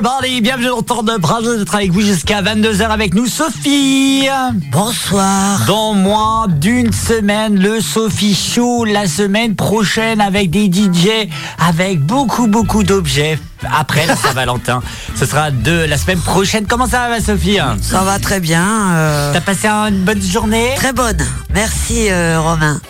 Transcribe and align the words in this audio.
everybody, 0.00 0.40
bienvenue 0.40 0.68
dans 0.68 0.80
Temps 0.80 1.02
de 1.02 1.18
Bras 1.18 1.42
d'être 1.42 1.74
avec 1.74 1.92
vous 1.92 2.00
jusqu'à 2.00 2.40
22h 2.40 2.84
avec 2.88 3.12
nous, 3.12 3.26
Sophie. 3.26 4.26
Bonsoir. 4.72 5.66
Dans 5.66 5.92
moins 5.92 6.48
d'une 6.48 6.90
semaine, 6.90 7.60
le 7.60 7.82
Sophie 7.82 8.34
Show, 8.34 8.86
la 8.86 9.06
semaine 9.06 9.56
prochaine 9.56 10.22
avec 10.22 10.48
des 10.48 10.72
DJ, 10.72 11.28
avec 11.58 12.00
beaucoup 12.00 12.46
beaucoup 12.46 12.82
d'objets. 12.82 13.38
Après 13.78 14.06
la 14.06 14.16
Saint-Valentin, 14.22 14.80
ce 15.16 15.26
sera 15.26 15.50
de 15.50 15.84
la 15.84 15.98
semaine 15.98 16.20
prochaine. 16.20 16.64
Comment 16.66 16.86
ça 16.86 17.10
va, 17.10 17.20
Sophie? 17.20 17.58
Ça 17.82 18.00
va 18.00 18.18
très 18.18 18.40
bien. 18.40 18.64
euh, 18.94 19.32
T'as 19.34 19.42
passé 19.42 19.68
une 19.68 20.02
bonne 20.02 20.22
journée? 20.22 20.70
Très 20.76 20.94
bonne. 20.94 21.18
Merci 21.52 22.10
euh, 22.10 22.40
Romain. 22.40 22.80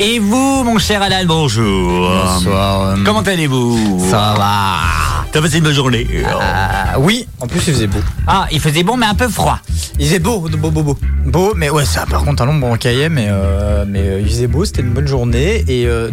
Et 0.00 0.20
vous, 0.20 0.62
mon 0.64 0.78
cher 0.78 1.02
Alan, 1.02 1.24
bonjour. 1.26 2.08
Bonsoir. 2.24 2.90
euh, 2.90 2.96
Comment 3.04 3.20
allez-vous? 3.22 4.06
Ça 4.10 4.34
va 4.36 5.24
T'as 5.32 5.42
passé 5.42 5.58
une 5.58 5.64
bonne 5.64 5.74
journée 5.74 6.06
Ah, 6.40 6.98
Oui, 7.00 7.26
en 7.40 7.48
plus 7.48 7.58
il 7.66 7.74
faisait 7.74 7.86
beau. 7.88 7.98
Ah, 8.26 8.46
il 8.52 8.60
faisait 8.60 8.84
bon, 8.84 8.96
mais 8.96 9.06
un 9.06 9.14
peu 9.14 9.28
froid. 9.28 9.58
Il 9.98 10.06
faisait 10.06 10.20
beau, 10.20 10.38
beau, 10.40 10.70
beau, 10.70 10.82
beau. 10.82 10.98
Beau, 11.26 11.52
mais 11.56 11.68
ouais, 11.68 11.84
ça 11.84 12.06
par 12.06 12.22
contre 12.24 12.44
un 12.44 12.46
long 12.46 12.76
cahier, 12.76 13.08
mais, 13.08 13.26
euh, 13.28 13.84
mais 13.88 14.00
euh, 14.00 14.20
il 14.20 14.28
faisait 14.28 14.46
beau, 14.46 14.64
c'était 14.64 14.82
une 14.82 14.92
bonne 14.94 15.08
journée. 15.08 15.64
Et 15.66 15.84
euh, 15.86 16.10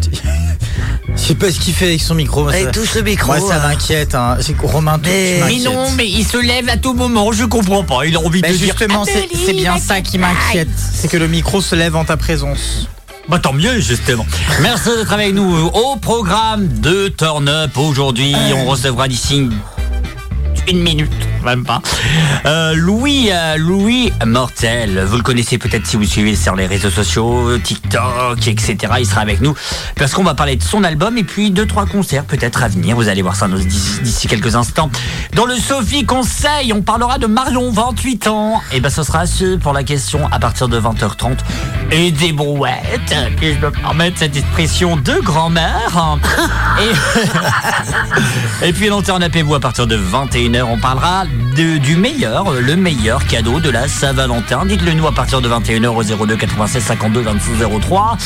je 1.16 1.22
sais 1.22 1.36
pas 1.36 1.52
ce 1.52 1.60
qu'il 1.60 1.74
fait 1.76 1.86
avec 1.86 2.02
son 2.02 2.16
micro. 2.16 2.42
moi, 2.44 2.54
Allez, 2.54 2.64
ça- 2.66 2.72
touche 2.72 2.96
le 2.96 3.04
micro. 3.04 3.28
Moi, 3.38 3.40
ça 3.40 3.58
hein. 3.64 3.68
m'inquiète. 3.70 4.16
Hein. 4.16 4.38
C'est 4.42 4.54
que 4.54 4.66
Romain, 4.66 5.00
Mais- 5.04 5.42
Mais 5.46 5.60
non, 5.60 5.92
mais 5.96 6.08
il 6.10 6.26
se 6.26 6.38
lève 6.38 6.68
à 6.70 6.78
tout 6.78 6.96
moment, 6.96 7.32
je 7.32 7.46
comprends 7.46 7.84
pas. 7.84 8.04
Il 8.06 8.16
a 8.16 8.20
envie 8.20 8.42
Bah, 8.42 8.50
de 8.50 8.54
dire. 8.56 8.66
justement, 8.76 9.06
c'est 9.06 9.54
bien 9.54 9.78
ça 9.78 10.02
qui 10.02 10.18
m'inquiète. 10.18 10.70
C'est 10.76 11.08
que 11.08 11.18
le 11.18 11.28
micro 11.28 11.62
se 11.62 11.76
lève 11.76 11.96
en 11.96 12.04
ta 12.04 12.18
présence. 12.18 12.90
Bah 13.28 13.40
tant 13.40 13.54
mieux 13.54 13.80
justement. 13.80 14.26
Merci 14.62 14.90
d'être 14.90 15.12
avec 15.12 15.34
nous 15.34 15.68
au 15.68 15.96
programme 15.96 16.68
de 16.68 17.08
Turn 17.08 17.48
Up. 17.50 17.76
Aujourd'hui, 17.76 18.36
on 18.56 18.66
recevra 18.66 19.08
d'ici 19.08 19.50
une 20.68 20.82
minute, 20.82 21.12
même 21.44 21.64
pas. 21.64 21.82
Euh, 22.46 22.74
Louis, 22.76 23.30
euh, 23.32 23.58
Louis 23.58 24.12
Mortel, 24.26 25.04
vous 25.06 25.18
le 25.18 25.24
connaissez 25.24 25.58
peut-être 25.58 25.86
si 25.86 25.96
vous 25.96 26.06
suivez 26.06 26.36
sur 26.36 26.56
les 26.56 26.66
réseaux 26.66 26.90
sociaux, 26.90 27.58
TikTok, 27.60 28.48
etc. 28.48 28.78
Il 29.00 29.06
sera 29.06 29.22
avec 29.22 29.42
nous 29.42 29.54
parce 29.96 30.14
qu'on 30.14 30.24
va 30.24 30.34
parler 30.34 30.56
de 30.56 30.64
son 30.64 30.84
album 30.84 31.18
et 31.18 31.24
puis 31.24 31.52
deux 31.52 31.66
trois 31.66 31.86
concerts 31.86 32.26
peut-être 32.26 32.64
à 32.64 32.68
venir. 32.68 32.96
Vous 32.96 33.10
allez 33.10 33.22
voir 33.22 33.36
ça 33.36 33.48
d'ici 33.48 34.28
quelques 34.28 34.56
instants. 34.56 34.90
Dans 35.34 35.46
le 35.46 35.56
Sophie 35.56 36.06
Conseil, 36.06 36.74
on 36.74 36.82
parlera 36.82 37.18
de 37.18 37.28
Marion, 37.28 37.72
28 37.72 38.28
ans. 38.28 38.62
Et 38.72 38.80
ben 38.80 38.90
ce 38.90 39.04
sera 39.04 39.26
ce 39.26 39.56
pour 39.58 39.74
la 39.74 39.84
question 39.84 40.28
à 40.32 40.40
partir 40.40 40.68
de 40.68 40.80
20h30 40.80 41.38
et 41.92 42.12
des 42.12 42.32
brouettes. 42.32 43.16
Que 43.40 43.54
je 43.54 43.60
me 43.60 43.72
permettre 43.72 44.20
cette 44.20 44.36
expression 44.36 44.98
de 44.98 45.20
grand-mère. 45.22 46.18
Et, 48.62 48.68
et 48.68 48.74
puis 48.74 48.88
l'antenne 48.88 49.24
appelez-vous 49.24 49.56
à 49.56 49.60
partir 49.60 49.88
de 49.88 49.98
21h. 49.98 50.55
On 50.64 50.78
parlera 50.78 51.26
du 51.56 51.96
meilleur, 51.98 52.54
le 52.54 52.76
meilleur 52.76 53.26
cadeau 53.28 53.60
de 53.60 53.70
la 53.70 53.88
Saint-Valentin. 53.88 54.66
Dites-le 54.66 54.94
nous 54.94 55.06
à 55.06 55.12
partir 55.12 55.42
de 55.42 55.50
21h 55.50 55.88
au 55.88 56.26
02 56.26 56.38
96 56.38 56.82
52 56.82 57.22
26 57.22 57.52
03. 57.82 58.18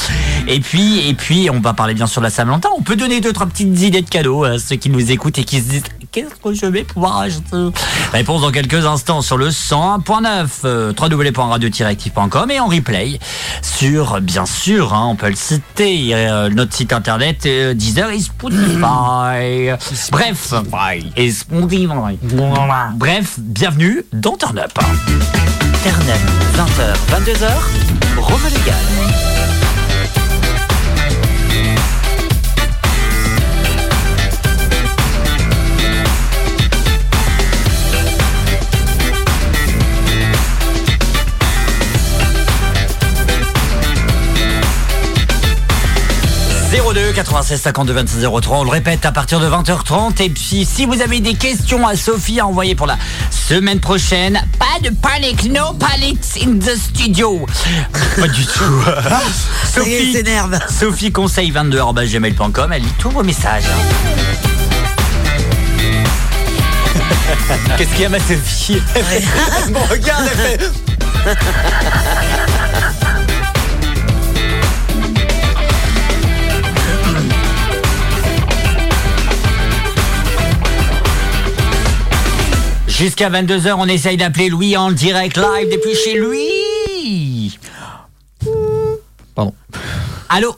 Et 0.48 0.60
puis, 0.60 1.08
et 1.08 1.14
puis, 1.16 1.50
on 1.50 1.60
va 1.60 1.74
parler 1.74 1.96
bien 1.96 2.06
sûr 2.06 2.22
de 2.22 2.26
la 2.26 2.30
Saint-Valentin. 2.30 2.70
On 2.78 2.82
peut 2.82 2.96
donner 2.96 3.20
deux, 3.20 3.34
trois 3.34 3.48
petites 3.48 3.82
idées 3.82 4.02
de 4.02 4.10
cadeaux 4.10 4.44
à 4.44 4.60
ceux 4.60 4.76
qui 4.76 4.90
nous 4.90 5.12
écoutent 5.12 5.40
et 5.40 5.44
qui 5.44 5.60
se 5.60 5.70
disent 5.70 5.84
qu'est-ce 6.12 6.36
que 6.36 6.54
je 6.54 6.66
vais 6.66 6.84
pouvoir 6.84 7.20
acheter 7.20 7.70
Réponse 8.12 8.42
dans 8.42 8.52
quelques 8.52 8.86
instants 8.86 9.22
sur 9.22 9.38
le 9.38 9.50
101.9 9.50 10.48
euh, 10.66 10.94
www.radio-active.com 11.00 12.52
et 12.52 12.60
en 12.60 12.68
replay 12.68 13.20
sur, 13.62 14.20
bien 14.22 14.46
sûr, 14.46 14.94
hein, 14.94 15.08
on 15.12 15.16
peut 15.16 15.30
le 15.30 15.36
citer, 15.36 16.14
euh, 16.14 16.50
notre 16.50 16.74
site 16.74 16.94
internet 16.94 17.46
euh, 17.46 17.74
Deezer 17.74 18.10
et 18.12 18.20
Spotify. 18.20 19.70
Bref, 20.12 20.54
et 21.16 21.32
Spotify. 21.32 22.20
Bref, 22.96 23.36
bienvenue 23.40 24.04
dans 24.14 24.38
Turn 24.38 24.58
Up. 24.60 24.74
Turn 25.84 26.10
Up, 26.10 26.20
20h, 26.58 27.24
22h, 27.24 27.50
Rome 28.18 28.42
Légal. 28.52 29.39
02 46.94 47.12
96 47.14 47.62
52 47.62 47.94
26 47.94 48.26
03. 48.42 48.58
On 48.58 48.64
le 48.64 48.70
répète 48.70 49.06
à 49.06 49.12
partir 49.12 49.40
de 49.40 49.48
20h30. 49.48 50.22
Et 50.24 50.30
puis, 50.30 50.66
si 50.66 50.86
vous 50.86 51.02
avez 51.02 51.20
des 51.20 51.36
questions 51.36 51.86
à 51.88 51.96
Sophie 51.96 52.40
à 52.40 52.48
envoyer 52.48 52.74
pour 52.74 52.88
la 52.88 52.98
semaine 53.30 53.80
prochaine, 53.80 54.42
pas 54.58 54.80
de 54.82 54.90
panique, 54.96 55.52
no 55.52 55.74
panics 55.74 56.42
in 56.42 56.58
the 56.58 56.76
studio. 56.76 57.46
Pas 58.20 58.28
du 58.28 58.46
tout. 58.46 58.84
Il 59.86 60.14
s'énerve. 60.14 60.58
Sophie 60.70 61.12
conseil 61.12 61.52
22 61.52 61.80
gmail.com. 62.08 62.74
Elle 62.74 62.82
lit 62.82 62.94
tous 62.98 63.12
vos 63.12 63.24
messages. 63.24 63.66
Qu'est-ce 67.78 67.90
qu'il 67.92 68.02
y 68.02 68.06
a, 68.06 68.10
ma 68.10 68.20
Sophie? 68.20 68.82
Bon, 69.70 69.80
regarde, 69.90 70.28
elle 70.32 70.60
fait. 70.60 70.70
Jusqu'à 83.00 83.30
22h, 83.30 83.76
on 83.78 83.86
essaye 83.86 84.18
d'appeler 84.18 84.50
Louis 84.50 84.76
en 84.76 84.92
direct 84.92 85.38
live 85.38 85.72
depuis 85.72 85.96
chez 85.96 86.20
lui. 86.20 87.58
Pardon. 89.34 89.54
Allô? 90.28 90.54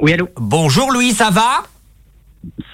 Oui, 0.00 0.12
allô? 0.12 0.28
Bonjour 0.36 0.92
Louis, 0.92 1.10
ça 1.10 1.30
va? 1.30 1.64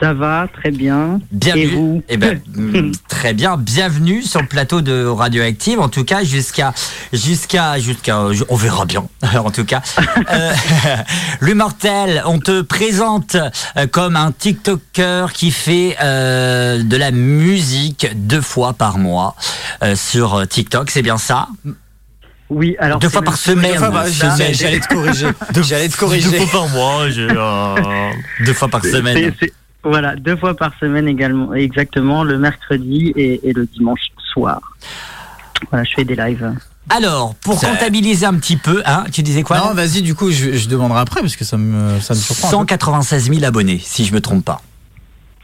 Ça 0.00 0.14
va, 0.14 0.46
très 0.52 0.70
bien. 0.70 1.20
Bienvenue. 1.32 1.62
Et 1.64 1.66
vous 1.66 2.02
Eh 2.08 2.16
ben, 2.16 2.40
mm, 2.54 2.92
très 3.08 3.34
bien. 3.34 3.56
Bienvenue 3.56 4.22
sur 4.22 4.40
le 4.40 4.46
plateau 4.46 4.80
de 4.80 5.04
Radioactive. 5.04 5.80
En 5.80 5.88
tout 5.88 6.04
cas, 6.04 6.22
jusqu'à, 6.22 6.72
jusqu'à, 7.12 7.78
jusqu'à, 7.80 8.32
je- 8.32 8.44
on 8.48 8.54
verra 8.56 8.84
bien. 8.84 9.04
en 9.44 9.50
tout 9.50 9.64
cas, 9.64 9.82
euh, 10.30 10.52
L'Immortel, 11.40 12.22
on 12.26 12.38
te 12.38 12.62
présente 12.62 13.36
euh, 13.76 13.86
comme 13.88 14.14
un 14.16 14.30
TikToker 14.32 15.32
qui 15.32 15.50
fait 15.50 15.96
euh, 16.00 16.82
de 16.82 16.96
la 16.96 17.10
musique 17.10 18.06
deux 18.14 18.40
fois 18.42 18.72
par 18.72 18.98
mois 18.98 19.34
euh, 19.82 19.96
sur 19.96 20.46
TikTok. 20.46 20.90
C'est 20.92 21.02
bien 21.02 21.18
ça? 21.18 21.48
Oui, 22.48 22.76
alors. 22.78 22.98
Deux 23.00 23.08
fois 23.08 23.22
par 23.22 23.36
semaine. 23.36 23.74
J'allais- 24.52 24.80
te 24.80 24.86
corriger. 24.88 25.26
J'allais 25.62 25.88
te 25.88 25.92
Deux 25.92 25.98
corriger. 25.98 26.38
fois 26.46 26.60
par 26.60 26.68
mois. 26.68 27.02
euh, 27.04 28.10
deux 28.44 28.52
fois 28.52 28.68
par 28.68 28.84
semaine. 28.84 29.32
Voilà, 29.82 30.16
deux 30.16 30.36
fois 30.36 30.54
par 30.56 30.72
semaine 30.80 31.06
également, 31.06 31.54
exactement, 31.54 32.24
le 32.24 32.38
mercredi 32.38 33.12
et, 33.14 33.48
et 33.48 33.52
le 33.52 33.66
dimanche 33.66 34.00
soir. 34.32 34.60
Voilà, 35.70 35.84
je 35.84 35.92
fais 35.94 36.04
des 36.04 36.16
lives. 36.16 36.52
Alors, 36.90 37.34
pour 37.36 37.60
comptabiliser 37.60 38.26
un 38.26 38.34
petit 38.34 38.56
peu, 38.56 38.82
hein, 38.84 39.04
tu 39.12 39.22
disais 39.22 39.42
quoi 39.42 39.58
Non, 39.58 39.74
vas-y, 39.74 40.02
du 40.02 40.14
coup, 40.16 40.30
je, 40.32 40.52
je 40.56 40.68
demanderai 40.68 41.00
après 41.00 41.20
parce 41.20 41.36
que 41.36 41.44
ça 41.44 41.56
me, 41.56 42.00
ça 42.00 42.14
me 42.14 42.18
surprend. 42.18 42.48
un 42.48 42.50
peu. 42.50 42.56
196 42.58 43.30
000 43.32 43.44
abonnés, 43.44 43.80
si 43.84 44.04
je 44.04 44.12
me 44.12 44.20
trompe 44.20 44.44
pas. 44.44 44.60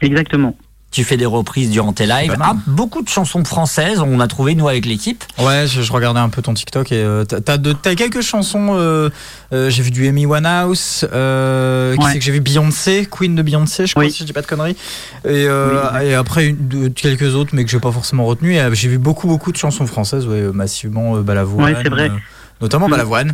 Exactement. 0.01 0.55
Tu 0.93 1.03
fais 1.03 1.17
des 1.17 1.25
reprises 1.25 1.71
durant 1.71 1.91
tes 1.91 2.05
lives. 2.05 2.37
Ah, 2.39 2.53
beaucoup 2.67 3.01
de 3.01 3.09
chansons 3.09 3.43
françaises, 3.43 3.99
on 3.99 4.19
a 4.19 4.27
trouvé 4.27 4.53
nous 4.53 4.67
avec 4.69 4.85
l'équipe. 4.85 5.23
Ouais, 5.39 5.65
je, 5.67 5.81
je 5.81 5.91
regardais 5.91 6.19
un 6.19 6.29
peu 6.29 6.43
ton 6.43 6.53
TikTok 6.53 6.91
et 6.91 7.03
euh, 7.03 7.25
t'as- 7.25 7.57
t'as 7.57 7.95
quelques 7.95 8.21
chansons. 8.21 8.75
euh, 8.75 9.09
euh, 9.53 9.71
j'ai 9.71 9.81
vu 9.81 9.89
du 9.89 10.07
Amy 10.07 10.27
Winehouse, 10.27 11.07
euh, 11.11 11.95
qui 11.95 12.03
Ouais. 12.03 12.11
c'est 12.13 12.19
que 12.19 12.23
j'ai 12.25 12.31
vu 12.31 12.41
Beyoncé, 12.41 13.07
Queen 13.09 13.33
de 13.33 13.41
Beyoncé, 13.41 13.87
je 13.87 13.93
crois 13.93 14.03
Oui. 14.03 14.11
si 14.11 14.19
je 14.19 14.25
dis 14.25 14.33
pas 14.33 14.41
de 14.43 14.45
conneries. 14.45 14.77
Et, 15.25 15.29
euh, 15.47 15.81
Oui. 15.95 16.05
et 16.09 16.13
après 16.13 16.45
une- 16.49 16.67
de- 16.67 16.87
quelques 16.89 17.33
autres, 17.33 17.55
mais 17.55 17.65
que 17.65 17.71
j'ai 17.71 17.79
pas 17.79 17.91
forcément 17.91 18.25
retenu. 18.25 18.53
Et, 18.53 18.59
euh, 18.61 18.73
J'ai 18.75 18.87
vu 18.89 18.99
beaucoup 18.99 19.27
beaucoup 19.27 19.51
de 19.51 19.57
chansons 19.57 19.87
françaises, 19.87 20.27
ouais, 20.27 20.43
massivement 20.53 21.15
euh, 21.17 21.21
Balavoine. 21.23 21.73
Ouais, 21.73 21.79
c'est 21.81 21.89
vrai. 21.89 22.09
euh, 22.11 22.17
notamment 22.61 22.87
Mm. 22.87 22.91
Balavoine. 22.91 23.33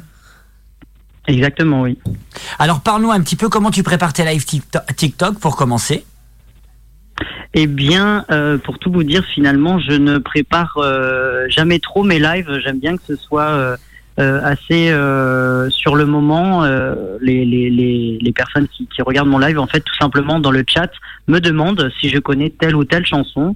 Exactement, 1.28 1.82
oui. 1.82 1.98
Alors 2.58 2.80
parle-nous 2.80 3.12
un 3.12 3.20
petit 3.22 3.36
peu 3.36 3.50
comment 3.50 3.70
tu 3.70 3.84
prépares 3.84 4.14
tes 4.14 4.24
lives 4.24 4.46
TikTok, 4.46 4.96
TikTok 4.96 5.40
pour 5.40 5.56
commencer? 5.58 6.06
Eh 7.56 7.66
bien, 7.66 8.26
euh, 8.32 8.58
pour 8.58 8.78
tout 8.78 8.92
vous 8.92 9.04
dire, 9.04 9.26
finalement, 9.26 9.80
je 9.80 9.94
ne 9.94 10.20
prépare 10.20 10.78
euh, 10.78 11.48
jamais 11.50 11.80
trop 11.80 12.04
mes 12.04 12.20
lives. 12.20 12.60
J'aime 12.64 12.80
bien 12.80 12.96
que 12.96 13.04
ce 13.08 13.16
soit 13.16 13.50
euh, 13.50 13.76
euh, 14.20 14.40
assez 14.44 14.92
euh, 14.92 15.68
sur 15.72 15.96
le 15.96 16.06
moment. 16.06 16.64
les, 17.22 17.46
les, 17.46 17.70
les, 17.72 18.20
les 18.22 18.32
personnes 18.32 18.68
qui, 18.68 18.88
regardent 19.02 19.30
mon 19.30 19.40
live, 19.40 19.58
en 19.58 19.66
fait, 19.66 19.80
tout 19.80 19.96
simplement 19.96 20.40
dans 20.40 20.52
le 20.52 20.64
chat, 20.68 20.92
me 21.28 21.40
demandent 21.40 21.90
si 22.00 22.10
je 22.10 22.20
connais 22.20 22.52
telle 22.52 22.76
ou 22.76 22.86
telle 22.86 23.06
chanson. 23.06 23.56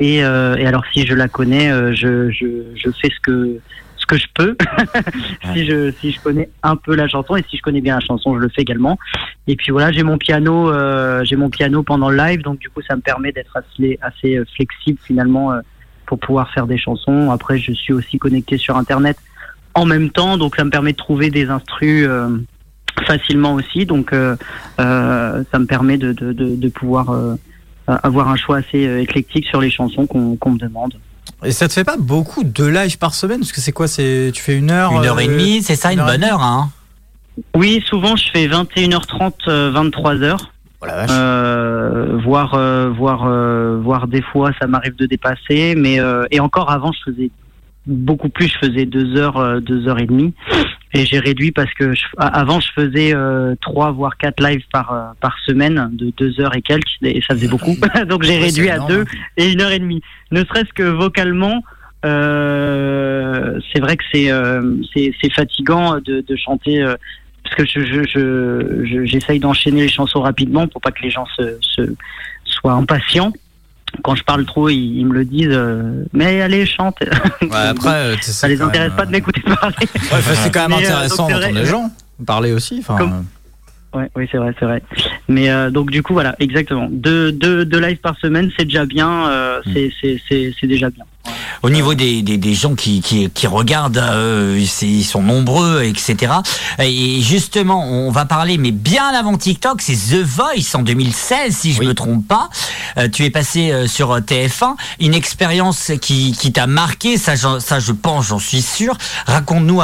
Et, 0.00 0.16
et 0.18 0.22
alors, 0.66 0.84
si 0.92 1.06
je 1.06 1.14
la 1.14 1.28
connais, 1.28 1.68
je, 1.94 2.30
je, 2.30 2.46
je 2.74 2.90
fais 2.90 3.10
ce 3.10 3.20
que 3.20 3.58
ce 4.04 4.06
que 4.06 4.18
je 4.18 4.26
peux, 4.34 4.56
si 5.54 5.66
je 5.66 5.90
si 5.92 6.12
je 6.12 6.20
connais 6.20 6.50
un 6.62 6.76
peu 6.76 6.94
la 6.94 7.08
chanson 7.08 7.36
et 7.36 7.44
si 7.48 7.56
je 7.56 7.62
connais 7.62 7.80
bien 7.80 7.94
la 7.94 8.00
chanson, 8.00 8.34
je 8.34 8.40
le 8.40 8.48
fais 8.48 8.62
également. 8.62 8.98
Et 9.46 9.56
puis 9.56 9.72
voilà, 9.72 9.92
j'ai 9.92 10.02
mon 10.02 10.18
piano, 10.18 10.70
euh, 10.70 11.24
j'ai 11.24 11.36
mon 11.36 11.50
piano 11.50 11.82
pendant 11.82 12.10
le 12.10 12.16
live, 12.16 12.42
donc 12.42 12.58
du 12.58 12.68
coup 12.68 12.82
ça 12.86 12.96
me 12.96 13.00
permet 13.00 13.32
d'être 13.32 13.56
assez 13.56 13.98
assez 14.02 14.36
euh, 14.36 14.44
flexible 14.54 14.98
finalement 15.02 15.52
euh, 15.52 15.60
pour 16.06 16.18
pouvoir 16.18 16.50
faire 16.50 16.66
des 16.66 16.76
chansons. 16.76 17.30
Après, 17.30 17.58
je 17.58 17.72
suis 17.72 17.92
aussi 17.92 18.18
connecté 18.18 18.58
sur 18.58 18.76
internet 18.76 19.16
en 19.74 19.86
même 19.86 20.10
temps, 20.10 20.36
donc 20.36 20.56
ça 20.56 20.64
me 20.64 20.70
permet 20.70 20.92
de 20.92 20.98
trouver 20.98 21.30
des 21.30 21.48
instrus 21.48 22.06
facilement 23.06 23.54
aussi. 23.54 23.86
Donc 23.86 24.10
ça 24.12 25.58
me 25.58 25.64
permet 25.64 25.96
de 25.96 26.12
de, 26.12 26.32
de, 26.32 26.54
de 26.54 26.68
pouvoir 26.68 27.36
avoir 27.86 28.28
un 28.28 28.36
choix 28.36 28.58
assez 28.58 29.00
éclectique 29.00 29.46
sur 29.46 29.60
les 29.60 29.70
chansons 29.70 30.06
qu'on 30.06 30.36
qu'on 30.36 30.52
me 30.52 30.58
demande. 30.58 30.94
Et 31.44 31.52
ça 31.52 31.68
te 31.68 31.72
fait 31.72 31.84
pas 31.84 31.96
beaucoup 31.98 32.44
de 32.44 32.64
live 32.64 32.98
par 32.98 33.14
semaine 33.14 33.40
Parce 33.40 33.52
que 33.52 33.60
c'est 33.60 33.72
quoi 33.72 33.88
C'est 33.88 34.30
Tu 34.32 34.42
fais 34.42 34.56
une 34.56 34.70
heure 34.70 34.92
Une 34.92 35.04
heure 35.04 35.20
et 35.20 35.26
demie, 35.26 35.62
c'est 35.62 35.76
ça, 35.76 35.92
une, 35.92 36.04
bonne 36.04 36.24
heure, 36.24 36.42
hein 36.42 36.70
Oui, 37.54 37.82
souvent 37.88 38.16
je 38.16 38.30
fais 38.32 38.46
21h30, 38.46 39.48
23h. 39.48 40.38
Euh, 41.10 42.18
voire, 42.22 42.54
euh, 42.54 42.90
voire, 42.90 43.26
euh, 43.26 43.78
voire 43.82 44.06
des 44.06 44.22
fois 44.22 44.50
ça 44.60 44.66
m'arrive 44.66 44.96
de 44.96 45.06
dépasser, 45.06 45.74
mais 45.76 45.98
et 46.30 46.40
encore 46.40 46.70
avant 46.70 46.92
je 46.92 47.12
faisais 47.12 47.30
beaucoup 47.86 48.28
plus, 48.28 48.48
je 48.48 48.66
faisais 48.66 48.86
deux 48.86 49.16
heures, 49.16 49.60
deux 49.60 49.88
heures 49.88 49.98
et 49.98 50.06
demie. 50.06 50.32
Et 50.94 51.06
j'ai 51.06 51.18
réduit 51.18 51.50
parce 51.50 51.72
que 51.74 51.92
avant 52.16 52.60
je 52.60 52.70
faisais 52.72 53.12
euh, 53.14 53.56
trois 53.60 53.90
voire 53.90 54.16
quatre 54.16 54.40
lives 54.40 54.64
par 54.72 54.92
euh, 54.92 55.12
par 55.20 55.36
semaine 55.44 55.90
de 55.92 56.12
deux 56.16 56.40
heures 56.40 56.54
et 56.54 56.62
quelques 56.62 56.86
et 57.02 57.20
ça 57.26 57.34
faisait 57.34 57.48
beaucoup. 57.48 57.76
Donc 58.08 58.22
j'ai 58.22 58.38
réduit 58.38 58.70
à 58.70 58.78
deux 58.78 59.04
et 59.36 59.50
une 59.50 59.60
heure 59.60 59.72
et 59.72 59.80
demie. 59.80 60.02
Ne 60.30 60.44
serait-ce 60.44 60.72
que 60.72 60.84
vocalement, 60.84 61.64
euh, 62.06 63.58
c'est 63.72 63.80
vrai 63.80 63.96
que 63.96 64.04
c'est 64.12 64.30
euh, 64.30 64.76
c'est 64.94 65.32
fatigant 65.32 65.96
de, 65.96 66.20
de 66.20 66.36
chanter 66.36 66.84
parce 67.42 67.56
que 67.56 67.66
je 67.66 68.04
je 68.04 69.04
j'essaye 69.04 69.38
je, 69.38 69.42
d'enchaîner 69.42 69.82
les 69.82 69.88
chansons 69.88 70.20
rapidement 70.20 70.68
pour 70.68 70.80
pas 70.80 70.92
que 70.92 71.02
les 71.02 71.10
gens 71.10 71.26
se, 71.36 71.58
se 71.60 71.82
soient 72.44 72.72
impatients 72.72 73.32
quand 74.02 74.14
je 74.14 74.24
parle 74.24 74.44
trop, 74.44 74.68
ils, 74.68 75.04
me 75.04 75.14
le 75.14 75.24
disent. 75.24 75.48
Euh, 75.50 76.04
mais 76.12 76.40
allez, 76.40 76.66
chante. 76.66 76.96
Ouais, 77.42 77.48
après, 77.52 77.90
euh, 77.90 78.16
ça 78.20 78.48
les 78.48 78.60
intéresse 78.60 78.92
pas 78.96 79.06
de 79.06 79.10
m'écouter 79.10 79.42
parler. 79.42 79.76
Ouais, 79.80 80.20
c'est 80.42 80.52
quand 80.52 80.68
même 80.68 80.78
euh, 80.78 80.82
intéressant 80.82 81.28
d'entendre 81.28 81.54
les 81.54 81.66
gens 81.66 81.90
parler 82.24 82.52
aussi. 82.52 82.84
Enfin. 82.86 83.24
Ouais, 83.94 84.10
oui, 84.16 84.28
c'est 84.30 84.38
vrai, 84.38 84.52
c'est 84.58 84.64
vrai. 84.64 84.82
Mais 85.28 85.50
euh, 85.50 85.70
donc 85.70 85.90
du 85.90 86.02
coup, 86.02 86.14
voilà, 86.14 86.34
exactement. 86.40 86.88
Deux, 86.90 87.30
deux, 87.30 87.64
deux 87.64 87.78
lives 87.78 87.98
par 87.98 88.18
semaine, 88.18 88.50
c'est 88.58 88.64
déjà 88.64 88.86
bien. 88.86 89.28
Euh, 89.28 89.60
mm. 89.64 90.18
c'est 90.28 90.66
déjà 90.66 90.90
bien. 90.90 91.04
Au 91.62 91.70
niveau 91.70 91.94
des, 91.94 92.20
des, 92.22 92.36
des 92.36 92.54
gens 92.54 92.74
qui, 92.74 93.00
qui, 93.00 93.30
qui 93.30 93.46
regardent, 93.46 93.98
euh, 93.98 94.58
ils 94.82 95.04
sont 95.04 95.22
nombreux, 95.22 95.82
etc. 95.84 96.32
Et 96.80 97.20
justement, 97.22 97.88
on 97.88 98.10
va 98.10 98.24
parler, 98.24 98.58
mais 98.58 98.72
bien 98.72 99.06
avant 99.08 99.38
TikTok, 99.38 99.80
c'est 99.80 99.94
The 99.94 100.22
Voice 100.22 100.74
en 100.74 100.82
2016, 100.82 101.56
si 101.56 101.72
je 101.72 101.80
ne 101.80 101.88
me 101.88 101.94
trompe 101.94 102.26
pas. 102.26 102.50
Euh, 102.98 103.08
tu 103.08 103.24
es 103.24 103.30
passé 103.30 103.86
sur 103.86 104.18
TF1, 104.18 104.74
une 105.00 105.14
expérience 105.14 105.92
qui, 106.02 106.32
qui 106.32 106.52
t'a 106.52 106.66
marqué, 106.66 107.16
ça, 107.16 107.36
ça 107.36 107.78
je 107.78 107.92
pense, 107.92 108.26
j'en 108.26 108.40
suis 108.40 108.62
sûr. 108.62 108.98
Raconte-nous 109.26 109.80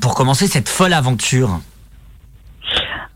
pour 0.00 0.14
commencer 0.14 0.46
cette 0.46 0.68
folle 0.68 0.92
aventure. 0.92 1.60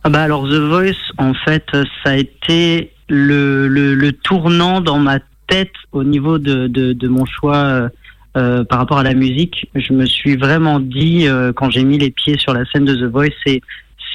Ah 0.06 0.08
bah 0.08 0.22
alors 0.22 0.44
The 0.44 0.60
Voice, 0.60 1.12
en 1.18 1.34
fait, 1.34 1.66
ça 1.72 2.10
a 2.10 2.14
été 2.14 2.92
le, 3.08 3.66
le, 3.66 4.12
tournant 4.12 4.80
dans 4.80 5.00
ma 5.00 5.18
tête 5.48 5.72
au 5.90 6.04
niveau 6.04 6.38
de, 6.38 6.68
de, 6.68 7.08
mon 7.08 7.26
choix 7.26 7.56
euh, 7.56 7.88
euh, 8.36 8.62
par 8.62 8.78
rapport 8.78 8.98
à 8.98 9.02
la 9.02 9.14
musique. 9.14 9.68
Je 9.74 9.92
me 9.92 10.06
suis 10.06 10.36
vraiment 10.36 10.78
dit, 10.78 11.26
euh, 11.26 11.52
quand 11.52 11.70
j'ai 11.70 11.82
mis 11.82 11.98
les 11.98 12.12
pieds 12.12 12.38
sur 12.38 12.54
la 12.54 12.64
scène 12.66 12.84
de 12.84 12.94
The 12.94 13.10
Voice, 13.10 13.34
c'est 13.44 13.60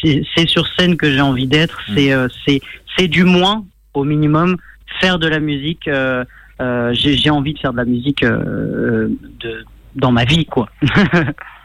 c'est 0.01 0.47
sur 0.47 0.65
scène 0.79 0.95
que 0.95 1.11
j'ai 1.11 1.19
envie 1.19 1.47
d'être. 1.47 1.81
Mmh. 1.89 2.29
C'est 2.97 3.09
du 3.09 3.25
moins, 3.25 3.65
au 3.93 4.05
minimum, 4.05 4.55
faire 5.01 5.19
de 5.19 5.27
la 5.27 5.41
musique. 5.41 5.89
j'ai 5.89 7.29
envie 7.29 7.53
de 7.53 7.59
faire 7.59 7.73
de 7.73 7.77
la 7.77 7.85
musique 7.85 8.23
de, 8.23 9.11
dans 9.95 10.13
ma 10.13 10.23
vie, 10.23 10.45
quoi. 10.45 10.69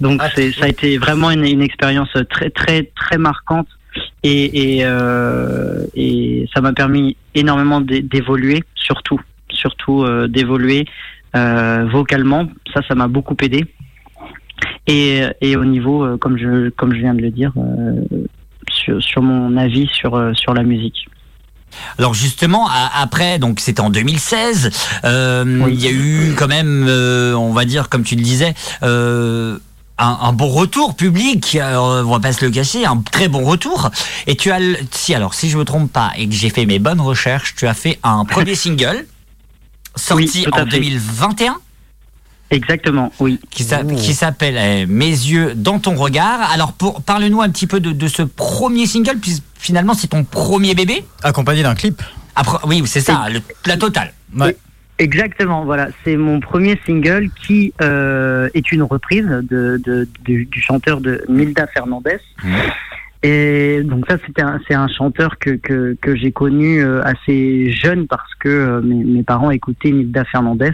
Donc 0.00 0.20
ah, 0.22 0.28
c'est, 0.34 0.52
ça 0.52 0.64
a 0.64 0.68
été 0.68 0.98
vraiment 0.98 1.30
une, 1.30 1.44
une, 1.44 1.62
expérience 1.62 2.10
très 2.30 2.50
très 2.50 2.90
très 2.94 3.18
marquante 3.18 3.68
et 4.22 4.76
et, 4.76 4.80
euh, 4.84 5.86
et 5.94 6.48
ça 6.54 6.60
m'a 6.60 6.72
permis 6.72 7.16
énormément 7.34 7.80
d'évoluer, 7.80 8.62
surtout 8.74 9.20
surtout 9.50 10.04
euh, 10.04 10.28
d'évoluer 10.28 10.86
euh, 11.36 11.86
vocalement. 11.90 12.48
Ça, 12.72 12.80
ça 12.86 12.94
m'a 12.94 13.08
beaucoup 13.08 13.36
aidé. 13.42 13.64
Et, 14.86 15.22
et 15.40 15.56
au 15.56 15.64
niveau, 15.64 16.18
comme 16.18 16.36
je 16.36 16.70
comme 16.70 16.92
je 16.92 16.98
viens 17.00 17.14
de 17.14 17.22
le 17.22 17.30
dire, 17.30 17.52
euh, 17.56 18.26
sur, 18.70 19.02
sur 19.02 19.22
mon 19.22 19.56
avis 19.56 19.88
sur 19.88 20.32
sur 20.34 20.54
la 20.54 20.62
musique. 20.62 21.06
Alors 21.98 22.14
justement, 22.14 22.68
après, 22.94 23.38
donc 23.38 23.60
c'était 23.60 23.80
en 23.80 23.90
2016, 23.90 24.70
euh, 25.04 25.68
il 25.68 25.80
y 25.80 25.86
a 25.86 25.90
eu 25.90 26.34
quand 26.36 26.48
même, 26.48 26.86
euh, 26.88 27.34
on 27.34 27.52
va 27.52 27.64
dire, 27.64 27.88
comme 27.88 28.02
tu 28.02 28.16
le 28.16 28.22
disais, 28.22 28.54
euh, 30.00 30.04
un, 30.04 30.32
bon 30.32 30.48
retour 30.48 30.94
public, 30.94 31.58
on 31.60 32.04
va 32.04 32.20
pas 32.20 32.32
se 32.32 32.44
le 32.44 32.50
cacher, 32.50 32.86
un 32.86 32.98
très 32.98 33.28
bon 33.28 33.44
retour. 33.44 33.90
Et 34.26 34.36
tu 34.36 34.50
as, 34.50 34.58
si 34.90 35.14
alors, 35.14 35.34
si 35.34 35.50
je 35.50 35.58
me 35.58 35.64
trompe 35.64 35.92
pas 35.92 36.12
et 36.16 36.28
que 36.28 36.34
j'ai 36.34 36.50
fait 36.50 36.66
mes 36.66 36.78
bonnes 36.78 37.00
recherches, 37.00 37.54
tu 37.54 37.66
as 37.66 37.74
fait 37.74 37.98
un 38.02 38.24
premier 38.24 38.54
single 38.56 39.06
sorti 39.96 40.46
en 40.52 40.64
2021. 40.64 41.56
Exactement, 42.50 43.12
oui. 43.20 43.38
Qui 43.50 43.62
s'appelle 44.14 44.86
Mes 44.88 45.06
yeux 45.06 45.54
dans 45.54 45.78
ton 45.78 45.94
regard. 45.94 46.50
Alors, 46.50 46.72
parle-nous 46.72 47.42
un 47.42 47.48
petit 47.48 47.66
peu 47.66 47.78
de, 47.78 47.92
de 47.92 48.08
ce 48.08 48.22
premier 48.22 48.86
single, 48.86 49.18
puis 49.18 49.40
finalement 49.56 49.94
c'est 49.94 50.08
ton 50.08 50.24
premier 50.24 50.74
bébé? 50.74 51.04
Accompagné 51.22 51.62
d'un 51.62 51.74
clip. 51.74 52.02
Après, 52.34 52.58
oui, 52.66 52.82
c'est 52.86 53.00
ça, 53.00 53.26
la 53.66 53.76
totale. 53.76 54.12
Exactement, 55.00 55.64
voilà. 55.64 55.88
C'est 56.04 56.18
mon 56.18 56.40
premier 56.40 56.78
single 56.84 57.30
qui 57.30 57.72
euh, 57.80 58.50
est 58.52 58.70
une 58.70 58.82
reprise 58.82 59.24
de, 59.24 59.80
de, 59.82 60.06
du 60.26 60.60
chanteur 60.60 61.00
de 61.00 61.24
Milda 61.26 61.66
Fernandez. 61.66 62.18
Mmh. 62.44 62.48
Et 63.22 63.82
donc 63.82 64.04
ça, 64.08 64.18
c'était 64.26 64.42
c'est 64.68 64.74
un 64.74 64.88
chanteur 64.88 65.38
que, 65.38 65.50
que, 65.56 65.96
que 66.02 66.14
j'ai 66.14 66.32
connu 66.32 66.84
euh, 66.84 67.02
assez 67.02 67.72
jeune 67.72 68.06
parce 68.08 68.34
que 68.34 68.48
euh, 68.48 68.82
mes, 68.82 69.02
mes, 69.02 69.22
parents 69.22 69.50
écoutaient 69.50 69.90
Milda 69.90 70.26
Fernandez. 70.26 70.72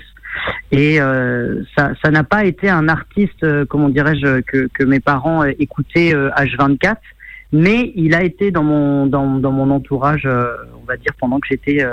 Et 0.72 1.00
euh, 1.00 1.62
ça, 1.76 1.92
ça 2.02 2.10
n'a 2.10 2.24
pas 2.24 2.44
été 2.44 2.68
un 2.68 2.88
artiste, 2.88 3.44
euh, 3.44 3.64
comment 3.64 3.88
dirais-je, 3.88 4.40
que, 4.40 4.68
que 4.74 4.82
mes 4.82 5.00
parents 5.00 5.44
écoutaient 5.44 6.12
H24 6.12 6.96
mais 7.52 7.92
il 7.94 8.14
a 8.14 8.22
été 8.22 8.50
dans 8.50 8.62
mon 8.62 9.06
dans, 9.06 9.38
dans 9.38 9.52
mon 9.52 9.70
entourage, 9.70 10.22
euh, 10.26 10.56
on 10.82 10.84
va 10.84 10.96
dire 10.96 11.12
pendant 11.18 11.38
que 11.38 11.46
j'étais 11.48 11.82
euh, 11.82 11.90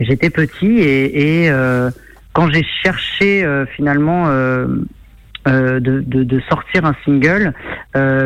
j'étais 0.00 0.30
petit 0.30 0.78
et, 0.78 1.42
et 1.44 1.50
euh, 1.50 1.90
quand 2.32 2.50
j'ai 2.50 2.64
cherché 2.82 3.46
finalement 3.76 4.26
de, 4.26 5.80
de, 5.80 6.00
de, 6.00 6.40
sortir 6.48 6.86
un 6.86 6.94
single, 7.04 7.52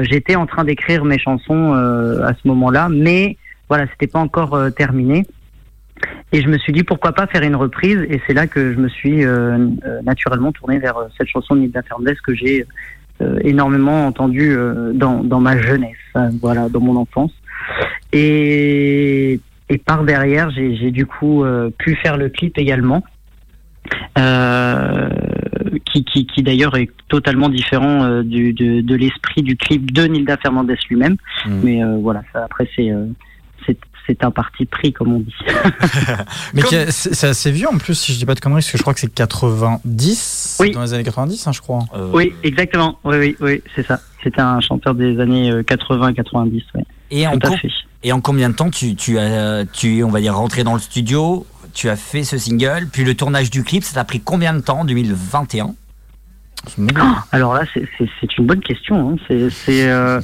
j'étais 0.02 0.37
en 0.37 0.46
train 0.46 0.62
d'écrire 0.62 1.04
mes 1.04 1.18
chansons 1.18 1.73
à 1.73 2.32
ce 2.35 2.46
moment-là, 2.46 2.88
mais 2.88 3.37
voilà, 3.68 3.87
c'était 3.90 4.06
pas 4.06 4.20
encore 4.20 4.56
terminé. 4.76 5.26
Et 6.30 6.40
je 6.40 6.46
me 6.46 6.56
suis 6.58 6.73
dit 6.73 6.85
pourquoi 6.85 7.12
pas 7.12 7.26
faire 7.26 7.42
une 7.42 7.56
reprise? 7.56 7.99
Et 8.08 8.20
c'est 8.28 8.35
là 8.35 8.46
que 8.46 8.73
je 8.73 8.78
me 8.78 8.88
suis 8.88 9.25
naturellement 10.04 10.52
tourné 10.52 10.78
vers 10.78 10.96
cette 11.18 11.26
chanson 11.26 11.56
de 11.56 11.62
Nilda 11.62 11.82
Fernandez 11.82 12.14
que 12.25 12.32
j'ai 12.32 12.64
euh, 13.23 13.38
énormément 13.44 14.06
entendu 14.06 14.54
euh, 14.54 14.92
dans, 14.92 15.25
dans 15.25 15.40
ma 15.40 15.58
jeunesse, 15.58 15.96
hein, 16.14 16.28
voilà, 16.38 16.68
dans 16.68 16.80
mon 16.80 16.96
enfance. 16.96 17.32
Et, 18.12 19.40
et 19.68 19.78
par 19.78 20.04
derrière, 20.04 20.50
j'ai 20.50 20.90
du 20.90 21.06
coup 21.06 21.44
euh, 21.44 21.70
pu 21.76 21.96
faire 21.96 22.16
le 22.16 22.28
clip 22.28 22.58
également. 22.58 23.02
Euh, 24.18 25.08
qui, 25.85 26.04
qui, 26.04 26.26
qui 26.26 26.42
d'ailleurs 26.42 26.76
est 26.76 26.90
totalement 27.06 27.49
différent 27.49 28.20
du, 28.23 28.52
de, 28.52 28.80
de 28.80 28.94
l'esprit 28.96 29.42
du 29.42 29.56
clip 29.56 29.92
de 29.92 30.02
Nilda 30.06 30.37
Fernandez 30.38 30.75
lui-même. 30.90 31.16
Mmh. 31.44 31.61
Mais 31.62 31.80
voilà, 32.00 32.23
ça, 32.32 32.44
après 32.44 32.68
c'est 32.75 32.90
c'est 34.06 34.23
un 34.25 34.30
parti 34.30 34.66
pris, 34.66 34.92
comme 34.92 35.12
on 35.12 35.20
dit. 35.20 35.35
Mais 36.54 36.62
c'est 36.90 37.26
assez 37.26 37.50
vieux 37.50 37.68
en 37.68 37.78
plus, 37.78 37.94
si 37.94 38.12
je 38.12 38.18
dis 38.18 38.25
pas 38.25 38.35
de 38.35 38.40
conneries, 38.40 38.61
parce 38.61 38.70
que 38.70 38.78
je 38.78 38.82
crois 38.82 38.94
que 38.94 39.00
c'est 39.00 39.12
90, 39.12 40.58
oui. 40.61 40.70
dans 40.70 40.82
les 40.82 40.94
années 40.94 41.04
90, 41.04 41.46
hein, 41.46 41.52
je 41.52 41.61
crois. 41.61 41.85
Euh... 41.94 42.11
Oui, 42.12 42.32
exactement. 42.42 42.99
Oui, 43.04 43.16
oui, 43.16 43.37
oui, 43.40 43.62
c'est 43.75 43.85
ça. 43.85 44.00
C'était 44.23 44.40
un 44.40 44.61
chanteur 44.61 44.94
des 44.94 45.20
années 45.20 45.50
80-90. 45.50 46.62
Euh, 46.76 46.80
et, 47.11 47.26
en 47.26 47.38
et 48.06 48.12
en 48.12 48.20
combien 48.20 48.50
de 48.50 48.54
temps 48.54 48.70
tu, 48.70 48.94
tu, 48.94 49.18
as, 49.18 49.64
tu 49.66 49.98
es, 49.98 50.02
on 50.04 50.10
va 50.10 50.20
dire, 50.20 50.36
rentré 50.36 50.62
dans 50.62 50.75
le 50.75 50.80
studio, 50.80 51.44
tu 51.75 51.88
as 51.88 51.96
fait 51.96 52.22
ce 52.22 52.38
single, 52.38 52.86
puis 52.92 53.02
le 53.02 53.14
tournage 53.14 53.50
du 53.50 53.64
clip, 53.64 53.82
ça 53.82 53.94
t'a 53.94 54.04
pris 54.04 54.20
combien 54.20 54.54
de 54.54 54.60
temps, 54.60 54.84
2021 54.84 55.75
alors 57.32 57.54
là, 57.54 57.62
c'est 57.72 58.38
une 58.38 58.46
bonne 58.46 58.60
question. 58.60 59.10
Hein. 59.10 59.50
C'est 59.50 59.88
euh, 59.88 60.20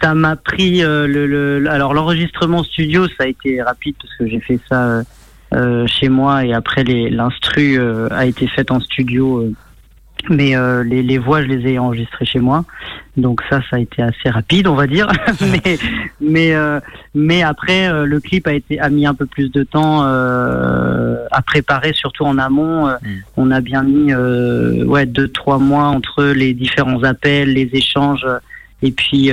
ça 0.00 0.14
m'a 0.14 0.36
pris 0.36 0.82
euh, 0.82 1.06
le, 1.06 1.68
alors 1.68 1.92
l'enregistrement 1.92 2.62
studio 2.62 3.06
ça 3.08 3.24
a 3.24 3.26
été 3.26 3.60
rapide 3.60 3.94
parce 4.00 4.14
que 4.14 4.26
j'ai 4.26 4.40
fait 4.40 4.58
ça 4.68 5.02
euh, 5.52 5.86
chez 5.86 6.08
moi 6.08 6.46
et 6.46 6.54
après 6.54 6.84
l'instru 6.84 7.78
a 8.10 8.24
été 8.24 8.46
faite 8.46 8.70
en 8.70 8.80
studio 8.80 9.52
mais 10.30 10.56
euh, 10.56 10.82
les, 10.84 11.02
les, 11.02 11.18
voix, 11.18 11.42
je 11.42 11.46
les 11.46 11.72
ai 11.72 11.78
enregistrées 11.78 12.24
chez 12.24 12.40
moi. 12.40 12.64
Donc 13.16 13.40
ça, 13.48 13.60
ça 13.70 13.76
a 13.76 13.78
été 13.78 14.02
assez 14.02 14.28
rapide, 14.28 14.66
on 14.66 14.74
va 14.74 14.86
dire. 14.86 15.08
mais 15.40 15.78
mais 16.20 16.54
euh, 16.54 16.80
mais 17.14 17.42
après, 17.42 17.88
euh, 17.88 18.04
le 18.04 18.20
clip 18.20 18.46
a 18.46 18.52
été 18.52 18.80
a 18.80 18.88
mis 18.90 19.06
un 19.06 19.14
peu 19.14 19.26
plus 19.26 19.50
de 19.50 19.62
temps 19.62 20.02
à 20.02 21.42
préparer, 21.42 21.92
surtout 21.94 22.24
en 22.24 22.38
amont. 22.38 22.88
Mm. 22.88 22.96
On 23.36 23.50
a 23.50 23.60
bien 23.60 23.82
mis 23.82 24.14
ouais 24.14 25.06
deux 25.06 25.28
trois 25.28 25.58
mois 25.58 25.84
entre 25.84 26.24
les 26.24 26.54
différents 26.54 27.02
appels, 27.02 27.52
les 27.52 27.70
échanges, 27.72 28.26
et 28.82 28.90
puis 28.90 29.30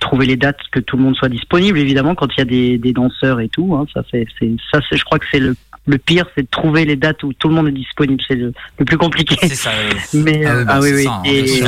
trouver 0.00 0.26
les 0.26 0.36
dates 0.36 0.58
que 0.72 0.80
tout 0.80 0.96
le 0.96 1.02
monde 1.02 1.16
soit 1.16 1.28
disponible. 1.28 1.78
Évidemment, 1.78 2.14
quand 2.14 2.28
il 2.36 2.38
y 2.38 2.42
a 2.42 2.44
des, 2.44 2.78
des 2.78 2.92
danseurs 2.92 3.40
et 3.40 3.48
tout, 3.48 3.74
hein, 3.74 3.86
ça 3.92 4.02
c'est 4.10 4.26
ça, 4.72 4.80
je 4.90 5.04
crois 5.04 5.18
que 5.18 5.26
c'est 5.30 5.40
le 5.40 5.54
le 5.88 5.98
pire, 5.98 6.26
c'est 6.34 6.42
de 6.42 6.48
trouver 6.48 6.84
les 6.84 6.96
dates 6.96 7.22
où 7.22 7.32
tout 7.32 7.48
le 7.48 7.54
monde 7.54 7.68
est 7.68 7.72
disponible. 7.72 8.22
C'est 8.28 8.34
le, 8.34 8.52
plus 8.84 8.98
compliqué. 8.98 9.36
C'est 9.40 9.54
ça. 9.54 9.70
Mais 10.14 10.44
ah, 10.44 10.64
bah, 10.64 10.78
oui, 10.80 10.90
oui. 10.94 11.06
Et, 11.24 11.62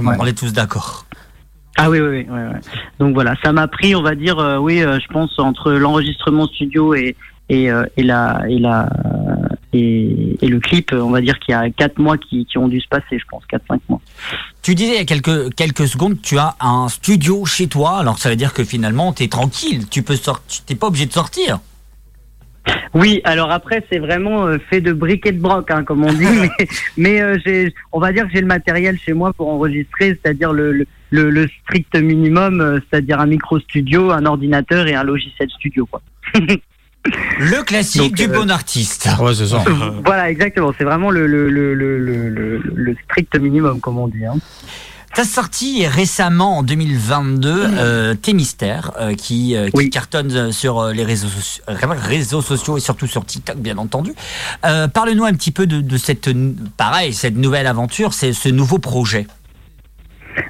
on 0.00 0.26
est 0.26 0.38
tous 0.38 0.52
d'accord. 0.52 1.06
Ah 1.78 1.90
oui, 1.90 2.00
oui, 2.00 2.26
oui. 2.28 2.44
Donc 2.98 3.12
voilà, 3.14 3.34
ça 3.44 3.52
m'a 3.52 3.68
pris, 3.68 3.94
on 3.94 4.02
va 4.02 4.14
dire, 4.14 4.38
euh, 4.38 4.56
oui, 4.56 4.82
euh, 4.82 4.98
je 4.98 5.06
pense 5.12 5.38
entre 5.38 5.72
l'enregistrement 5.72 6.46
studio 6.46 6.94
et 6.94 7.16
et, 7.48 7.70
euh, 7.70 7.84
et 7.96 8.02
la 8.02 8.40
et 8.48 8.58
la 8.58 8.88
et, 9.72 10.36
le 10.42 10.60
clip, 10.60 10.92
on 10.92 11.10
va 11.10 11.20
dire 11.20 11.38
qu'il 11.38 11.52
y 11.52 11.54
a 11.54 11.68
quatre 11.70 11.98
mois 11.98 12.16
qui, 12.16 12.46
qui 12.46 12.58
ont 12.58 12.68
dû 12.68 12.80
se 12.80 12.88
passer, 12.88 13.18
je 13.18 13.24
pense, 13.28 13.44
quatre 13.46 13.64
cinq 13.68 13.80
mois. 13.88 14.00
Tu 14.62 14.74
disais 14.74 14.94
il 14.94 14.98
y 14.98 15.00
a 15.00 15.04
quelques 15.04 15.54
quelques 15.54 15.86
secondes, 15.88 16.20
tu 16.22 16.38
as 16.38 16.56
un 16.60 16.88
studio 16.88 17.44
chez 17.44 17.66
toi, 17.66 17.98
alors 17.98 18.18
ça 18.18 18.30
veut 18.30 18.36
dire 18.36 18.54
que 18.54 18.64
finalement, 18.64 19.12
tu 19.12 19.24
es 19.24 19.28
tranquille, 19.28 19.88
tu 19.88 20.02
peux 20.02 20.16
sortir, 20.16 20.64
t'es 20.66 20.74
pas 20.74 20.86
obligé 20.86 21.06
de 21.06 21.12
sortir. 21.12 21.60
Oui, 22.94 23.20
alors 23.24 23.50
après 23.50 23.84
c'est 23.90 23.98
vraiment 23.98 24.46
euh, 24.46 24.58
fait 24.70 24.80
de 24.80 24.92
briques 24.92 25.26
et 25.26 25.32
de 25.32 25.40
broc, 25.40 25.70
hein, 25.70 25.84
comme 25.84 26.04
on 26.04 26.12
dit, 26.12 26.26
mais, 26.96 27.20
euh, 27.20 27.38
j'ai, 27.44 27.74
on 27.92 28.00
va 28.00 28.12
dire 28.12 28.24
que 28.24 28.32
j'ai 28.32 28.40
le 28.40 28.46
matériel 28.46 28.98
chez 28.98 29.12
moi 29.12 29.32
pour 29.32 29.48
enregistrer, 29.48 30.18
c'est-à-dire 30.20 30.52
le, 30.52 30.86
le, 31.10 31.48
strict 31.62 31.94
minimum, 31.94 32.60
euh, 32.60 32.80
c'est-à-dire 32.90 33.20
un 33.20 33.26
micro 33.26 33.60
studio, 33.60 34.10
un 34.10 34.24
ordinateur 34.26 34.86
et 34.88 34.94
un 34.94 35.04
logiciel 35.04 35.48
studio. 35.50 35.86
Quoi. 35.86 36.00
le 37.38 37.62
classique 37.62 38.14
du 38.14 38.28
bon 38.28 38.50
artiste. 38.50 39.08
Ouais, 39.20 39.34
c'est 39.34 39.46
ça. 39.46 39.62
voilà, 40.04 40.30
exactement. 40.30 40.72
C'est 40.76 40.84
vraiment 40.84 41.10
le, 41.10 41.26
le, 41.26 41.48
le, 41.48 41.74
le, 41.74 42.96
strict 43.04 43.38
minimum, 43.38 43.80
comme 43.80 43.98
on 43.98 44.08
dit. 44.08 44.24
Hein. 44.24 44.36
T'as 45.16 45.24
sorti 45.24 45.86
récemment 45.86 46.58
en 46.58 46.62
2022 46.62 47.50
euh, 47.50 48.14
Tes 48.14 48.34
mystères 48.34 48.92
euh, 49.00 49.14
qui, 49.14 49.56
euh, 49.56 49.70
qui 49.70 49.88
cartonne 49.88 50.52
sur 50.52 50.78
euh, 50.78 50.92
les 50.92 51.04
réseaux, 51.04 51.28
réseaux 51.66 52.42
sociaux 52.42 52.76
et 52.76 52.80
surtout 52.80 53.06
sur 53.06 53.24
TikTok 53.24 53.56
bien 53.56 53.78
entendu. 53.78 54.12
Parle-nous 54.60 55.24
un 55.24 55.32
petit 55.32 55.52
peu 55.52 55.66
de, 55.66 55.80
de, 55.80 55.96
cette 55.96 56.28
pareil 56.76 57.14
cette 57.14 57.36
nouvelle 57.36 57.66
aventure, 57.66 58.12
c'est 58.12 58.34
ce 58.34 58.50
nouveau 58.50 58.76
projet. 58.78 59.26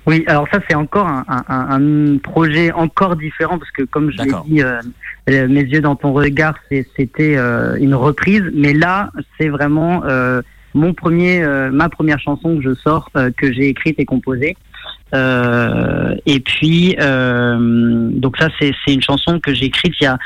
Oui, 0.04 0.24
alors 0.26 0.48
ça 0.52 0.58
c'est 0.68 0.74
encore 0.74 1.06
un, 1.06 1.24
un, 1.28 1.44
un, 1.48 2.18
projet 2.18 2.72
encore 2.72 3.14
différent 3.14 3.60
parce 3.60 3.70
que 3.70 3.82
comme 3.84 4.10
je 4.10 4.16
l'ai 4.20 4.32
dit, 4.48 4.62
mes 5.26 5.62
yeux 5.62 5.80
dans 5.80 5.96
ton 5.96 6.12
regard, 6.12 6.54
c'était 6.70 7.36
une 7.78 7.94
reprise, 7.94 8.44
mais 8.54 8.72
là 8.72 9.10
c'est 9.38 9.48
vraiment 9.48 10.02
mon 10.76 10.92
premier, 10.92 11.42
euh, 11.42 11.70
ma 11.70 11.88
première 11.88 12.20
chanson 12.20 12.56
que 12.56 12.62
je 12.62 12.74
sors, 12.74 13.08
euh, 13.16 13.30
que 13.36 13.52
j'ai 13.52 13.68
écrite 13.68 13.98
et 13.98 14.04
composée. 14.04 14.56
Euh, 15.14 16.14
et 16.26 16.40
puis, 16.40 16.94
donc 16.96 18.36
ça, 18.36 18.48
c'est 18.60 18.74
une 18.86 19.02
chanson 19.02 19.40
que 19.40 19.54
j'ai 19.54 19.66
écrite 19.66 19.94
il 20.00 20.04
y 20.04 20.06
a 20.06 20.18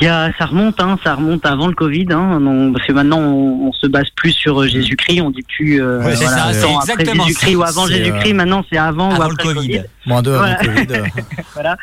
il 0.00 0.04
y 0.04 0.08
a, 0.08 0.32
ça 0.38 0.46
remonte, 0.46 0.80
hein, 0.80 0.98
ça 1.04 1.14
remonte 1.14 1.46
avant 1.46 1.68
le 1.68 1.74
Covid, 1.74 2.06
hein, 2.10 2.40
parce 2.72 2.86
que 2.86 2.92
maintenant 2.92 3.20
on, 3.20 3.72
se 3.72 3.86
base 3.86 4.08
plus 4.16 4.32
sur 4.32 4.66
Jésus-Christ, 4.66 5.20
on 5.20 5.30
dit 5.30 5.42
plus 5.42 5.82
euh, 5.82 5.98
voilà, 6.00 6.16
ça, 6.16 6.68
après 6.80 7.04
Jésus-Christ 7.04 7.56
ou 7.56 7.62
avant 7.62 7.86
Jésus-Christ, 7.86 8.34
maintenant 8.34 8.64
c'est 8.70 8.78
avant, 8.78 9.10
ou 9.10 9.22
après 9.22 9.48
le 9.48 9.54
COVID. 9.54 9.82
Moins 10.06 10.22
deux 10.22 10.34
avant 10.34 10.46
le 10.46 10.86
Covid. 10.86 11.02
voilà. 11.54 11.76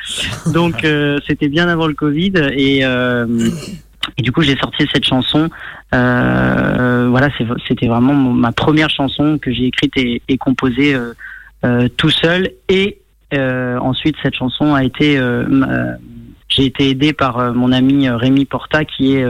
Donc 0.47 0.85
c'était 1.27 1.49
bien 1.49 1.67
avant 1.67 1.87
le 1.87 1.93
Covid 1.93 2.33
et 2.53 2.83
et 4.17 4.21
du 4.21 4.31
coup, 4.31 4.41
j'ai 4.41 4.57
sorti 4.57 4.87
cette 4.91 5.05
chanson. 5.05 5.49
Euh, 5.93 7.07
voilà, 7.09 7.29
c'était 7.67 7.87
vraiment 7.87 8.13
ma 8.13 8.51
première 8.51 8.89
chanson 8.89 9.37
que 9.37 9.51
j'ai 9.51 9.65
écrite 9.65 9.95
et, 9.97 10.21
et 10.27 10.37
composée 10.37 10.95
euh, 10.95 11.13
euh, 11.65 11.87
tout 11.97 12.09
seul. 12.09 12.51
Et 12.69 12.99
euh, 13.33 13.77
ensuite, 13.77 14.15
cette 14.23 14.35
chanson 14.35 14.73
a 14.73 14.83
été, 14.83 15.17
euh, 15.17 15.45
j'ai 16.51 16.65
été 16.65 16.89
aidé 16.89 17.13
par 17.13 17.53
mon 17.53 17.71
ami 17.71 18.09
Rémi 18.09 18.45
Porta, 18.45 18.85
qui 18.85 19.15
est 19.15 19.25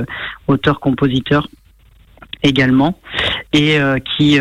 auteur-compositeur 0.48 1.48
également 2.44 3.00
et 3.54 3.78
qui 4.18 4.40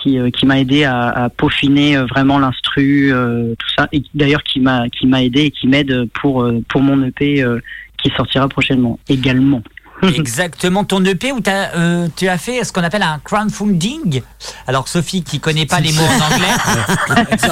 qui, 0.00 0.18
qui 0.32 0.46
m'a 0.46 0.60
aidé 0.60 0.84
à, 0.84 1.08
à, 1.08 1.28
peaufiner 1.28 1.98
vraiment 1.98 2.38
l'instru 2.38 3.12
tout 3.58 3.68
ça 3.76 3.88
et 3.92 4.02
d'ailleurs 4.14 4.42
qui 4.42 4.60
m'a 4.60 4.88
qui 4.88 5.06
m'a 5.06 5.22
aidé 5.22 5.42
et 5.42 5.50
qui 5.50 5.68
m'aide 5.68 6.08
pour 6.14 6.50
pour 6.68 6.80
mon 6.80 7.04
EP 7.04 7.44
qui 8.02 8.10
sortira 8.16 8.48
prochainement 8.48 8.98
également. 9.08 9.62
Exactement, 10.14 10.84
ton 10.84 11.04
EP 11.04 11.30
où 11.30 11.40
as, 11.46 11.76
euh, 11.76 12.08
tu 12.16 12.28
as 12.28 12.38
fait 12.38 12.64
ce 12.64 12.72
qu'on 12.72 12.82
appelle 12.82 13.02
un 13.02 13.20
crowdfunding. 13.22 14.22
Alors 14.66 14.88
Sophie 14.88 15.22
qui 15.22 15.38
connaît 15.38 15.66
pas 15.66 15.78
les 15.80 15.92
mots 15.92 16.02
en 16.02 16.32
anglais. 16.32 16.46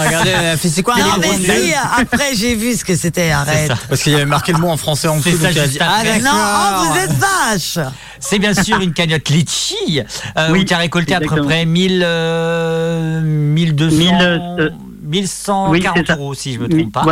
Euh, 0.00 0.57
c'est 0.61 0.83
quoi 0.83 0.97
non, 0.97 1.16
mais 1.21 1.37
si, 1.37 1.73
après 1.75 2.35
j'ai 2.35 2.54
vu 2.54 2.75
ce 2.75 2.85
que 2.85 2.97
c'était, 2.97 3.30
arrête. 3.30 3.73
Parce 3.88 4.02
qu'il 4.02 4.12
y 4.12 4.14
avait 4.14 4.25
marqué 4.25 4.52
le 4.52 4.59
mot 4.59 4.69
en 4.69 4.76
français 4.76 5.09
en 5.09 5.16
dessous. 5.19 5.37
Ça, 5.38 5.52
dit, 5.52 5.78
ah, 5.80 6.02
non, 6.21 6.30
oh, 6.33 6.85
vous 6.85 6.99
êtes 6.99 7.12
vache. 7.12 7.78
C'est 8.19 8.38
bien 8.38 8.54
sûr 8.54 8.80
une 8.80 8.92
cagnotte 8.92 9.28
litchi 9.28 10.02
euh, 10.37 10.50
où 10.50 10.64
tu 10.64 10.75
as 10.75 10.78
récolté 10.78 11.14
à 11.14 11.21
peu 11.21 11.42
près 11.42 11.64
1000, 11.64 11.99
1200... 13.23 13.97
1000, 13.97 14.73
1140 15.11 16.11
euros, 16.11 16.35
si 16.35 16.55
je 16.55 16.61
me 16.61 16.69
trompe 16.69 16.93
pas. 16.93 17.05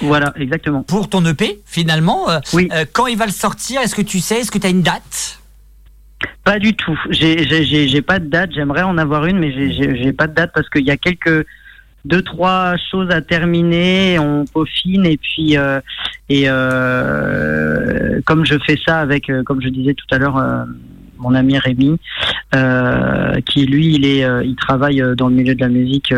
Voilà, 0.00 0.32
exactement. 0.36 0.82
Pour 0.82 1.08
ton 1.08 1.24
EP, 1.26 1.60
finalement, 1.66 2.30
euh, 2.30 2.38
oui. 2.52 2.68
Euh, 2.72 2.84
quand 2.92 3.06
il 3.06 3.18
va 3.18 3.26
le 3.26 3.32
sortir, 3.32 3.80
est-ce 3.80 3.94
que 3.94 4.02
tu 4.02 4.20
sais, 4.20 4.40
est-ce 4.40 4.50
que 4.50 4.58
tu 4.58 4.66
as 4.66 4.70
une 4.70 4.82
date? 4.82 5.40
Pas 6.44 6.58
du 6.58 6.74
tout. 6.74 6.98
J'ai 7.10 8.02
pas 8.02 8.18
de 8.18 8.26
date. 8.26 8.50
J'aimerais 8.54 8.82
en 8.82 8.98
avoir 8.98 9.26
une, 9.26 9.38
mais 9.38 9.52
j'ai 9.52 10.12
pas 10.12 10.26
de 10.26 10.34
date 10.34 10.52
parce 10.54 10.68
qu'il 10.68 10.84
y 10.84 10.90
a 10.90 10.96
quelques 10.96 11.46
deux 12.04 12.22
trois 12.22 12.76
choses 12.90 13.10
à 13.10 13.20
terminer, 13.20 14.18
on 14.18 14.44
peaufine 14.46 15.04
et 15.04 15.18
puis 15.18 15.58
euh, 15.58 15.80
et 16.28 16.44
comme 18.24 18.46
je 18.46 18.54
fais 18.66 18.78
ça 18.84 19.00
avec, 19.00 19.30
comme 19.44 19.60
je 19.60 19.68
disais 19.68 19.94
tout 19.94 20.06
à 20.10 20.18
l'heure, 20.18 20.42
mon 21.18 21.34
ami 21.34 21.58
Rémi, 21.58 21.98
qui 23.46 23.66
lui 23.66 23.94
il 23.94 24.06
est, 24.06 24.26
il 24.44 24.56
travaille 24.56 25.02
dans 25.16 25.28
le 25.28 25.34
milieu 25.34 25.54
de 25.54 25.60
la 25.60 25.68
musique 25.68 26.12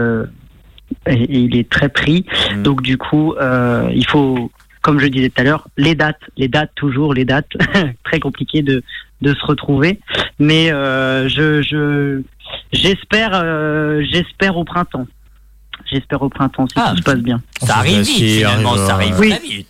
et, 1.07 1.39
il 1.39 1.57
est 1.57 1.69
très 1.69 1.89
pris. 1.89 2.27
Mm. 2.55 2.63
Donc 2.63 2.83
du 2.83 2.99
coup, 2.99 3.35
euh, 3.35 3.91
il 3.95 4.07
faut, 4.07 4.51
comme 4.83 4.99
je 4.99 5.07
disais 5.07 5.31
tout 5.31 5.41
à 5.41 5.45
l'heure, 5.45 5.69
les 5.77 5.95
dates, 5.95 6.21
les 6.37 6.49
dates 6.49 6.73
toujours, 6.75 7.15
les 7.15 7.25
dates, 7.25 7.51
très 8.05 8.21
compliqué 8.21 8.63
de 8.63 8.83
de 9.21 9.35
se 9.35 9.47
retrouver. 9.47 10.01
Mais 10.39 10.73
euh, 10.73 11.29
je 11.29 11.63
je 11.63 12.23
j'espère 12.73 13.33
euh, 13.35 14.03
j'espère 14.11 14.57
au 14.57 14.65
printemps. 14.65 15.07
J'espère 15.91 16.23
au 16.23 16.29
printemps 16.29 16.67
si 16.67 16.75
ah, 16.77 16.91
tout 16.91 16.99
se 16.99 17.03
passe 17.03 17.19
bien. 17.19 17.43
Ça 17.63 17.79
arrive 17.79 18.01
vite 18.01 18.17
finalement, 18.17 18.77
ça 18.77 18.95
arrive 18.95 19.19
oui. 19.19 19.31
très 19.31 19.41
vite. 19.41 19.67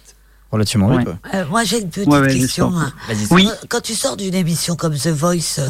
Relativement 0.51 0.97
vite. 0.97 1.09
Euh, 1.35 1.45
moi 1.49 1.65
j'ai 1.65 1.81
une 1.81 1.91
petite 1.91 2.41
question. 2.41 2.73
Hein. 2.77 2.93
Oui. 3.31 3.49
Quand 3.69 3.81
tu 3.81 3.95
sors 3.95 4.17
d'une 4.17 4.35
émission 4.35 4.75
comme 4.75 4.95
The 4.95 5.09
Voice, 5.09 5.61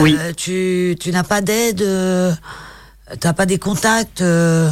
euh, 0.00 0.32
tu 0.36 0.96
tu 1.00 1.10
n'as 1.10 1.24
pas 1.24 1.40
d'aide 1.40 1.84
T'as 3.20 3.34
pas 3.34 3.44
des 3.44 3.58
contacts 3.58 4.22
euh 4.22 4.70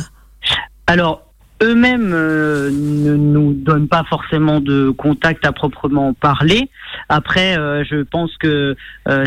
Alors, 0.93 1.23
eux-mêmes 1.63 2.13
euh, 2.13 2.71
ne 2.71 3.17
nous 3.17 3.55
donnent 3.55 3.89
pas 3.89 4.05
forcément 4.11 4.61
de 4.61 4.91
contacts 4.91 5.47
à 5.47 5.53
proprement 5.53 6.13
parler. 6.13 6.69
Après, 7.09 7.57
euh, 7.57 7.83
je 7.83 8.03
pense 8.03 8.37
que 8.37 8.77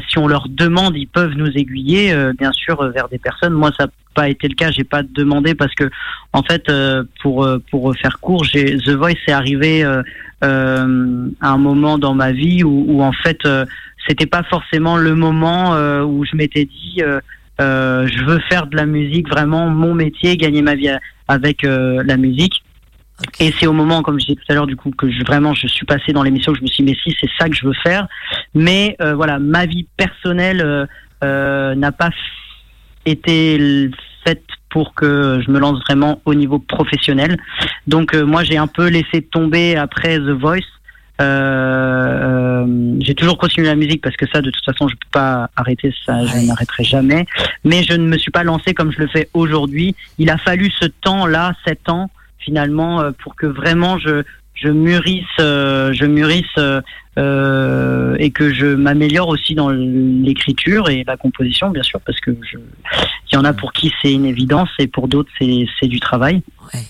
si 0.07 0.19
on 0.19 0.27
leur 0.27 0.47
demande, 0.47 0.95
ils 0.95 1.07
peuvent 1.07 1.33
nous 1.35 1.49
aiguiller, 1.57 2.15
bien 2.37 2.51
sûr, 2.51 2.87
vers 2.91 3.09
des 3.09 3.17
personnes. 3.17 3.53
Moi, 3.53 3.71
ça 3.75 3.85
n'a 3.85 3.91
pas 4.13 4.29
été 4.29 4.47
le 4.47 4.53
cas. 4.53 4.69
J'ai 4.69 4.83
pas 4.83 5.01
demandé 5.01 5.55
parce 5.55 5.73
que, 5.73 5.89
en 6.33 6.43
fait, 6.43 6.71
pour 7.23 7.47
pour 7.71 7.95
faire 7.95 8.19
court, 8.19 8.43
j'ai 8.43 8.77
The 8.77 8.91
Voice 8.91 9.17
est 9.25 9.31
arrivé 9.31 9.83
à 9.83 10.83
un 11.41 11.57
moment 11.57 11.97
dans 11.97 12.13
ma 12.13 12.31
vie 12.31 12.63
où, 12.63 12.85
où 12.87 13.01
en 13.01 13.11
fait, 13.11 13.39
c'était 14.07 14.27
pas 14.27 14.43
forcément 14.43 14.97
le 14.97 15.15
moment 15.15 15.71
où 16.03 16.25
je 16.25 16.35
m'étais 16.35 16.65
dit 16.65 17.01
euh, 17.61 18.07
je 18.07 18.23
veux 18.23 18.39
faire 18.49 18.67
de 18.67 18.75
la 18.75 18.85
musique 18.85 19.29
vraiment 19.29 19.67
mon 19.69 19.93
métier, 19.93 20.37
gagner 20.37 20.61
ma 20.61 20.75
vie 20.75 20.89
avec 21.27 21.63
euh, 21.63 22.03
la 22.05 22.17
musique. 22.17 22.63
Et 23.39 23.53
c'est 23.57 23.67
au 23.67 23.73
moment, 23.73 24.01
comme 24.01 24.19
je 24.19 24.25
disais 24.25 24.35
tout 24.35 24.51
à 24.51 24.55
l'heure, 24.55 24.67
du 24.67 24.75
coup, 24.75 24.91
que 24.91 25.09
je, 25.09 25.23
vraiment 25.23 25.53
je 25.53 25.67
suis 25.67 25.85
passé 25.85 26.11
dans 26.11 26.23
l'émission, 26.23 26.53
je 26.53 26.61
me 26.61 26.67
suis 26.67 26.83
dit, 26.83 26.91
mais 26.91 26.97
si, 27.01 27.15
c'est 27.19 27.29
ça 27.39 27.47
que 27.47 27.55
je 27.55 27.65
veux 27.65 27.75
faire. 27.81 28.07
Mais 28.53 28.97
euh, 29.01 29.15
voilà, 29.15 29.39
ma 29.39 29.65
vie 29.65 29.87
personnelle 29.95 30.87
n'a 31.21 31.91
pas 31.91 32.09
été 33.05 33.89
faite 34.25 34.43
pour 34.69 34.93
que 34.93 35.41
je 35.43 35.49
me 35.49 35.59
lance 35.59 35.79
vraiment 35.79 36.21
au 36.25 36.35
niveau 36.35 36.59
professionnel. 36.59 37.37
Donc 37.87 38.13
moi, 38.13 38.43
j'ai 38.43 38.57
un 38.57 38.67
peu 38.67 38.89
laissé 38.89 39.21
tomber 39.21 39.75
après 39.75 40.19
The 40.19 40.31
Voice 40.31 40.59
j'ai 41.19 43.15
toujours 43.15 43.37
continué 43.37 43.67
la 43.67 43.75
musique 43.75 44.01
parce 44.01 44.15
que 44.15 44.25
ça, 44.27 44.41
de 44.41 44.49
toute 44.49 44.65
façon, 44.65 44.87
je 44.87 44.95
peux 44.95 45.09
pas 45.11 45.49
arrêter 45.55 45.93
ça, 46.05 46.25
je 46.25 46.45
n'arrêterai 46.45 46.83
jamais. 46.83 47.25
Mais 47.63 47.83
je 47.83 47.93
ne 47.93 48.05
me 48.07 48.17
suis 48.17 48.31
pas 48.31 48.43
lancé 48.43 48.73
comme 48.73 48.91
je 48.91 48.99
le 48.99 49.07
fais 49.07 49.29
aujourd'hui. 49.33 49.95
Il 50.17 50.29
a 50.29 50.37
fallu 50.37 50.71
ce 50.79 50.85
temps-là, 50.85 51.53
sept 51.65 51.89
ans, 51.89 52.09
finalement, 52.39 53.11
pour 53.23 53.35
que 53.35 53.45
vraiment 53.45 53.97
je 53.99 54.23
je 54.53 54.69
mûrisse, 54.69 55.25
je 55.37 56.05
mûrisse 56.05 56.57
euh, 57.17 58.15
et 58.19 58.31
que 58.31 58.53
je 58.53 58.65
m'améliore 58.65 59.29
aussi 59.29 59.55
dans 59.55 59.69
l'écriture 59.69 60.89
et 60.89 61.05
la 61.07 61.15
composition, 61.15 61.69
bien 61.69 61.83
sûr, 61.83 62.01
parce 62.01 62.19
que 62.19 62.31
il 62.31 63.33
y 63.33 63.37
en 63.37 63.45
a 63.45 63.53
pour 63.53 63.71
qui 63.71 63.93
c'est 64.01 64.11
une 64.11 64.25
évidence 64.25 64.69
et 64.79 64.87
pour 64.87 65.07
d'autres 65.07 65.31
c'est 65.39 65.87
du 65.87 66.01
travail. 66.01 66.41
Ouais. 66.73 66.81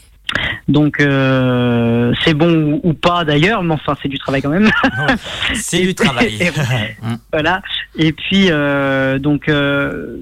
Donc 0.67 0.99
euh, 0.99 2.13
c'est 2.23 2.33
bon 2.33 2.79
ou, 2.83 2.93
pas 2.93 3.23
d'ailleurs, 3.23 3.63
mais 3.63 3.73
enfin 3.73 3.95
c'est 4.01 4.09
du 4.09 4.17
travail 4.17 4.41
quand 4.41 4.49
même. 4.49 4.69
c'est 5.53 5.81
du 5.81 5.93
travail. 5.93 6.51
voilà. 7.31 7.61
Et 7.97 8.11
puis 8.11 8.47
euh, 8.49 9.19
donc 9.19 9.47
euh, 9.47 10.17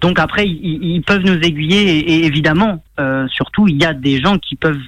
donc 0.00 0.18
après 0.18 0.46
ils, 0.46 0.78
ils, 0.82 1.02
peuvent 1.02 1.24
nous 1.24 1.38
aiguiller 1.40 1.98
et, 1.98 2.12
et 2.12 2.24
évidemment 2.24 2.82
surtout 3.28 3.66
il 3.68 3.80
y 3.80 3.84
a 3.84 3.92
des 3.92 4.20
gens 4.20 4.38
qui 4.38 4.56
peuvent 4.56 4.78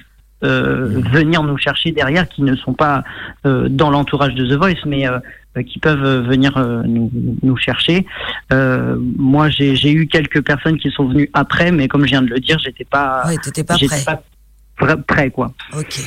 euh, 0.43 1.01
venir 1.11 1.43
nous 1.43 1.57
chercher 1.57 1.91
derrière, 1.91 2.27
qui 2.29 2.43
ne 2.43 2.55
sont 2.55 2.73
pas 2.73 3.03
dans 3.43 3.89
l'entourage 3.89 4.35
de 4.35 4.45
The 4.45 4.57
Voice, 4.57 4.85
mais 4.85 5.05
qui 5.65 5.79
peuvent 5.79 6.27
venir 6.27 6.57
nous, 6.85 7.11
nous, 7.41 7.57
chercher. 7.57 8.05
moi, 8.51 9.49
j'ai 9.49 9.91
eu 9.91 10.07
quelques 10.07 10.43
personnes 10.43 10.77
qui 10.77 10.91
sont 10.91 11.07
venues 11.07 11.29
après, 11.33 11.71
mais 11.71 11.87
comme 11.87 12.05
je 12.05 12.11
viens 12.11 12.21
de 12.21 12.29
le 12.29 12.39
dire, 12.39 12.57
j'étais 12.59 12.85
pas, 12.85 13.23
ouais, 13.27 13.63
pas 13.63 13.75
prêt. 13.75 14.03
Pas 14.05 14.21
prêt, 14.77 15.31
quoi. 15.31 15.53
Ok. 15.77 15.99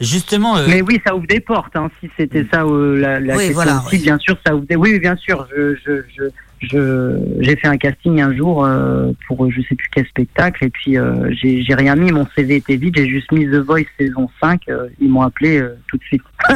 Justement. 0.00 0.56
Mais 0.68 0.82
oui, 0.82 1.00
ça 1.06 1.14
ouvre 1.14 1.26
des 1.26 1.40
portes. 1.40 1.74
Hein, 1.74 1.90
si 2.00 2.10
c'était 2.16 2.46
ça 2.52 2.64
la, 2.64 3.18
la 3.18 3.34
oui, 3.34 3.38
question 3.38 3.54
voilà, 3.54 3.82
aussi, 3.86 3.98
bien 3.98 4.18
sûr, 4.18 4.36
ça 4.46 4.54
ouvre 4.54 4.66
des. 4.66 4.76
Oui, 4.76 4.98
bien 4.98 5.16
sûr. 5.16 5.46
Je, 5.56 5.74
je, 5.84 6.02
je 6.16 6.24
je 6.60 7.18
j'ai 7.40 7.56
fait 7.56 7.68
un 7.68 7.76
casting 7.76 8.20
un 8.20 8.34
jour 8.34 8.64
euh, 8.64 9.12
pour 9.26 9.50
je 9.50 9.60
sais 9.62 9.74
plus 9.74 9.88
quel 9.92 10.06
spectacle 10.06 10.64
et 10.64 10.70
puis 10.70 10.96
euh, 10.96 11.30
j'ai 11.32 11.74
rien 11.74 11.94
mis 11.96 12.10
mon 12.10 12.26
CV 12.34 12.56
était 12.56 12.76
vide 12.76 12.96
j'ai 12.96 13.08
juste 13.08 13.30
mis 13.30 13.46
The 13.46 13.56
Voice 13.56 13.84
saison 13.98 14.30
5 14.40 14.62
euh, 14.68 14.88
ils 15.00 15.08
m'ont 15.08 15.20
appelé 15.20 15.58
euh, 15.58 15.76
tout 15.88 15.98
de 15.98 16.02
suite 16.04 16.22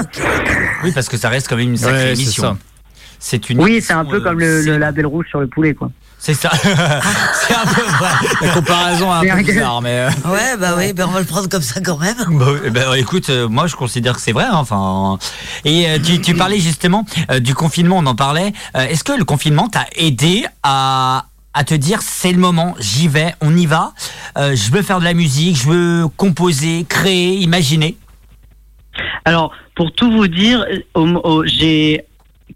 oui 0.85 0.93
parce 0.95 1.09
que 1.09 1.19
ça 1.19 1.29
reste 1.29 1.49
quand 1.49 1.57
même 1.57 1.71
une 1.71 1.77
sacrée 1.77 2.05
Ouais, 2.05 2.13
émission 2.15 2.57
c'est 3.19 3.51
une 3.51 3.61
oui 3.61 3.83
c'est 3.83 3.93
un 3.93 4.07
peu 4.07 4.21
comme 4.21 4.41
euh, 4.41 4.63
le 4.65 4.79
label 4.79 5.07
rouge 5.07 5.27
sur 5.29 5.41
le 5.41 5.49
poulet 5.49 5.75
quoi 5.75 5.91
c'est 6.21 6.35
ça 6.35 6.51
c'est 6.63 7.55
un 7.55 7.65
peu 7.67 7.83
vrai 7.83 8.11
La 8.43 8.49
comparaison 8.53 9.23
est 9.23 9.31
un 9.31 9.37
peu 9.39 9.43
bizarre, 9.43 9.81
mais. 9.83 9.99
euh, 10.01 10.11
Ouais, 10.27 10.57
bah 10.59 10.75
oui, 10.77 10.93
ben 10.93 11.07
on 11.09 11.13
va 11.13 11.21
le 11.21 11.27
prendre 11.27 11.49
comme 11.49 11.63
ça 11.63 11.81
quand 11.81 11.99
même. 11.99 12.15
Bah, 12.39 12.47
ben, 12.71 12.95
écoute, 12.95 13.31
euh, 13.31 13.49
moi 13.49 13.67
je 13.67 13.75
considère 13.77 14.15
que 14.15 14.21
c'est 14.21 14.33
vrai. 14.33 14.45
hein, 14.45 14.51
Enfin, 14.57 15.19
et 15.65 15.89
euh, 15.91 15.99
tu, 16.05 16.21
tu 16.21 16.35
parlais 16.35 16.59
justement 16.61 17.05
euh, 17.31 17.41
du 17.41 17.55
confinement, 17.55 17.97
on 17.99 18.07
en 18.07 18.15
parlait. 18.15 18.53
Euh, 18.77 18.81
Est-ce 18.87 19.03
que 19.05 19.13
le 19.13 19.25
confinement 19.25 19.69
t'a 19.69 19.87
aidé 19.97 20.45
à 20.63 21.25
à 21.53 21.65
te 21.65 21.75
dire 21.75 22.01
c'est 22.01 22.31
le 22.31 22.39
moment, 22.39 22.77
j'y 22.79 23.09
vais, 23.09 23.35
on 23.41 23.57
y 23.57 23.67
va. 23.67 23.93
Euh, 24.39 24.55
je 24.55 24.71
veux 24.71 24.83
faire 24.83 25.01
de 25.01 25.05
la 25.05 25.15
musique, 25.15 25.57
je 25.57 25.69
veux 25.69 26.07
composer, 26.17 26.87
créer, 26.89 27.35
imaginer? 27.39 27.97
Alors, 29.25 29.53
pour 29.75 29.93
tout 29.93 30.13
vous 30.13 30.29
dire, 30.29 30.65
j'ai 31.47 32.05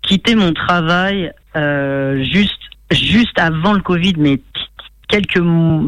quitté 0.03 0.35
mon 0.37 0.53
travail 0.53 1.33
euh, 1.57 2.23
juste 2.33 2.53
juste 2.91 3.39
avant 3.39 3.73
le 3.73 3.81
Covid, 3.81 4.15
mais 4.19 4.41
quelques 5.09 5.41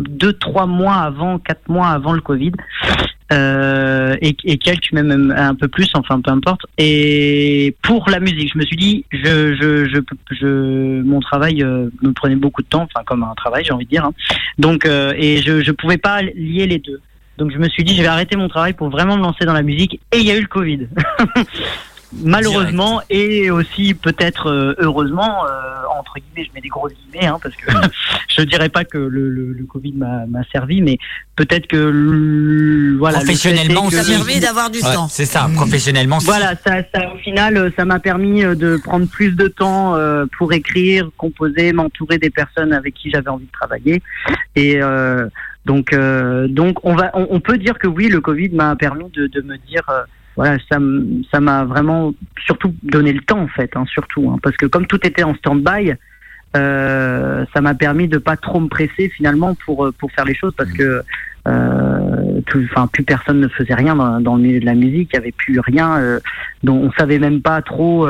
deux 0.09 0.33
trois 0.35 0.67
mois 0.67 0.97
avant, 0.97 1.38
quatre 1.38 1.69
mois 1.69 1.88
avant 1.88 2.12
le 2.12 2.21
Covid, 2.21 2.53
euh, 3.33 4.15
et, 4.21 4.35
quelques 4.59 4.93
même 4.93 5.35
un 5.37 5.55
peu 5.55 5.69
plus, 5.69 5.91
enfin 5.95 6.21
peu 6.21 6.31
importe. 6.31 6.62
Et 6.79 7.75
pour 7.83 8.09
la 8.09 8.21
musique, 8.21 8.53
je 8.53 8.59
me 8.59 8.65
suis 8.65 8.76
dit, 8.76 9.05
je, 9.11 9.55
je 10.31 11.03
mon 11.03 11.21
travail 11.21 11.62
euh, 11.62 11.91
me 12.03 12.12
prenait 12.12 12.37
beaucoup 12.37 12.62
de 12.62 12.69
temps, 12.69 12.83
enfin 12.83 13.05
comme 13.05 13.23
un 13.25 13.35
travail, 13.35 13.65
j'ai 13.65 13.73
envie 13.73 13.85
de 13.85 13.91
dire. 13.91 14.05
hein. 14.05 14.12
Donc 14.59 14.85
euh, 14.85 15.12
et 15.17 15.43
je 15.43 15.62
je 15.62 15.73
pouvais 15.73 15.99
pas 15.99 16.23
lier 16.23 16.67
les 16.67 16.79
deux. 16.79 17.00
Donc 17.38 17.53
je 17.53 17.59
me 17.59 17.69
suis 17.69 17.85
dit, 17.85 17.95
je 17.97 18.03
vais 18.03 18.09
arrêter 18.09 18.37
mon 18.37 18.49
travail 18.49 18.73
pour 18.73 18.88
vraiment 18.88 19.17
me 19.17 19.23
lancer 19.23 19.45
dans 19.45 19.53
la 19.53 19.62
musique. 19.62 20.00
Et 20.12 20.19
il 20.19 20.26
y 20.26 20.31
a 20.31 20.37
eu 20.37 20.41
le 20.41 20.47
Covid. 20.47 20.88
Malheureusement 22.23 23.03
et 23.11 23.51
aussi 23.51 23.95
peut-être 23.95 24.49
euh, 24.51 24.75
heureusement 24.79 25.45
euh, 25.47 25.99
entre 25.99 26.15
guillemets, 26.17 26.49
je 26.49 26.55
mets 26.55 26.61
des 26.61 26.69
grosses 26.69 26.93
guillemets 27.11 27.27
hein, 27.27 27.39
parce 27.43 27.55
que 27.57 27.71
je 28.29 28.43
dirais 28.43 28.69
pas 28.69 28.85
que 28.85 28.99
le, 28.99 29.29
le, 29.31 29.52
le 29.52 29.65
Covid 29.65 29.93
m'a 29.93 30.26
m'a 30.26 30.43
servi, 30.52 30.81
mais 30.83 30.99
peut-être 31.37 31.67
que 31.67 31.76
le- 31.76 32.97
voilà 32.99 33.19
le 33.19 33.25
Professionnellement 33.25 33.91
Ça 33.91 33.91
que- 33.91 33.97
a 33.97 34.00
aussi. 34.02 34.11
permis 34.25 34.41
d'avoir 34.41 34.71
du 34.71 34.79
Ouais, 34.81 34.95
temps. 34.95 35.09
c'est 35.09 35.25
ça, 35.25 35.49
professionnellement. 35.55 36.21
si. 36.21 36.26
voilà, 36.26 36.55
ça, 36.57 36.76
ça, 36.95 37.13
au 37.15 37.19
final, 37.19 37.57
euh, 37.57 37.71
ça 37.76 37.85
m'a 37.85 37.99
permis 37.99 38.45
euh, 38.45 38.55
de 38.55 38.76
prendre 38.76 39.07
plus 39.09 39.33
de 39.33 39.49
temps 39.49 39.95
euh, 39.97 40.26
pour 40.39 40.52
écrire, 40.52 41.09
composer, 41.17 41.73
m'entourer 41.73 42.19
des 42.19 42.31
personnes 42.31 42.73
avec 42.73 42.95
qui 42.95 43.11
j'avais 43.11 43.29
envie 43.29 43.47
de 43.47 43.52
travailler. 43.52 44.02
Et 44.55 44.81
euh, 44.83 45.26
donc, 45.65 45.93
euh, 45.93 46.47
donc, 46.49 46.85
on 46.85 46.95
va, 46.95 47.11
on, 47.15 47.26
on 47.31 47.41
peut 47.41 47.59
dire 47.59 47.79
que 47.79 47.87
oui, 47.89 48.09
le 48.09 48.21
Covid 48.21 48.50
m'a 48.50 48.76
permis 48.76 49.11
de, 49.15 49.26
de 49.26 49.41
me 49.43 49.57
dire, 49.59 49.83
euh, 49.89 50.02
voilà, 50.37 50.59
ça, 50.71 51.41
m'a 51.41 51.65
vraiment 51.65 52.13
surtout 52.45 52.75
donné 52.83 53.13
le 53.13 53.23
temps 53.23 53.41
en 53.41 53.49
fait, 53.49 53.75
hein, 53.75 53.85
surtout, 53.87 54.31
hein, 54.31 54.39
parce 54.43 54.57
que 54.57 54.67
comme 54.67 54.87
tout 54.87 55.05
était 55.07 55.25
en 55.25 55.35
stand-by. 55.35 55.95
Euh, 56.57 57.45
ça 57.53 57.61
m'a 57.61 57.75
permis 57.75 58.09
de 58.09 58.17
pas 58.17 58.37
trop 58.37 58.61
me 58.61 58.69
presser 58.69 59.11
finalement 59.11 59.55
pour 59.67 59.85
euh, 59.85 59.93
pour 59.93 60.11
faire 60.13 60.25
les 60.25 60.35
choses 60.35 60.55
parce 60.57 60.73
que 60.73 61.03
euh, 61.47 62.41
enfin 62.71 62.87
plus 62.87 63.03
personne 63.03 63.41
ne 63.41 63.49
faisait 63.49 63.75
rien 63.75 63.95
dans, 63.95 64.21
dans 64.21 64.37
le 64.37 64.43
milieu 64.43 64.61
de 64.61 64.65
la 64.65 64.75
musique, 64.75 65.11
il 65.13 65.17
y 65.17 65.19
avait 65.19 65.33
plus 65.33 65.61
rien, 65.61 65.99
euh, 65.99 66.19
dont 66.63 66.77
on 66.77 66.93
savait 66.93 67.19
même 67.19 67.43
pas 67.43 67.61
trop 67.61 68.09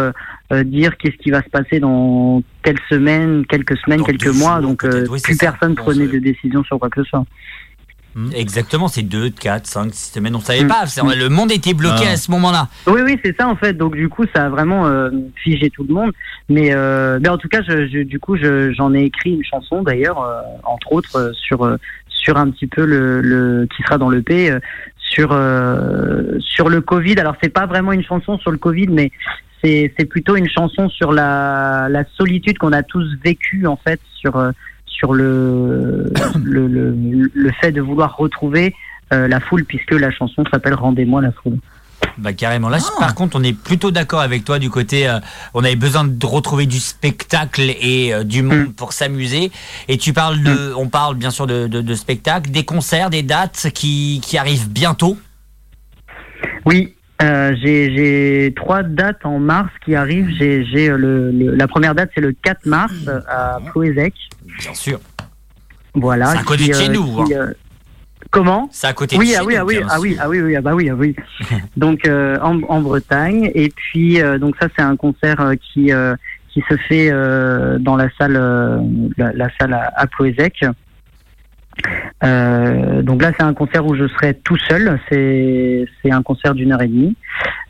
euh, 0.52 0.62
dire 0.62 0.96
qu'est-ce 0.96 1.16
qui 1.16 1.30
va 1.30 1.42
se 1.42 1.48
passer 1.48 1.80
dans 1.80 2.40
telle 2.62 2.78
semaine, 2.88 3.44
quelques 3.46 3.76
semaines, 3.78 3.98
Dans 3.98 4.04
quelques 4.04 4.34
mois, 4.34 4.60
donc 4.60 4.84
euh. 4.84 5.04
Oui, 5.10 5.20
plus 5.20 5.36
personne 5.36 5.72
On 5.72 5.74
prenait 5.74 6.06
de 6.06 6.18
décision 6.18 6.62
sur 6.62 6.78
quoi 6.78 6.88
que 6.88 7.02
ce 7.02 7.08
soit. 7.08 7.24
Exactement, 8.34 8.88
c'est 8.88 9.02
2, 9.02 9.30
4, 9.30 9.66
5, 9.66 9.92
6 9.94 10.12
semaines, 10.14 10.34
on 10.36 10.40
savait 10.40 10.64
Mm. 10.64 10.68
pas. 10.68 10.84
Le 11.16 11.28
monde 11.28 11.52
était 11.52 11.74
bloqué 11.74 12.04
Ah. 12.08 12.12
à 12.12 12.16
ce 12.16 12.30
moment-là. 12.30 12.68
Oui, 12.86 13.00
oui, 13.04 13.18
c'est 13.24 13.36
ça 13.38 13.46
en 13.48 13.56
fait. 13.56 13.74
Donc 13.74 13.94
du 13.94 14.08
coup, 14.08 14.24
ça 14.34 14.46
a 14.46 14.48
vraiment 14.48 14.86
euh, 14.86 15.10
figé 15.42 15.70
tout 15.70 15.84
le 15.88 15.92
monde. 15.94 16.12
Mais, 16.48 16.72
euh, 16.72 17.18
mais 17.20 17.28
en 17.28 17.38
tout 17.38 17.48
cas, 17.48 17.60
je, 17.62 17.86
je- 17.88 18.02
du 18.04 18.18
coup, 18.18 18.36
je- 18.36 18.72
j'en 18.72 18.94
ai 18.94 19.02
écrit 19.04 19.30
une 19.32 19.44
chanson 19.44 19.82
d'ailleurs, 19.82 20.20
euh, 20.22 20.40
entre 20.64 20.92
autres, 20.92 21.16
euh, 21.16 21.32
sur 21.34 21.64
euh, 21.64 21.76
sur 22.08 22.36
un 22.38 22.50
petit 22.50 22.66
peu 22.66 22.84
le, 22.84 23.20
le 23.20 23.66
qui 23.76 23.82
sera 23.82 23.98
dans 23.98 24.08
le 24.08 24.22
P 24.22 24.52
sur 24.98 25.30
euh, 25.32 26.38
sur 26.40 26.68
le 26.68 26.80
Covid. 26.80 27.18
Alors 27.20 27.36
c'est 27.42 27.48
pas 27.52 27.66
vraiment 27.66 27.92
une 27.92 28.02
chanson 28.04 28.38
sur 28.38 28.50
le 28.50 28.58
Covid, 28.58 28.88
mais 28.88 29.10
c'est 29.62 29.92
c'est 29.98 30.04
plutôt 30.06 30.36
une 30.36 30.48
chanson 30.48 30.88
sur 30.88 31.12
la 31.12 31.88
la 31.90 32.04
solitude 32.16 32.58
qu'on 32.58 32.72
a 32.72 32.82
tous 32.82 33.06
vécue 33.24 33.66
en 33.66 33.76
fait 33.76 34.00
sur 34.20 34.36
euh, 34.36 34.50
sur 34.96 35.12
le 35.12 36.12
le, 36.42 36.66
le 36.66 37.30
le 37.32 37.52
fait 37.60 37.72
de 37.72 37.80
vouloir 37.80 38.16
retrouver 38.16 38.74
euh, 39.12 39.28
la 39.28 39.40
foule 39.40 39.64
puisque 39.64 39.92
la 39.92 40.10
chanson 40.10 40.44
s'appelle 40.50 40.74
Rendez-moi 40.74 41.20
la 41.22 41.32
foule. 41.32 41.58
Bah 42.18 42.32
carrément. 42.32 42.68
Là, 42.70 42.78
Ah. 42.80 43.00
par 43.00 43.14
contre, 43.14 43.36
on 43.38 43.42
est 43.42 43.52
plutôt 43.56 43.90
d'accord 43.90 44.20
avec 44.20 44.44
toi 44.44 44.58
du 44.58 44.70
côté. 44.70 45.06
euh, 45.08 45.18
on 45.54 45.62
avait 45.64 45.76
besoin 45.76 46.04
de 46.04 46.26
retrouver 46.26 46.66
du 46.66 46.78
spectacle 46.78 47.62
et 47.80 48.12
euh, 48.14 48.24
du 48.24 48.42
monde 48.42 48.68
Mm. 48.68 48.72
pour 48.72 48.92
s'amuser. 48.94 49.50
Et 49.88 49.96
tu 49.98 50.12
parles 50.14 50.42
de, 50.42 50.72
on 50.76 50.88
parle 50.88 51.16
bien 51.16 51.30
sûr 51.30 51.46
de, 51.46 51.66
de, 51.68 51.80
de 51.82 51.94
spectacles, 51.94 52.50
des 52.50 52.64
concerts, 52.64 53.10
des 53.10 53.22
dates 53.22 53.68
qui, 53.74 54.20
qui 54.24 54.36
arrivent 54.38 54.68
bientôt. 54.70 55.16
Oui, 56.64 56.94
euh, 57.22 57.54
j'ai 57.60 58.52
trois 58.56 58.82
dates 58.82 59.24
en 59.24 59.38
mars 59.38 59.70
qui 59.84 59.94
arrivent. 59.94 60.28
J'ai 60.38 60.90
euh, 60.90 60.96
le, 60.96 61.30
le- 61.30 61.54
la 61.54 61.66
première 61.66 61.94
date, 61.94 62.10
c'est 62.14 62.20
le 62.20 62.32
4 62.32 62.66
mars 62.66 62.92
euh, 63.08 63.20
à 63.28 63.58
Plouézec. 63.70 64.14
Bien 64.60 64.74
sûr. 64.74 65.00
Voilà. 65.94 66.26
C'est 66.26 66.38
à 66.38 66.42
côté 66.42 66.64
qui, 66.64 66.68
de 66.70 66.74
chez 66.74 66.88
nous, 66.88 67.24
qui, 67.24 67.34
euh, 67.34 67.46
comment? 68.30 68.68
C'est 68.70 68.86
à 68.86 68.92
côté 68.92 69.16
oui, 69.16 69.30
de 69.30 69.34
ah 69.36 69.40
chez 69.40 69.46
oui, 69.46 69.54
nous, 69.54 69.60
ah 69.60 69.64
oui, 69.64 69.78
ah 69.88 69.98
oui, 70.00 70.16
ah 70.20 70.28
oui, 70.28 70.40
oui, 70.42 70.56
ah 70.56 70.60
bah 70.60 70.74
oui, 70.74 70.90
ah 70.90 70.94
oui. 70.94 71.16
donc 71.76 72.06
euh, 72.06 72.36
en, 72.42 72.60
en 72.68 72.80
Bretagne. 72.82 73.50
Et 73.54 73.70
puis 73.70 74.20
euh, 74.20 74.38
donc 74.38 74.56
ça, 74.60 74.68
c'est 74.76 74.82
un 74.82 74.96
concert 74.96 75.52
qui 75.72 75.90
qui 76.50 76.64
se 76.70 76.76
fait 76.88 77.10
dans 77.80 77.96
la 77.96 78.08
salle 78.18 78.34
la, 79.16 79.32
la 79.32 79.48
salle 79.58 79.72
à, 79.72 79.90
à 79.96 80.06
Plouézec. 80.06 80.64
Euh, 82.24 83.02
donc 83.02 83.22
là, 83.22 83.32
c'est 83.36 83.44
un 83.44 83.54
concert 83.54 83.86
où 83.86 83.94
je 83.94 84.06
serai 84.08 84.34
tout 84.34 84.56
seul. 84.56 84.98
C'est 85.08 85.86
c'est 86.02 86.10
un 86.10 86.22
concert 86.22 86.54
d'une 86.54 86.72
heure 86.72 86.82
et 86.82 86.88
demie. 86.88 87.16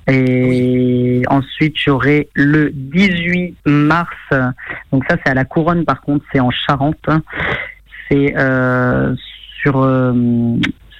Et 0.08 1.22
ensuite, 1.28 1.74
j'aurai 1.76 2.28
le 2.34 2.70
18 2.72 3.56
mars. 3.66 4.16
Donc 4.92 5.04
ça, 5.08 5.16
c'est 5.24 5.30
à 5.30 5.34
la 5.34 5.44
Couronne. 5.44 5.84
Par 5.84 6.00
contre, 6.00 6.24
c'est 6.32 6.40
en 6.40 6.50
Charente. 6.50 7.08
C'est 8.08 8.34
euh, 8.36 9.14
sur 9.60 9.82
euh, 9.82 10.12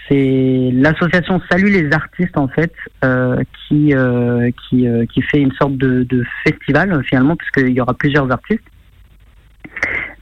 c'est 0.09 0.71
l'association 0.73 1.41
Salut 1.51 1.71
les 1.71 1.93
artistes 1.93 2.37
en 2.37 2.49
fait 2.49 2.73
euh, 3.05 3.43
qui 3.69 3.95
euh, 3.95 4.51
qui 4.69 4.87
euh, 4.87 5.05
qui 5.07 5.23
fait 5.23 5.41
une 5.41 5.53
sorte 5.53 5.77
de, 5.77 6.05
de 6.05 6.25
festival 6.45 7.03
finalement 7.05 7.37
puisqu'il 7.37 7.71
y 7.71 7.81
aura 7.81 7.95
plusieurs 7.95 8.31
artistes. 8.31 8.65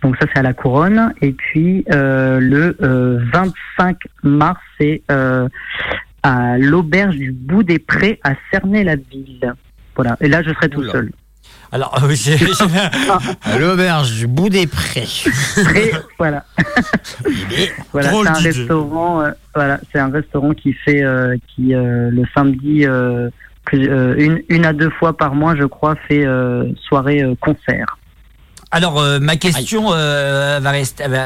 Donc 0.03 0.17
ça 0.21 0.27
c'est 0.33 0.39
à 0.39 0.43
la 0.43 0.53
couronne 0.53 1.15
et 1.23 1.33
puis 1.33 1.85
euh, 1.91 2.39
le 2.41 2.77
euh, 2.83 3.21
25 3.33 3.97
mars 4.23 4.61
c'est 4.79 5.03
euh, 5.11 5.49
à 6.25 6.57
l'auberge 6.59 7.17
du 7.17 7.33
bout 7.33 7.63
des 7.63 7.79
prés 7.79 8.19
à 8.25 8.33
Cernay-la-Ville. 8.51 9.55
Voilà. 9.95 10.17
Et 10.21 10.29
là, 10.29 10.43
je 10.43 10.53
serai 10.55 10.69
tout 10.69 10.83
seul. 10.85 11.13
Alors, 11.71 11.99
oui, 12.09 12.17
à 13.43 13.59
l'auberge 13.59 14.13
du 14.15 14.27
bout 14.27 14.49
des 14.49 14.67
prés. 14.67 15.09
voilà. 16.19 16.45
voilà, 17.93 18.11
c'est 18.11 18.29
un 18.29 18.33
restaurant. 18.33 19.23
Euh, 19.23 19.31
voilà, 19.55 19.81
c'est 19.93 19.99
un 19.99 20.11
restaurant 20.11 20.55
qui 20.55 20.73
fait, 20.73 21.03
euh, 21.03 21.37
qui 21.49 21.75
euh, 21.75 22.11
le 22.11 22.23
samedi, 22.35 22.87
une, 23.73 24.43
une 24.49 24.65
à 24.65 24.73
deux 24.73 24.91
fois 24.91 25.17
par 25.17 25.35
mois, 25.35 25.55
je 25.57 25.65
crois, 25.65 25.95
fait 26.09 26.25
soirée 26.89 27.23
concert. 27.41 27.99
Alors, 28.75 28.99
euh, 28.99 29.21
ma 29.21 29.37
question 29.37 29.93
euh, 29.93 30.59
va, 30.61 30.73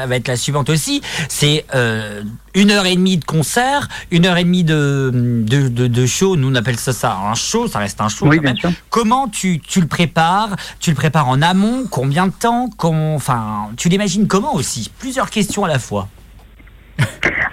va, 0.05 0.15
être 0.15 0.27
la 0.27 0.35
suivante 0.35 0.69
aussi. 0.69 1.01
C'est 1.29 1.65
euh, 1.73 2.21
une 2.53 2.69
heure 2.69 2.85
et 2.85 2.95
demie 2.95 3.17
de 3.17 3.25
concert, 3.25 3.87
une 4.11 4.27
heure 4.27 4.37
et 4.37 4.43
demie 4.43 4.63
de, 4.63 5.09
de, 5.11 6.05
show. 6.05 6.35
Nous, 6.35 6.47
on 6.47 6.53
appelle 6.53 6.77
ça, 6.77 6.93
ça 6.93 7.17
un 7.17 7.33
show, 7.33 7.67
ça 7.67 7.79
reste 7.79 8.01
un 8.01 8.07
show. 8.07 8.27
Oui, 8.27 8.39
bien 8.39 8.55
sûr. 8.55 8.69
Comment 8.91 9.27
tu, 9.27 9.59
tu, 9.61 9.81
le 9.81 9.87
prépares? 9.87 10.57
Tu 10.79 10.91
le 10.91 10.95
prépares 10.95 11.27
en 11.27 11.41
amont? 11.41 11.85
Combien 11.89 12.27
de 12.27 12.33
temps? 12.33 12.69
Enfin, 12.83 13.71
tu 13.77 13.89
l'imagines 13.89 14.27
comment 14.27 14.53
aussi? 14.53 14.91
Plusieurs 14.99 15.31
questions 15.31 15.65
à 15.65 15.69
la 15.69 15.79
fois. 15.79 16.07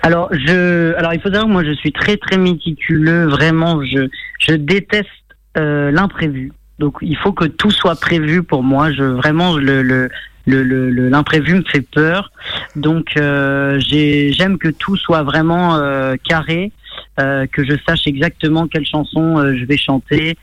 Alors, 0.02 0.28
je, 0.30 0.94
alors, 0.96 1.14
il 1.14 1.20
faut 1.22 1.30
savoir 1.30 1.44
que 1.44 1.52
moi, 1.52 1.64
je 1.64 1.72
suis 1.72 1.92
très, 1.92 2.18
très 2.18 2.36
méticuleux. 2.36 3.28
Vraiment, 3.28 3.82
je, 3.82 4.10
je 4.40 4.52
déteste 4.52 5.08
l'imprévu. 5.54 6.52
Donc 6.78 6.96
il 7.00 7.16
faut 7.16 7.32
que 7.32 7.46
tout 7.46 7.70
soit 7.70 7.98
prévu 7.98 8.42
pour 8.42 8.62
moi. 8.62 8.92
Je 8.92 9.02
vraiment 9.02 9.56
le 9.56 9.82
le 9.82 11.08
l'imprévu 11.08 11.54
me 11.54 11.62
fait 11.62 11.80
peur. 11.80 12.30
Donc 12.76 13.16
euh, 13.16 13.80
j'aime 13.80 14.58
que 14.58 14.68
tout 14.68 14.96
soit 14.96 15.22
vraiment 15.22 15.76
euh, 15.76 16.14
carré, 16.22 16.72
euh, 17.18 17.46
que 17.46 17.64
je 17.64 17.74
sache 17.86 18.06
exactement 18.06 18.68
quelle 18.68 18.86
chanson 18.86 19.38
euh, 19.38 19.56
je 19.56 19.64
vais 19.64 19.76
chanter. 19.76 20.36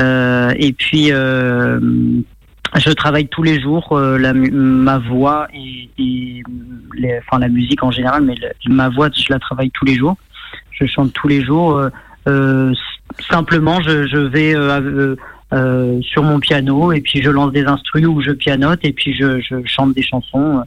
Euh, 0.00 0.52
et 0.56 0.72
puis 0.72 1.08
je 2.76 2.90
travaille 2.92 3.28
tous 3.28 3.42
les 3.42 3.60
jours 3.60 3.98
la, 3.98 4.32
ma 4.32 4.98
voix 4.98 5.48
et, 5.52 5.90
et 5.98 6.42
les, 6.94 7.18
enfin 7.18 7.38
la 7.38 7.48
musique 7.48 7.82
en 7.82 7.90
général, 7.90 8.22
mais 8.22 8.36
ma 8.68 8.88
voix 8.88 9.08
je 9.14 9.30
la 9.30 9.38
travaille 9.38 9.70
tous 9.70 9.84
les 9.84 9.96
jours. 9.96 10.16
Je 10.72 10.86
chante 10.86 11.12
tous 11.12 11.28
les 11.28 11.44
jours. 11.44 11.82
simplement, 13.28 13.80
je, 13.82 14.06
je 14.06 14.16
vais 14.16 14.54
euh, 15.52 16.00
sur 16.02 16.22
mon 16.22 16.38
piano 16.38 16.92
et 16.92 17.00
puis 17.00 17.20
je 17.22 17.28
lance 17.28 17.52
des 17.52 17.64
instruments 17.64 18.12
ou 18.12 18.20
je 18.22 18.30
pianote 18.30 18.80
et 18.84 18.92
puis 18.92 19.14
je, 19.14 19.40
je 19.40 19.56
chante 19.64 19.94
des 19.94 20.02
chansons. 20.02 20.62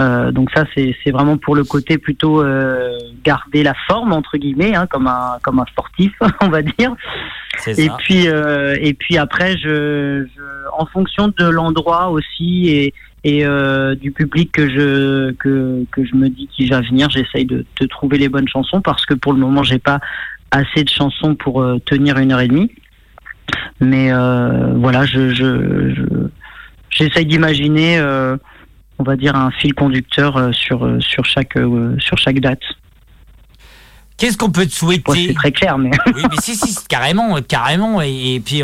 Euh, 0.00 0.32
donc 0.32 0.50
ça 0.52 0.64
c'est 0.74 0.96
c'est 1.02 1.12
vraiment 1.12 1.36
pour 1.36 1.54
le 1.54 1.62
côté 1.62 1.98
plutôt 1.98 2.42
euh, 2.42 2.98
garder 3.24 3.62
la 3.62 3.74
forme 3.86 4.12
entre 4.12 4.36
guillemets 4.36 4.74
hein, 4.74 4.86
comme 4.88 5.06
un 5.06 5.38
comme 5.42 5.60
un 5.60 5.66
sportif 5.66 6.12
on 6.40 6.48
va 6.48 6.62
dire. 6.62 6.94
Et 7.66 7.88
puis 7.98 8.26
euh, 8.26 8.76
et 8.80 8.94
puis 8.94 9.18
après 9.18 9.56
je, 9.56 10.26
je 10.26 10.42
en 10.76 10.86
fonction 10.86 11.28
de 11.28 11.44
l'endroit 11.44 12.08
aussi 12.08 12.68
et 12.68 12.94
et 13.26 13.46
euh, 13.46 13.94
du 13.94 14.10
public 14.10 14.50
que 14.52 14.68
je 14.68 15.30
que, 15.34 15.84
que 15.92 16.04
je 16.04 16.14
me 16.16 16.28
dis 16.28 16.48
qui 16.48 16.66
va 16.66 16.80
venir, 16.80 17.08
j'essaye 17.08 17.44
de, 17.44 17.64
de 17.80 17.86
trouver 17.86 18.18
les 18.18 18.28
bonnes 18.28 18.48
chansons 18.48 18.80
parce 18.80 19.06
que 19.06 19.14
pour 19.14 19.32
le 19.32 19.38
moment 19.38 19.62
j'ai 19.62 19.78
pas 19.78 20.00
assez 20.50 20.82
de 20.82 20.90
chansons 20.90 21.34
pour 21.36 21.64
tenir 21.86 22.18
une 22.18 22.32
heure 22.32 22.40
et 22.40 22.48
demie. 22.48 22.70
Mais 23.80 24.12
euh, 24.12 24.74
voilà, 24.76 25.04
je, 25.04 25.34
je, 25.34 26.28
j'essaye 26.90 27.26
d'imaginer, 27.26 27.98
euh, 27.98 28.36
on 28.98 29.04
va 29.04 29.16
dire, 29.16 29.34
un 29.36 29.50
fil 29.50 29.74
conducteur 29.74 30.36
euh, 30.36 30.52
sur, 30.52 30.88
sur, 31.00 31.24
chaque, 31.24 31.58
sur 31.98 32.18
chaque 32.18 32.40
date. 32.40 32.62
Qu'est-ce 34.16 34.38
qu'on 34.38 34.50
peut 34.50 34.66
te 34.66 34.72
souhaiter 34.72 35.28
C'est 35.28 35.34
très 35.34 35.52
clair, 35.52 35.76
mais. 35.76 35.90
oui, 36.14 36.22
mais 36.30 36.36
si, 36.40 36.54
si, 36.54 36.74
carrément, 36.88 37.36
carrément. 37.42 38.00
Et, 38.00 38.40
puis, 38.44 38.62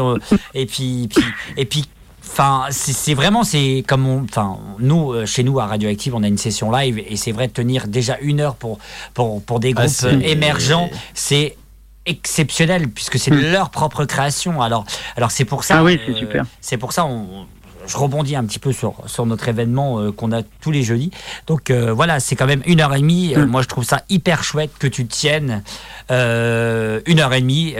et 0.54 0.66
puis, 0.66 1.08
et 1.56 1.64
puis, 1.64 1.86
enfin, 2.22 2.66
c'est 2.70 3.14
vraiment, 3.14 3.42
c'est 3.42 3.82
comme 3.86 4.06
enfin, 4.06 4.58
nous, 4.78 5.26
chez 5.26 5.42
nous 5.42 5.58
à 5.58 5.66
Radioactive, 5.66 6.14
on 6.14 6.22
a 6.22 6.28
une 6.28 6.38
session 6.38 6.70
live 6.70 7.02
et 7.04 7.16
c'est 7.16 7.32
vrai 7.32 7.48
de 7.48 7.52
tenir 7.52 7.88
déjà 7.88 8.16
une 8.22 8.40
heure 8.40 8.54
pour 8.54 8.78
pour, 9.12 9.42
pour 9.42 9.58
des 9.58 9.74
ah, 9.76 9.86
groupes 9.86 10.22
émergents, 10.22 10.88
c'est 11.14 11.56
exceptionnel 12.06 12.88
puisque 12.88 13.18
c'est 13.18 13.30
hmm. 13.30 13.52
leur 13.52 13.70
propre 13.70 14.04
création. 14.04 14.62
Alors, 14.62 14.84
alors 15.16 15.30
c'est 15.30 15.44
pour 15.44 15.64
ça. 15.64 15.78
Ah 15.78 15.84
oui, 15.84 16.00
c'est 16.04 16.12
euh, 16.12 16.18
super. 16.18 16.44
C'est 16.60 16.76
pour 16.76 16.92
ça. 16.92 17.04
On, 17.06 17.46
je 17.86 17.96
rebondis 17.96 18.36
un 18.36 18.44
petit 18.44 18.58
peu 18.58 18.72
sur, 18.72 18.94
sur 19.06 19.26
notre 19.26 19.48
événement 19.48 19.98
euh, 19.98 20.12
qu'on 20.12 20.32
a 20.32 20.42
tous 20.42 20.70
les 20.70 20.82
jeudis. 20.82 21.10
Donc 21.46 21.70
euh, 21.70 21.92
voilà, 21.92 22.20
c'est 22.20 22.36
quand 22.36 22.46
même 22.46 22.62
une 22.66 22.80
heure 22.80 22.94
et 22.94 23.00
demie. 23.00 23.34
Hmm. 23.34 23.46
moi, 23.46 23.62
je 23.62 23.68
trouve 23.68 23.84
ça 23.84 24.02
hyper 24.08 24.44
chouette 24.44 24.72
que 24.78 24.86
tu 24.86 25.06
tiennes 25.06 25.62
une 26.10 27.20
heure 27.20 27.32
et 27.32 27.40
demie. 27.40 27.74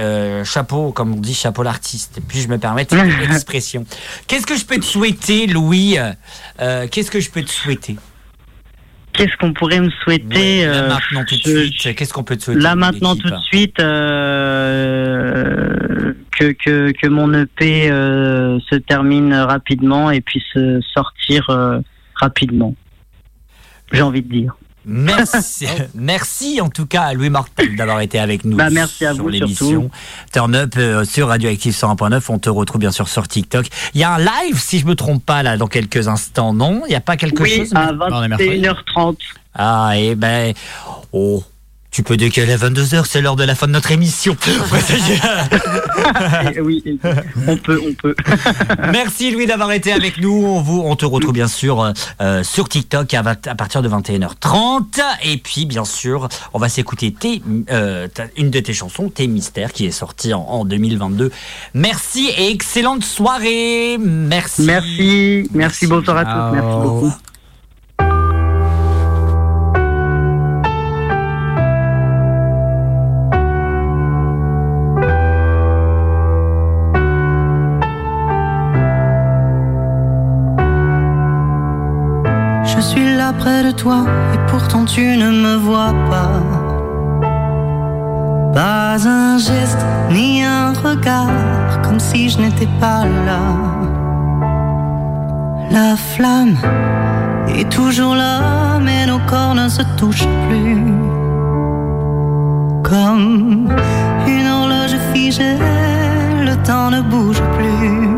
chapeau, 0.45 0.93
comme 0.93 1.15
on 1.15 1.21
dit, 1.21 1.35
chapeau 1.35 1.63
l'artiste. 1.63 2.19
Et 2.19 2.21
puis 2.21 2.41
je 2.41 2.49
me 2.49 2.59
permets 2.59 2.87
une 2.93 3.23
expression. 3.33 3.85
Qu'est-ce 4.27 4.47
que 4.47 4.57
je 4.57 4.65
peux 4.65 4.79
te 4.79 4.85
souhaiter, 4.85 5.47
Louis? 5.47 5.97
Qu'est-ce 6.59 7.11
que 7.11 7.21
je 7.21 7.31
peux 7.31 7.43
te 7.43 7.51
souhaiter? 7.51 7.97
Qu'est-ce 9.21 9.37
qu'on 9.37 9.53
pourrait 9.53 9.81
me 9.81 9.91
souhaiter 9.91 10.65
Là 10.65 10.73
euh, 10.73 10.89
maintenant 10.89 11.25
tout 11.27 11.35
de 11.35 11.41
suite, 11.41 11.95
qu'est-ce 11.95 12.15
qu'on 12.15 12.25
peut 12.25 12.37
te 12.37 12.45
souhaiter 12.45 12.61
Là 12.61 12.75
maintenant 12.75 13.15
tout 13.17 13.29
de 13.29 13.37
suite, 13.41 13.79
euh, 13.79 15.35
que, 16.39 16.53
que, 16.53 16.91
que 16.93 17.07
mon 17.07 17.35
EP 17.35 17.91
euh, 17.91 18.59
se 18.71 18.77
termine 18.77 19.35
rapidement 19.35 20.11
et 20.11 20.23
puisse 20.23 20.57
sortir 20.95 21.51
rapidement. 22.15 22.75
J'ai 23.93 24.01
envie 24.03 24.23
de 24.23 24.33
dire. 24.33 24.57
Merci, 24.85 25.67
merci 25.95 26.61
en 26.61 26.69
tout 26.69 26.87
cas 26.87 27.03
à 27.03 27.15
Louis 27.15 27.31
Mortel 27.31 27.77
d'avoir 27.77 28.01
été 28.01 28.19
avec 28.19 28.45
nous 28.45 28.57
bah, 28.57 28.71
merci 28.71 29.05
à 29.05 29.15
sur 29.15 29.29
l'émission 29.29 29.91
Turn 30.33 30.55
Up 30.55 30.75
euh, 30.77 31.05
sur 31.05 31.29
Radioactive 31.29 31.75
101.9. 31.75 32.23
On 32.29 32.39
te 32.39 32.51
retrouve 32.51 32.81
bien 32.81 32.91
sûr 32.91 33.09
sur 33.09 33.29
TikTok. 33.29 33.67
Il 33.95 34.01
y 34.01 34.05
a 34.05 34.15
un 34.15 34.19
live, 34.19 34.59
si 34.59 34.79
je 34.79 34.87
me 34.87 34.95
trompe 34.95 35.25
pas, 35.25 35.43
là, 35.43 35.57
dans 35.57 35.67
quelques 35.67 36.09
instants, 36.09 36.53
non? 36.53 36.83
Il 36.87 36.91
n'y 36.91 36.97
a 36.97 37.01
pas 37.01 37.17
quelque 37.17 37.43
oui, 37.43 37.57
chose 37.57 37.73
à 37.75 37.93
21h30. 37.93 39.17
Ah, 39.55 39.93
et 39.97 40.11
eh 40.11 40.15
ben, 40.15 40.55
oh, 41.13 41.43
tu 41.91 42.03
peux 42.03 42.17
décaler 42.17 42.53
à 42.53 42.57
22h, 42.57 43.05
c'est 43.07 43.21
l'heure 43.21 43.37
de 43.37 43.45
la 43.45 43.55
fin 43.55 43.67
de 43.67 43.73
notre 43.73 43.91
émission. 43.91 44.37
oui, 46.63 46.83
on 47.47 47.57
peut, 47.57 47.81
on 47.87 47.95
peut. 47.95 48.15
Merci 48.93 49.31
Louis 49.31 49.47
d'avoir 49.47 49.73
été 49.73 49.93
avec 49.93 50.19
nous. 50.19 50.33
On, 50.33 50.61
vous, 50.61 50.83
on 50.85 50.97
te 50.97 51.05
retrouve 51.05 51.33
bien 51.33 51.49
sûr 51.49 51.93
euh, 52.21 52.43
sur 52.43 52.69
TikTok 52.69 53.13
à, 53.15 53.21
à, 53.21 53.55
partir 53.55 53.83
de 53.83 53.89
21h30. 53.89 55.01
Et 55.25 55.37
puis 55.37 55.67
bien 55.67 55.85
sûr, 55.85 56.29
on 56.53 56.59
va 56.59 56.69
s'écouter 56.69 57.15
euh, 57.71 58.09
une 58.37 58.51
de 58.51 58.61
tes 58.61 58.73
chansons, 58.73 59.09
Tes 59.09 59.27
Mystères, 59.27 59.73
qui 59.73 59.87
est 59.87 59.91
sortie 59.91 60.33
en, 60.33 60.43
en 60.43 60.65
2022. 60.65 61.31
Merci 61.75 62.31
et 62.37 62.51
excellente 62.51 63.05
soirée. 63.05 63.99
Merci. 63.99 64.63
Merci, 64.63 65.49
merci, 65.53 65.87
bonsoir 65.87 66.19
à 66.19 66.25
tous. 66.25 66.55
Merci 66.55 66.83
beaucoup. 66.83 67.13
Toi 83.73 84.05
et 84.35 84.39
pourtant 84.51 84.85
tu 84.85 85.17
ne 85.17 85.31
me 85.31 85.57
vois 85.57 85.95
pas. 86.11 86.41
Pas 88.55 89.09
un 89.09 89.39
geste 89.39 89.85
ni 90.11 90.43
un 90.43 90.73
regard 90.73 91.81
comme 91.83 92.01
si 92.01 92.29
je 92.29 92.39
n'étais 92.39 92.69
pas 92.81 93.05
là. 93.27 93.43
La 95.71 95.97
flamme 95.97 96.57
est 97.49 97.71
toujours 97.71 98.15
là 98.15 98.79
mais 98.81 99.07
nos 99.07 99.21
corps 99.21 99.55
ne 99.55 99.69
se 99.69 99.83
touchent 99.97 100.29
plus. 100.49 100.85
Comme 102.83 103.69
une 104.27 104.47
horloge 104.49 104.97
figée, 105.13 105.57
le 106.45 106.55
temps 106.67 106.91
ne 106.91 107.01
bouge 107.03 107.41
plus. 107.57 108.10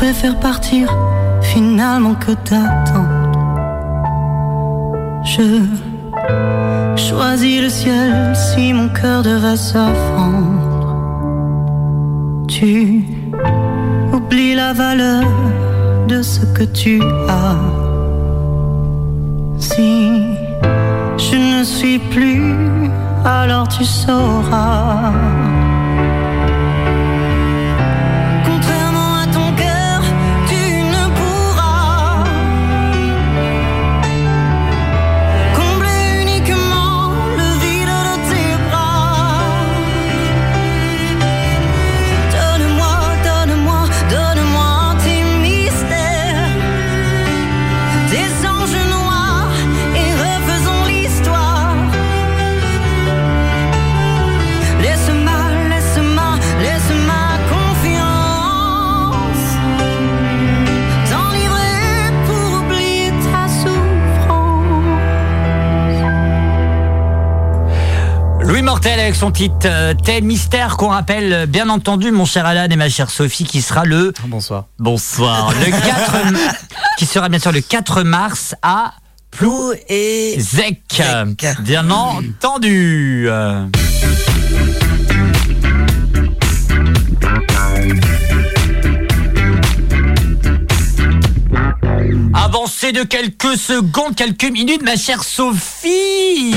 Préfère 0.00 0.38
partir 0.38 0.94
finalement 1.40 2.14
que 2.14 2.32
d'attendre. 2.48 3.30
Je 5.24 5.48
choisis 6.96 7.62
le 7.62 7.70
ciel 7.70 8.12
si 8.34 8.74
mon 8.74 8.90
cœur 8.90 9.22
devait 9.22 9.56
s'affendre. 9.56 10.88
Tu 12.46 13.06
oublies 14.12 14.54
la 14.54 14.74
valeur 14.74 15.24
de 16.08 16.20
ce 16.20 16.44
que 16.56 16.64
tu 16.64 17.00
as. 17.44 17.56
Si 19.58 19.92
je 21.26 21.36
ne 21.52 21.64
suis 21.64 21.98
plus, 21.98 22.54
alors 23.24 23.66
tu 23.68 23.84
sauras. 23.84 25.14
Mortel 68.86 69.00
avec 69.00 69.16
son 69.16 69.32
titre 69.32 69.56
euh, 69.66 69.94
Tel 69.94 70.22
Mystère 70.22 70.76
qu'on 70.76 70.90
rappelle 70.90 71.32
euh, 71.32 71.46
bien 71.46 71.68
entendu 71.70 72.12
mon 72.12 72.24
cher 72.24 72.46
Alan 72.46 72.68
et 72.70 72.76
ma 72.76 72.88
chère 72.88 73.10
Sophie 73.10 73.42
qui 73.42 73.60
sera 73.60 73.84
le 73.84 74.12
Bonsoir. 74.28 74.66
bonsoir 74.78 75.52
le 75.58 75.64
4 75.72 76.14
m- 76.28 76.38
qui 76.96 77.04
sera 77.04 77.28
bien 77.28 77.40
sûr 77.40 77.50
le 77.50 77.62
4 77.62 78.04
mars 78.04 78.54
à 78.62 78.92
Plou 79.32 79.72
et 79.88 80.36
Zec. 80.38 80.82
Zec. 80.92 81.46
Bien 81.62 81.90
entendu. 81.90 83.28
Avancée 92.36 92.92
de 92.92 93.02
quelques 93.02 93.56
secondes, 93.56 94.14
quelques 94.14 94.50
minutes, 94.50 94.82
ma 94.82 94.96
chère 94.96 95.24
Sophie. 95.24 96.54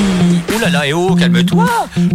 Ouh 0.54 0.60
là 0.60 0.70
là, 0.70 0.88
et 0.88 0.94
oh, 0.94 1.16
calme-toi. 1.16 1.66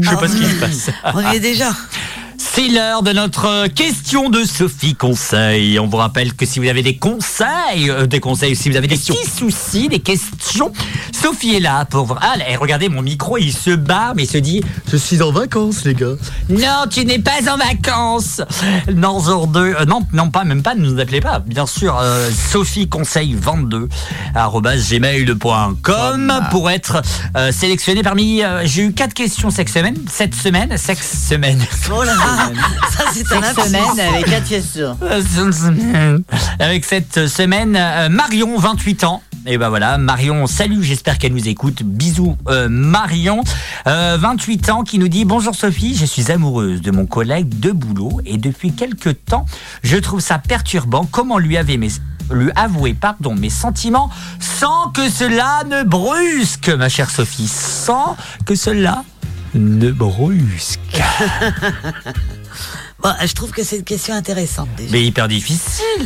Je 0.00 0.08
sais 0.08 0.16
pas 0.16 0.28
ce 0.28 0.36
qui 0.36 0.44
se 0.44 0.60
passe. 0.60 0.90
on 1.14 1.32
y 1.32 1.36
est 1.36 1.40
déjà. 1.40 1.70
C'est 2.46 2.68
l'heure 2.68 3.02
de 3.02 3.10
notre 3.12 3.66
question 3.68 4.28
de 4.30 4.44
Sophie 4.44 4.94
Conseil. 4.94 5.78
On 5.80 5.88
vous 5.88 5.96
rappelle 5.96 6.34
que 6.34 6.46
si 6.46 6.60
vous 6.60 6.68
avez 6.68 6.82
des 6.82 6.96
conseils, 6.96 7.90
euh, 7.90 8.06
des 8.06 8.20
conseils, 8.20 8.54
si 8.54 8.70
vous 8.70 8.76
avez 8.76 8.86
des 8.86 8.96
petits 8.96 9.12
soucis, 9.36 9.88
des 9.88 9.98
questions, 9.98 10.70
Sophie 11.12 11.56
est 11.56 11.60
là 11.60 11.84
pour. 11.84 12.16
Ah, 12.20 12.36
là, 12.36 12.44
regardez 12.60 12.88
mon 12.88 13.02
micro, 13.02 13.38
il 13.38 13.52
se 13.52 13.70
bat, 13.70 14.12
mais 14.14 14.22
il 14.24 14.28
se 14.28 14.38
dit 14.38 14.62
Je 14.92 14.96
suis 14.96 15.20
en 15.20 15.32
vacances, 15.32 15.84
les 15.84 15.94
gars. 15.94 16.14
Non, 16.48 16.84
tu 16.88 17.04
n'es 17.04 17.18
pas 17.18 17.50
en 17.52 17.56
vacances. 17.56 18.40
Non, 18.94 19.18
jour 19.20 19.48
2. 19.48 19.84
non, 19.88 20.06
non, 20.12 20.30
pas, 20.30 20.44
même 20.44 20.62
pas, 20.62 20.74
ne 20.76 20.88
nous 20.88 21.00
appelez 21.00 21.20
pas. 21.20 21.40
Bien 21.40 21.66
sûr, 21.66 21.98
euh, 21.98 22.30
Sophie 22.52 22.88
Conseil 22.88 23.34
22 23.34 23.88
arobase 24.34 24.90
gmail.com 24.90 26.32
pour 26.52 26.70
être 26.70 27.02
euh, 27.36 27.50
sélectionné 27.50 28.02
parmi. 28.02 28.42
euh, 28.44 28.62
J'ai 28.64 28.82
eu 28.82 28.92
quatre 28.92 29.14
questions 29.14 29.50
cette 29.50 29.70
semaine. 29.70 29.96
Cette 30.08 30.34
semaine, 30.36 30.76
cette 30.76 31.02
semaine. 31.02 31.64
Oh 31.90 32.02
là 32.04 32.14
là, 32.14 32.33
ça 32.90 33.04
c'est 33.12 33.32
un 33.32 33.42
Cette 33.42 33.64
semaine 33.66 34.00
avec 34.00 34.48
questions. 34.48 34.98
Avec 36.58 36.84
cette 36.84 37.26
semaine, 37.26 37.76
euh, 37.76 38.08
Marion, 38.08 38.58
28 38.58 39.04
ans. 39.04 39.22
Et 39.46 39.58
ben 39.58 39.68
voilà, 39.68 39.98
Marion, 39.98 40.46
salut, 40.46 40.82
j'espère 40.82 41.18
qu'elle 41.18 41.34
nous 41.34 41.48
écoute. 41.48 41.82
Bisous, 41.82 42.36
euh, 42.48 42.68
Marion, 42.70 43.42
euh, 43.86 44.16
28 44.18 44.70
ans, 44.70 44.84
qui 44.84 44.98
nous 44.98 45.08
dit 45.08 45.26
Bonjour 45.26 45.54
Sophie, 45.54 45.94
je 45.94 46.06
suis 46.06 46.32
amoureuse 46.32 46.80
de 46.80 46.90
mon 46.90 47.04
collègue 47.04 47.60
de 47.60 47.70
boulot 47.70 48.20
et 48.24 48.38
depuis 48.38 48.72
quelque 48.72 49.10
temps, 49.10 49.44
je 49.82 49.96
trouve 49.98 50.20
ça 50.20 50.38
perturbant. 50.38 51.06
Comment 51.10 51.38
lui 51.38 51.58
avait 51.58 51.76
mes 51.76 51.90
lui 52.30 52.50
avouer 52.56 52.94
pardon 52.94 53.34
mes 53.34 53.50
sentiments 53.50 54.08
sans 54.40 54.88
que 54.92 55.10
cela 55.10 55.62
ne 55.68 55.82
brusque 55.82 56.70
ma 56.70 56.88
chère 56.88 57.10
Sophie 57.10 57.48
sans 57.48 58.16
que 58.46 58.54
cela 58.54 59.04
ne 59.54 59.90
brusque 59.90 60.80
Bon, 63.02 63.12
je 63.24 63.32
trouve 63.34 63.50
que 63.50 63.62
c'est 63.62 63.76
une 63.76 63.84
question 63.84 64.14
intéressante 64.14 64.68
déjà. 64.76 64.92
mais 64.92 65.04
hyper 65.04 65.28
difficile 65.28 66.04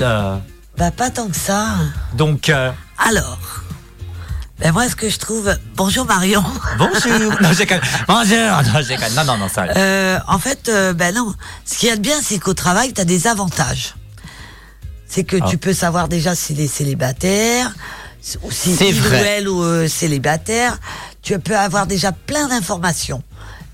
Bah 0.76 0.90
pas 0.90 1.10
tant 1.10 1.28
que 1.28 1.36
ça. 1.36 1.76
donc 2.14 2.48
euh, 2.48 2.72
Alors, 2.98 3.38
ben 4.58 4.72
moi 4.72 4.88
ce 4.88 4.96
que 4.96 5.08
je 5.08 5.18
trouve... 5.18 5.54
Bonjour 5.76 6.04
Marion. 6.06 6.42
Bonjour. 6.78 7.40
Non, 7.40 7.50
j'ai 7.52 7.66
Bonjour. 8.08 8.38
Non, 8.72 8.80
j'ai 8.82 8.96
non, 9.14 9.24
non, 9.24 9.36
non, 9.38 9.48
ça. 9.48 9.64
Euh, 9.76 10.18
en 10.26 10.38
fait, 10.40 10.68
euh, 10.68 10.92
ben 10.92 11.14
non. 11.14 11.32
Ce 11.64 11.78
qu'il 11.78 11.88
y 11.88 11.92
a 11.92 11.96
de 11.96 12.00
bien, 12.00 12.16
c'est 12.22 12.38
qu'au 12.40 12.54
travail, 12.54 12.92
tu 12.92 13.00
as 13.00 13.04
des 13.04 13.28
avantages. 13.28 13.94
C'est 15.06 15.22
que 15.24 15.36
Ah. 15.40 15.46
tu 15.48 15.56
peux 15.58 15.72
savoir 15.72 16.08
déjà 16.08 16.34
s'il 16.34 16.60
est 16.60 16.66
célibataire, 16.66 17.72
ou 18.42 18.50
si 18.50 18.74
C'est 18.74 18.88
il 18.90 19.00
ou 19.00 19.12
elle 19.14 19.48
ou 19.48 19.62
euh, 19.62 19.86
célibataire. 19.88 20.78
Tu 21.22 21.38
peux 21.38 21.56
avoir 21.56 21.86
déjà 21.86 22.10
plein 22.10 22.48
d'informations. 22.48 23.22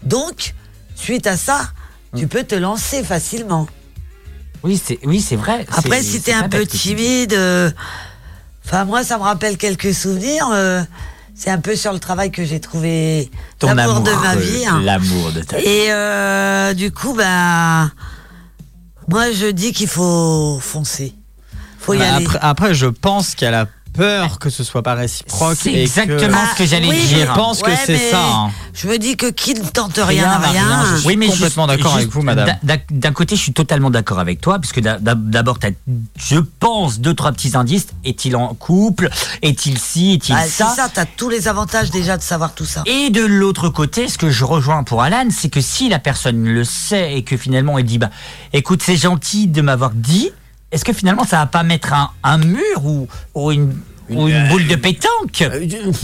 Donc, 0.05 0.55
suite 0.95 1.27
à 1.27 1.37
ça, 1.37 1.69
Mm. 2.13 2.19
tu 2.21 2.27
peux 2.29 2.45
te 2.45 2.55
lancer 2.55 3.03
facilement. 3.03 3.67
Oui, 4.63 4.81
c'est, 4.83 4.99
oui, 5.05 5.21
c'est 5.21 5.37
vrai. 5.37 5.67
Après, 5.77 6.01
si 6.03 6.13
c'est 6.13 6.21
t'es 6.21 6.33
un 6.33 6.49
peu 6.49 6.65
tu 6.67 6.79
timide, 6.79 7.33
euh, 7.35 7.71
enfin 8.65 8.85
moi, 8.85 9.03
ça 9.05 9.19
me 9.19 9.23
rappelle 9.25 9.57
quelques 9.59 9.93
souvenirs. 9.93 10.49
euh, 10.53 10.83
c'est 11.35 11.51
un 11.51 11.59
peu 11.59 11.75
sur 11.75 11.93
le 11.93 11.99
travail 11.99 12.31
que 12.31 12.45
j'ai 12.45 12.61
trouvé 12.61 13.29
l'amour 13.63 13.97
amour 13.97 14.01
de 14.03 14.13
ma 14.13 14.37
vie. 14.37 14.65
hein. 14.67 14.81
L'amour 14.85 15.33
de 15.33 15.43
ta 15.43 15.57
vie. 15.59 15.65
Et 15.67 15.87
euh, 15.93 16.73
du 16.75 16.93
coup, 16.93 17.13
ben, 17.15 17.91
moi, 19.09 19.33
je 19.33 19.47
dis 19.51 19.73
qu'il 19.73 19.89
faut 19.89 20.59
foncer. 20.61 21.13
Faut 21.81 21.93
y 21.95 21.99
Bah, 21.99 22.15
aller. 22.15 22.25
après, 22.25 22.39
après, 22.41 22.75
je 22.75 22.87
pense 22.87 23.35
qu'elle 23.35 23.55
a 23.55 23.67
peur 23.95 24.39
que 24.39 24.51
ce 24.51 24.63
soit 24.65 24.83
pas 24.83 24.95
réciproque. 24.95 25.57
C'est 25.59 25.73
que- 25.73 25.77
exactement 25.77 26.39
ce 26.53 26.59
que 26.59 26.67
j'allais 26.67 26.89
oui, 26.89 27.07
dire. 27.07 27.29
Je 27.31 27.35
pense 27.39 27.63
que 27.63 27.71
c'est 27.87 27.93
mais 27.95 28.11
ça. 28.11 28.23
hein. 28.25 28.51
Je 28.75 28.89
me 28.89 28.99
dis 28.99 29.17
que 29.17 29.31
qui 29.31 29.55
ne 29.55 29.65
tente 29.65 29.99
rien, 30.03 30.27
n'a 30.27 30.39
rien. 30.39 30.51
rien, 30.69 30.85
je 30.91 30.97
suis 31.01 31.17
complètement 31.17 31.67
juste- 31.69 31.77
d'accord 31.79 31.95
avec 31.95 32.09
vous, 32.09 32.23
madame. 32.23 32.47
d'a- 32.63 32.77
d'a- 32.77 32.83
D'un 32.91 33.13
côté, 33.13 33.37
je 33.37 33.41
suis 33.41 33.53
totalement 33.53 33.91
d'accord 33.91 34.19
avec 34.19 34.41
toi, 34.41 34.59
puisque 34.59 34.81
d'a- 34.81 34.99
d'a- 34.99 35.15
d'abord, 35.15 35.59
je 36.17 36.39
pense, 36.61 36.99
deux, 37.01 37.15
trois 37.15 37.33
petits 37.33 37.57
indices. 37.57 37.87
Est-il 38.05 38.37
en 38.37 38.55
couple? 38.55 39.09
Est-il 39.43 39.79
ci? 39.79 40.13
Est-il 40.13 40.35
Bah, 40.35 40.43
c'est 40.45 40.65
ça, 40.65 40.73
ça, 40.75 40.89
t'as 40.93 41.05
tous 41.07 41.29
les 41.29 41.47
avantages 41.49 41.91
déjà 41.91 42.17
de 42.17 42.23
savoir 42.23 42.55
tout 42.55 42.65
ça. 42.67 42.83
Et 42.87 43.11
de 43.11 43.25
l'autre 43.25 43.69
côté, 43.69 44.09
ce 44.09 44.19
que 44.19 44.31
je 44.31 44.45
rejoins 44.45 44.83
pour 44.85 45.03
Alan, 45.03 45.29
c'est 45.31 45.49
que 45.51 45.61
si 45.61 45.89
la 45.89 45.99
personne 45.99 46.45
le 46.45 46.65
sait 46.65 47.15
et 47.17 47.23
que 47.23 47.37
finalement 47.37 47.79
elle 47.79 47.85
dit, 47.85 47.99
bah, 47.99 48.11
écoute, 48.53 48.83
c'est 48.85 48.97
gentil 48.97 49.47
de 49.47 49.61
m'avoir 49.63 49.91
dit, 49.95 50.31
est-ce 50.75 50.85
que 50.85 50.93
finalement 50.93 51.25
ça 51.25 51.39
va 51.39 51.47
pas 51.47 51.63
mettre 51.63 51.93
un, 51.93 52.11
un 52.23 52.39
mur 52.39 52.85
ou, 52.85 53.09
ou 53.35 53.53
une, 53.53 53.75
ou 54.11 54.29
une 54.29 54.49
boule 54.49 54.67
de 54.67 54.77
pétanque 54.77 55.43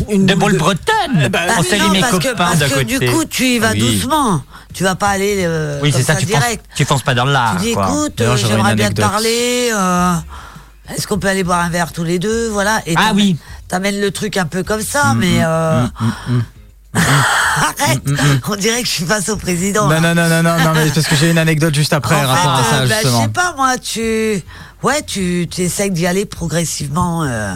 Une 0.08 0.24
de 0.26 0.34
boule 0.34 0.40
boule 0.40 0.52
de- 0.54 0.58
bretonne 0.58 1.28
Bah, 1.30 1.40
On 1.58 1.62
salue 1.62 1.80
non, 1.82 1.88
mes 1.90 2.00
parce 2.00 2.18
que, 2.18 2.34
parce 2.34 2.58
que 2.58 2.68
côté. 2.74 2.84
du 2.98 3.10
coup, 3.10 3.24
tu 3.24 3.44
y 3.44 3.58
vas 3.58 3.72
Oui. 3.72 3.78
doucement. 3.80 4.42
Tu 4.72 4.84
vas 4.84 4.94
pas 4.94 5.08
aller 5.08 5.42
euh, 5.44 5.80
oui, 5.82 5.90
comme 5.90 6.00
c'est 6.00 6.06
ça, 6.06 6.14
ça, 6.14 6.20
tu 6.20 6.26
penses, 6.26 6.40
direct. 6.40 6.64
tu 6.76 6.84
penses 6.84 7.02
pas 7.02 7.14
dans 7.14 7.24
l'art. 7.24 7.56
Tu 7.58 7.66
dis, 7.66 7.72
quoi. 7.74 7.86
écoute, 7.88 8.20
euh, 8.20 8.36
j'aimerais 8.36 8.74
bien 8.76 8.90
te 8.90 9.00
parler. 9.00 9.70
euh, 9.74 10.14
Est-ce 10.96 11.06
qu'on 11.08 11.18
peut 11.18 11.28
aller 11.28 11.42
boire 11.44 11.58
un 11.60 11.68
verre 11.70 11.92
tous 11.92 12.04
les 12.04 12.18
deux 12.20 12.48
Voilà. 12.48 12.80
Et 12.86 12.94
Ah 12.96 13.10
oui. 13.14 13.36
T'amènes 13.68 14.00
le 14.00 14.10
truc 14.12 14.36
un 14.36 14.46
peu 14.46 14.62
comme 14.62 14.80
ça, 14.82 15.12
Mm, 15.14 15.18
mais. 15.18 15.38
euh, 15.44 15.86
Arrête 17.60 18.00
On 18.48 18.56
dirait 18.56 18.80
que 18.82 18.88
je 18.88 18.92
suis 18.92 19.04
face 19.04 19.28
au 19.28 19.36
président. 19.36 19.84
Non, 19.84 20.00
là. 20.00 20.00
non, 20.00 20.14
non, 20.14 20.28
non, 20.28 20.42
non, 20.42 20.64
non, 20.64 20.72
mais 20.74 20.88
parce 20.90 21.06
que 21.06 21.14
j'ai 21.16 21.30
une 21.30 21.38
anecdote 21.38 21.74
juste 21.74 21.92
après, 21.92 22.14
en 22.16 22.26
rapport 22.26 22.54
à 22.54 22.62
fait, 22.64 22.70
ça, 22.70 22.82
euh, 22.82 22.86
bah, 22.88 22.94
je 23.04 23.08
sais 23.08 23.28
pas, 23.28 23.54
moi, 23.56 23.78
tu. 23.78 24.40
Ouais, 24.82 25.02
tu, 25.06 25.46
tu 25.50 25.60
essayes 25.62 25.90
d'y 25.90 26.06
aller 26.06 26.24
progressivement. 26.24 27.24
euh, 27.24 27.54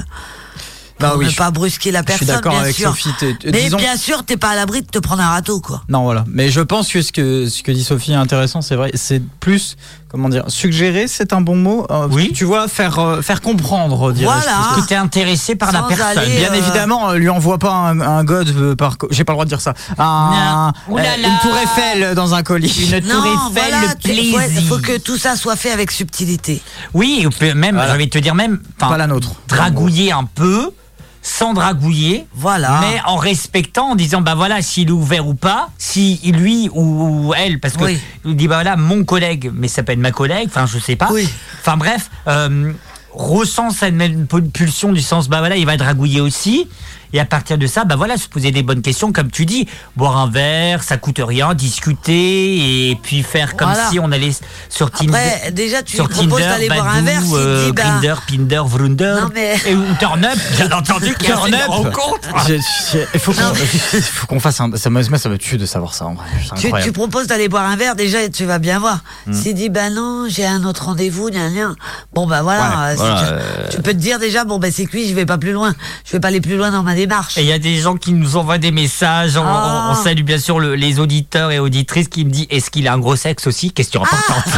Bah 1.01 1.11
pour 1.11 1.19
oui, 1.19 1.25
ne 1.27 1.31
je- 1.31 1.37
pas 1.37 1.51
brusquer 1.51 1.91
la 1.91 2.01
je 2.07 2.13
suis 2.13 2.19
personne, 2.25 2.37
d'accord 2.37 2.53
bien 2.53 2.63
avec 2.63 2.75
sûr. 2.77 2.91
Sophie, 2.91 3.11
t'es- 3.19 3.35
t'es- 3.35 3.51
Mais 3.51 3.63
disons- 3.65 3.77
bien 3.79 3.97
sûr, 3.97 4.23
t'es 4.25 4.37
pas 4.37 4.51
à 4.51 4.55
l'abri 4.55 4.83
de 4.83 4.87
te 4.87 4.99
prendre 4.99 5.23
un 5.23 5.29
râteau, 5.29 5.61
quoi. 5.61 5.83
Non, 5.89 6.05
voilà. 6.05 6.25
Mais 6.29 6.51
je 6.51 6.61
pense 6.61 6.93
que 6.93 7.03
ce 7.03 7.11
que, 7.13 7.49
ce 7.49 7.63
que 7.63 7.73
dit 7.73 7.83
Sophie 7.83 8.13
est 8.13 8.17
intéressant, 8.17 8.63
c'est 8.63 8.77
vrai. 8.77 8.91
C'est 8.95 9.21
plus, 9.41 9.77
comment 10.09 10.29
dire, 10.29 10.45
suggérer, 10.49 11.09
c'est 11.09 11.33
un 11.33 11.41
bon 11.41 11.57
mot. 11.57 11.85
euh, 11.91 12.07
Oui. 12.13 12.33
Tu 12.33 12.45
vois, 12.45 12.69
faire, 12.69 12.99
euh, 13.01 13.23
faire 13.23 13.41
comprendre, 13.41 14.13
dirais-je. 14.13 14.41
Voilà. 14.47 14.77
Que 14.81 14.87
t'es 14.87 14.95
intéressé 14.95 15.57
par 15.57 15.73
la 15.73 15.83
personne. 15.83 16.19
aller, 16.19 16.37
Bien 16.39 16.53
euh, 16.53 16.59
évidemment, 16.59 17.11
euh, 17.11 17.17
lui 17.17 17.29
envoie 17.29 17.59
pas 17.59 17.73
un, 17.73 18.01
un 18.01 18.23
god 18.25 18.75
par. 18.77 18.97
J'ai 19.11 19.25
pas 19.25 19.33
le 19.33 19.35
droit 19.35 19.45
de 19.47 19.51
dire 19.51 19.61
ça. 19.61 19.75
Un, 19.99 20.73
là 20.91 21.01
euh, 21.01 21.03
là. 21.23 21.29
une 21.29 21.39
tour 21.43 21.57
Eiffel 21.59 22.15
dans 22.15 22.35
un 22.35 22.43
colis. 22.45 22.91
Une 22.93 23.01
tour 23.03 23.27
Eiffel, 23.27 23.71
voilà, 23.71 23.81
le 23.81 23.99
tu- 24.01 24.31
faut, 24.31 24.37
plaisir. 24.39 24.63
faut 24.69 24.79
que 24.79 24.97
tout 24.99 25.19
ça 25.19 25.35
soit 25.35 25.57
fait 25.57 25.73
avec 25.73 25.91
subtilité. 25.91 26.63
Oui, 26.95 27.27
même, 27.55 27.75
Voilà. 27.75 27.89
j'ai 27.89 27.95
envie 27.97 28.07
de 28.07 28.11
te 28.11 28.19
dire 28.19 28.37
même, 28.37 28.61
Pas 28.79 28.97
la 28.97 29.09
nôtre. 29.09 29.33
dragouiller 29.49 30.13
un 30.13 30.25
peu, 30.25 30.71
sans 31.27 31.55
dragouiller, 31.55 32.27
Voilà. 32.35 32.81
mais 32.83 33.01
en 33.07 33.17
respectant, 33.17 33.93
en 33.93 33.95
disant, 33.97 34.21
bah 34.21 34.35
voilà, 34.35 34.61
s'il 34.61 34.89
est 34.89 34.93
ouvert 34.93 35.27
ou 35.27 35.35
pas, 35.35 35.71
si 35.79 36.21
lui 36.23 36.69
ou 36.75 37.33
elle, 37.35 37.59
parce 37.61 37.79
que 37.79 37.85
Oui. 37.85 37.99
il 38.27 38.37
dit, 38.37 38.47
bah 38.47 38.57
voilà, 38.57 38.77
mon 38.77 39.05
collègue, 39.05 39.51
mais 39.55 39.67
ça 39.69 39.83
peut 39.83 39.93
être 39.93 39.99
ma 39.99 40.13
collègue, 40.13 40.49
enfin, 40.49 40.67
je 40.67 40.79
sais 40.79 40.97
pas. 40.97 41.09
Oui. 41.11 41.27
Enfin, 41.63 41.79
bref, 41.79 42.11
euh, 42.29 42.73
ressent 43.11 43.71
cette 43.71 43.95
même 43.95 44.27
pulsion 44.53 44.93
du 44.93 45.01
sens, 45.01 45.29
bah 45.29 45.39
voilà, 45.39 45.57
il 45.57 45.65
va 45.65 45.79
dragouiller 45.79 46.21
aussi. 46.21 46.69
Et 47.15 47.21
à 47.21 47.25
partir 47.25 47.57
de 47.59 47.67
ça, 47.69 47.85
bah 47.85 47.95
voilà, 47.95 48.17
se 48.17 48.27
poser 48.29 48.51
des 48.51 48.65
bonnes 48.65 48.83
questions, 48.83 49.13
comme 49.13 49.31
tu 49.31 49.47
dis, 49.47 49.69
boire 49.97 50.17
un 50.17 50.29
verre, 50.29 50.83
ça 50.83 50.97
coûte 50.97 51.21
rien, 51.25 51.55
discuter 51.55 52.91
et 52.91 52.97
puis 53.01 53.23
faire 53.23 53.57
comme 53.57 53.69
Voilà. 53.71 53.89
si 53.89 54.01
on 54.01 54.11
allait 54.11 54.33
sur 54.69 54.91
Tinder. 54.91 55.13
Après, 55.17 55.53
déjà, 55.53 55.83
tu 55.85 55.95
sur 55.95 56.09
Tinder, 56.09 56.41
d'aller 56.43 56.69
boire 56.69 56.89
un 56.89 57.03
verre, 57.03 57.23
euh, 57.35 57.67
dit, 57.67 57.73
bah, 57.73 57.83
Grindr, 58.01 58.23
Pinder, 58.29 58.63
Vrundr, 58.67 59.21
Non, 59.23 59.29
mais- 59.33 59.55
et 59.65 59.77
ou 59.77 59.85
Turnup, 60.01 60.29
bien 60.57 60.73
entendu, 60.73 61.15
Turn 61.21 61.55
up. 61.55 61.95
j'ai- 62.49 62.59
Il 63.15 63.21
faut 63.21 64.27
qu'on 64.27 64.41
fasse 64.41 64.61
un. 64.61 64.73
Ça 64.77 64.91
me, 64.91 65.01
ça 65.03 65.29
me 65.29 65.39
tue 65.39 65.57
de 65.57 65.67
savoir 65.67 65.95
ça 65.95 66.07
en 66.07 66.15
vrai. 66.15 66.27
Tu, 66.57 66.73
tu 66.83 66.91
proposes 66.93 67.29
d'aller 67.29 67.49
boire 67.49 67.65
un 67.65 67.77
verre, 67.77 67.95
déjà, 67.95 68.29
tu 68.29 68.45
vas 68.45 68.59
bien 68.59 68.81
voir. 68.81 69.05
Hmm. 69.27 69.33
S'il 69.33 69.55
dit, 69.55 69.69
ben 69.69 69.95
non, 69.95 70.27
j'ai 70.29 70.47
un 70.47 70.65
autre 70.65 70.87
rendez-vous, 70.87 71.31
gna, 71.31 71.49
gna. 71.51 71.75
Bon, 72.13 72.27
ben 72.27 72.43
voilà, 72.43 72.61
Ouais, 72.87 72.93
euh, 72.93 72.95
voilà, 72.97 73.23
euh, 73.29 73.69
tu 73.71 73.77
peux 73.83 73.93
te 73.93 73.99
dire 73.99 74.19
déjà, 74.19 74.45
bon, 74.45 74.59
ben 74.59 74.73
c'est 74.73 74.87
cuit, 74.87 75.09
je 75.09 75.15
vais 75.15 75.27
pas 75.27 75.39
plus 75.39 75.53
loin. 75.53 75.75
Je 76.05 76.13
vais 76.13 76.21
pas 76.21 76.29
aller 76.29 76.41
plus 76.41 76.57
loin 76.57 76.73
dans 76.73 76.83
ma 76.83 76.95
démarche. 76.95 77.04
Et 77.37 77.43
il 77.43 77.47
y 77.47 77.53
a 77.53 77.59
des 77.59 77.77
gens 77.79 77.97
qui 77.97 78.13
nous 78.13 78.37
envoient 78.37 78.59
des 78.59 78.71
messages. 78.73 79.37
On, 79.37 79.45
Ah. 79.45 79.89
on- 79.89 79.93
on 79.93 80.03
salue 80.03 80.23
bien 80.23 80.39
sûr 80.39 80.59
le- 80.61 80.75
les 80.75 80.99
auditeurs 80.99 81.51
et 81.51 81.59
auditrices 81.59 82.09
qui 82.09 82.25
me 82.25 82.31
disent 82.31 82.47
est-ce 82.51 82.71
qu'il 82.71 82.87
a 82.89 82.93
un 82.93 82.99
gros 82.99 83.17
sexe 83.17 83.47
aussi? 83.47 83.71
Question 83.73 84.03
importante. 84.03 84.45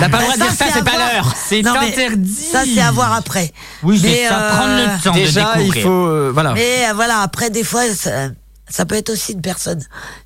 T'as 0.00 0.08
pas 0.08 0.18
le 0.18 0.22
droit 0.24 0.34
de 0.36 0.42
dire 0.42 0.52
ça, 0.52 0.66
c'est 0.72 0.84
pas 0.84 0.96
l'heure. 0.98 1.32
C'est 1.48 1.66
interdit. 1.66 2.32
Ça, 2.52 2.62
c'est 2.72 2.80
à 2.80 2.90
voir 2.90 3.12
après. 3.12 3.52
Oui, 3.82 4.00
Mais, 4.02 4.28
ça. 4.28 4.38
euh, 4.38 4.50
Prendre 4.56 4.74
le 4.76 5.02
temps 5.02 5.12
Déjà, 5.14 5.42
de 5.42 5.60
il 5.60 5.64
découvrir. 5.64 5.82
faut. 5.84 6.06
euh, 6.08 6.30
voilà. 6.32 6.52
Mais 6.52 6.88
euh, 6.90 6.92
voilà, 6.94 7.20
après, 7.20 7.50
des 7.50 7.64
fois, 7.64 7.82
ça, 7.94 8.28
ça 8.68 8.84
peut 8.86 8.96
être 8.96 9.10
aussi 9.10 9.32
une 9.32 9.40
personne 9.42 9.80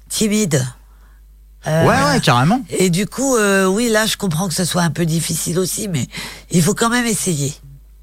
timide. 0.09 0.67
Euh, 1.67 1.85
Ouais, 1.85 1.95
ouais, 2.15 2.21
carrément. 2.21 2.61
Et 2.71 2.91
du 2.91 3.07
coup, 3.07 3.37
euh, 3.37 3.67
oui, 3.67 3.89
là, 3.89 4.07
je 4.07 4.17
comprends 4.17 4.47
que 4.49 4.55
ce 4.55 4.65
soit 4.65 4.83
un 4.83 4.91
peu 4.91 5.05
difficile 5.05 5.59
aussi, 5.59 5.89
mais 5.89 6.07
il 6.53 6.63
faut 6.63 6.75
quand 6.75 6.89
même 6.91 7.07
essayer. 7.07 7.55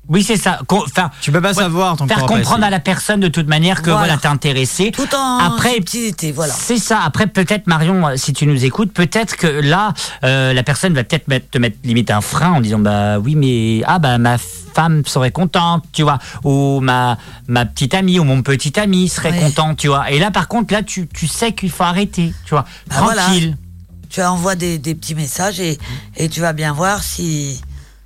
Oui, 0.10 0.22
c'est 0.22 0.36
ça. 0.36 0.60
Enfin, 0.70 1.10
Tu 1.22 1.32
peux 1.32 1.40
pas 1.40 1.50
ouais, 1.50 1.54
savoir 1.64 1.96
que 1.96 2.06
Faire 2.08 2.26
comprendre 2.26 2.66
à 2.66 2.70
la 2.70 2.82
personne 2.82 3.22
de 3.22 3.30
toute 3.30 3.48
manière 3.48 3.78
que 3.82 3.90
Voilà. 3.90 4.00
voilà, 4.00 4.18
t'es 4.18 4.28
intéressé. 4.28 4.92
Tout 4.92 5.08
en 5.16 5.38
Après, 5.40 5.76
subtilité, 5.76 6.34
voilà. 6.34 6.54
C'est 6.54 6.78
ça. 6.78 7.00
Après, 7.06 7.26
peut-être, 7.28 7.68
Marion, 7.68 8.08
euh, 8.08 8.18
si 8.18 8.34
tu 8.34 8.46
nous 8.46 8.66
écoutes, 8.66 8.92
peut-être 8.92 9.38
que 9.38 9.48
là, 9.48 9.94
euh, 10.26 10.52
la 10.52 10.62
personne 10.64 10.94
va 10.94 11.06
peut-être 11.06 11.26
te 11.50 11.58
mettre 11.58 11.78
limite 11.86 12.12
un 12.12 12.20
frein 12.20 12.52
en 12.54 12.60
disant 12.62 12.80
bah 12.80 13.18
oui, 13.18 13.36
mais 13.36 13.82
ah 13.88 13.98
bah 14.00 14.18
ma 14.18 14.38
femme 14.38 15.04
serait 15.06 15.32
contente, 15.32 15.86
tu 15.94 16.04
vois, 16.04 16.20
ou 16.44 16.82
ma 16.82 17.18
ma 17.48 17.66
petite 17.66 17.94
amie 17.94 18.20
ou 18.20 18.26
mon 18.26 18.42
petit 18.42 18.78
ami 18.80 19.08
serait 19.08 19.32
Ouais. 19.32 19.40
content, 19.40 19.74
tu 19.74 19.88
vois. 19.88 20.12
Et 20.12 20.20
là, 20.20 20.32
par 20.32 20.50
contre, 20.50 20.74
là, 20.74 20.84
tu, 20.84 21.08
tu 21.08 21.28
sais 21.28 21.54
qu'il 21.54 21.72
faut 21.72 21.84
arrêter, 21.84 22.34
tu 22.44 22.50
vois, 22.50 22.66
Bah 22.90 22.98
voilà. 23.04 23.22
tranquille. 23.24 23.56
Tu 24.10 24.22
envoies 24.22 24.56
des, 24.56 24.78
des 24.80 24.96
petits 24.96 25.16
messages 25.16 25.60
et, 25.62 25.80
et 26.18 26.28
tu 26.30 26.42
vas 26.42 26.54
bien 26.54 26.74
voir 26.74 27.02
si, 27.04 27.62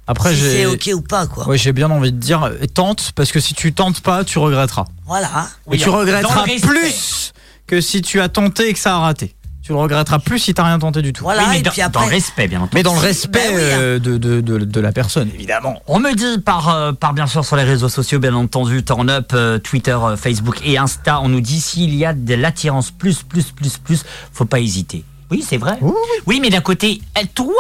Après, 0.08 0.34
si 0.34 0.42
c'est 0.42 0.52
j'ai. 0.52 0.66
OK 0.66 0.90
ou 0.94 1.02
pas, 1.02 1.28
quoi. 1.28 1.48
Ouais, 1.48 1.58
j'ai 1.58 1.74
bien 1.74 1.92
envie 1.92 2.12
de 2.12 2.18
dire 2.18 2.44
euh, 2.44 2.66
tente 2.74 3.12
parce 3.16 3.32
que 3.32 3.40
si 3.40 3.54
tu 3.54 3.74
tentes 3.74 4.00
pas, 4.02 4.24
tu 4.24 4.40
regretteras. 4.40 4.86
Voilà. 5.06 5.28
Et 5.68 5.72
Oui, 5.72 5.78
tu 5.78 5.90
regretteras 5.90 6.44
plus 6.44 7.34
que 7.68 7.82
si 7.82 8.02
tu 8.02 8.22
as 8.22 8.30
tenté 8.30 8.70
et 8.70 8.74
que 8.74 8.80
ça 8.80 8.96
a 8.96 9.00
raté. 9.00 9.34
Tu 9.64 9.74
le 9.74 9.80
regretteras 9.80 10.20
plus 10.20 10.40
si 10.40 10.54
t'as 10.54 10.64
rien 10.64 10.80
tenté 10.80 11.02
du 11.02 11.12
tout. 11.12 11.26
Voilà, 11.26 11.42
Oui, 11.44 11.48
mais 11.52 11.60
et 11.60 11.62
dans, 11.62 11.72
puis 11.72 11.82
dans 11.82 11.88
après. 11.88 12.06
le 12.06 12.12
respect, 12.12 12.48
bien 12.48 12.60
entendu. 12.60 12.72
Mais 12.76 12.84
dans 12.84 12.94
le 12.94 13.02
respect 13.02 13.50
oui, 13.50 13.56
hein. 13.56 13.60
euh, 13.60 14.00
de, 14.00 14.16
de, 14.18 14.40
de, 14.40 14.60
de 14.60 14.80
la 14.80 14.94
personne, 14.94 15.30
évidemment. 15.34 15.82
On 15.88 16.00
me 16.00 16.14
dit 16.16 16.40
par, 16.42 16.70
euh, 16.70 16.94
par 16.94 17.12
bien 17.14 17.28
sûr 17.28 17.44
sur 17.44 17.58
les 17.58 17.64
réseaux 17.66 17.90
sociaux, 17.90 18.20
bien 18.20 18.34
entendu, 18.34 18.86
Turn 18.86 19.10
Up, 19.10 19.32
euh, 19.34 19.60
Twitter, 19.60 19.92
euh, 20.02 20.16
Facebook 20.16 20.62
et 20.64 20.78
Insta, 20.78 21.20
on 21.20 21.28
nous 21.28 21.42
dit 21.42 21.60
s'il 21.60 21.94
y 21.96 22.06
a 22.06 22.14
de 22.14 22.34
l'attirance 22.36 22.92
plus, 22.92 23.24
plus, 23.24 23.52
plus, 23.52 23.78
plus, 23.78 24.06
faut 24.32 24.46
pas 24.46 24.62
hésiter. 24.62 25.04
Oui, 25.32 25.44
c'est 25.46 25.58
vrai. 25.58 25.78
Oui, 25.82 25.92
Oui, 26.28 26.40
mais 26.42 26.50
d'un 26.50 26.62
côté, 26.62 27.02
elle, 27.14 27.28
toi, 27.28 27.52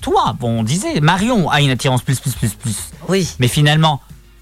toi, 0.00 0.34
bon, 0.38 0.60
on 0.60 0.62
disait, 0.62 1.00
Marion 1.00 1.50
a 1.50 1.60
une 1.60 1.70
attirance 1.70 2.02
plus, 2.02 2.20
plus, 2.20 2.32
plus, 2.32 2.50
plus. 2.54 2.76
Oui. 3.08 3.28
Mais 3.38 3.48
finalement, 3.48 4.00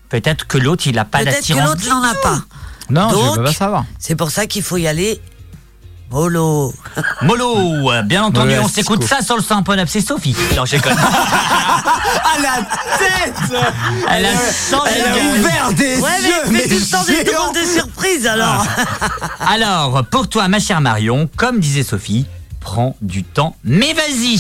peut-être 0.09 0.47
que 0.47 0.59
l'autre, 0.59 0.85
il 0.87 0.99
a 0.99 1.05
pas 1.05 1.19
Peut-être 1.19 1.31
que 1.35 1.39
d'attirance. 1.39 1.69
l'autre 1.69 1.89
n'en 1.89 2.03
a 2.03 2.15
pas. 2.15 2.39
Non, 2.91 3.09
je 3.11 3.15
Donc- 3.15 3.37
veux 3.39 3.45
pas 3.45 3.53
savoir. 3.53 3.85
C'est 3.99 4.17
pour 4.17 4.31
ça 4.31 4.47
qu'il 4.47 4.63
faut 4.63 4.77
y 4.79 4.87
aller 4.89 5.21
mollo. 6.11 6.73
Molo, 7.23 7.91
euh, 7.93 8.03
bien 8.03 8.25
entendu, 8.25 8.53
Ouais, 8.53 8.59
on 8.61 8.69
s'écoute 8.69 9.05
ça 9.05 9.21
sur 9.21 9.37
le 9.37 9.43
Saint-Paul 9.43 9.83
c'est 9.87 10.01
Sophie. 10.01 10.35
Non, 10.57 10.65
je 10.65 10.77
déconne. 10.77 10.97
À 12.19 12.41
la 12.41 12.63
tête 12.99 13.35
Elle 14.11 14.27
a 14.27 14.31
changé 14.33 14.93
Elle 14.97 15.13
de 15.13 15.19
a 15.19 15.39
ouvert 15.39 15.73
des 15.75 15.99
Ouais, 16.01 16.11
mais, 16.23 16.29
yeux, 16.29 16.35
mais 16.51 16.63
tu 16.69 16.81
sens 16.81 17.07
des 17.07 17.25
géants. 17.27 17.51
drôles 17.51 17.63
de 17.63 17.67
surprise 17.69 18.27
alors. 18.27 18.65
Alors, 19.41 20.05
pour 20.11 20.29
toi, 20.29 20.49
ma 20.49 20.59
chère 20.61 20.81
Marion, 20.81 21.29
comme 21.37 21.61
disait 21.61 21.83
Sophie, 21.83 22.27
prends 22.61 22.97
du 23.01 23.25
temps, 23.25 23.57
mais 23.65 23.93
vas-y, 23.93 24.39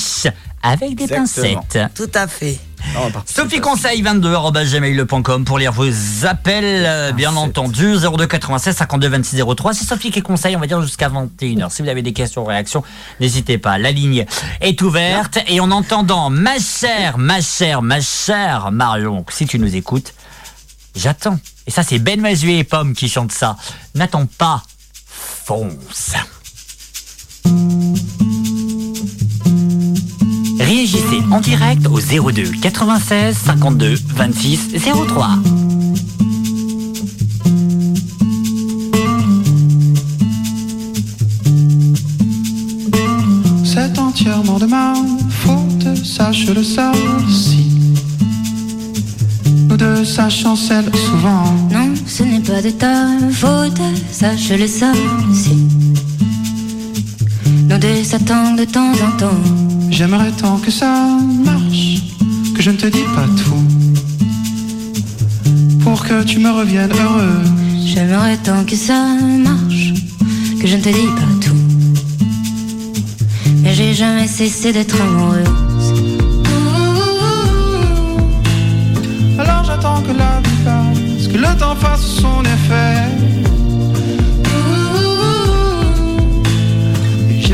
avec 0.62 0.94
des 0.96 1.04
Exactement. 1.04 1.60
pincettes. 1.62 1.94
Tout 1.94 2.10
à 2.14 2.26
fait. 2.26 2.58
Non. 2.94 3.10
Sophie 3.26 3.60
Conseil 3.60 4.02
22 4.02 4.32
gmail.com 4.72 5.44
pour 5.44 5.58
lire 5.58 5.72
vos 5.72 5.90
appels, 6.24 6.84
euh, 6.86 7.12
bien 7.12 7.34
entendu 7.34 7.96
02 7.96 8.26
96 8.26 8.76
52 8.76 9.08
26 9.08 9.42
03. 9.56 9.74
C'est 9.74 9.84
Sophie 9.84 10.10
qui 10.10 10.22
conseille, 10.22 10.56
on 10.56 10.60
va 10.60 10.66
dire 10.66 10.80
jusqu'à 10.82 11.08
21h. 11.08 11.70
Si 11.70 11.82
vous 11.82 11.88
avez 11.88 12.02
des 12.02 12.12
questions, 12.12 12.44
réactions, 12.44 12.84
n'hésitez 13.20 13.58
pas. 13.58 13.78
La 13.78 13.90
ligne 13.90 14.26
est 14.60 14.80
ouverte 14.80 15.38
et 15.48 15.60
en 15.60 15.70
entendant 15.72 16.30
ma 16.30 16.58
chère, 16.60 17.18
ma 17.18 17.40
chère, 17.40 17.82
ma 17.82 18.00
chère 18.00 18.70
Marion, 18.70 19.24
si 19.28 19.46
tu 19.46 19.58
nous 19.58 19.74
écoutes, 19.74 20.14
j'attends. 20.94 21.38
Et 21.66 21.70
ça, 21.70 21.82
c'est 21.82 21.98
Ben 21.98 22.20
Mazué 22.20 22.58
et 22.58 22.64
Pomme 22.64 22.94
qui 22.94 23.08
chantent 23.08 23.32
ça. 23.32 23.56
N'attends 23.94 24.26
pas, 24.26 24.62
fonce. 25.44 26.12
Réagissez 30.58 31.20
en 31.30 31.40
direct 31.40 31.86
au 31.86 31.98
02 31.98 32.50
96 32.60 33.36
52 33.36 33.94
26 34.16 34.68
03. 35.08 35.30
C'est 43.64 43.98
entièrement 43.98 44.58
de 44.58 44.66
ma 44.66 44.94
faute, 45.30 46.04
sache-le 46.04 46.62
ça. 46.62 46.92
Si 47.30 47.68
nous 49.68 49.76
deux, 49.76 50.04
ça 50.04 50.28
chancelle 50.28 50.90
souvent. 50.94 51.44
Non, 51.70 51.94
ce 52.06 52.22
n'est 52.24 52.40
pas 52.40 52.60
de 52.60 52.70
ta 52.70 53.06
faute, 53.30 53.80
ça 54.10 54.36
je 54.36 54.54
le 54.54 54.66
sais 54.66 54.86
aussi. 55.30 55.87
Nos 57.68 57.76
deux 57.76 58.02
s'attendent 58.02 58.58
de 58.58 58.64
temps 58.64 58.92
en 58.92 59.16
temps. 59.18 59.42
J'aimerais 59.90 60.30
tant 60.32 60.56
que 60.56 60.70
ça 60.70 60.90
marche, 61.44 62.02
que 62.54 62.62
je 62.62 62.70
ne 62.70 62.76
te 62.76 62.86
dis 62.86 63.04
pas 63.14 63.26
tout. 63.36 63.62
Pour 65.80 66.02
que 66.02 66.24
tu 66.24 66.38
me 66.38 66.50
reviennes 66.50 66.92
heureux. 66.92 67.42
J'aimerais 67.84 68.38
tant 68.38 68.64
que 68.64 68.74
ça 68.74 69.16
marche, 69.48 69.92
que 70.60 70.66
je 70.66 70.76
ne 70.76 70.82
te 70.82 70.88
dis 70.88 71.12
pas 71.20 71.46
tout. 71.46 71.60
Mais 73.62 73.74
j'ai 73.74 73.92
jamais 73.92 74.26
cessé 74.26 74.72
d'être 74.72 74.98
amoureuse. 75.00 75.92
Alors 79.38 79.64
j'attends 79.64 80.00
que 80.02 80.12
la 80.12 80.40
vie 80.40 80.60
passe, 80.64 81.28
que 81.28 81.36
le 81.36 81.58
temps 81.58 81.76
fasse 81.76 82.06
son 82.20 82.42
effet. 82.44 83.27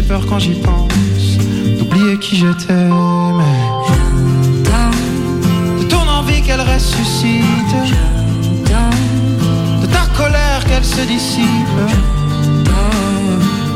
Peur 0.08 0.24
quand 0.26 0.38
j'y 0.38 0.54
pense, 0.54 1.38
d'oublier 1.78 2.18
qui 2.18 2.36
j'étais. 2.36 2.88
De 5.78 5.84
ton 5.88 6.06
envie 6.08 6.42
qu'elle 6.42 6.60
ressuscite, 6.60 7.74
de 9.82 9.86
ta 9.86 10.06
colère 10.16 10.64
qu'elle 10.66 10.84
se 10.84 11.02
dissipe, 11.02 11.78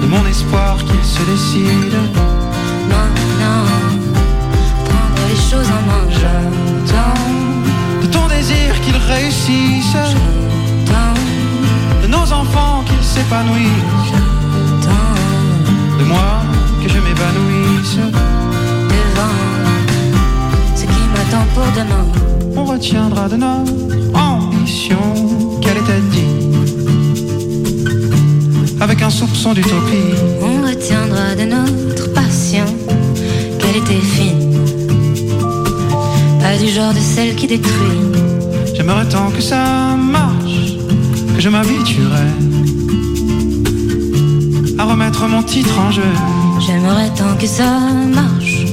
de 0.02 0.06
mon 0.06 0.26
espoir 0.26 0.76
qu'il 0.84 1.04
se 1.04 1.22
décide. 1.30 1.96
Prendre 4.88 5.22
les 5.28 5.40
choses 5.50 5.70
en 5.78 5.82
main, 5.88 6.06
De 8.02 8.06
ton 8.06 8.26
désir 8.28 8.80
qu'il 8.82 8.96
réussisse, 8.96 9.96
de 12.02 12.06
nos 12.06 12.32
enfants 12.32 12.82
qu'ils 12.86 13.04
s'épanouissent. 13.04 14.27
De 15.98 16.04
moi 16.04 16.42
que 16.82 16.88
je 16.88 16.98
m'évanouisse. 16.98 17.96
devant 18.92 19.36
ce 20.76 20.82
qui 20.82 21.02
m'attend 21.14 21.44
pour 21.54 21.66
demain. 21.76 22.06
On 22.56 22.64
retiendra 22.64 23.28
de 23.28 23.36
notre 23.36 23.72
ambition 24.14 24.98
qu'elle 25.60 25.78
était 25.78 26.00
digne, 26.10 26.52
avec 28.80 29.02
un 29.02 29.10
soupçon 29.10 29.52
d'utopie. 29.52 30.14
On 30.42 30.66
retiendra 30.66 31.34
de 31.34 31.44
notre 31.44 32.12
passion 32.12 32.64
qu'elle 33.58 33.76
était 33.76 34.04
fine, 34.16 34.52
pas 36.40 36.56
du 36.56 36.68
genre 36.68 36.94
de 36.94 37.00
celle 37.00 37.34
qui 37.36 37.46
détruit. 37.46 38.00
J'aimerais 38.74 39.08
tant 39.08 39.30
que 39.30 39.40
ça 39.40 39.96
marche, 39.96 40.76
que 41.34 41.40
je 41.40 41.48
m'habituerais 41.48 42.32
à 44.78 44.84
remettre 44.84 45.26
mon 45.26 45.42
titre 45.42 45.78
en 45.78 45.90
jeu. 45.90 46.12
J'aimerais 46.60 47.10
tant 47.10 47.36
que 47.36 47.46
ça 47.46 47.78
marche 48.14 48.64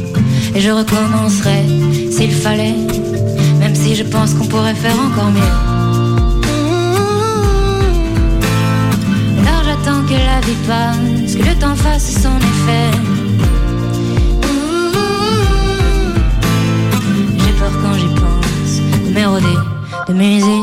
et 0.54 0.62
je 0.62 0.70
recommencerai 0.70 1.66
s'il 2.12 2.32
fallait, 2.32 2.76
même 3.60 3.76
si 3.76 3.96
je 3.96 4.04
pense 4.04 4.34
qu'on 4.34 4.46
pourrait 4.46 4.76
faire 4.76 4.96
encore 5.08 5.32
mieux. 5.32 5.56
Alors 9.48 9.64
j'attends 9.66 10.04
que 10.08 10.14
la 10.14 10.40
vie 10.42 10.60
passe, 10.68 11.36
que 11.36 11.44
le 11.50 11.56
temps 11.56 11.76
fasse 11.76 12.22
son 12.22 12.38
effet. 12.38 12.92
J'ai 17.40 17.54
peur 17.60 17.72
quand 17.82 17.94
j'y 18.00 18.08
pense 18.08 19.06
de 19.08 19.14
m'éroder, 19.14 19.58
de 20.08 20.14
m'user. 20.14 20.62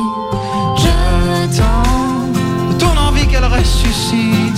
J'attends 0.76 2.30
de 2.70 2.78
ton 2.78 2.96
envie 3.08 3.26
qu'elle 3.26 3.44
ressuscite, 3.44 4.51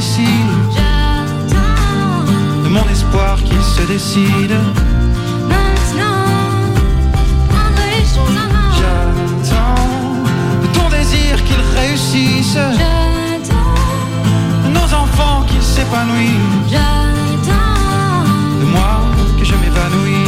j'attends. 0.00 2.24
de 2.64 2.68
mon 2.68 2.84
espoir 2.90 3.36
qu'il 3.44 3.62
se 3.62 3.82
décide. 3.82 4.56
Maintenant. 5.48 6.24
J'attends 8.78 9.74
de 10.62 10.66
ton 10.78 10.88
désir 10.88 11.42
qu'il 11.44 11.60
réussisse, 11.78 12.54
J'attends, 12.54 13.74
de 14.64 14.68
nos 14.70 14.94
enfants 14.94 15.44
qu'ils 15.46 15.62
s'épanouissent, 15.62 16.68
j'attends. 16.68 18.24
de 18.60 18.64
moi 18.66 19.00
que 19.38 19.44
je 19.44 19.54
m'évanouisse. 19.54 20.23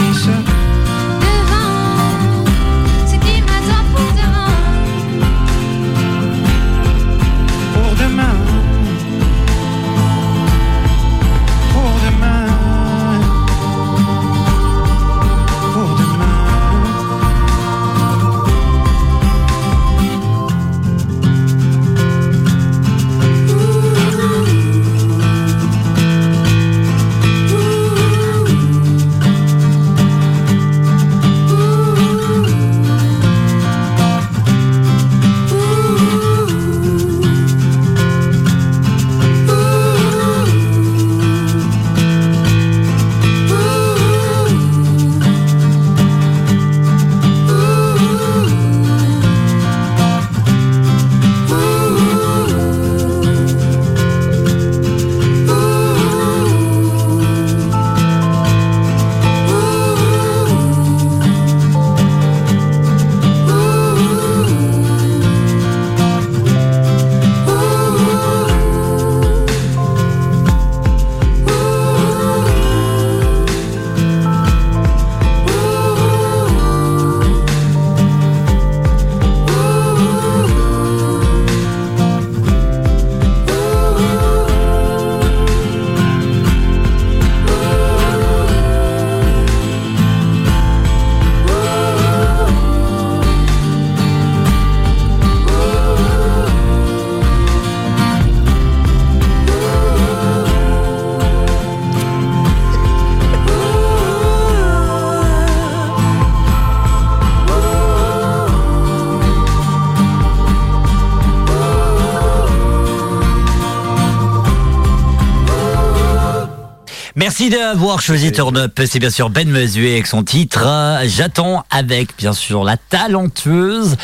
Merci 117.38 117.50
d'avoir 117.50 118.00
choisi 118.00 118.32
Turn 118.32 118.56
Up. 118.56 118.80
C'est 118.86 118.98
bien 118.98 119.10
sûr 119.10 119.28
Ben 119.28 119.46
Mesuet 119.46 119.92
avec 119.92 120.06
son 120.06 120.24
titre 120.24 120.64
euh, 120.66 121.04
J'attends 121.04 121.66
avec 121.68 122.16
bien 122.16 122.32
sûr 122.32 122.64
la 122.64 122.78
talentueuse 122.78 123.96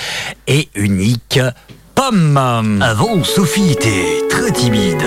et 0.46 0.68
unique 0.74 1.40
Pomme. 1.94 2.36
Avant, 2.82 3.24
Sophie 3.24 3.70
était 3.70 4.20
très 4.28 4.52
timide. 4.52 5.02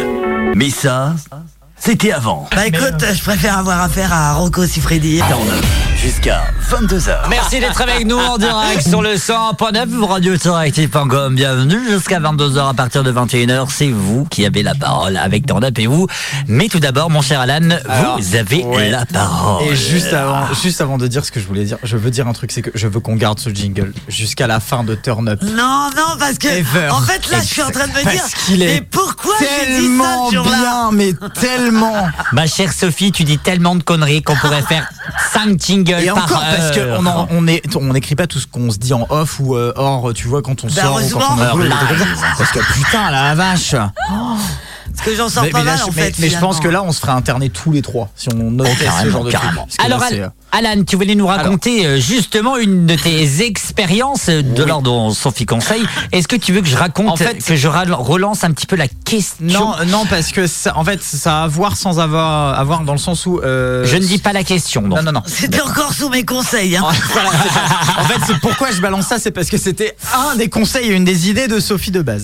Mais 0.55 0.71
ça, 0.71 1.13
C'était 1.78 2.13
avant. 2.13 2.49
Bah 2.55 2.65
écoute, 2.65 3.05
je 3.13 3.21
préfère 3.21 3.59
avoir 3.59 3.84
affaire 3.84 4.11
à 4.11 4.34
Rocco 4.34 4.65
Siffredi. 4.65 5.21
Jusqu'à 5.95 6.45
22h. 6.70 7.30
Merci 7.30 7.59
d'être 7.59 7.80
avec 7.80 8.07
nous 8.07 8.18
en 8.18 8.38
direct 8.39 8.88
sur 8.88 9.03
le 9.03 9.13
100.9 9.13 10.03
radio-interactive.com. 10.03 11.36
Bienvenue 11.36 11.80
jusqu'à 11.91 12.20
22h 12.20 12.70
à 12.70 12.74
partir 12.74 13.03
de 13.03 13.11
21h. 13.11 13.68
C'est 13.70 13.89
vous 13.89 14.26
qui 14.26 14.45
avez 14.45 14.63
la 14.63 14.74
parole 14.74 15.16
avec 15.16 15.49
Up 15.51 15.78
et 15.78 15.86
vous. 15.86 16.07
Mais 16.47 16.68
tout 16.68 16.80
d'abord, 16.80 17.11
mon 17.11 17.22
cher 17.22 17.39
Alan, 17.39 17.70
Alors, 17.88 18.20
vous 18.20 18.36
avez 18.36 18.63
ouais. 18.63 18.89
la 18.89 19.05
parole. 19.05 19.68
Et 19.68 19.76
juste 19.76 20.11
avant, 20.11 20.51
juste 20.55 20.82
avant 20.82 20.97
de 20.97 21.05
dire 21.05 21.24
ce 21.24 21.32
que 21.32 21.39
je 21.39 21.45
voulais 21.45 21.66
dire, 21.66 21.78
je 21.84 21.97
veux 21.97 22.09
dire 22.09 22.28
un 22.28 22.34
truc, 22.34 22.51
c'est 22.51 22.63
que 22.63 22.72
je 22.74 22.88
veux 22.88 22.99
qu'on 22.99 23.16
garde 23.16 23.39
ce 23.39 23.51
jingle 23.51 23.93
jusqu'à 24.07 24.47
la 24.47 24.59
fin 24.59 24.84
de 24.84 24.95
Turn 24.95 25.30
Up. 25.30 25.41
Non, 25.43 25.89
non, 25.95 26.18
parce 26.18 26.39
que 26.39 26.47
Ever. 26.47 26.89
en 26.89 27.01
fait 27.01 27.30
là, 27.30 27.41
je 27.41 27.47
suis 27.47 27.61
en 27.61 27.70
train 27.70 27.88
de 27.88 27.93
me 27.93 28.11
dire, 28.11 28.24
qu'il 28.45 28.63
est 28.63 28.66
mais 28.76 28.82
pourquoi 28.82 29.36
j'ai 29.39 29.80
dit 29.80 29.97
ça 29.97 30.03
tellement 30.03 30.30
bien, 30.32 30.91
mais 30.91 31.13
tellement. 31.39 32.07
Ma 32.32 32.47
chère 32.47 32.74
Sophie, 32.74 33.11
tu 33.11 33.24
dis 33.24 33.38
tellement 33.38 33.76
de 33.76 33.84
conneries 33.84 34.24
qu'on 34.24 34.36
pourrait 34.36 34.63
faire 34.63 34.89
5 35.36 35.60
jingles 35.60 36.00
Et 36.02 36.06
par 36.08 36.24
encore 36.24 36.42
parce 36.42 36.72
qu'on 36.72 37.06
en- 37.06 37.28
on 37.32 37.48
est, 37.48 37.62
on 37.76 37.94
n'écrit 37.94 38.16
pas 38.16 38.26
tout 38.28 38.40
ce 38.40 38.48
qu'on 38.48 38.72
se 38.72 38.78
dit 38.78 38.94
en 38.94 39.06
off 39.10 39.40
ou 39.40 39.56
euh, 39.56 39.74
hors, 39.76 40.14
tu 40.14 40.28
vois, 40.28 40.42
quand 40.42 40.64
on 40.64 40.68
Bah, 40.68 40.74
sort 40.82 40.96
ou 40.96 41.10
quand 41.10 41.18
on 41.20 41.20
heureusement. 41.38 41.44
a 41.44 41.52
boulot, 41.52 41.64
des 41.66 41.70
trucs 41.72 41.98
comme 42.00 42.08
Live. 42.08 42.18
ça. 42.20 42.28
Parce 42.38 42.52
que 42.52 42.60
putain, 42.74 43.12
la 43.12 43.36
vache. 43.36 43.76
Parce 44.96 45.08
que 45.10 45.16
j'en 45.16 45.28
sors 45.30 45.44
Mais, 45.44 45.50
pas 45.50 45.60
mais 45.60 45.66
là, 45.66 45.72
mal 45.72 45.80
je, 45.80 45.84
en 45.84 45.88
mais- 45.96 46.02
fait. 46.12 46.20
mais 46.20 46.30
je 46.30 46.38
pense 46.38 46.60
que 46.60 46.68
là, 46.70 46.82
on 46.84 46.92
se 46.92 47.00
ferait 47.02 47.12
interner 47.12 47.50
tous 47.50 47.72
les 47.72 47.82
trois 47.82 48.10
si 48.16 48.30
on 48.34 48.52
notait 48.52 48.72
ce 48.76 48.84
carrément, 48.84 49.12
genre 49.12 49.24
de 49.26 49.30
truc. 49.32 49.42
carrément. 49.42 49.64
Parce 49.66 49.76
que 49.78 49.84
Alors, 49.86 50.00
là, 50.00 50.06
Al- 50.06 50.12
c'est, 50.14 50.22
euh, 50.22 50.30
Alan, 50.58 50.84
tu 50.88 50.95
voulais 50.95 51.16
nous 51.16 51.28
raconter 51.28 51.86
euh, 51.86 51.99
justement 51.99 52.56
une 52.56 52.86
de 52.86 52.95
tes 52.95 53.41
expériences 53.43 54.30
euh, 54.30 54.41
de 54.41 54.64
l'ordre 54.64 54.84
dont 54.84 55.10
Sophie 55.12 55.45
conseille. 55.45 55.84
Est-ce 56.14 56.30
que 56.30 56.38
tu 56.38 56.53
veux 56.53 56.62
que 56.62 56.68
je 56.68 56.78
raconte, 56.78 57.10
En 57.10 57.16
fait- 57.18 57.43
que 57.43 57.56
je 57.58 57.68
relance 57.68 58.43
un 58.45 58.51
petit 58.51 58.66
peu 58.66 58.78
la 58.78 58.88
question? 58.88 59.36
Non, 59.41 59.74
non, 59.88 60.06
parce 60.10 60.32
que 60.32 60.47
ça, 60.47 60.78
en 60.78 60.86
fait, 60.86 61.03
ça 61.03 61.41
a 61.41 61.43
à 61.43 61.47
voir 61.47 61.76
sans 61.76 61.99
avoir, 61.99 62.58
à 62.58 62.64
voir 62.64 62.82
dans 62.82 62.93
le 62.93 62.97
sens 62.99 63.26
où. 63.26 63.39
euh, 63.43 63.84
Je 63.86 63.97
ne 63.97 64.01
dis 64.06 64.18
pas 64.18 64.32
la 64.32 64.43
question. 64.45 64.82
donc. 64.84 64.97
Non, 64.97 65.03
non, 65.03 65.12
non. 65.12 65.24
C'était 65.26 65.62
encore 65.62 65.91
sous 65.93 66.10
mes 66.10 66.24
conseils. 66.24 66.78
Hein. 66.78 66.84
Voilà, 67.12 67.30
en 67.99 68.03
fait, 68.06 68.34
pourquoi 68.41 68.72
je 68.72 68.80
balance 68.82 69.08
ça, 69.08 69.20
c'est 69.20 69.32
parce 69.32 69.49
que 69.49 69.58
c'était 69.58 69.95
un 70.14 70.36
des 70.38 70.47
conseils 70.49 70.88
et 70.91 70.93
une 70.95 71.03
des 71.06 71.30
idées 71.30 71.47
de 71.47 71.60
Sophie 71.60 71.91
de 71.91 72.01
base. 72.01 72.24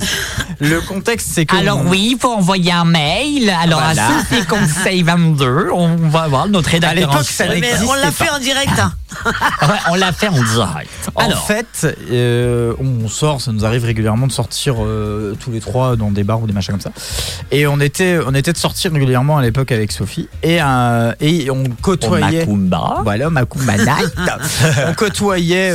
Le 0.60 0.80
contexte, 0.82 1.30
c'est 1.34 1.46
que. 1.46 1.56
Alors 1.56 1.80
on- 1.86 1.90
oui, 1.90 2.12
il 2.14 2.20
faut 2.20 2.32
envoyer 2.34 2.72
un 2.72 2.86
mail. 2.86 3.50
Alors 3.62 3.82
Voilà. 3.82 4.08
à 4.08 4.10
Sophie 4.30 4.46
Conseil 4.46 5.04
22, 5.04 5.70
on 5.74 5.96
va 5.96 6.28
voir 6.28 6.48
notre 6.48 6.70
rédacteur. 6.70 7.10
À 7.10 7.12
l'époque, 7.14 7.28
ça 7.30 7.48
n'existait. 7.48 7.86
Fait 8.24 8.30
en 8.30 8.40
direct. 8.40 8.72
hein. 8.80 8.94
Ouais, 9.64 9.68
on 9.90 9.96
l'a 9.96 10.12
fait 10.14 10.30
en 10.30 10.42
direct. 10.42 10.90
En 11.16 11.30
fait, 11.32 11.86
euh, 12.12 12.74
on 12.80 13.08
sort, 13.10 13.42
ça 13.42 13.52
nous 13.52 13.66
arrive 13.66 13.84
régulièrement 13.84 14.26
de 14.28 14.32
sortir 14.32 14.76
euh, 14.80 15.36
tous 15.40 15.52
les 15.52 15.60
trois 15.60 15.96
dans 15.98 16.12
des 16.12 16.24
bars 16.24 16.42
ou 16.42 16.48
des 16.48 16.54
machins 16.54 16.72
comme 16.74 16.82
ça. 16.82 16.92
Et 17.52 17.68
on 17.68 17.80
était, 17.82 18.20
on 18.26 18.34
était 18.34 18.54
de 18.54 18.58
sortir 18.58 18.94
régulièrement 18.94 19.38
à 19.38 19.42
l'époque 19.42 19.72
avec 19.72 19.92
Sophie 19.92 20.30
et, 20.44 20.60
euh, 20.62 21.14
et 21.20 21.50
on 21.52 21.64
au 21.64 21.70
côtoyait. 21.82 22.40
Macumba. 22.46 23.02
Voilà, 23.04 23.30
Macumba 23.30 23.78
Night. 23.78 24.14
on 24.88 24.94
côtoyait 24.94 25.74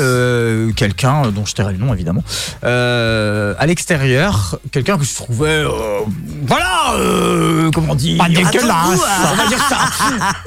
quelqu'un 0.74 1.30
dont 1.30 1.44
je 1.44 1.54
tairai 1.54 1.72
le 1.72 1.78
nom 1.78 1.92
évidemment 1.92 2.22
à 2.62 3.66
l'extérieur, 3.66 4.58
quelqu'un 4.72 4.96
que 4.98 5.04
je 5.04 5.14
trouvais, 5.14 5.64
voilà, 6.46 6.94
comment 7.74 7.94
dire, 7.94 8.18
Pas 8.18 8.28
dégueulasse. 8.28 8.62
Goût, 8.86 9.02
hein. 9.06 9.28
on 9.32 9.36
va 9.36 9.46
dire 9.48 9.58
ça. 9.68 9.78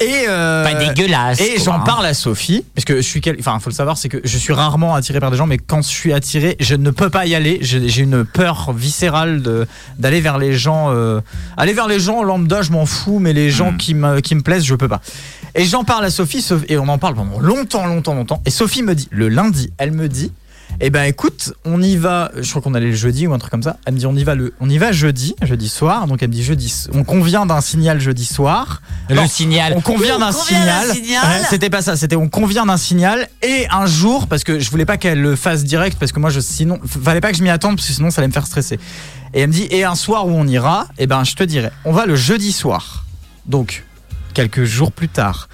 Et 0.04 0.26
Pas 0.26 0.74
dégueulasse. 0.74 1.40
et 1.40 1.58
j'en. 1.62 1.80
Parle 1.94 2.06
à 2.06 2.14
Sophie, 2.14 2.64
parce 2.74 2.84
que 2.84 2.96
je 2.96 3.00
suis, 3.02 3.20
quel... 3.20 3.36
enfin, 3.40 3.58
faut 3.58 3.70
le 3.70 3.74
savoir, 3.74 3.98
c'est 3.98 4.08
que 4.08 4.18
je 4.24 4.38
suis 4.38 4.52
rarement 4.52 4.94
attiré 4.94 5.18
par 5.20 5.30
des 5.30 5.36
gens, 5.36 5.46
mais 5.46 5.58
quand 5.58 5.82
je 5.82 5.88
suis 5.88 6.12
attiré, 6.12 6.56
je 6.60 6.74
ne 6.74 6.90
peux 6.90 7.10
pas 7.10 7.26
y 7.26 7.34
aller. 7.34 7.58
J'ai 7.62 8.02
une 8.02 8.24
peur 8.24 8.72
viscérale 8.72 9.42
de 9.42 9.66
d'aller 9.98 10.20
vers 10.20 10.38
les 10.38 10.52
gens, 10.56 10.90
euh, 10.90 11.20
aller 11.56 11.72
vers 11.72 11.88
les 11.88 11.98
gens 12.00 12.22
lambda, 12.22 12.62
je 12.62 12.70
m'en 12.72 12.86
fous, 12.86 13.18
mais 13.18 13.32
les 13.32 13.50
gens 13.50 13.72
Hmm. 13.72 13.76
qui 13.76 13.94
me 13.94 14.20
qui 14.20 14.34
me 14.34 14.42
plaisent, 14.42 14.64
je 14.64 14.74
peux 14.74 14.88
pas. 14.88 15.00
Et 15.54 15.64
j'en 15.64 15.84
parle 15.84 16.04
à 16.04 16.10
Sophie, 16.10 16.42
Sophie- 16.42 16.66
et 16.68 16.78
on 16.78 16.88
en 16.88 16.98
parle 16.98 17.14
pendant 17.16 17.40
longtemps, 17.40 17.86
longtemps, 17.86 18.14
longtemps. 18.14 18.40
Et 18.46 18.50
Sophie 18.50 18.82
me 18.82 18.94
dit 18.94 19.08
le 19.10 19.28
lundi, 19.28 19.72
elle 19.78 19.92
me 19.92 20.08
dit. 20.08 20.32
Eh 20.80 20.90
ben 20.90 21.04
écoute, 21.04 21.52
on 21.64 21.82
y 21.82 21.96
va. 21.96 22.30
Je 22.40 22.48
crois 22.48 22.62
qu'on 22.62 22.74
allait 22.74 22.86
le 22.90 22.94
jeudi 22.94 23.26
ou 23.26 23.34
un 23.34 23.38
truc 23.38 23.50
comme 23.50 23.62
ça. 23.62 23.76
Elle 23.86 23.94
me 23.94 23.98
dit 23.98 24.06
on 24.06 24.14
y 24.16 24.24
va 24.24 24.34
le, 24.34 24.54
on 24.60 24.68
y 24.70 24.78
va 24.78 24.92
jeudi, 24.92 25.34
jeudi 25.42 25.68
soir. 25.68 26.06
Donc 26.06 26.22
elle 26.22 26.28
me 26.28 26.34
dit 26.34 26.42
jeudi. 26.44 26.86
On 26.94 27.04
convient 27.04 27.44
d'un 27.46 27.60
signal 27.60 28.00
jeudi 28.00 28.24
soir. 28.24 28.80
Le 29.08 29.16
Non, 29.16 29.26
signal. 29.28 29.74
on 29.76 29.80
convient 29.80 30.16
On 30.16 30.20
d'un 30.20 30.32
convient 30.32 30.60
d'un 30.60 30.82
signal. 30.82 30.94
signal. 30.94 31.24
Ouais, 31.40 31.46
C'était 31.50 31.70
pas 31.70 31.82
ça, 31.82 31.96
c'était 31.96 32.16
on 32.16 32.28
convient 32.28 32.66
d'un 32.66 32.76
signal 32.76 33.28
et 33.42 33.66
un 33.70 33.86
jour 33.86 34.26
parce 34.26 34.44
que 34.44 34.58
je 34.58 34.70
voulais 34.70 34.86
pas 34.86 34.96
qu'elle 34.96 35.20
le 35.20 35.36
fasse 35.36 35.64
direct 35.64 35.98
parce 35.98 36.12
que 36.12 36.20
moi 36.20 36.30
je 36.30 36.40
sinon 36.40 36.78
fallait 37.04 37.20
pas 37.20 37.30
que 37.32 37.36
je 37.36 37.42
m'y 37.42 37.50
attende 37.50 37.76
parce 37.76 37.88
que 37.88 37.92
sinon 37.94 38.10
ça 38.10 38.20
allait 38.20 38.28
me 38.28 38.32
faire 38.32 38.46
stresser. 38.46 38.78
Et 39.34 39.40
elle 39.42 39.48
me 39.48 39.52
dit 39.52 39.66
et 39.70 39.84
un 39.84 39.94
soir 39.94 40.26
où 40.26 40.30
on 40.30 40.46
ira, 40.46 40.88
et 40.98 41.06
ben 41.06 41.24
je 41.24 41.34
te 41.34 41.44
dirai. 41.44 41.70
On 41.84 41.92
va 41.92 42.06
le 42.06 42.16
jeudi 42.16 42.52
soir. 42.52 43.04
Donc 43.46 43.84
quelques 44.34 44.64
jours 44.64 44.92
plus 44.92 45.08
tard. 45.08 45.48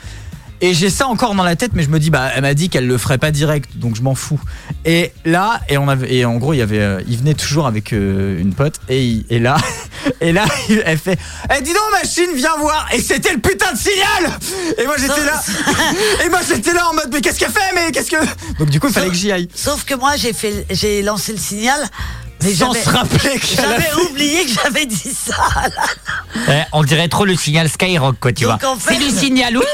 Et 0.62 0.72
j'ai 0.72 0.88
ça 0.88 1.06
encore 1.06 1.34
dans 1.34 1.42
la 1.44 1.54
tête, 1.54 1.72
mais 1.74 1.82
je 1.82 1.90
me 1.90 1.98
dis, 1.98 2.08
bah, 2.10 2.30
elle 2.34 2.40
m'a 2.42 2.54
dit 2.54 2.70
qu'elle 2.70 2.86
le 2.86 2.96
ferait 2.96 3.18
pas 3.18 3.30
direct, 3.30 3.76
donc 3.76 3.94
je 3.94 4.02
m'en 4.02 4.14
fous. 4.14 4.40
Et 4.86 5.12
là, 5.26 5.60
et 5.68 5.76
on 5.76 5.86
avait, 5.88 6.14
et 6.14 6.24
en 6.24 6.36
gros, 6.36 6.54
il 6.54 6.58
y 6.58 6.62
avait, 6.62 6.80
euh, 6.80 7.02
il 7.06 7.18
venait 7.18 7.34
toujours 7.34 7.66
avec 7.66 7.92
euh, 7.92 8.40
une 8.40 8.54
pote, 8.54 8.80
et, 8.88 9.04
il- 9.04 9.26
et 9.28 9.38
là, 9.38 9.56
et 10.22 10.32
là, 10.32 10.44
elle 10.86 10.96
fait, 10.98 11.18
eh, 11.54 11.60
dis 11.62 11.74
donc, 11.74 11.82
machine, 11.92 12.30
viens 12.34 12.56
voir. 12.58 12.86
Et 12.94 13.00
c'était 13.00 13.32
le 13.34 13.38
putain 13.40 13.72
de 13.72 13.78
signal. 13.78 14.38
Et 14.78 14.86
moi, 14.86 14.94
j'étais 14.98 15.24
là, 15.24 15.42
et 16.24 16.28
moi, 16.30 16.40
j'étais 16.48 16.72
là 16.72 16.88
en 16.90 16.94
mode, 16.94 17.10
mais 17.12 17.20
qu'est-ce 17.20 17.38
qu'elle 17.38 17.50
fait, 17.50 17.74
mais 17.74 17.92
qu'est-ce 17.92 18.10
que? 18.10 18.56
Donc 18.58 18.70
du 18.70 18.80
coup, 18.80 18.86
il 18.88 18.94
fallait 18.94 19.08
que 19.08 19.14
j'y 19.14 19.30
aille. 19.32 19.48
Sauf 19.54 19.84
que 19.84 19.94
moi, 19.94 20.16
j'ai 20.16 20.32
fait, 20.32 20.64
j'ai 20.70 21.02
lancé 21.02 21.32
le 21.32 21.38
signal. 21.38 21.80
Mais 22.42 22.54
Sans 22.54 22.72
j'avais- 22.72 22.84
se 22.84 22.90
rappeler 22.90 23.38
qu'elle 23.40 23.64
a 23.64 23.68
J'avais 23.80 23.94
oublié 24.10 24.44
que 24.44 24.50
j'avais 24.62 24.84
dit 24.86 25.14
ça. 25.14 25.34
Eh, 26.48 26.62
on 26.72 26.84
dirait 26.84 27.08
trop 27.08 27.24
le 27.24 27.34
signal 27.34 27.66
Skyrock, 27.68 28.16
quoi, 28.20 28.32
tu 28.32 28.44
Donc, 28.44 28.60
vois. 28.60 28.70
en 28.72 28.76
fait- 28.76 28.94
C'est 28.94 29.00
du 29.00 29.10
signal, 29.10 29.56
oui. 29.56 29.64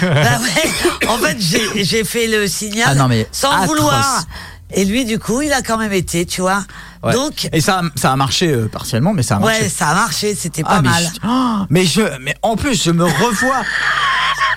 Bah 0.00 0.38
ouais. 0.40 1.08
En 1.08 1.18
fait, 1.18 1.36
j'ai 1.76 2.04
fait 2.04 2.26
le 2.26 2.46
signal 2.46 2.88
Ah 2.90 2.94
non, 2.94 3.08
mais 3.08 3.26
sans 3.32 3.50
atroce. 3.50 3.66
vouloir. 3.68 4.24
Et 4.72 4.84
lui, 4.84 5.04
du 5.04 5.18
coup, 5.18 5.42
il 5.42 5.52
a 5.52 5.62
quand 5.62 5.78
même 5.78 5.92
été, 5.92 6.26
tu 6.26 6.40
vois. 6.40 6.64
Ouais. 7.02 7.12
Donc, 7.12 7.48
et 7.52 7.60
ça, 7.60 7.82
ça 7.94 8.12
a 8.12 8.16
marché 8.16 8.48
euh, 8.48 8.68
partiellement, 8.68 9.12
mais 9.12 9.22
ça 9.22 9.36
a 9.36 9.38
marché. 9.38 9.62
ouais, 9.62 9.68
ça 9.68 9.88
a 9.90 9.94
marché, 9.94 10.34
c'était 10.34 10.62
Ah, 10.66 10.76
pas 10.76 10.82
mais 10.82 10.88
mal. 10.88 11.04
je- 11.04 11.20
oh, 11.28 11.66
mais 11.70 11.84
je, 11.84 12.00
mais 12.20 12.34
en 12.42 12.56
plus, 12.56 12.82
je 12.82 12.90
me 12.90 13.04
revois 13.04 13.62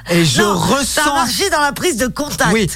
et 0.10 0.26
je 0.26 0.42
Non, 0.42 0.58
ressens. 0.58 1.04
Ça 1.04 1.12
a 1.12 1.14
marché 1.14 1.50
dans 1.52 1.62
la 1.62 1.74
prise 1.74 1.98
de 1.98 2.08
contact. 2.08 2.52
Oui. 2.54 2.68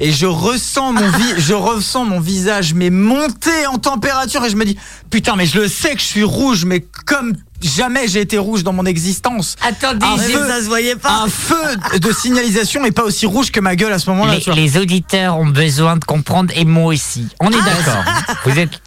Et 0.00 0.12
je 0.12 0.26
ressens 0.26 0.92
mon 0.92 1.10
vi- 1.10 1.34
je 1.38 1.52
ressens 1.54 2.04
mon 2.04 2.20
visage 2.20 2.72
mais 2.72 2.88
monter 2.88 3.66
en 3.66 3.78
température 3.78 4.44
et 4.44 4.48
je 4.48 4.54
me 4.54 4.64
dis 4.64 4.78
putain 5.10 5.34
mais 5.34 5.44
je 5.44 5.58
le 5.58 5.66
sais 5.66 5.92
que 5.94 6.00
je 6.00 6.04
suis 6.06 6.22
rouge 6.22 6.64
mais 6.64 6.86
comme 7.04 7.32
jamais 7.62 8.08
j'ai 8.08 8.20
été 8.20 8.38
rouge 8.38 8.62
dans 8.64 8.72
mon 8.72 8.84
existence. 8.86 9.56
Attendez, 9.66 10.04
Un 10.06 10.16
Mais 10.16 10.22
feu, 10.24 10.46
ça 10.46 10.60
se 10.60 10.66
voyait 10.66 10.96
pas. 10.96 11.22
un 11.24 11.28
feu 11.28 11.98
de 11.98 12.12
signalisation 12.12 12.84
est 12.84 12.90
pas 12.92 13.04
aussi 13.04 13.26
rouge 13.26 13.50
que 13.50 13.60
ma 13.60 13.76
gueule 13.76 13.92
à 13.92 13.98
ce 13.98 14.08
moment-là. 14.10 14.36
les, 14.46 14.54
les 14.54 14.76
auditeurs 14.78 15.36
ont 15.38 15.46
besoin 15.46 15.96
de 15.96 16.04
comprendre 16.04 16.52
et 16.56 16.64
moi 16.64 16.92
aussi. 16.92 17.28
On 17.40 17.48
est 17.50 17.62
d'accord. 17.62 18.04
Vous 18.44 18.58
êtes. 18.58 18.80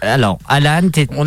Alors, 0.00 0.38
Alan, 0.48 0.88
t'es- 0.92 1.08
en. 1.12 1.24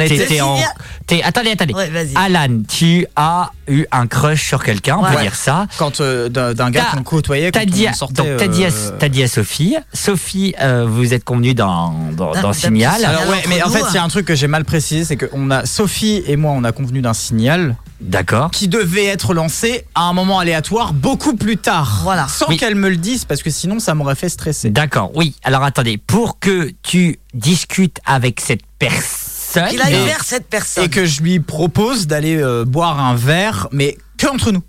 t'es- 1.05 1.23
attendez, 1.23 1.51
attendez. 1.51 1.73
Ouais, 1.73 1.89
vas-y. 1.89 2.13
Alan, 2.15 2.59
tu 2.67 3.05
as 3.15 3.51
eu 3.67 3.85
un 3.91 4.07
crush 4.07 4.45
sur 4.47 4.63
quelqu'un, 4.63 4.97
on 4.99 5.03
peut 5.03 5.21
dire 5.21 5.35
ça. 5.35 5.67
Quand 5.77 5.99
euh, 6.01 6.29
d'un 6.29 6.53
d'un 6.53 6.69
gars 6.71 6.85
T'as- 6.91 6.97
qu'on 6.97 7.03
côtoyait 7.03 7.51
quand 7.51 7.59
T'as 7.59 7.65
dit, 7.65 7.85
on 7.87 7.91
à- 7.91 7.93
sortait. 7.93 8.13
donc, 8.15 8.37
t'as 8.37 8.47
dit, 8.47 8.65
à, 8.65 8.67
euh, 8.69 8.91
t'as 8.99 9.09
dit 9.09 9.23
à 9.23 9.27
Sophie. 9.27 9.75
Sophie, 9.93 10.55
euh, 10.61 10.85
vous 10.87 11.13
êtes 11.13 11.23
convenus 11.23 11.55
dans, 11.55 11.93
dans, 12.15 12.31
D'un- 12.33 12.41
dans 12.41 12.47
d'un 12.49 12.53
Signal. 12.53 13.03
Alors 13.05 13.27
ouais, 13.29 13.43
mais 13.49 13.61
en 13.63 13.69
fait, 13.69 13.81
il 13.89 13.95
y 13.95 13.97
a 13.97 14.03
un 14.03 14.07
truc 14.09 14.25
que 14.25 14.35
j'ai 14.35 14.47
mal 14.47 14.65
précisé, 14.65 15.03
c'est 15.05 15.17
que 15.17 15.27
on 15.33 15.49
a 15.51 15.65
Sophie 15.65 16.23
et 16.27 16.35
moi, 16.35 16.51
on 16.55 16.63
a 16.63 16.71
convenu 16.71 17.01
d'un 17.01 17.13
signal 17.13 17.75
D'accord. 17.99 18.51
qui 18.51 18.67
devait 18.67 19.05
être 19.05 19.33
lancé 19.33 19.85
à 19.95 20.03
un 20.03 20.13
moment 20.13 20.39
aléatoire 20.39 20.93
beaucoup 20.93 21.35
plus 21.35 21.57
tard. 21.57 22.01
Voilà. 22.03 22.27
Sans 22.27 22.47
Oui. 22.49 22.57
qu'elle 22.57 22.75
me 22.75 22.89
le 22.89 22.97
dise, 22.97 23.25
parce 23.25 23.41
que 23.41 23.49
sinon 23.49 23.79
ça 23.79 23.95
m'aurait 23.95 24.15
fait 24.15 24.29
stresser. 24.29 24.69
D'accord, 24.69 25.11
oui. 25.15 25.35
Alors 25.43 25.63
attendez, 25.63 25.97
pour 25.97 26.39
que 26.39 26.71
tu 26.83 27.19
discutes 27.33 27.99
avec 28.05 28.39
cette 28.39 28.61
personne. 28.77 29.69
Il 29.73 29.81
a 29.81 29.89
Et- 29.89 30.05
vers 30.05 30.23
cette 30.23 30.47
personne. 30.47 30.83
Et 30.83 30.89
que 30.89 31.05
je 31.05 31.21
lui 31.21 31.39
propose 31.39 32.05
d'aller 32.05 32.37
euh, 32.37 32.65
boire 32.65 32.99
un 32.99 33.15
verre, 33.15 33.67
mais 33.71 33.97
que 34.17 34.27
entre 34.27 34.51
nous. 34.51 34.61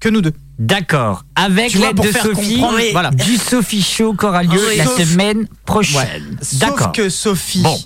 Que 0.00 0.08
nous 0.08 0.22
deux. 0.22 0.32
D'accord. 0.58 1.24
Avec 1.34 1.74
l'aide 1.74 1.96
de 1.96 2.12
Sophie, 2.12 2.62
voilà. 2.92 3.10
du 3.10 3.36
Sophie 3.36 3.82
Show 3.82 4.14
qui 4.14 4.24
aura 4.24 4.42
lieu 4.44 4.60
Oui. 4.68 4.76
la 4.78 4.84
Sauf- 4.84 5.02
semaine 5.02 5.48
prochaine. 5.66 6.38
Sauf 6.40 6.58
D'accord. 6.60 6.92
que 6.92 7.08
Sophie, 7.08 7.62
Bon, 7.62 7.76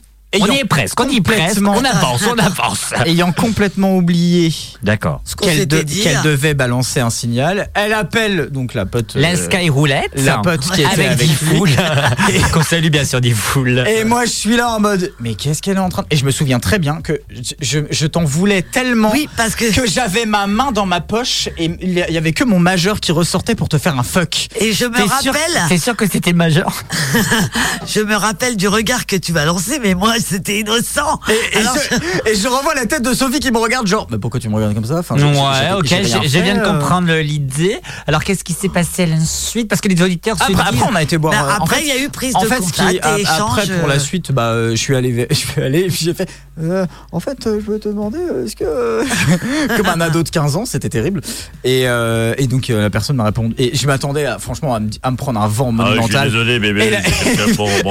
on 0.41 0.47
y 0.47 0.59
est 0.59 0.65
presque, 0.65 1.01
on 1.01 1.09
y 1.09 1.17
est 1.17 1.21
presque, 1.23 1.41
complètement- 1.61 1.75
on 1.77 1.85
avance, 1.85 2.23
on 2.31 2.39
avance. 2.39 2.93
ayant 3.07 3.33
complètement 3.33 3.97
oublié 3.97 4.53
D'accord. 4.83 5.23
Ce 5.25 5.35
qu'on 5.35 5.47
qu'elle 5.47 5.67
de- 5.67 5.81
qu'elle 5.81 6.21
devait 6.23 6.53
balancer 6.55 7.01
un 7.01 7.09
signal, 7.11 7.71
elle 7.75 7.93
appelle 7.95 8.49
donc 8.51 8.75
la 8.75 8.85
pote. 8.85 9.13
La 9.15 9.31
euh, 9.31 9.37
Sky 9.37 9.71
Roulette. 9.71 10.11
la 10.17 10.39
pote 10.39 10.61
qui 10.71 10.83
était 10.83 11.07
avec, 11.07 11.31
foules. 11.31 11.71
Qu'on 12.53 12.63
salue 12.63 12.89
bien 12.91 13.05
sûr 13.05 13.21
des 13.21 13.31
foules. 13.33 13.85
Et 13.89 14.05
moi, 14.05 14.25
je 14.27 14.31
suis 14.31 14.57
là 14.57 14.69
en 14.71 14.81
mode, 14.81 15.13
mais 15.21 15.35
qu'est-ce 15.35 15.63
qu'elle 15.63 15.77
est 15.77 15.81
en 15.81 15.89
train 15.89 16.03
de... 16.03 16.09
Et 16.11 16.17
je 16.17 16.25
me 16.25 16.31
souviens 16.31 16.61
très 16.61 16.79
bien 16.79 17.01
que 17.01 17.21
je, 17.31 17.55
je- 17.61 17.79
je 17.91 18.07
t'en 18.07 18.25
voulais 18.25 18.63
tellement 18.63 19.11
Oui, 19.13 19.29
parce 19.37 19.55
que. 19.55 19.73
que 19.75 19.87
j'avais 19.89 20.27
ma 20.27 20.47
main 20.47 20.73
dans 20.73 20.87
ma 20.87 21.01
poche 21.01 21.49
et 21.57 21.71
il 21.81 21.93
y 21.93 22.17
avait 22.19 22.33
que 22.33 22.45
mon 22.45 22.59
majeur 22.59 23.01
qui 23.01 23.13
ressortait 23.13 23.55
pour 23.55 23.69
te 23.71 23.79
faire 23.79 23.99
un 23.99 24.03
fuck. 24.03 24.49
Et 24.61 24.73
je 24.73 24.85
me 24.85 24.99
rappelle, 25.09 25.63
t'es 25.69 25.79
sûr 25.79 25.97
que 25.97 26.05
c'était 26.07 26.31
le 26.33 26.37
majeur? 26.37 26.83
Je 27.87 28.01
me 28.01 28.15
rappelle 28.17 28.57
du 28.57 28.69
regard 28.69 29.07
que 29.07 29.17
tu 29.17 29.33
vas 29.33 29.45
lancer, 29.45 29.79
mais 29.83 29.95
moi 29.95 30.18
c'était 30.21 30.61
innocent. 30.61 31.21
Et, 31.29 31.57
et 31.57 31.61
Alors, 31.61 31.75
je, 31.77 32.31
et 32.31 32.35
je 32.35 32.49
revois 32.49 32.75
la 32.75 32.87
tête 32.87 33.03
de 33.03 33.13
Sophie 33.15 33.41
qui 33.41 33.51
me 33.51 33.59
regarde 33.59 33.87
genre 33.87 34.07
mais 34.11 34.19
pourquoi 34.19 34.41
tu 34.41 34.49
me 34.49 34.55
regardes 34.57 34.75
comme 34.75 34.85
ça? 34.85 34.99
Enfin, 34.99 35.17
je- 35.19 35.25
Ouais, 35.25 35.73
ok, 35.79 35.87
je 36.27 36.39
viens 36.41 36.55
de 36.55 36.61
euh. 36.61 36.73
comprendre 36.73 37.13
l'idée. 37.15 37.79
Alors, 38.07 38.25
qu'est-ce 38.25 38.45
qui 38.45 38.53
s'est 38.53 38.69
passé 38.69 39.09
ensuite? 39.13 39.69
Parce 39.69 39.81
que 39.81 39.89
les 39.89 40.01
auditeurs 40.03 40.37
se 40.37 40.43
Après, 40.45 40.55
disent... 40.55 40.81
après, 40.83 40.91
on 40.93 40.95
a 40.95 41.03
été 41.03 41.19
boire. 41.19 41.35
En 41.61 41.65
après, 41.65 41.77
fait- 41.77 41.83
il 41.83 41.89
y 41.89 41.93
a 41.93 42.03
eu 42.03 42.09
prise 42.09 42.35
en 42.37 42.43
de 42.43 42.47
fait, 42.47 42.61
qui- 42.61 42.71
contact 42.73 43.05
a- 43.05 43.19
et 43.19 43.23
échange. 43.23 43.59
après, 43.61 43.79
pour 43.79 43.89
la 43.89 43.95
euh, 43.95 43.99
suite, 43.99 44.33
bah, 44.33 44.51
euh, 44.51 44.71
je 44.73 44.77
suis 44.77 44.97
allé, 44.97 45.27
je 45.31 45.35
suis 45.35 45.61
allé, 45.61 45.81
et 45.81 45.89
puis 45.89 45.99
j'ai 46.03 46.15
fait. 46.15 46.29
euh, 46.63 46.87
en 47.13 47.21
fait, 47.21 47.39
je 47.45 47.51
veux 47.71 47.79
te 47.79 47.89
demander, 47.89 48.19
est-ce 48.45 48.57
que 48.57 49.05
comme 49.77 49.87
un 49.87 50.01
ado 50.01 50.23
de 50.23 50.29
15 50.29 50.57
ans, 50.57 50.65
c'était 50.67 50.89
terrible. 50.89 51.21
Et, 51.65 51.83
euh, 51.87 52.35
et 52.39 52.47
donc 52.47 52.71
euh, 52.71 52.81
la 52.83 52.91
personne 52.91 53.17
m'a 53.17 53.25
répondu. 53.25 53.55
Et 53.59 53.77
je 53.77 53.87
m'attendais, 53.87 54.25
à, 54.25 54.39
franchement, 54.39 54.75
à 54.75 54.81
me, 54.81 54.91
à 55.03 55.11
me 55.11 55.17
prendre 55.17 55.41
un 55.41 55.49
vent 55.49 55.73
monumental. 55.73 56.29
désolé, 56.31 56.55
Et, 56.55 56.59
bébé. 56.59 56.91
là- 56.91 56.99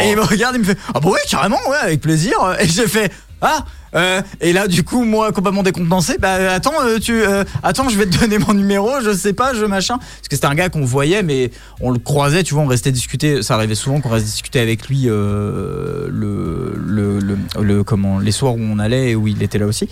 et 0.03 0.09
il 0.11 0.15
me 0.15 0.21
regarde, 0.21 0.55
il 0.55 0.59
me 0.61 0.65
fait 0.65 0.77
Ah 0.93 0.99
bah 0.99 1.09
ouais, 1.09 1.19
carrément, 1.29 1.57
ouais, 1.69 1.77
avec 1.81 2.01
plaisir. 2.01 2.16
Et 2.59 2.67
j'ai 2.67 2.87
fait 2.87 3.11
Ah 3.41 3.65
euh, 3.95 4.21
et 4.41 4.51
là, 4.51 4.67
du 4.67 4.83
coup, 4.83 5.05
moi, 5.05 5.31
complètement 5.31 5.63
décontenancé, 5.63 6.17
bah 6.19 6.51
attends, 6.53 6.73
euh, 6.83 6.99
tu, 6.99 7.13
euh, 7.13 7.45
attends, 7.63 7.87
je 7.87 7.97
vais 7.97 8.05
te 8.05 8.19
donner 8.19 8.37
mon 8.37 8.53
numéro, 8.53 8.89
je 9.01 9.13
sais 9.13 9.31
pas, 9.31 9.53
je 9.53 9.63
machin. 9.63 9.97
Parce 9.97 10.27
que 10.29 10.35
c'était 10.35 10.45
un 10.45 10.55
gars 10.55 10.67
qu'on 10.69 10.83
voyait, 10.83 11.23
mais 11.23 11.51
on 11.79 11.89
le 11.91 11.97
croisait, 11.97 12.43
tu 12.43 12.53
vois, 12.53 12.63
on 12.63 12.67
restait 12.67 12.91
discuter. 12.91 13.41
Ça 13.41 13.55
arrivait 13.55 13.75
souvent 13.75 14.01
qu'on 14.01 14.09
reste 14.09 14.25
discuter 14.25 14.59
avec 14.59 14.87
lui 14.89 15.03
le, 15.03 16.09
le, 16.11 17.19
le, 17.19 17.37
le- 17.61 17.83
comment, 17.83 18.19
les 18.19 18.33
soirs 18.33 18.55
où 18.55 18.59
on 18.61 18.77
allait 18.77 19.11
et 19.11 19.15
où 19.15 19.27
il 19.27 19.41
était 19.41 19.57
là 19.57 19.65
aussi. 19.65 19.87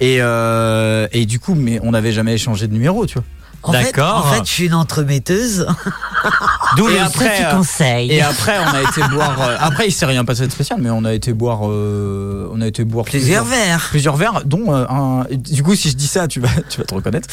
Et, 0.00 0.18
et 1.12 1.26
du 1.26 1.40
coup, 1.40 1.54
mais 1.54 1.80
on 1.82 1.90
n'avait 1.90 2.12
jamais 2.12 2.34
échangé 2.34 2.68
de 2.68 2.72
numéro, 2.72 3.04
tu 3.04 3.14
vois. 3.14 3.24
En 3.66 3.72
fait, 3.72 3.84
D'accord. 3.84 4.26
en 4.26 4.32
fait, 4.34 4.44
je 4.44 4.50
suis 4.50 4.66
une 4.66 4.74
entremetteuse. 4.74 5.66
D'où 6.76 6.88
Et 6.88 6.98
après, 6.98 7.30
petit 7.30 7.44
euh, 7.44 7.56
conseil. 7.56 8.12
Et 8.12 8.20
après, 8.20 8.56
on 8.58 8.74
a 8.74 8.82
été 8.82 9.00
boire. 9.10 9.40
euh, 9.40 9.56
après, 9.58 9.88
il 9.88 9.92
s'est 9.92 10.04
rien 10.06 10.24
passé 10.24 10.46
de 10.46 10.52
spécial, 10.52 10.78
mais 10.82 10.90
on 10.90 11.04
a 11.04 11.14
été 11.14 11.32
boire. 11.32 11.60
euh, 11.70 12.48
on 12.52 12.60
a 12.60 12.66
été 12.66 12.84
boire 12.84 13.04
Plusieurs 13.06 13.44
verres. 13.44 13.86
plusieurs 13.90 14.16
verres, 14.16 14.42
dont 14.44 14.74
euh, 14.74 14.84
un. 14.90 15.24
Du 15.30 15.62
coup, 15.62 15.74
si 15.74 15.90
je 15.90 15.96
dis 15.96 16.06
ça, 16.06 16.28
tu 16.28 16.40
vas, 16.40 16.48
tu 16.68 16.78
vas 16.78 16.84
te 16.84 16.94
reconnaître. 16.94 17.28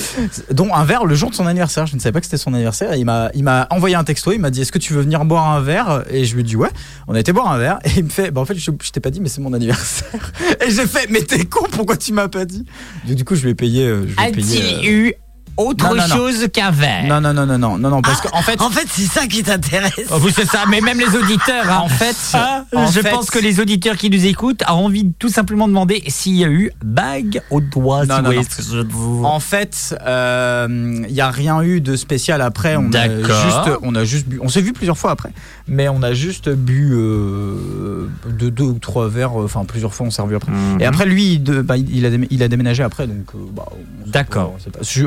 Dont 0.52 0.74
un 0.74 0.84
verre 0.86 1.06
le 1.06 1.16
jour 1.16 1.30
de 1.32 1.36
son 1.36 1.48
anniversaire. 1.48 1.86
Je 1.86 1.96
ne 1.96 2.00
savais 2.00 2.14
pas 2.14 2.20
que 2.22 2.26
c'était 2.28 2.38
son 2.38 2.54
anniversaire. 2.54 2.94
Et 2.94 3.00
il 3.00 3.06
m'a, 3.06 3.30
il 3.34 3.44
m'a 3.44 3.68
envoyé 3.70 3.96
un 3.96 4.04
texto. 4.06 4.32
Il 4.32 4.40
m'a 4.40 4.52
dit 4.52 4.62
Est-ce 4.62 4.72
que 4.72 4.80
tu 4.80 4.94
veux 4.94 5.02
venir 5.02 5.26
boire 5.26 5.48
un 5.50 5.60
verre? 5.60 6.04
Et 6.10 6.24
je 6.26 6.34
lui 6.36 6.42
ai 6.42 6.44
dit 6.46 6.56
Ouais. 6.56 6.70
On 7.08 7.16
a 7.16 7.20
été 7.20 7.34
boire 7.34 7.52
un 7.52 7.58
verre. 7.58 7.80
Et 7.84 7.92
il 7.98 8.04
me 8.06 8.10
fait 8.10 8.32
Bah, 8.32 8.40
en 8.42 8.46
fait, 8.46 8.56
je, 8.56 8.72
je 8.82 8.92
t'ai 8.92 9.00
pas 9.02 9.10
dit, 9.10 9.20
mais 9.22 9.30
c'est 9.30 9.42
mon 9.42 9.54
anniversaire. 9.54 10.32
Et 10.66 10.72
j'ai 10.72 10.88
fait 10.88 11.08
Mais 11.10 11.22
t'es 11.24 11.44
con, 11.46 11.66
pourquoi 11.72 11.98
tu 11.98 12.14
m'as 12.14 12.28
pas 12.30 12.46
dit? 12.46 12.66
Du 13.06 13.26
coup, 13.26 13.36
je 13.36 13.44
lui 13.44 13.50
ai 13.52 13.56
payé. 13.56 13.86
Je 13.88 13.94
lui 14.02 14.14
ai 14.28 14.32
payé, 14.32 14.60
A-t-il 14.62 14.90
eu 14.90 15.14
autre 15.58 15.86
non, 15.90 15.96
non, 15.96 16.08
non. 16.08 16.16
chose 16.16 16.48
qu'un 16.54 16.72
verre 16.72 17.06
Non, 17.08 17.22
non, 17.22 17.34
non, 17.34 17.46
non, 17.46 17.58
non, 17.58 17.78
non, 17.78 17.90
non, 17.90 18.02
parce 18.02 18.22
qu'en 18.22 18.42
fait. 18.42 18.60
En 18.62 18.70
fait, 18.70 18.88
c'est 18.90 19.06
ça 19.12 19.28
qui 19.28 19.44
t'intéresse. 19.44 19.92
Oh, 20.12 20.18
vous, 20.18 20.30
c'est 20.30 20.46
ça, 20.48 20.64
mais 20.70 20.82
même 20.82 21.00
les 21.00 21.16
auditeurs. 21.16 21.70
hein. 21.70 21.80
En 21.84 21.90
fait, 21.90 22.16
Ah, 22.34 22.64
en 22.76 22.88
je 22.88 23.00
fait- 23.02 23.10
pense 23.10 23.30
que 23.30 23.40
les 23.40 23.60
auditeurs 23.60 23.96
qui 23.98 24.10
nous 24.10 24.26
écoutent 24.26 24.64
ont 24.68 24.86
envie 24.86 25.04
de 25.04 25.14
tout 25.20 25.30
simplement 25.30 25.68
demander 25.68 26.04
s'il 26.08 26.36
y 26.38 26.44
a 26.44 26.50
eu 26.50 26.72
bague 26.84 27.42
au 27.50 27.62
doigt. 27.62 28.06
Non, 28.06 28.18
si 28.18 28.22
non, 28.24 28.32
non. 28.34 28.42
je. 28.42 29.26
En 29.26 29.40
fait, 29.40 29.96
euh, 30.06 31.04
il 31.08 31.14
y 31.14 31.22
a 31.22 31.30
rien 31.30 31.62
eu 31.62 31.82
de 31.82 31.96
spécial 31.96 32.42
après. 32.42 32.76
On 32.76 32.88
a 32.88 33.08
D'accord. 33.08 33.42
juste, 33.44 33.80
on 33.84 33.96
a 33.96 34.04
juste 34.04 34.28
bu. 34.28 34.40
On 34.42 34.50
s'est 34.50 34.62
vu 34.62 34.74
plusieurs 34.74 34.98
fois 34.98 35.12
après, 35.12 35.32
mais 35.68 35.90
on 35.90 36.02
a 36.04 36.14
juste 36.14 36.50
bu 36.50 36.94
euh, 36.94 38.08
deux, 38.30 38.52
deux 38.52 38.64
ou 38.64 38.80
trois 38.80 39.08
verres. 39.10 39.40
euh, 39.40 39.46
Enfin, 39.46 39.66
plusieurs 39.66 39.94
fois, 39.94 40.08
on 40.08 40.12
s'est 40.12 40.22
revu 40.22 40.36
après. 40.36 40.52
Mhm. 40.52 40.82
Et 40.82 40.86
après, 40.86 41.06
lui, 41.06 41.34
il, 41.34 41.44
de- 41.44 41.62
bah, 41.62 41.78
il, 41.78 42.06
a, 42.06 42.10
démé- 42.10 42.28
il 42.32 42.42
a 42.44 42.48
déménagé 42.48 42.84
après, 42.84 43.08
donc. 43.08 43.26
bah, 43.56 43.66
D'accord. 44.06 44.56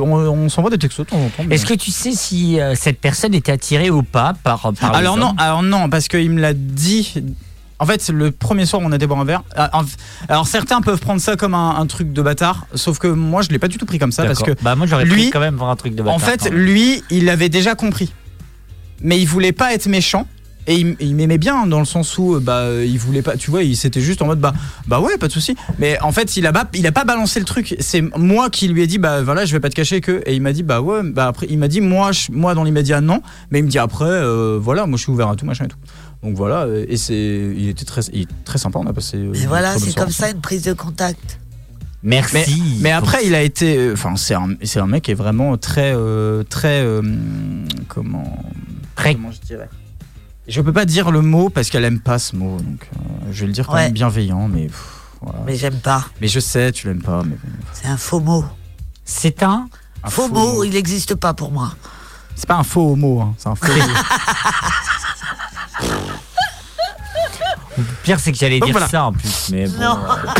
on 0.03 0.34
On, 0.35 0.49
s'envoie 0.49 0.70
des 0.70 0.78
textos 0.78 1.07
de 1.07 1.11
temps 1.11 1.18
en 1.24 1.28
temps. 1.28 1.45
Est-ce 1.51 1.64
que 1.66 1.74
tu 1.74 1.91
sais 1.91 2.12
si 2.12 2.61
euh, 2.61 2.74
cette 2.74 3.01
personne 3.01 3.35
était 3.35 3.53
attirée 3.53 3.91
ou 3.91 4.03
pas 4.03 4.35
par, 4.43 4.72
par 4.80 4.93
les 4.93 4.99
Alors 4.99 5.16
non, 5.16 5.28
hommes 5.30 5.37
alors 5.39 5.62
non, 5.62 5.89
parce 5.89 6.09
qu'il 6.09 6.30
me 6.30 6.41
l'a 6.41 6.53
dit. 6.55 7.14
En 7.80 7.87
fait, 7.87 8.09
le 8.09 8.30
premier 8.30 8.66
soir 8.66 8.80
on 8.85 8.93
était 8.93 9.07
boire 9.07 9.20
un 9.20 9.24
verre. 9.24 9.43
euh, 9.59 9.66
en- 9.72 9.82
Alors 10.28 10.47
certains 10.47 10.80
peuvent 10.80 11.01
prendre 11.01 11.20
ça 11.20 11.37
comme 11.37 11.55
un, 11.55 11.70
un 11.76 11.87
truc 11.87 12.12
de 12.12 12.22
bâtard, 12.22 12.66
sauf 12.74 12.99
que 12.99 13.09
moi 13.09 13.43
je 13.43 13.49
l'ai 13.51 13.59
pas 13.59 13.68
du 13.68 13.78
tout 13.78 13.85
pris 13.87 13.99
comme 13.99 14.12
ça 14.12 14.24
parce 14.24 14.39
que 14.41 14.51
D'accord. 14.51 14.62
bah 14.62 14.74
moi 14.76 14.87
j'aurais 14.87 15.05
lui- 15.05 15.22
pris 15.24 15.30
quand 15.30 15.41
même 15.41 15.57
pour 15.57 15.68
un 15.68 15.76
truc 15.76 15.95
de 15.95 16.03
bâtard. 16.03 16.14
En 16.14 16.18
fait, 16.18 16.39
quand 16.45 16.51
même. 16.51 16.59
lui, 16.61 17.03
il 17.11 17.28
avait 17.28 17.49
déjà 17.49 17.74
compris. 17.74 18.12
Mais 19.01 19.18
il 19.20 19.26
voulait 19.26 19.53
pas 19.53 19.74
être 19.74 19.87
méchant. 19.87 20.26
Et 20.66 20.76
il, 20.76 20.96
il 21.00 21.14
m'aimait 21.14 21.36
bien 21.38 21.66
dans 21.66 21.78
le 21.78 21.84
sens 21.84 22.16
où 22.16 22.36
euh, 22.36 22.40
bah 22.40 22.60
euh, 22.60 22.86
il 22.86 22.98
voulait 22.98 23.20
pas 23.20 23.36
tu 23.36 23.50
vois 23.50 23.62
il 23.62 23.76
s'était 23.76 24.00
juste 24.00 24.22
en 24.22 24.26
mode 24.26 24.40
bah 24.40 24.54
bah 24.86 24.98
ouais 25.00 25.18
pas 25.18 25.28
de 25.28 25.32
souci 25.32 25.54
mais 25.78 26.00
en 26.00 26.10
fait 26.10 26.38
il 26.38 26.46
a 26.46 26.52
pas 26.52 26.66
il 26.72 26.86
a 26.86 26.92
pas 26.92 27.04
balancé 27.04 27.38
le 27.38 27.44
truc 27.44 27.76
c'est 27.80 28.00
moi 28.16 28.48
qui 28.48 28.68
lui 28.68 28.80
ai 28.80 28.86
dit 28.86 28.96
bah 28.96 29.22
voilà 29.22 29.44
je 29.44 29.52
vais 29.52 29.60
pas 29.60 29.68
te 29.68 29.74
cacher 29.74 30.00
que 30.00 30.22
et 30.24 30.34
il 30.34 30.40
m'a 30.40 30.54
dit 30.54 30.62
bah 30.62 30.80
ouais 30.80 31.02
bah 31.02 31.26
après 31.26 31.46
il 31.50 31.58
m'a 31.58 31.68
dit 31.68 31.82
moi 31.82 32.12
je- 32.12 32.32
moi 32.32 32.54
dans 32.54 32.64
l'immédiat 32.64 33.02
non 33.02 33.20
mais 33.50 33.58
il 33.58 33.64
me 33.66 33.68
dit 33.68 33.78
après 33.78 34.06
euh, 34.06 34.58
voilà 34.58 34.86
moi 34.86 34.96
je 34.96 35.02
suis 35.02 35.12
ouvert 35.12 35.28
à 35.28 35.36
tout 35.36 35.44
machin 35.44 35.66
et 35.66 35.68
tout 35.68 35.76
donc 36.22 36.34
voilà 36.34 36.62
euh, 36.62 36.86
et 36.88 36.96
c'est 36.96 37.14
il 37.14 37.68
était 37.68 37.84
très 37.84 38.00
il 38.14 38.26
très 38.46 38.56
sympa 38.56 38.78
on 38.78 38.86
a 38.86 38.94
passé 38.94 39.18
euh, 39.18 39.34
Et 39.34 39.42
une 39.42 39.48
voilà, 39.48 39.78
c'est 39.78 39.94
comme 39.94 40.08
ça 40.10 40.30
une 40.30 40.40
prise 40.40 40.62
de 40.62 40.72
contact. 40.72 41.38
Merci. 42.02 42.78
Mais 42.80 42.90
après, 42.90 43.26
il 43.26 43.34
a 43.34 43.40
été. 43.42 43.78
euh, 43.78 43.92
Enfin, 43.94 44.14
c'est 44.16 44.34
un, 44.34 44.48
c'est 44.62 44.78
un 44.78 44.86
mec 44.86 45.04
qui 45.04 45.10
est 45.10 45.14
vraiment 45.14 45.56
très. 45.56 45.92
euh, 45.94 46.42
très. 46.42 46.80
euh, 46.82 47.00
comment. 47.88 48.38
Très- 48.94 49.14
Comment 49.14 49.30
je 49.30 49.40
dirais? 49.40 49.68
Je 50.47 50.61
peux 50.61 50.72
pas 50.72 50.84
dire 50.84 51.11
le 51.11 51.22
mot 51.22 51.49
parce 51.49 51.70
qu'elle 51.70 51.84
aime 51.84 52.01
pas 52.01 52.18
ce 52.18 52.36
mot. 52.36 52.59
Donc, 52.59 52.88
euh, 52.97 52.99
je 53.32 53.40
vais 53.40 53.47
le 53.47 53.53
dire 53.53 53.66
quand 53.66 53.74
Ouais. 53.74 53.84
même 53.84 53.92
bienveillant, 53.92 54.47
mais. 54.49 54.66
pff, 54.66 54.84
voilà. 55.22 55.38
mais... 55.47 55.53
Mais 55.53 55.59
j'aime 55.59 55.78
pas. 55.80 56.05
je 56.20 56.40
sais, 56.40 56.70
tu 56.72 56.86
l'aimes 56.88 57.03
pas. 57.03 57.22
Mais, 57.24 57.36
C'est 57.72 57.86
un 57.88 57.97
faux 57.97 58.20
mot. 58.20 58.45
c'est 59.05 59.42
un. 59.42 59.68
un 60.03 60.11
Faux 60.11 60.28
mot, 60.28 60.62
il 60.64 60.72
n'existe 60.72 61.14
pas 61.14 61.32
pour 61.32 61.51
moi. 61.51 61.72
C'est 62.36 62.47
pas 62.49 62.57
un 62.57 62.62
faux 62.64 62.95
mot, 62.97 63.20
hein, 63.22 63.34
c'est 63.38 63.49
un 63.49 63.55
faux 63.55 63.66
pire 68.03 68.20
c'est 68.20 68.32
que 68.32 68.38
j'allais 68.38 68.61
dire 68.61 68.72
voilà. 68.72 68.88
ça 68.88 69.05
en 69.07 69.12
plus, 69.12 69.49
mais 69.51 69.66
bon. 69.66 69.78
Non. 69.80 69.99
euh. 69.99 70.30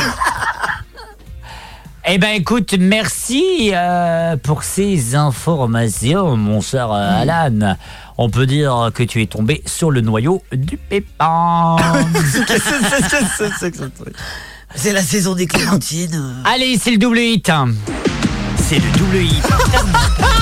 Eh 2.07 2.19
ben 2.19 2.35
écoute, 2.35 2.75
merci 2.79 3.71
euh, 3.73 4.37
pour 4.37 4.63
ces 4.63 5.15
informations, 5.15 6.37
mon 6.37 6.61
cher 6.61 6.93
euh. 6.93 7.23
Alan. 7.23 7.77
On 8.17 8.31
peut 8.31 8.47
dire 8.47 8.91
que 8.95 9.03
tu 9.03 9.21
es 9.23 9.27
tombé 9.27 9.63
sur 9.67 9.91
le 9.91 10.01
noyau 10.01 10.43
du 10.53 10.77
pépin. 10.77 11.77
C'est 14.77 14.93
la 14.93 15.03
saison 15.03 15.35
des 15.35 15.47
clémentines. 15.47 16.43
Allez, 16.45 16.77
c'est 16.79 16.91
le 16.91 16.99
double 16.99 17.19
hit. 17.19 17.51
C'est 18.57 18.79
le 18.79 18.99
double 18.99 19.17
hit. 19.19 19.45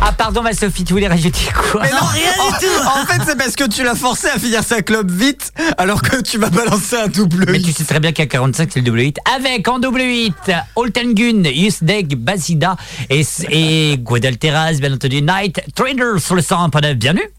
ah 0.00 0.12
pardon 0.12 0.42
ma 0.42 0.52
Sophie, 0.52 0.84
tu 0.84 0.92
voulais 0.92 1.08
rajouter 1.08 1.46
quoi 1.70 1.82
non, 1.82 2.06
rien 2.06 2.30
du 2.32 2.66
tout. 2.66 2.82
En 2.86 3.06
fait, 3.06 3.22
c'est 3.24 3.36
parce 3.36 3.54
que 3.54 3.64
tu 3.64 3.84
l'as 3.84 3.94
forcé 3.94 4.28
à 4.28 4.38
finir 4.38 4.62
sa 4.64 4.82
clope 4.82 5.10
vite, 5.10 5.52
alors 5.78 6.02
que 6.02 6.20
tu 6.20 6.38
vas 6.38 6.50
balancer 6.50 6.96
un 6.96 7.08
double 7.08 7.46
Mais 7.48 7.60
tu 7.60 7.72
sais 7.72 7.84
très 7.84 8.00
bien 8.00 8.12
qu'à 8.12 8.26
45 8.26 8.70
c'est 8.72 8.80
le 8.80 8.86
double 8.86 9.00
hit. 9.00 9.18
Avec 9.36 9.68
en 9.68 9.78
double 9.78 10.00
hit, 10.02 10.34
Oltengun, 10.76 11.44
Yusdeg, 11.44 12.16
Basida 12.16 12.76
et, 13.10 13.22
et 13.50 13.96
Guadalteras, 13.98 14.74
bien 14.74 14.92
entendu, 14.92 15.22
Night 15.22 15.60
Trader 15.74 16.18
sur 16.18 16.34
le 16.34 16.42
100.9. 16.42 16.94
Bienvenue. 16.94 17.30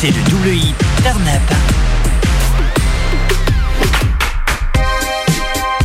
C'est 0.00 0.08
le 0.10 0.30
double 0.30 0.48
hit. 0.48 0.74
Turn 1.02 1.22
up. 1.28 1.56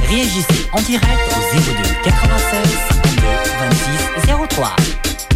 Réagissez 0.07 0.67
en 0.71 0.81
direct 0.81 1.03
au 1.31 1.57
02 1.57 1.61
96 2.03 2.59
52 3.03 3.27
26 3.59 3.94
03. 4.23 5.34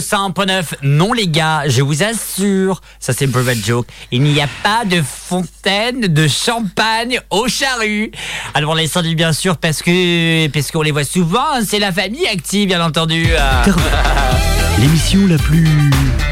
Sur 0.00 0.26
le 0.26 0.32
100.9. 0.32 0.64
Non 0.82 1.12
les 1.12 1.28
gars, 1.28 1.64
je 1.66 1.82
vous 1.82 2.02
assure, 2.02 2.80
ça 2.98 3.12
c'est 3.12 3.24
une 3.26 3.30
private 3.32 3.58
joke, 3.64 3.86
il 4.10 4.22
n'y 4.22 4.40
a 4.40 4.48
pas 4.62 4.84
de 4.84 5.02
fontaine 5.02 6.00
de 6.02 6.28
champagne 6.28 7.20
au 7.30 7.48
charru. 7.48 8.10
Alors 8.54 8.74
les 8.74 8.88
dit 9.02 9.14
bien 9.14 9.32
sûr 9.32 9.56
parce 9.56 9.82
que 9.82 10.46
parce 10.48 10.70
qu'on 10.70 10.82
les 10.82 10.92
voit 10.92 11.04
souvent, 11.04 11.40
hein, 11.54 11.60
c'est 11.66 11.78
la 11.78 11.92
famille 11.92 12.26
active 12.26 12.68
bien 12.68 12.82
entendu. 12.84 13.26
L'émission 14.78 15.26
la 15.26 15.36
plus. 15.38 15.68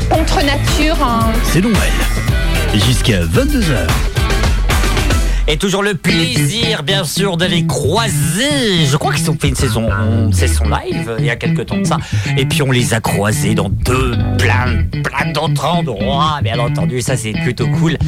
Contre 0.09 0.43
nature. 0.45 1.03
hein. 1.03 1.33
C'est 1.45 1.61
Noël. 1.61 1.77
Jusqu'à 2.75 3.23
22h. 3.25 3.87
Et 5.53 5.57
toujours 5.57 5.83
le 5.83 5.95
plaisir, 5.95 6.85
bien 6.85 7.03
sûr, 7.03 7.37
de 7.37 7.45
les 7.45 7.67
croiser. 7.67 8.87
Je 8.87 8.97
crois 8.97 9.13
qu'ils 9.13 9.29
ont 9.31 9.37
fait 9.39 9.49
une 9.49 9.57
saison, 9.57 9.89
une 9.91 10.33
saison 10.33 10.65
live 10.67 11.17
il 11.19 11.25
y 11.25 11.31
a 11.31 11.35
quelques 11.35 11.67
temps 11.67 11.77
de 11.79 11.85
ça. 11.85 11.97
Et 12.37 12.47
puis 12.47 12.63
on 12.63 12.71
les 12.71 12.95
a 12.95 13.01
croisés 13.01 13.57
dans 13.57 13.69
deux, 13.69 14.17
plein, 14.39 14.85
plein 15.03 15.33
d'autres 15.33 15.65
endroits. 15.67 16.39
Bien 16.45 16.57
entendu, 16.61 17.01
ça 17.01 17.17
c'est 17.17 17.33
plutôt 17.33 17.67
cool. 17.67 17.99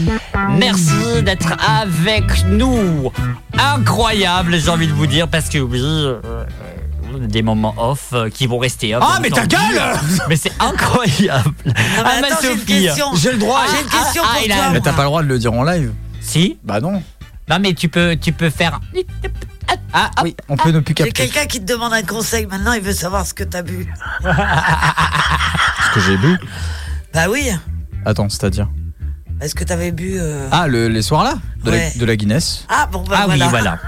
Merci 0.57 0.93
d'être 1.25 1.53
avec 1.69 2.25
nous. 2.49 3.11
Incroyable, 3.59 4.57
j'ai 4.61 4.69
envie 4.71 4.87
de 4.87 4.93
vous 4.93 5.07
dire, 5.09 5.27
parce 5.27 5.49
que 5.49 5.59
oui. 5.59 5.81
euh, 5.83 6.21
on 7.13 7.25
a 7.25 7.27
des 7.27 7.43
moments 7.43 7.75
off 7.77 8.11
euh, 8.13 8.31
qui 8.31 8.47
vont 8.47 8.59
rester 8.59 8.95
off. 8.95 9.03
Ah, 9.05 9.19
mais 9.21 9.31
ta 9.31 9.47
gueule 9.47 9.61
Mais 10.29 10.37
c'est 10.37 10.53
incroyable 10.61 11.51
mais 11.67 11.73
Ah, 11.99 12.21
ma 12.21 12.27
attends, 12.29 12.37
j'ai 12.43 12.53
une 12.53 12.59
Sophie. 12.59 12.83
question. 12.85 13.07
J'ai 13.17 13.33
le 13.33 13.39
droit. 13.39 13.61
J'ai 13.71 13.83
une 13.83 13.89
question 13.91 14.23
pour 14.23 14.43
il 14.45 14.53
a- 14.53 14.55
toi. 14.57 14.65
Mais 14.73 14.81
t'as 14.81 14.93
pas 14.93 15.03
le 15.03 15.09
droit 15.09 15.23
de 15.25 15.29
le 15.29 15.39
dire 15.41 15.53
en 15.53 15.65
live. 15.65 15.93
Si 16.21 16.57
Bah 16.63 16.81
non. 16.81 17.03
Non 17.53 17.59
mais 17.61 17.75
tu 17.75 17.89
peux, 17.91 18.17
tu 18.17 18.33
peux 18.33 18.49
faire... 18.49 18.81
Ah 19.93 20.11
oui, 20.23 20.35
on 20.49 20.57
peut 20.57 20.71
ne 20.71 20.81
plus 20.81 20.95
J'ai 20.97 21.05
capter 21.05 21.13
quelqu'un 21.29 21.45
qui 21.47 21.61
te 21.61 21.71
demande 21.71 21.93
un 21.93 22.03
conseil. 22.03 22.47
Maintenant, 22.47 22.73
il 22.73 22.81
veut 22.81 22.95
savoir 22.95 23.27
ce 23.27 23.35
que 23.35 23.45
t'as 23.45 23.61
bu. 23.63 23.87
ce 24.23 25.95
que 25.95 26.01
j'ai 26.01 26.17
bu. 26.17 26.39
Bah 27.13 27.27
oui. 27.31 27.51
Attends, 28.07 28.29
c'est-à-dire 28.31 28.69
Est-ce 29.41 29.55
que 29.55 29.65
t'avais 29.65 29.93
bu 29.93 30.15
euh, 30.19 30.49
Ah, 30.51 30.67
le- 30.67 30.89
les 30.89 31.03
soirs 31.03 31.25
là 31.25 31.35
de, 31.65 31.71
Ouais. 31.71 31.93
la, 31.95 32.01
de 32.01 32.05
la 32.07 32.17
Guinness. 32.17 32.65
Ah 32.71 32.89
bon 32.91 33.05
bah 33.05 33.17
Ah 33.21 33.27
voilà. 33.27 33.45
oui, 33.45 33.51
voilà. 33.51 33.79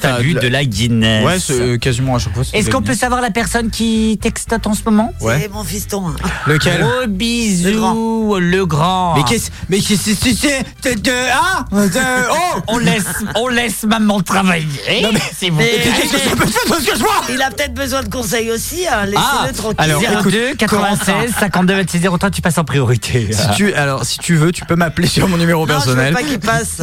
T'as 0.00 0.20
bu 0.20 0.34
de 0.34 0.46
la- 0.48 0.64
Guinness. 0.64 1.24
Ouais, 1.24 1.38
c'est 1.40 1.52
euh, 1.60 1.76
quasiment 1.78 2.16
à 2.16 2.18
chaque 2.18 2.34
fois. 2.34 2.42
c'est 2.44 2.56
Est-ce 2.58 2.70
qu'on 2.70 2.82
peut 2.82 2.94
savoir 2.94 3.20
la 3.20 3.30
personne 3.30 3.70
qui 3.70 4.18
textote 4.20 4.66
en 4.66 4.74
ce 4.74 4.82
moment 4.84 5.12
C'est 5.18 5.24
Ouais. 5.24 5.50
mon 5.52 5.64
fiston. 5.64 6.08
hein. 6.08 6.14
Lequel 6.46 6.80
Gros 6.80 7.06
bisous, 7.08 7.68
Le 7.68 7.76
grand. 7.76 8.38
le 8.38 8.66
grand. 8.66 9.14
Mais 9.16 9.22
qu'est-ce 9.24 9.50
Mais 9.68 9.78
qu'est-ce 9.78 10.10
que 10.10 10.14
c'est 10.16 10.64
c'est- 10.82 10.94
de- 11.02 11.10
Ah 11.32 11.64
Oh 11.72 12.60
On 12.68 12.78
laisse, 12.78 13.04
on 13.36 13.48
laisse 13.48 13.84
maman 13.84 14.20
travailler. 14.20 14.66
Non, 15.02 15.10
mais- 15.12 15.20
c'est 15.36 15.50
mais- 15.50 15.70
Qu'est-ce 15.82 16.12
que 16.12 16.18
ça 16.18 16.36
peut 16.36 16.46
faire? 16.46 16.76
Ce 16.80 16.84
que 16.90 16.96
je 16.96 17.00
vois 17.00 17.22
Il 17.32 17.40
a 17.42 17.50
peut-être 17.50 17.74
besoin 17.74 18.02
de 18.02 18.08
conseils 18.08 18.50
aussi. 18.50 18.86
Hein. 18.86 19.06
Laissez-le 19.06 19.18
Ah, 19.48 19.52
tranquille. 19.52 19.76
alors, 19.78 20.02
écoute, 20.02 20.32
02 20.32 20.54
96 20.56 21.32
52 21.38 21.74
26 21.74 22.00
03, 22.00 22.30
tu 22.30 22.42
passes 22.42 22.58
en 22.58 22.64
priorité. 22.64 23.30
Si 23.32 23.48
tu, 23.56 23.72
alors, 23.74 24.04
si 24.04 24.18
tu 24.18 24.36
veux, 24.36 24.52
tu 24.52 24.64
peux 24.64 24.76
m'appeler 24.76 25.08
sur 25.08 25.28
mon 25.28 25.36
numéro 25.36 25.66
non, 25.66 25.74
je 25.80 25.88
veux 25.90 25.94
personnel. 25.96 26.14
pas 26.14 26.22
qu'il 26.22 26.38
passe. 26.40 26.82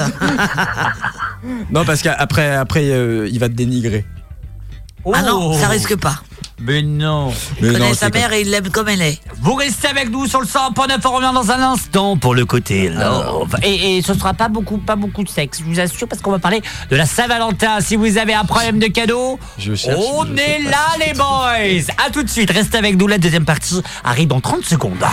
Non, 1.72 1.86
parce 1.86 2.01
qu'après, 2.01 2.55
après, 2.55 2.89
euh, 3.06 3.30
il 3.32 3.39
va 3.39 3.47
te 3.49 3.53
dénigrer. 3.53 4.06
Ah 5.14 5.22
non, 5.22 5.51
Oh. 5.51 5.58
ça 5.60 5.68
risque 5.68 5.95
pas. 5.97 6.16
Mais 6.60 6.82
non. 6.82 7.32
Mais 7.62 7.68
Il 7.68 7.74
connaît 7.74 7.89
non, 7.89 7.93
sa 7.93 8.10
mère 8.10 8.32
et 8.34 8.41
il 8.41 8.49
l'aime 8.49 8.70
comme 8.70 8.88
elle 8.88 9.01
est. 9.01 9.20
Vous 9.41 9.53
restez 9.56 9.88
avec 9.89 10.10
nous 10.10 10.26
sur 10.26 10.39
le 10.39 10.47
100.9, 10.47 10.99
on 11.06 11.12
revient 11.12 11.32
dans 11.34 11.51
un 11.51 11.62
instant 11.62 12.16
pour 12.18 12.34
le 12.34 12.45
côté 12.45 12.89
love. 12.89 13.56
Et, 13.62 13.97
et 13.97 14.01
ce 14.01 14.14
sera 14.14 14.34
pas 14.34 14.47
beaucoup, 14.47 14.78
pas 14.78 14.95
beaucoup 14.95 15.24
de 15.24 15.30
sexe, 15.30 15.60
je 15.60 15.64
vous 15.66 15.80
assure, 15.82 16.08
parce 16.08 16.22
qu'on 16.22 16.32
va 16.32 16.39
parler 16.39 16.62
de 16.89 16.95
la 16.95 17.06
Saint-Valentin. 17.06 17.82
Si 17.82 17.97
vous 17.97 18.18
avez 18.18 18.34
un 18.34 18.45
problème 18.45 18.80
de 18.80 18.88
cadeau, 18.88 19.38
Je 19.60 19.76
cherche, 19.76 19.99
on 19.99 20.26
je 20.26 20.32
est 20.41 20.60
là 20.64 21.06
les 21.06 21.14
boys. 21.14 21.93
À 22.03 22.10
tout 22.10 22.24
de 22.24 22.30
suite, 22.30 22.49
restez 22.49 22.78
avec 22.78 22.97
nous, 22.97 23.06
la 23.08 23.18
deuxième 23.18 23.45
partie 23.45 23.82
arrive 24.03 24.30
dans 24.30 24.39
30 24.39 24.64
secondes. 24.66 25.03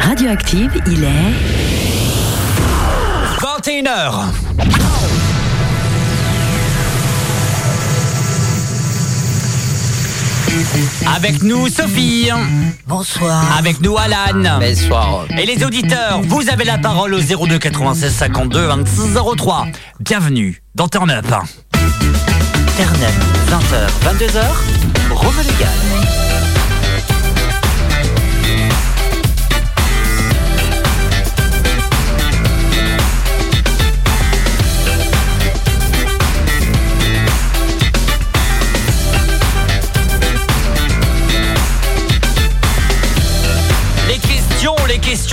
Radioactive, 0.00 0.72
il 0.88 1.04
est 1.04 1.32
21h. 3.40 4.24
Avec 11.14 11.42
nous 11.42 11.68
Sophie, 11.68 12.30
Bonsoir. 12.86 13.56
avec 13.58 13.80
nous 13.80 13.96
Alan. 13.96 14.58
Bonsoir. 14.60 15.24
Et 15.38 15.46
les 15.46 15.64
auditeurs, 15.64 16.20
vous 16.24 16.48
avez 16.50 16.64
la 16.64 16.78
parole 16.78 17.14
au 17.14 17.20
02 17.20 17.58
96 17.58 18.12
52 18.12 18.66
26 18.66 19.14
03. 19.36 19.66
Bienvenue 20.00 20.62
dans 20.74 20.88
Turn 20.88 21.10
Up. 21.10 21.26
Turn 22.76 23.02
Up, 23.02 23.14
20h, 23.50 24.16
22h, 24.18 24.42
Rome 25.26 25.42
légal. 25.42 25.85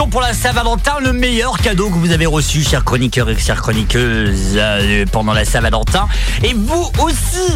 Pour 0.10 0.22
la 0.22 0.34
Saint-Valentin, 0.34 0.96
le 1.02 1.14
meilleur 1.14 1.58
cadeau 1.60 1.90
que 1.90 1.96
vous 1.96 2.12
avez 2.12 2.26
reçu, 2.26 2.62
chers 2.64 2.84
chroniqueurs 2.84 3.30
et 3.30 3.38
chères 3.38 3.62
chroniqueuses, 3.62 4.56
euh, 4.58 5.06
pendant 5.12 5.34
la 5.34 5.46
Saint-Valentin. 5.46 6.08
Et 6.44 6.54
vous 6.54 6.90
aussi, 7.00 7.54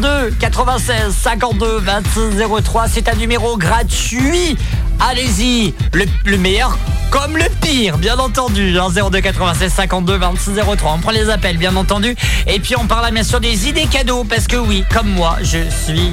02 0.00 0.30
96 0.38 1.12
52 1.14 1.78
26 1.80 2.20
03, 2.64 2.88
c'est 2.88 3.08
un 3.08 3.14
numéro 3.16 3.56
gratuit. 3.58 4.56
Allez-y, 5.00 5.74
le, 5.92 6.04
le 6.24 6.38
meilleur 6.38 6.78
comme 7.10 7.36
le 7.36 7.44
pire, 7.60 7.98
bien 7.98 8.16
entendu. 8.18 8.78
hein, 8.78 8.88
02 9.10 9.20
96 9.20 9.72
52 9.72 10.16
26 10.16 10.50
03. 10.78 10.92
On 10.94 10.98
prend 10.98 11.10
les 11.10 11.28
appels, 11.30 11.58
bien 11.58 11.76
entendu. 11.76 12.14
Et 12.46 12.58
puis 12.58 12.74
on 12.78 12.86
parle 12.86 13.12
bien 13.12 13.24
sûr 13.24 13.40
des 13.40 13.68
idées 13.68 13.86
cadeaux, 13.86 14.24
parce 14.24 14.46
que 14.46 14.56
oui, 14.56 14.84
comme 14.92 15.08
moi, 15.08 15.36
je 15.42 15.58
suis 15.84 16.10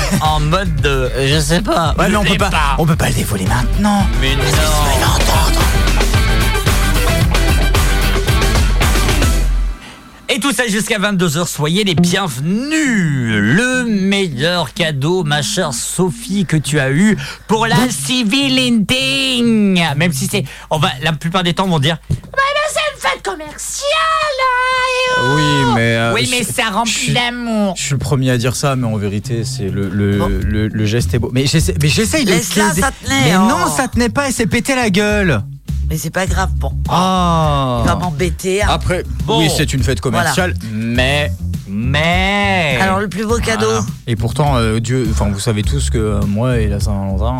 en 0.20 0.40
mode 0.40 0.74
de, 0.76 1.10
je 1.26 1.38
sais 1.38 1.60
pas. 1.60 1.94
Ouais, 1.98 2.06
je 2.06 2.10
mais 2.10 2.16
on 2.16 2.24
peut 2.24 2.38
pas, 2.38 2.50
on 2.78 2.86
peut 2.86 2.96
pas 2.96 3.08
le 3.08 3.14
dévoiler 3.14 3.46
maintenant. 3.46 4.06
mais 4.20 4.34
non. 4.34 4.42
Et 10.34 10.40
tout 10.40 10.52
ça 10.52 10.66
jusqu'à 10.66 10.98
22h, 10.98 11.46
soyez 11.46 11.84
les 11.84 11.94
bienvenus. 11.94 13.34
Le 13.34 13.84
meilleur 13.84 14.72
cadeau, 14.72 15.24
ma 15.24 15.42
chère 15.42 15.74
Sophie, 15.74 16.46
que 16.46 16.56
tu 16.56 16.80
as 16.80 16.90
eu 16.90 17.18
pour 17.48 17.66
la 17.66 17.90
civil 17.90 18.58
ending. 18.58 19.84
Même 19.94 20.12
si 20.14 20.28
c'est, 20.28 20.44
on 20.70 20.78
va, 20.78 20.88
la 21.02 21.12
plupart 21.12 21.42
des 21.42 21.52
temps, 21.52 21.66
vont 21.66 21.78
dire, 21.78 21.98
bah, 22.08 22.16
bah, 22.32 22.80
c'est 23.24 23.30
une 23.30 23.44
fête 23.44 23.62
commerciale. 23.62 24.42
hein, 25.18 25.34
Oui, 25.36 25.74
mais. 25.74 25.96
euh, 25.96 26.12
oui, 26.14 26.24
je- 26.26 26.30
mais 26.30 26.42
ça 26.42 26.70
remplit 26.70 27.12
d'amour. 27.12 27.74
Je 27.76 27.82
suis 27.82 27.92
le 27.92 27.98
premier 27.98 28.30
à 28.30 28.38
dire 28.38 28.54
ça, 28.56 28.76
mais 28.76 28.86
en 28.86 28.96
vérité, 28.96 29.44
c'est 29.44 29.68
le, 29.68 29.88
le, 29.88 30.38
le, 30.40 30.68
le 30.68 30.86
geste 30.86 31.14
est 31.14 31.18
beau. 31.18 31.30
Mais 31.32 31.46
j'essaie, 31.46 31.74
mais 31.80 31.88
j'essaye 31.88 32.24
de. 32.24 32.32
Ça 32.32 32.90
tenait, 33.02 33.24
Mais 33.24 33.36
oh. 33.36 33.48
non, 33.48 33.66
ça 33.74 33.88
tenait 33.88 34.08
pas, 34.08 34.26
elle 34.28 34.32
s'est 34.32 34.46
pété 34.46 34.74
la 34.74 34.90
gueule. 34.90 35.42
Mais 35.90 35.98
c'est 35.98 36.10
pas 36.10 36.26
grave. 36.26 36.50
Bon. 36.56 36.72
Ah. 36.88 37.80
Il 37.84 37.88
va 37.88 37.96
m'embêter. 37.96 38.62
hein. 38.62 38.68
Après, 38.70 39.04
Bon. 39.24 39.40
oui, 39.40 39.50
c'est 39.54 39.72
une 39.74 39.82
fête 39.82 40.00
commerciale, 40.00 40.54
mais. 40.72 41.30
Mais. 41.68 42.78
Alors, 42.80 42.98
le 43.00 43.08
plus 43.08 43.26
beau 43.26 43.38
cadeau. 43.38 43.80
Et 44.06 44.16
pourtant, 44.16 44.56
euh, 44.56 44.78
Dieu, 44.78 45.06
enfin, 45.10 45.28
vous 45.30 45.40
savez 45.40 45.62
tous 45.62 45.90
que 45.90 45.98
euh, 45.98 46.20
moi 46.26 46.58
et 46.58 46.68
la 46.68 46.80
Saint-Valentin. 46.80 47.36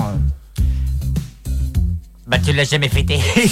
Bah, 2.32 2.38
tu 2.42 2.50
l'as 2.54 2.64
jamais 2.64 2.88
fêté. 2.88 3.20
si, 3.36 3.50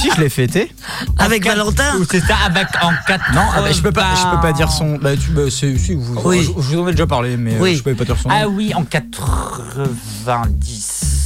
si, 0.00 0.10
je 0.16 0.18
l'ai 0.18 0.30
fêté. 0.30 0.72
Avec 1.18 1.44
Valentin. 1.44 1.92
C'est 2.10 2.20
ça, 2.24 2.36
avec 2.46 2.68
en 2.82 2.90
4 3.06 3.34
Non, 3.34 3.42
ah 3.54 3.60
bah, 3.60 3.70
je 3.70 3.82
peux 3.82 3.92
pas, 3.92 4.14
je 4.14 4.22
peux 4.34 4.40
pas 4.40 4.54
dire 4.54 4.72
son. 4.72 4.96
Bah, 4.96 5.14
tu, 5.14 5.28
bah, 5.32 5.42
c'est, 5.50 5.76
si, 5.76 5.94
vous, 5.94 6.18
Oui. 6.24 6.38
je, 6.42 6.46
je 6.46 6.52
vous 6.74 6.80
en 6.80 6.88
ai 6.88 6.92
déjà 6.92 7.06
parlé, 7.06 7.36
mais 7.36 7.56
euh, 7.56 7.60
Oui. 7.60 7.76
je 7.76 7.82
peux 7.82 7.94
pas 7.94 8.06
dire 8.06 8.16
son 8.18 8.30
nom. 8.30 8.34
Ah 8.40 8.48
oui, 8.48 8.72
en 8.74 8.82
90. 8.84 11.25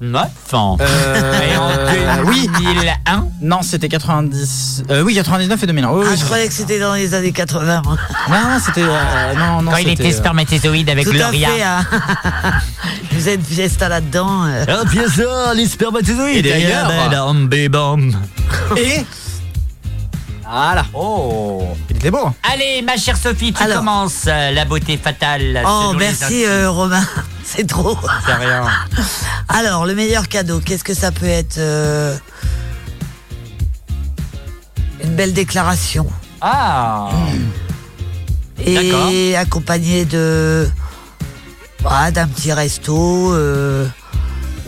2009 0.00 0.28
Euh, 0.80 1.40
Et 1.52 1.56
en 1.56 2.24
oui. 2.26 2.48
2001 2.58 3.26
Non, 3.42 3.60
c'était 3.62 3.88
90. 3.88 4.84
euh, 4.90 5.02
oui, 5.02 5.14
99 5.14 5.62
et 5.62 5.66
2001. 5.66 5.88
Oui, 5.90 6.00
oui, 6.00 6.06
Ah, 6.10 6.14
je- 6.14 6.20
je 6.20 6.24
croyais 6.24 6.48
que 6.48 6.54
c'était 6.54 6.78
dans 6.78 6.94
les 6.94 7.12
années 7.14 7.32
80. 7.32 7.82
moi. 7.84 7.96
Non, 8.30 8.34
non, 8.50 8.58
c'était. 8.64 8.82
euh, 8.82 9.34
non, 9.34 9.62
non, 9.62 9.70
Quand 9.70 9.76
il 9.76 9.88
c'était, 9.90 10.04
était 10.04 10.14
euh, 10.14 10.18
spermatézoïde 10.18 10.88
avec 10.88 11.04
Tout 11.04 11.10
à 11.10 11.14
Gloria. 11.14 11.48
fait. 11.50 11.62
hein. 11.62 11.84
Vous 13.12 13.28
êtes 13.28 13.44
fiesta 13.46 13.88
là-dedans. 13.90 14.46
euh. 14.46 14.64
Ah, 14.68 14.84
bien 14.90 15.08
sûr, 15.08 15.28
les 15.54 15.66
spermatozoïdes. 15.66 16.46
Et 16.46 16.50
d'ailleurs- 16.50 16.88
Bam, 17.10 17.48
bam. 17.68 18.12
Et. 18.78 19.04
Voilà. 20.50 20.84
Oh. 20.94 21.62
Il 21.88 21.96
était 21.96 22.10
beau. 22.10 22.30
Allez, 22.52 22.82
ma 22.82 22.96
chère 22.96 23.16
Sophie, 23.16 23.52
tu 23.52 23.62
Alors. 23.62 23.78
commences 23.78 24.24
euh, 24.26 24.50
la 24.50 24.64
beauté 24.64 24.96
fatale. 24.96 25.62
Oh, 25.64 25.68
selon 25.68 25.92
les 25.92 25.98
merci 26.06 26.44
euh, 26.44 26.70
Romain. 26.70 27.06
C'est 27.44 27.66
trop. 27.66 27.96
C'est 28.26 28.34
rien. 28.34 28.64
Alors, 29.48 29.86
le 29.86 29.94
meilleur 29.94 30.28
cadeau, 30.28 30.60
qu'est-ce 30.60 30.84
que 30.84 30.94
ça 30.94 31.12
peut 31.12 31.26
être 31.26 31.58
euh, 31.58 32.16
Une 35.04 35.14
belle 35.14 35.32
déclaration. 35.32 36.06
Ah. 36.40 37.10
Et 38.64 39.36
accompagné 39.36 40.04
de. 40.04 40.68
voilà, 41.80 42.10
d'un 42.10 42.28
petit 42.28 42.52
resto. 42.52 43.32
euh, 43.34 43.86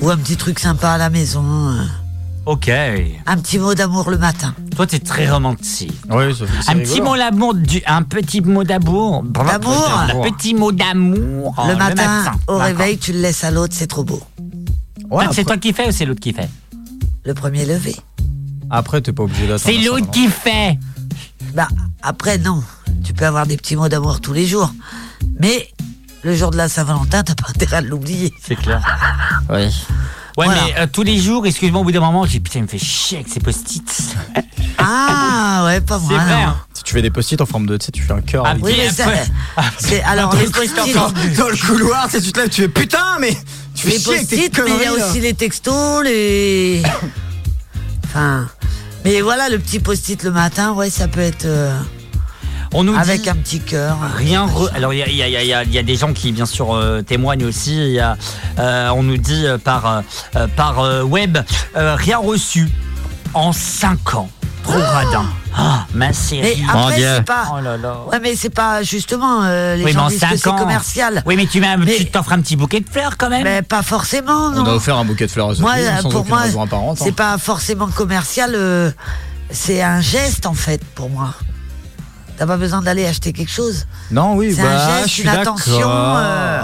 ou 0.01 0.11
un 0.11 0.17
petit 0.17 0.37
truc 0.37 0.59
sympa 0.59 0.91
à 0.91 0.99
la 0.99 1.11
maison. 1.11 1.45
euh. 1.45 1.85
Ok. 2.45 2.69
Un 2.69 3.37
petit 3.39 3.59
mot 3.59 3.75
d'amour 3.75 4.11
le 4.11 4.19
matin. 4.19 4.53
Toi, 4.75 4.87
t'es 4.87 4.99
très 4.99 5.31
romantique. 5.31 5.93
Oui, 6.11 6.35
ça 6.35 6.45
Un 6.73 6.79
petit 6.79 7.01
mot 7.01 7.17
d'amour, 7.17 7.55
du- 7.55 7.83
un 7.87 8.03
petit 8.03 8.41
mot 8.41 8.65
d'amour. 8.65 9.23
D'amour 9.23 9.89
Un 9.91 10.09
petit 10.33 10.55
mot 10.55 10.73
d'amour. 10.73 11.55
le, 11.69 11.77
matin, 11.77 12.33
au 12.49 12.59
D'accord. 12.59 12.61
réveil, 12.63 12.99
tu 12.99 13.13
le 13.13 13.21
laisses 13.21 13.45
à 13.45 13.51
l'autre, 13.53 13.75
c'est 13.77 13.87
trop 13.87 14.03
beau. 14.03 14.21
Ouais, 15.09 15.25
Ah, 15.29 15.31
c'est 15.33 15.43
après, 15.43 15.45
toi 15.45 15.57
qui 15.59 15.73
fais 15.73 15.89
ou 15.89 15.93
c'est 15.93 16.05
l'autre 16.05 16.21
qui 16.21 16.33
fait? 16.33 16.49
Le 17.25 17.35
premier 17.35 17.65
levé. 17.65 17.95
après, 18.71 19.01
t'es 19.01 19.13
pas 19.13 19.23
obligé 19.23 19.43
d'attendre. 19.47 19.61
C'est 19.65 19.79
la 19.81 19.85
l'autre 19.91 20.11
qui 20.11 20.27
fait. 20.29 20.79
Bah, 21.55 21.69
après, 22.03 22.39
non. 22.39 22.63
Tu 23.05 23.13
peux 23.13 23.27
avoir 23.27 23.47
des 23.47 23.57
petits 23.57 23.77
mots 23.77 23.89
d'amour 23.89 24.21
tous 24.21 24.33
les 24.33 24.47
jours. 24.47 24.73
Mais 25.39 25.69
le 26.25 26.35
jour 26.35 26.51
de 26.51 26.57
la 26.57 26.69
Saint-Valentin, 26.69 27.23
t'as 27.23 27.35
pas 27.37 27.51
intérêt 27.51 27.77
à 27.77 27.81
l'oublier. 27.83 28.35
C'est 28.43 28.57
clair. 28.57 28.83
Oui. 29.51 29.69
Ouais, 30.39 30.47
Voilà. 30.47 30.63
mais 30.65 30.75
euh, 30.81 30.87
tous 30.91 31.03
les 31.03 31.19
jours, 31.19 31.47
excuse-moi, 31.47 31.81
au 31.81 31.85
bout 31.85 31.93
d'un 31.93 32.01
moment, 32.01 32.25
j'ai 32.25 32.41
putain, 32.41 32.61
il 32.61 32.63
me 32.63 32.69
fait 32.69 32.79
chier 32.79 33.19
avec 33.19 33.29
ces 33.29 33.41
post-it. 33.41 34.15
Ah, 34.79 35.63
ouais, 35.67 35.81
pas 35.83 35.99
vrai. 35.99 36.17
hein. 36.19 36.57
Si 36.73 36.83
tu 36.85 36.95
fais 36.95 37.03
des 37.03 37.11
post-it 37.11 37.41
en 37.41 37.47
forme 37.47 37.67
de. 37.67 37.77
Tu 37.77 37.87
sais, 37.87 37.93
tu 37.93 38.03
fais 38.03 38.13
un 38.15 38.23
cœur. 38.23 38.45
Ah, 38.47 38.55
Oui, 38.61 38.73
Et 38.73 38.77
mais 38.87 38.91
ça, 38.91 39.05
après- 39.05 39.25
c'est 39.79 40.03
alors 40.03 40.35
les 40.37 40.47
post-it. 40.47 40.95
Dans 41.37 41.49
le 41.49 41.57
couloir, 41.67 42.09
tu 42.11 42.33
te 42.33 42.41
lèves, 42.41 42.49
tu 42.49 42.63
fais 42.63 42.69
putain, 42.69 43.19
mais. 43.21 43.37
Tu 43.75 43.87
fais 43.87 43.93
Les 43.95 43.99
chier 44.01 44.15
avec 44.15 44.29
tes 44.29 44.37
post-it, 44.37 44.63
mais 44.65 44.71
il 44.77 44.83
y 44.83 44.87
a 44.87 44.93
aussi 45.07 45.21
les 45.21 45.35
textos, 45.35 46.03
les. 46.05 46.83
Enfin. 48.07 48.49
Mais 49.05 49.21
voilà, 49.21 49.49
le 49.49 49.59
petit 49.59 49.81
post-it 49.81 50.23
le 50.23 50.31
matin, 50.31 50.73
ouais, 50.73 50.89
ça 50.91 51.09
peut 51.09 51.21
être 51.21 51.45
euh, 51.45 51.77
On 52.75 52.85
nous 52.85 52.95
avec 52.95 53.23
dit 53.23 53.31
un 53.31 53.35
petit 53.37 53.61
cœur. 53.61 53.99
rien. 54.17 54.47
re- 54.47 54.71
Alors, 54.75 54.95
il 54.95 54.99
y 54.99 55.23
a, 55.23 55.29
y 55.29 55.47
y 55.71 55.77
y 55.79 55.83
des 55.85 55.97
gens 55.97 56.13
qui, 56.13 56.33
bien 56.33 56.47
sûr, 56.47 56.75
euh, 56.75 57.03
témoignent 57.03 57.45
aussi. 57.45 57.77
Il 57.77 57.93
y 57.93 58.01
a, 58.01 58.17
euh, 58.59 58.89
on 58.91 59.03
nous 59.03 59.19
dit 59.19 59.47
euh, 59.47 59.59
par, 59.59 60.03
euh, 60.37 60.47
par 60.57 60.81
euh, 60.81 61.03
web 61.03 61.39
euh, 61.77 61.95
rien 61.97 62.19
reçu 62.19 62.69
en 63.35 63.53
5 63.53 64.15
ans. 64.15 64.31
Trop 64.63 64.79
radin. 64.79 65.27
Ah, 65.55 65.85
ma 65.93 66.07
Mais 66.09 66.13
série. 66.15 66.65
après, 66.73 66.97
Dieu. 66.97 67.09
c'est 67.17 67.25
pas. 67.25 67.49
Oh 67.53 67.61
là 67.61 67.77
là. 67.77 67.97
Ouais, 68.11 68.21
mais 68.23 68.37
c'est 68.37 68.49
pas 68.49 68.83
justement. 68.83 69.43
euh, 69.43 69.75
les 69.77 69.81
Oui, 69.85 69.91
mais 69.91 69.93
gens 69.93 70.05
en 70.07 70.09
disent 70.09 70.21
que 70.21 70.27
5 70.29 70.37
c'est 70.39 70.49
ans. 70.49 70.57
commercial. 70.57 71.23
Oui, 71.27 71.37
mais 71.37 71.47
tu 71.47 71.61
m'as- 71.61 71.77
Mais- 71.77 71.97
tu 71.97 72.07
t'offres 72.07 72.33
un 72.33 72.41
petit 72.41 72.57
bouquet 72.57 72.81
de 72.81 72.89
fleurs 72.89 73.19
quand 73.19 73.29
même. 73.29 73.43
Mais 73.43 73.61
pas 73.63 73.83
forcément, 73.83 74.51
non. 74.51 74.63
On 74.63 74.67
a 74.67 74.75
offert 74.75 74.97
un 74.97 75.05
bouquet 75.05 75.27
de 75.27 75.31
fleurs 75.33 75.49
à 75.51 75.55
Sophie, 75.55 75.63
Moi, 75.63 75.75
sans 76.01 76.09
pour 76.09 76.25
moi, 76.27 76.39
raison 76.39 76.63
apparente. 76.63 76.99
hein. 77.01 77.05
c'est 77.05 77.13
pas 77.15 77.37
forcément 77.39 77.89
commercial. 77.89 78.53
euh, 78.55 78.91
c'est 79.51 79.83
un 79.83 80.01
geste 80.01 80.47
en 80.47 80.55
fait 80.55 80.83
pour 80.95 81.11
moi. 81.11 81.35
T'as 82.43 82.47
pas 82.49 82.57
besoin 82.57 82.83
d'aller 82.83 83.07
acheter 83.07 83.33
quelque 83.33 83.53
chose. 83.53 83.87
Non, 84.11 84.35
oui, 84.35 84.53
C'est 84.53 84.63
bah, 84.65 84.71
un 84.73 84.97
geste, 84.97 85.09
je 85.11 85.13
suis 85.15 85.23
une 85.23 85.29
attention, 85.29 85.89
euh, 85.89 86.61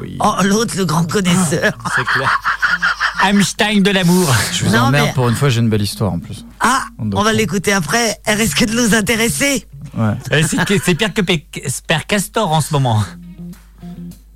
oui. 0.00 0.16
Oh, 0.20 0.36
l'autre, 0.42 0.72
le 0.78 0.86
grand 0.86 1.04
connaisseur. 1.04 1.74
C'est 1.96 2.04
clair. 2.06 2.40
Einstein 3.26 3.82
de 3.82 3.90
l'amour. 3.90 4.34
Je 4.54 4.64
vous 4.64 4.70
non, 4.74 4.84
emmerde 4.84 5.08
mais- 5.08 5.12
pour 5.12 5.28
une 5.28 5.34
fois, 5.36 5.50
j'ai 5.50 5.60
une 5.60 5.68
belle 5.68 5.82
histoire 5.82 6.14
en 6.14 6.18
plus. 6.18 6.46
Ah, 6.60 6.84
On 6.98 7.04
va 7.04 7.10
prendre. 7.10 7.30
l'écouter 7.32 7.74
après. 7.74 8.18
Elle 8.24 8.38
risque 8.38 8.64
de 8.64 8.72
nous 8.72 8.94
intéresser. 8.94 9.66
Ouais. 9.94 10.14
Euh, 10.32 10.42
C'est 10.48 10.64
que- 10.64 10.82
c'est 10.82 10.94
pire 10.94 11.12
que 11.12 11.20
Père 11.20 12.06
Castor 12.06 12.50
en 12.50 12.62
ce 12.62 12.72
moment. 12.72 13.04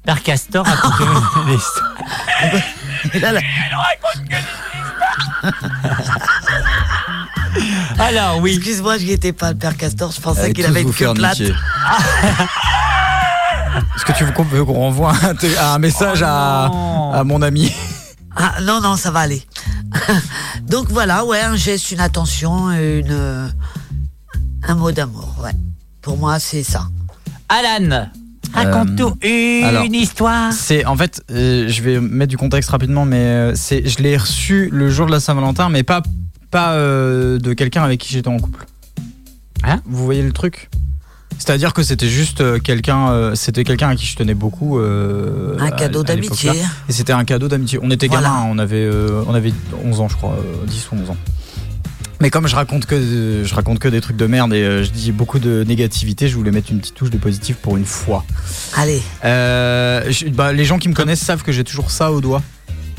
Père 0.04 0.22
Castor 0.22 0.66
a 0.68 0.72
des 1.46 1.54
histoires. 1.54 1.94
Et 3.14 3.18
là, 3.18 3.32
là, 3.32 3.40
Alors 7.98 8.38
oui. 8.40 8.54
Excuse-moi, 8.56 8.98
je 8.98 9.04
n'y 9.04 9.12
étais 9.12 9.32
pas, 9.32 9.52
le 9.52 9.58
père 9.58 9.76
Castor. 9.76 10.12
Je 10.12 10.20
pensais 10.20 10.52
qu'il 10.52 10.64
avait 10.66 10.82
une 10.82 10.92
queue 10.92 11.12
plate. 11.14 11.40
Est-ce 13.96 14.04
que 14.04 14.12
tu 14.12 14.24
veux 14.24 14.64
qu'on 14.64 14.74
renvoie 14.74 15.14
un, 15.60 15.78
message 15.78 16.22
Oh 16.22 16.26
à, 16.26 17.22
mon 17.24 17.40
ami? 17.42 17.72
Ah, 18.36 18.54
non, 18.62 18.80
non, 18.80 18.96
ça 18.96 19.10
va 19.10 19.20
aller. 19.20 19.42
Donc 20.62 20.88
voilà, 20.90 21.24
ouais, 21.24 21.40
un 21.40 21.56
geste, 21.56 21.90
une 21.90 22.00
attention, 22.00 22.70
une, 22.70 23.10
euh, 23.10 23.48
un 24.66 24.74
mot 24.74 24.92
d'amour, 24.92 25.36
ouais. 25.42 25.52
Pour 26.00 26.16
moi, 26.16 26.38
c'est 26.38 26.62
ça. 26.62 26.88
Alan, 27.48 28.08
raconte-nous 28.54 29.16
une 29.22 29.64
alors, 29.64 29.84
histoire. 29.84 30.52
C'est 30.52 30.84
en 30.84 30.96
fait, 30.96 31.22
euh, 31.30 31.68
je 31.68 31.82
vais 31.82 32.00
mettre 32.00 32.30
du 32.30 32.38
contexte 32.38 32.70
rapidement, 32.70 33.04
mais 33.04 33.18
euh, 33.18 33.54
c'est, 33.54 33.86
je 33.86 34.02
l'ai 34.02 34.16
reçu 34.16 34.68
le 34.72 34.88
jour 34.88 35.06
de 35.06 35.12
la 35.12 35.20
Saint-Valentin, 35.20 35.68
mais 35.68 35.82
pas 35.82 36.02
pas 36.52 36.74
euh, 36.74 37.38
de 37.38 37.52
quelqu'un 37.54 37.82
avec 37.82 37.98
qui 37.98 38.12
j'étais 38.12 38.28
en 38.28 38.38
couple. 38.38 38.66
Hein 39.64 39.80
Vous 39.86 40.04
voyez 40.04 40.22
le 40.22 40.32
truc? 40.32 40.68
C'est-à-dire 41.38 41.72
que 41.72 41.82
c'était 41.82 42.08
juste 42.08 42.40
euh, 42.40 42.58
quelqu'un, 42.60 43.10
euh, 43.10 43.34
c'était 43.34 43.64
quelqu'un 43.64 43.88
à 43.88 43.96
qui 43.96 44.06
je 44.06 44.14
tenais 44.14 44.34
beaucoup. 44.34 44.78
euh, 44.78 45.56
Un 45.58 45.70
cadeau 45.70 46.04
d'amitié. 46.04 46.50
Et 46.88 46.92
c'était 46.92 47.12
un 47.14 47.24
cadeau 47.24 47.48
d'amitié. 47.48 47.80
On 47.82 47.90
était 47.90 48.06
Voilà. 48.06 48.28
gamins, 48.28 48.46
on 48.48 48.58
avait 48.58 48.84
euh, 48.84 49.24
on 49.26 49.34
avait 49.34 49.52
11 49.84 50.00
ans, 50.00 50.08
je 50.08 50.14
crois, 50.16 50.34
euh, 50.34 50.66
10 50.66 50.88
ou 50.92 50.96
11 51.02 51.10
ans. 51.10 51.16
Mais 52.20 52.30
comme 52.30 52.46
je 52.46 52.54
raconte 52.54 52.86
que 52.86 53.42
je 53.44 53.54
raconte 53.54 53.80
que 53.80 53.88
des 53.88 54.00
trucs 54.00 54.16
de 54.16 54.26
merde 54.26 54.52
et 54.52 54.84
je 54.84 54.90
dis 54.90 55.10
beaucoup 55.10 55.40
de 55.40 55.64
négativité, 55.66 56.28
je 56.28 56.36
voulais 56.36 56.52
mettre 56.52 56.70
une 56.70 56.78
petite 56.78 56.94
touche 56.94 57.10
de 57.10 57.18
positif 57.18 57.56
pour 57.56 57.76
une 57.76 57.84
fois. 57.86 58.24
Allez, 58.76 59.02
je- 59.24 60.28
bah, 60.28 60.52
les 60.52 60.64
gens 60.64 60.78
qui 60.78 60.88
me 60.88 60.94
connaissent 60.94 61.22
savent 61.22 61.42
que 61.42 61.50
j'ai 61.50 61.64
toujours 61.64 61.90
ça 61.90 62.12
au 62.12 62.20
doigt. 62.20 62.42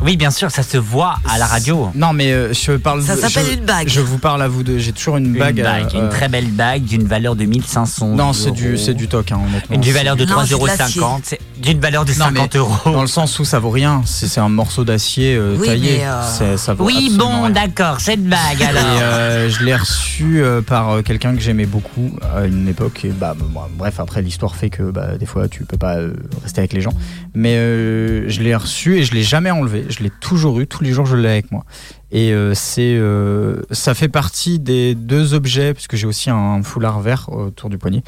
Oui, 0.01 0.17
bien 0.17 0.31
sûr, 0.31 0.51
ça 0.51 0.63
se 0.63 0.77
voit 0.77 1.15
à 1.29 1.37
la 1.37 1.45
radio. 1.45 1.89
Non, 1.95 2.11
mais 2.13 2.31
euh, 2.33 2.53
je 2.53 2.73
parle. 2.73 3.01
ça 3.03 3.15
s'appelle 3.15 3.53
une 3.57 3.65
bague. 3.65 3.87
Je 3.87 4.01
vous 4.01 4.17
parle 4.17 4.41
à 4.41 4.47
vous 4.47 4.63
deux. 4.63 4.77
J'ai 4.77 4.91
toujours 4.91 5.17
une 5.17 5.27
Une 5.27 5.39
bague. 5.39 5.61
euh, 5.61 5.83
une 5.93 6.09
très 6.09 6.27
belle 6.27 6.47
bague 6.51 6.83
d'une 6.83 7.05
valeur 7.07 7.35
de 7.35 7.45
1500 7.45 8.07
Non, 8.09 8.33
c'est 8.33 8.51
du 8.51 8.77
c'est 8.77 8.93
du 8.93 9.07
toc, 9.07 9.31
hein, 9.31 9.39
honnêtement. 9.47 9.77
D'une 9.77 9.93
valeur 9.93 10.15
de 10.15 10.25
Non, 10.25 10.37
c'est 10.45 10.53
de 10.55 10.59
3,50 10.59 10.99
euros. 10.99 11.21
D'une 11.61 11.79
valeur 11.79 12.03
de 12.05 12.11
Non, 12.11 12.25
50 12.25 12.33
mais 12.53 12.59
euros. 12.59 12.91
Dans 12.91 13.01
le 13.01 13.07
sens 13.07 13.39
où 13.39 13.45
ça 13.45 13.59
vaut 13.59 13.69
rien. 13.69 14.01
C'est 14.05 14.27
c'est 14.27 14.41
un 14.41 14.49
morceau 14.49 14.83
d'acier 14.83 15.35
euh, 15.35 15.55
Oui, 15.57 15.67
taillé. 15.67 16.01
euh, 16.03 16.57
ça 16.57 16.73
vaut 16.73 16.85
Oui, 16.85 17.15
bon, 17.17 17.43
rien. 17.43 17.49
d'accord, 17.51 18.01
cette 18.01 18.23
bague 18.25 18.59
Et 18.61 18.65
alors. 18.65 18.83
euh, 19.01 19.49
je 19.49 19.63
l'ai 19.63 19.75
reçu 19.75 20.41
euh, 20.43 20.61
par 20.61 20.89
euh, 20.89 21.01
quelqu'un 21.01 21.33
que 21.35 21.41
j'aimais 21.41 21.65
beaucoup 21.65 22.11
à 22.35 22.45
une 22.45 22.67
époque. 22.67 23.05
Et 23.05 23.09
bah, 23.09 23.35
bah, 23.39 23.45
bah, 23.53 23.69
bref, 23.77 23.99
après 23.99 24.21
l'histoire 24.21 24.55
fait 24.55 24.69
que 24.69 24.83
bah, 24.83 25.17
des 25.17 25.25
fois 25.25 25.47
tu 25.47 25.63
peux 25.63 25.77
pas 25.77 25.95
euh, 25.97 26.13
rester 26.43 26.59
avec 26.59 26.73
les 26.73 26.81
gens. 26.81 26.93
Mais 27.33 27.55
euh, 27.55 28.27
je 28.29 28.41
l'ai 28.41 28.55
reçu 28.55 28.97
et 28.97 29.03
je 29.03 29.13
l'ai 29.13 29.23
jamais 29.23 29.51
Je 29.89 30.03
l'ai 30.03 30.09
toujours 30.09 30.59
eu. 30.59 30.67
Tous 30.67 30.83
les 30.83 30.91
jours 30.91 31.05
je 31.05 31.15
l'ai 31.15 31.29
avec 31.29 31.51
moi. 31.51 31.65
Et 32.11 32.31
euh, 32.31 32.53
c'est 32.53 32.95
euh, 32.95 33.61
ça 33.71 33.93
fait 33.93 34.07
partie 34.07 34.59
des 34.59 34.95
deux 34.95 35.33
objets 35.33 35.73
puisque 35.73 35.95
j'ai 35.95 36.07
aussi 36.07 36.29
un 36.29 36.61
foulard 36.63 36.99
vert 36.99 37.29
autour 37.31 37.69
du 37.69 37.77
poignet. 37.77 38.03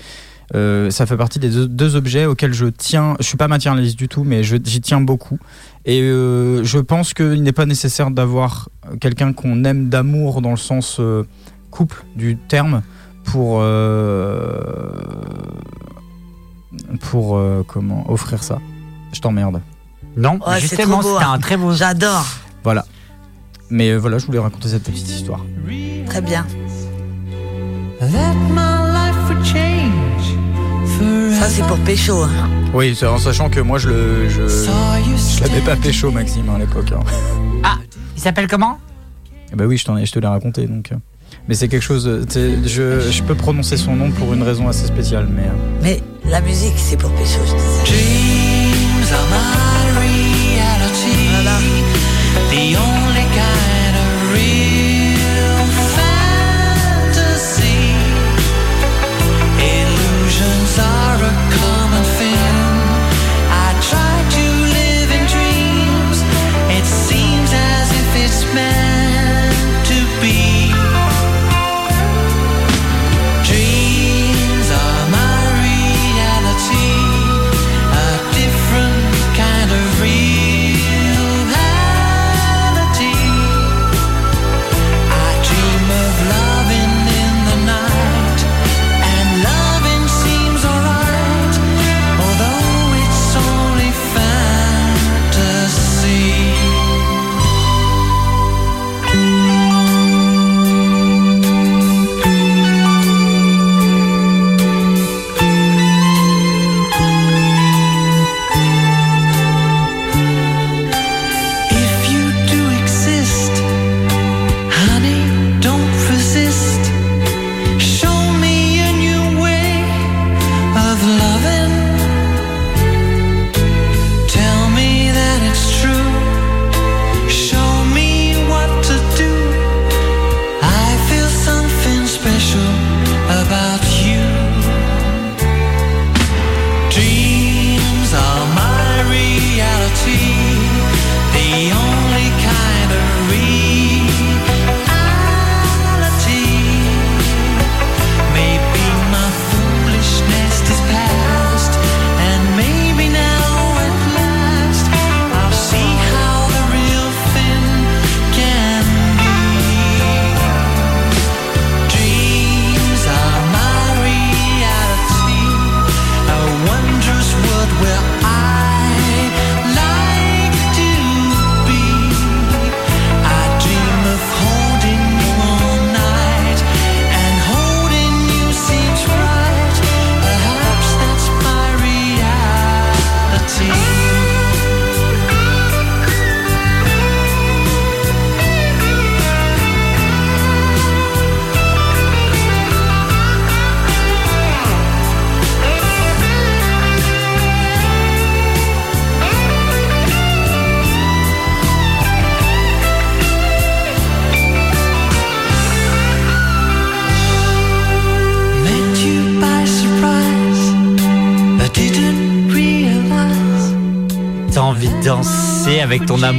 Euh, 0.53 0.91
ça 0.91 1.07
fait 1.07 1.17
partie 1.17 1.39
des 1.39 1.49
deux, 1.49 1.95
objets 1.95 2.26
auxquels 2.26 2.53
je 2.53 2.67
tiens. 2.67 3.15
Je 3.19 3.26
suis 3.26 3.38
pas 3.38 3.47
matérialiste 3.47 3.97
du 3.97 4.07
tout, 4.07 4.23
mais 4.23 4.43
j'y 4.43 4.82
tiens 4.82 5.01
beaucoup. 5.01 5.39
Et 5.86 6.01
je 6.01 6.78
pense 6.80 7.13
qu'il 7.13 7.41
n'est 7.41 7.51
pas 7.51 7.65
nécessaire 7.65 8.11
d'avoir 8.11 8.69
quelqu'un 8.99 9.34
qu'on 9.34 9.63
aime 9.63 9.89
d'amour 9.89 10.41
dans 10.41 10.51
le 10.51 10.57
sens 10.57 11.01
couple 11.71 12.05
du 12.15 12.38
terme 12.38 12.84
pour 13.23 13.63
pour 16.99 17.41
comment 17.67 18.11
offrir 18.11 18.43
ça. 18.43 18.59
Je 19.13 19.21
t'emmerde. 19.21 19.61
Non, 20.18 20.39
c'est 20.53 20.59
justement, 20.61 21.01
c'était 21.01 21.24
hein. 21.24 21.34
un 21.34 21.39
très 21.39 21.57
beau. 21.57 21.74
j'adore. 21.74 22.26
Voilà. 22.63 22.86
Mais 23.70 23.89
euh, 23.91 23.97
voilà, 23.97 24.18
je 24.18 24.26
voulais 24.26 24.39
raconter 24.39 24.70
cette 24.70 24.84
petite 24.84 25.09
histoire. 25.09 25.41
Très 26.07 26.22
bien. 26.22 26.45
That 27.99 28.34
my 28.49 28.91
life 28.93 29.16
would 29.30 29.43
change 29.45 31.39
Ça, 31.39 31.49
c'est 31.49 31.63
pour 31.63 31.78
Pécho. 31.80 32.24
hein. 32.24 32.49
Oui, 32.74 32.97
en 33.03 33.18
sachant 33.18 33.49
que 33.49 33.59
moi 33.61 33.78
je 33.78 33.89
le 33.89 34.30
je, 34.30 34.47
je 34.47 35.41
l'avais 35.41 35.61
pas 35.61 35.76
pécho 35.78 36.11
Maxime 36.11 36.49
à 36.53 36.57
l'époque. 36.59 36.91
hein. 36.91 36.99
Ah, 37.63 37.78
il 38.16 38.22
s'appelle 38.22 38.47
comment? 38.47 38.78
Eh 39.51 39.55
bah 39.55 39.66
oui, 39.66 39.78
je 39.78 39.86
t'en 39.86 39.95
ai, 39.97 40.05
je 40.05 40.11
te 40.11 40.20
l'ai 40.20 40.28
raconté 40.28 40.68
donc. 40.68 40.91
euh. 40.91 40.95
Mais 41.47 41.55
c'est 41.55 41.68
quelque 41.68 41.84
chose. 41.84 42.26
Je, 42.34 42.99
je 43.11 43.24
peux 43.24 43.36
prononcer 43.36 43.78
son 43.78 43.95
nom 43.95 44.11
pour 44.11 44.34
une 44.34 44.43
raison 44.43 44.68
assez 44.68 44.86
spéciale, 44.86 45.28
mais. 45.30 45.43
euh, 45.43 45.80
Mais 45.82 46.01
la 46.30 46.41
musique, 46.41 46.74
c'est 46.78 46.97
pour 46.97 47.09
Pécho, 47.11 47.39
je 47.45 47.53
disais. 47.55 47.84
Dreams 47.86 49.13
are 49.13 49.84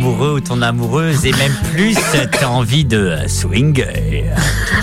amoureux 0.06 0.34
ou 0.34 0.40
ton 0.40 0.62
amoureuse, 0.62 1.26
et 1.26 1.32
même 1.32 1.54
plus, 1.72 1.96
t'as 2.38 2.46
envie 2.46 2.84
de 2.84 3.16
swinger. 3.26 4.24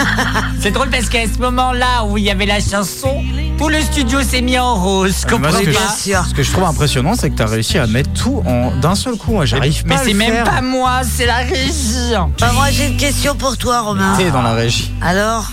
C'est 0.60 0.72
drôle 0.72 0.90
parce 0.90 1.08
qu'à 1.08 1.24
ce 1.34 1.40
moment-là 1.40 2.06
où 2.06 2.18
il 2.18 2.26
y 2.26 2.30
avait 2.30 2.46
la 2.46 2.60
chanson, 2.60 3.24
tout 3.58 3.70
le 3.70 3.80
studio 3.82 4.22
s'est 4.22 4.42
mis 4.42 4.60
en 4.60 4.76
rose. 4.76 5.12
Moi, 5.12 5.12
ce, 5.12 5.26
Comprenez 5.28 5.66
que 5.66 5.72
pas 5.74 5.96
je, 6.06 6.30
ce 6.30 6.34
que 6.34 6.44
je 6.44 6.52
trouve 6.52 6.66
impressionnant, 6.66 7.16
c'est 7.16 7.30
que 7.30 7.36
tu 7.38 7.42
as 7.42 7.48
réussi 7.48 7.78
à 7.78 7.88
mettre 7.88 8.12
tout 8.12 8.44
en 8.46 8.72
d'un 8.82 8.96
seul 8.96 9.16
coup. 9.16 9.32
Moi, 9.34 9.46
J'arrive 9.46 9.84
Mais 9.86 9.96
pas 9.96 10.02
à 10.02 10.04
c'est 10.04 10.12
le 10.12 10.18
même 10.18 10.32
faire. 10.34 10.44
pas 10.44 10.62
moi, 10.62 11.02
c'est 11.10 11.26
la 11.26 11.38
régie. 11.38 12.14
Bah, 12.40 12.52
moi, 12.54 12.66
j'ai 12.72 12.88
une 12.88 12.98
question 12.98 13.36
pour 13.36 13.58
toi, 13.58 13.80
Romain. 13.82 14.16
T'es 14.18 14.30
dans 14.32 14.42
la 14.42 14.54
régie. 14.54 14.92
Alors, 15.02 15.52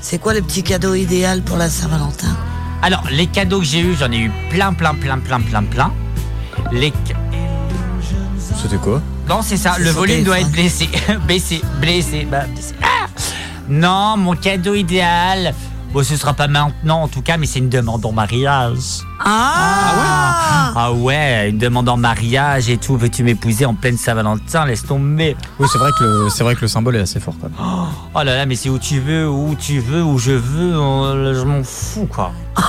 c'est 0.00 0.18
quoi 0.18 0.34
le 0.34 0.42
petit 0.42 0.62
cadeau 0.62 0.94
idéal 0.94 1.42
pour 1.42 1.56
la 1.56 1.68
Saint-Valentin? 1.68 2.36
Alors, 2.82 3.02
les 3.10 3.26
cadeaux 3.26 3.58
que 3.58 3.66
j'ai 3.66 3.80
eus, 3.80 3.96
j'en 3.98 4.10
ai 4.12 4.18
eu 4.18 4.30
plein, 4.50 4.72
plein, 4.72 4.94
plein, 4.94 5.18
plein, 5.18 5.40
plein, 5.40 5.64
plein. 5.64 5.92
Les... 6.72 6.92
C'était 8.68 8.82
quoi 8.82 9.00
Non, 9.26 9.40
c'est 9.40 9.56
ça, 9.56 9.76
le 9.78 9.88
volume 9.88 10.24
doit 10.24 10.40
être 10.40 10.50
blessé. 10.50 10.90
blessé, 11.26 11.62
blessé, 11.80 12.28
bah, 12.30 12.44
blessé. 12.52 12.74
Ah 12.82 13.06
non, 13.66 14.18
mon 14.18 14.34
cadeau 14.36 14.74
idéal. 14.74 15.54
Bon, 15.92 16.04
ce 16.04 16.16
sera 16.16 16.34
pas 16.34 16.48
maintenant 16.48 17.04
en 17.04 17.08
tout 17.08 17.22
cas, 17.22 17.38
mais 17.38 17.46
c'est 17.46 17.60
une 17.60 17.70
demande 17.70 18.04
en 18.04 18.12
mariage. 18.12 19.00
Ah, 19.24 20.72
Ah 20.76 20.92
ouais, 20.92 21.48
une 21.48 21.56
demande 21.56 21.88
en 21.88 21.96
mariage 21.96 22.68
et 22.68 22.76
tout. 22.76 22.98
Veux-tu 22.98 23.22
m'épouser 23.22 23.64
en 23.64 23.74
pleine 23.74 23.96
Saint-Valentin 23.96 24.66
Laisse 24.66 24.84
tomber. 24.84 25.34
Oui, 25.58 25.66
c'est 25.72 25.78
vrai 25.78 25.90
que 25.98 26.04
le 26.04 26.28
c'est 26.28 26.44
vrai 26.44 26.54
que 26.54 26.60
le 26.60 26.68
symbole 26.68 26.96
est 26.96 27.00
assez 27.00 27.20
fort 27.20 27.34
quand 27.40 27.48
même. 27.48 27.88
Oh 28.14 28.18
là 28.18 28.36
là, 28.36 28.44
mais 28.44 28.54
c'est 28.54 28.68
où 28.68 28.78
tu 28.78 29.00
veux, 29.00 29.26
où 29.26 29.54
tu 29.58 29.80
veux, 29.80 30.02
où 30.02 30.18
je 30.18 30.32
veux, 30.32 30.72
je 31.34 31.44
m'en 31.44 31.64
fous 31.64 32.06
quoi. 32.06 32.32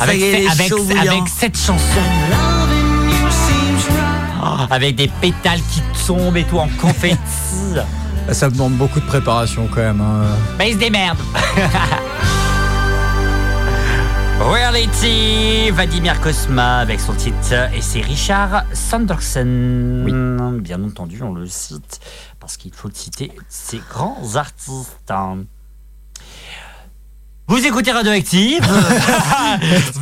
avec, 0.00 0.18
est, 0.18 0.46
avec, 0.48 1.28
cette 1.28 1.58
chanson. 1.58 2.00
Oh, 2.00 2.55
avec 4.70 4.96
des 4.96 5.08
pétales 5.08 5.60
qui 5.72 5.82
tombent 6.06 6.36
et 6.36 6.44
tout 6.44 6.58
en 6.58 6.68
confetti. 6.80 7.16
Ça 8.32 8.50
demande 8.50 8.72
beaucoup 8.74 8.98
de 9.00 9.06
préparation 9.06 9.68
quand 9.68 9.76
même. 9.80 10.00
hein. 10.00 10.24
Mais 10.58 10.70
il 10.70 10.74
se 10.74 10.78
démerde. 10.78 11.18
Reality, 14.40 15.70
Vladimir 15.70 16.20
Kosma 16.20 16.78
avec 16.78 17.00
son 17.00 17.14
titre 17.14 17.52
et 17.74 17.80
c'est 17.80 18.00
Richard 18.02 18.64
Sanderson. 18.74 20.04
Bien 20.60 20.82
entendu, 20.84 21.22
on 21.22 21.32
le 21.32 21.46
cite 21.46 22.00
parce 22.38 22.56
qu'il 22.56 22.72
faut 22.74 22.90
citer 22.92 23.32
ces 23.48 23.80
grands 23.90 24.36
artistes. 24.36 25.10
Vous 27.48 27.64
écoutez 27.64 27.92
Radioactive 27.92 28.60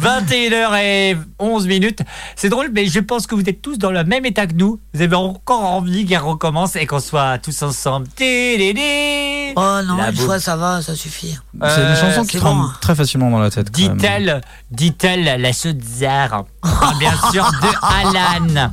21h11 0.02 1.66
minutes. 1.66 2.00
C'est 2.36 2.48
drôle, 2.48 2.70
mais 2.72 2.86
je 2.86 3.00
pense 3.00 3.26
que 3.26 3.34
vous 3.34 3.42
êtes 3.46 3.60
tous 3.60 3.76
dans 3.76 3.90
le 3.90 4.02
même 4.02 4.24
état 4.24 4.46
que 4.46 4.54
nous. 4.54 4.80
Vous 4.94 5.02
avez 5.02 5.14
encore 5.14 5.60
envie 5.62 6.06
qu'elle 6.06 6.18
recommence 6.22 6.74
et 6.76 6.86
qu'on 6.86 7.00
soit 7.00 7.36
tous 7.38 7.62
ensemble. 7.62 8.08
Télédé. 8.16 9.52
Oh 9.56 9.80
non, 9.84 9.96
La 9.98 10.08
une 10.08 10.16
boue. 10.16 10.22
fois, 10.24 10.40
ça 10.40 10.56
va, 10.56 10.80
ça 10.80 10.94
suffit. 10.94 11.36
C'est 11.52 11.58
une 11.58 11.62
Euh, 11.64 11.96
chanson 12.00 12.24
qui 12.24 12.38
c'est 12.38 12.80
très 12.80 12.94
facilement 12.94 13.30
dans 13.30 13.38
la 13.40 13.50
tête. 13.50 13.70
quand 13.70 13.78
même. 13.88 13.96
Dit-elle, 13.98 14.40
dit-elle, 14.70 15.40
la 15.42 15.52
chaudière. 15.52 16.44
On 16.62 16.70
parle 16.80 16.98
bien 16.98 17.12
sûr 17.30 17.44
de 17.60 17.68
Alan. 17.82 18.70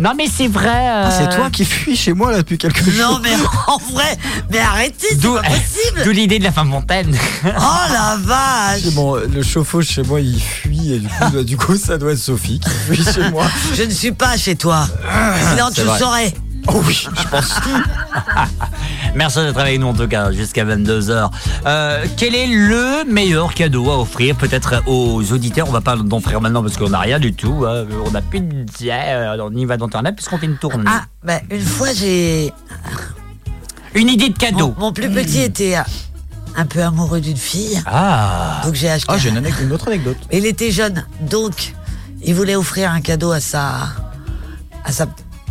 Non, 0.00 0.12
mais 0.16 0.26
c'est 0.32 0.46
vrai. 0.48 0.68
euh, 0.68 1.04
Ah, 1.06 1.10
c'est 1.10 1.34
toi 1.36 1.50
qui 1.50 1.64
fuis 1.64 1.96
chez 1.96 2.12
moi 2.12 2.30
là 2.30 2.38
depuis 2.38 2.56
quelques 2.58 2.82
jours. 2.88 3.10
Non, 3.12 3.18
mais 3.22 3.30
en 3.66 3.78
vrai, 3.92 4.16
mais 4.50 4.58
arrêtez, 4.60 5.06
c'est 5.10 5.20
D'où 5.20 5.34
pas 5.34 5.42
possible. 5.42 6.02
d'où 6.04 6.10
l'idée 6.10 6.38
de 6.38 6.44
la 6.44 6.52
femme 6.52 6.70
fontaine. 6.70 7.16
Oh 7.44 7.92
la 7.92 8.16
vache 8.20 8.82
Bon, 8.94 9.14
le 9.16 9.42
chauffe-eau 9.42 9.82
chez 9.82 10.02
moi 10.02 10.20
il 10.20 10.40
fuit 10.40 10.92
et 10.94 10.98
du 11.00 11.08
coup, 11.08 11.24
bah, 11.32 11.42
du 11.42 11.56
coup 11.56 11.76
ça 11.76 11.98
doit 11.98 12.12
être 12.12 12.18
Sophie 12.18 12.60
qui 12.60 12.70
fuit 12.70 13.04
chez 13.12 13.28
moi. 13.30 13.46
Je 13.74 13.82
ne 13.82 13.90
suis 13.90 14.12
pas 14.12 14.36
chez 14.36 14.54
toi. 14.56 14.86
Sinon, 15.50 15.68
tu 15.68 15.76
c'est 15.80 15.84
le 15.84 15.98
saurais. 15.98 16.32
Oh 16.70 16.82
oui, 16.86 16.94
je 17.16 17.28
pense. 17.28 17.54
Merci 19.14 19.38
d'être 19.38 19.58
avec 19.58 19.80
nous 19.80 19.86
en 19.88 19.94
tout 19.94 20.06
cas 20.06 20.30
jusqu'à 20.32 20.64
22h. 20.64 21.30
Euh, 21.66 22.04
quel 22.16 22.34
est 22.34 22.46
le 22.46 23.04
meilleur 23.10 23.54
cadeau 23.54 23.90
à 23.90 23.98
offrir 23.98 24.36
peut-être 24.36 24.82
aux 24.86 25.32
auditeurs? 25.32 25.66
On 25.68 25.72
va 25.72 25.80
pas 25.80 25.96
d'en 25.96 26.20
faire 26.20 26.40
maintenant 26.40 26.62
parce 26.62 26.76
qu'on 26.76 26.90
n'a 26.90 26.98
rien 27.00 27.18
du 27.18 27.32
tout. 27.32 27.64
hein. 27.66 27.84
On 28.04 28.10
n'a 28.10 28.20
plus 28.22 28.40
de 28.40 28.46
budget. 28.54 29.36
On 29.40 29.50
y 29.56 29.64
va 29.64 29.76
d'internet 29.76 30.14
puisqu'on 30.14 30.38
fait 30.38 30.46
une 30.46 30.58
tournée. 30.58 30.84
Ah, 30.86 31.04
ben, 31.24 31.40
une 31.50 31.60
fois, 31.62 31.88
j'ai. 31.94 32.52
Une 33.94 34.08
idée 34.08 34.28
de 34.28 34.36
cadeau. 34.38 34.74
mon 34.78 34.92
plus 34.92 35.10
petit 35.10 35.40
était 35.40 35.76
euh, 35.78 35.82
un 36.56 36.66
peu 36.66 36.82
amoureux 36.82 37.20
d'une 37.20 37.36
fille. 37.38 37.80
Ah. 37.86 38.60
Donc 38.64 38.74
j'ai 38.74 38.90
acheté. 38.90 39.06
Ah, 39.10 39.16
j'ai 39.18 39.30
un- 39.30 39.36
une, 39.36 39.50
une 39.62 39.72
autre 39.72 39.88
anecdote. 39.88 40.18
Il 40.32 40.44
était 40.44 40.70
jeune, 40.70 41.04
donc 41.22 41.74
il 42.22 42.34
voulait 42.34 42.56
offrir 42.56 42.90
un 42.92 43.00
cadeau 43.00 43.30
à 43.32 43.40
sa, 43.40 43.88
à 44.84 44.92
sa, 44.92 45.06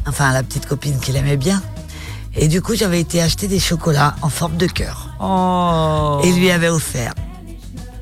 enfin 0.07 0.31
la 0.33 0.43
petite 0.43 0.65
copine 0.65 0.99
qu'il 0.99 1.15
aimait 1.15 1.37
bien. 1.37 1.61
Et 2.35 2.47
du 2.47 2.61
coup, 2.61 2.75
j'avais 2.75 2.99
été 2.99 3.21
acheter 3.21 3.47
des 3.47 3.59
chocolats 3.59 4.15
en 4.21 4.29
forme 4.29 4.57
de 4.57 4.67
cœur 4.67 5.09
Oh. 5.19 6.21
et 6.23 6.29
il 6.29 6.39
lui 6.39 6.51
avait 6.51 6.69
offert. 6.69 7.13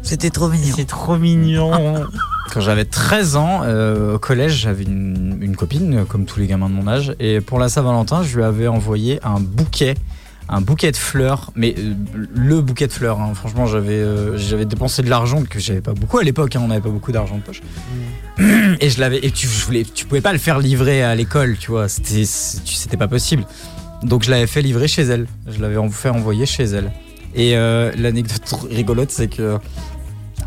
C'était 0.01 0.29
trop 0.29 0.49
mignon. 0.49 0.73
C'est 0.75 0.85
trop 0.87 1.17
mignon. 1.17 2.05
Quand 2.53 2.59
j'avais 2.61 2.85
13 2.85 3.37
ans, 3.37 3.61
euh, 3.63 4.15
au 4.15 4.19
collège, 4.19 4.53
j'avais 4.53 4.83
une, 4.83 5.39
une 5.41 5.55
copine, 5.55 6.05
comme 6.05 6.25
tous 6.25 6.39
les 6.39 6.47
gamins 6.47 6.69
de 6.69 6.75
mon 6.75 6.87
âge, 6.87 7.15
et 7.19 7.41
pour 7.41 7.57
la 7.59 7.69
Saint-Valentin, 7.69 8.21
je 8.23 8.35
lui 8.37 8.43
avais 8.43 8.67
envoyé 8.67 9.19
un 9.25 9.39
bouquet, 9.39 9.95
un 10.47 10.61
bouquet 10.61 10.91
de 10.91 10.97
fleurs, 10.97 11.51
mais 11.55 11.73
euh, 11.77 11.93
le 12.33 12.61
bouquet 12.61 12.87
de 12.87 12.91
fleurs. 12.93 13.19
hein. 13.19 13.33
Franchement, 13.33 13.65
j'avais 13.65 13.93
euh, 13.93 14.37
j'avais 14.37 14.65
dépensé 14.65 15.01
de 15.01 15.09
l'argent 15.09 15.43
que 15.43 15.59
j'avais 15.59 15.81
pas 15.81 15.93
beaucoup 15.93 16.17
à 16.19 16.23
l'époque. 16.23 16.55
hein, 16.55 16.61
on 16.63 16.67
n'avait 16.67 16.81
pas 16.81 16.89
beaucoup 16.89 17.11
d'argent 17.11 17.37
de 17.37 17.41
poche. 17.41 17.61
Et 18.79 18.89
je 18.89 18.99
l'avais, 18.99 19.19
et 19.25 19.31
tu, 19.31 19.47
je 19.47 19.65
voulais, 19.65 19.83
tu 19.83 20.05
pouvais 20.05 20.21
pas 20.21 20.33
le 20.33 20.39
faire 20.39 20.59
livrer 20.59 21.03
à 21.03 21.15
l'école, 21.15 21.57
tu 21.57 21.71
vois. 21.71 21.87
C'était, 21.87 22.25
c'était 22.25 22.97
pas 22.97 23.07
possible. 23.07 23.45
Donc 24.03 24.23
je 24.23 24.29
l'avais 24.29 24.47
fait 24.47 24.61
livrer 24.61 24.87
chez 24.87 25.03
elle. 25.03 25.25
Je 25.47 25.59
l'avais 25.61 25.77
fait 25.89 26.09
envoyer 26.09 26.45
chez 26.45 26.63
elle. 26.65 26.91
Et 27.33 27.55
euh, 27.57 27.91
l'anecdote 27.97 28.67
rigolote, 28.71 29.11
c'est 29.11 29.27
que 29.27 29.57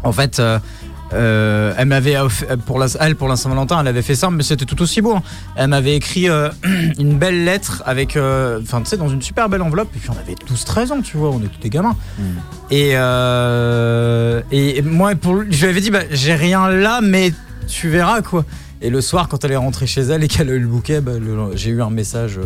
en 0.04 0.12
fait, 0.12 0.40
euh, 1.12 1.16
euh, 1.18 1.74
elle 1.76 1.89
m'avait 1.89 2.16
off- 2.18 2.44
pour 2.66 2.78
la, 2.78 2.86
elle 3.01 3.16
pour 3.16 3.28
la 3.28 3.36
Saint-Valentin, 3.36 3.80
elle 3.80 3.89
avait 3.89 4.02
fait 4.02 4.14
ça, 4.14 4.30
mais 4.30 4.43
c'était 4.43 4.64
tout 4.66 4.80
aussi 4.82 5.01
beau. 5.01 5.14
hein. 5.16 5.22
Elle 5.56 5.68
m'avait 5.68 5.94
écrit 5.97 6.28
euh, 6.28 6.48
une 6.98 7.18
belle 7.18 7.44
lettre 7.44 7.82
avec, 7.86 8.16
euh, 8.16 8.60
enfin 8.62 8.80
tu 8.80 8.86
sais, 8.90 8.97
dans 8.97 9.09
une 9.09 9.22
super 9.22 9.48
belle 9.48 9.62
enveloppe. 9.62 9.89
Et 9.97 9.98
puis 9.98 10.10
on 10.10 10.18
avait 10.18 10.35
12-13 10.35 10.93
ans, 10.93 11.01
tu 11.02 11.16
vois, 11.16 11.30
on 11.30 11.39
était 11.39 11.59
des 11.60 11.70
gamins. 11.70 11.97
Et, 12.70 12.90
euh, 12.97 14.43
et 14.52 14.78
et 14.78 14.82
moi, 14.82 15.14
pour, 15.14 15.43
je 15.48 15.60
lui 15.64 15.70
avais 15.70 15.80
dit, 15.80 15.90
bah, 15.90 16.01
j'ai 16.10 16.35
rien 16.35 16.68
là, 16.68 17.01
mais 17.02 17.32
tu 17.66 17.89
verras 17.89 18.22
quoi. 18.22 18.44
Et 18.80 18.90
le 18.90 19.01
soir, 19.01 19.28
quand 19.28 19.44
elle 19.44 19.52
est 19.52 19.56
rentrée 19.56 19.86
chez 19.86 20.02
elle 20.02 20.22
et 20.22 20.28
qu'elle 20.28 20.48
a 20.51 20.52
eu 20.52 20.60
le 20.60 20.68
bouquet, 20.68 21.01
bah, 21.01 21.12
j'ai 21.55 21.70
eu 21.70 21.82
un 21.82 21.90
message. 21.90 22.39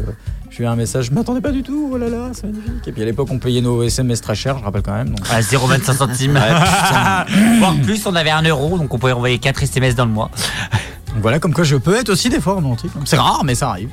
J'ai 0.54 0.64
eu 0.64 0.66
un 0.66 0.76
message, 0.76 1.06
je 1.06 1.10
m'attendais 1.12 1.40
pas 1.40 1.50
du 1.50 1.62
tout, 1.62 1.90
oh 1.92 1.96
là 1.96 2.08
là, 2.08 2.28
c'est 2.32 2.44
magnifique. 2.46 2.86
Et 2.86 2.92
puis 2.92 3.02
à 3.02 3.04
l'époque, 3.06 3.28
on 3.30 3.38
payait 3.38 3.60
nos 3.62 3.82
SMS 3.82 4.20
très 4.20 4.34
cher, 4.34 4.58
je 4.58 4.64
rappelle 4.64 4.82
quand 4.82 4.92
même. 4.94 5.08
donc- 5.08 5.26
À 5.30 5.40
0,25 5.40 5.94
centimes. 5.94 6.32
Voire 7.58 7.74
plus, 7.82 8.06
on 8.06 8.14
avait 8.14 8.30
un 8.30 8.42
euro, 8.42 8.76
donc 8.78 8.92
on 8.92 8.98
pouvait 8.98 9.12
envoyer 9.12 9.38
4 9.38 9.62
SMS 9.62 9.94
dans 9.94 10.04
le 10.04 10.10
mois. 10.12 10.30
Donc 11.08 11.22
voilà, 11.22 11.38
comme 11.38 11.54
quoi 11.54 11.64
je 11.64 11.76
peux 11.76 11.94
être 11.96 12.10
aussi 12.10 12.28
des 12.28 12.40
fois 12.40 12.54
romantique. 12.54 12.90
C'est 13.04 13.16
rare, 13.18 13.42
mais 13.44 13.54
ça 13.54 13.70
arrive. 13.70 13.90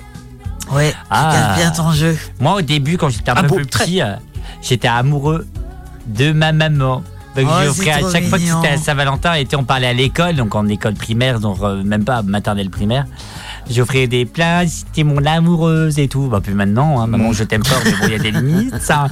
Ouais, 0.72 0.92
tu 0.92 0.98
Ah. 1.10 1.32
gardes 1.34 1.56
bien 1.60 1.72
ton 1.72 1.92
jeu. 1.92 2.18
Moi, 2.40 2.56
au 2.56 2.62
début, 2.62 2.98
quand 2.98 3.10
j'étais 3.10 3.32
un 3.32 3.36
Ah 3.38 3.42
peu 3.44 3.48
bon, 3.48 3.56
plus 3.56 3.66
très. 3.66 3.86
petit, 3.86 4.02
euh, 4.02 4.14
j'étais 4.62 4.88
amoureux 4.88 5.48
de 6.08 6.32
ma 6.32 6.52
maman. 6.52 7.04
Donc, 7.44 7.52
Oh, 7.66 7.70
offert 7.70 8.06
à 8.06 8.12
chaque 8.12 8.26
fois 8.26 8.38
que 8.38 8.46
c'était 8.46 8.68
à 8.68 8.78
Saint-Valentin, 8.78 9.34
et 9.36 9.48
on 9.56 9.64
parlait 9.64 9.88
à 9.88 9.94
l'école, 9.94 10.36
donc 10.36 10.56
en 10.56 10.68
école 10.68 10.94
primaire, 10.94 11.40
donc 11.40 11.58
euh, 11.62 11.84
même 11.84 12.04
pas 12.04 12.22
maternelle 12.22 12.70
primaire. 12.70 13.06
J'offrais 13.70 14.08
des 14.08 14.26
plats, 14.26 14.66
c'était 14.68 15.04
mon 15.04 15.24
amoureuse 15.26 16.00
et 16.00 16.08
tout. 16.08 16.28
Bah, 16.28 16.40
puis 16.42 16.54
maintenant, 16.54 17.00
hein, 17.02 17.08
maman, 17.08 17.34
je 17.34 17.44
t'aime 17.44 17.64
fort, 17.64 17.82
mais 17.86 17.92
bon, 17.92 17.98
il 18.08 18.12
y 18.14 18.16
a 18.16 18.20
des 18.20 18.32
limites, 18.32 18.82
ça. 18.82 19.06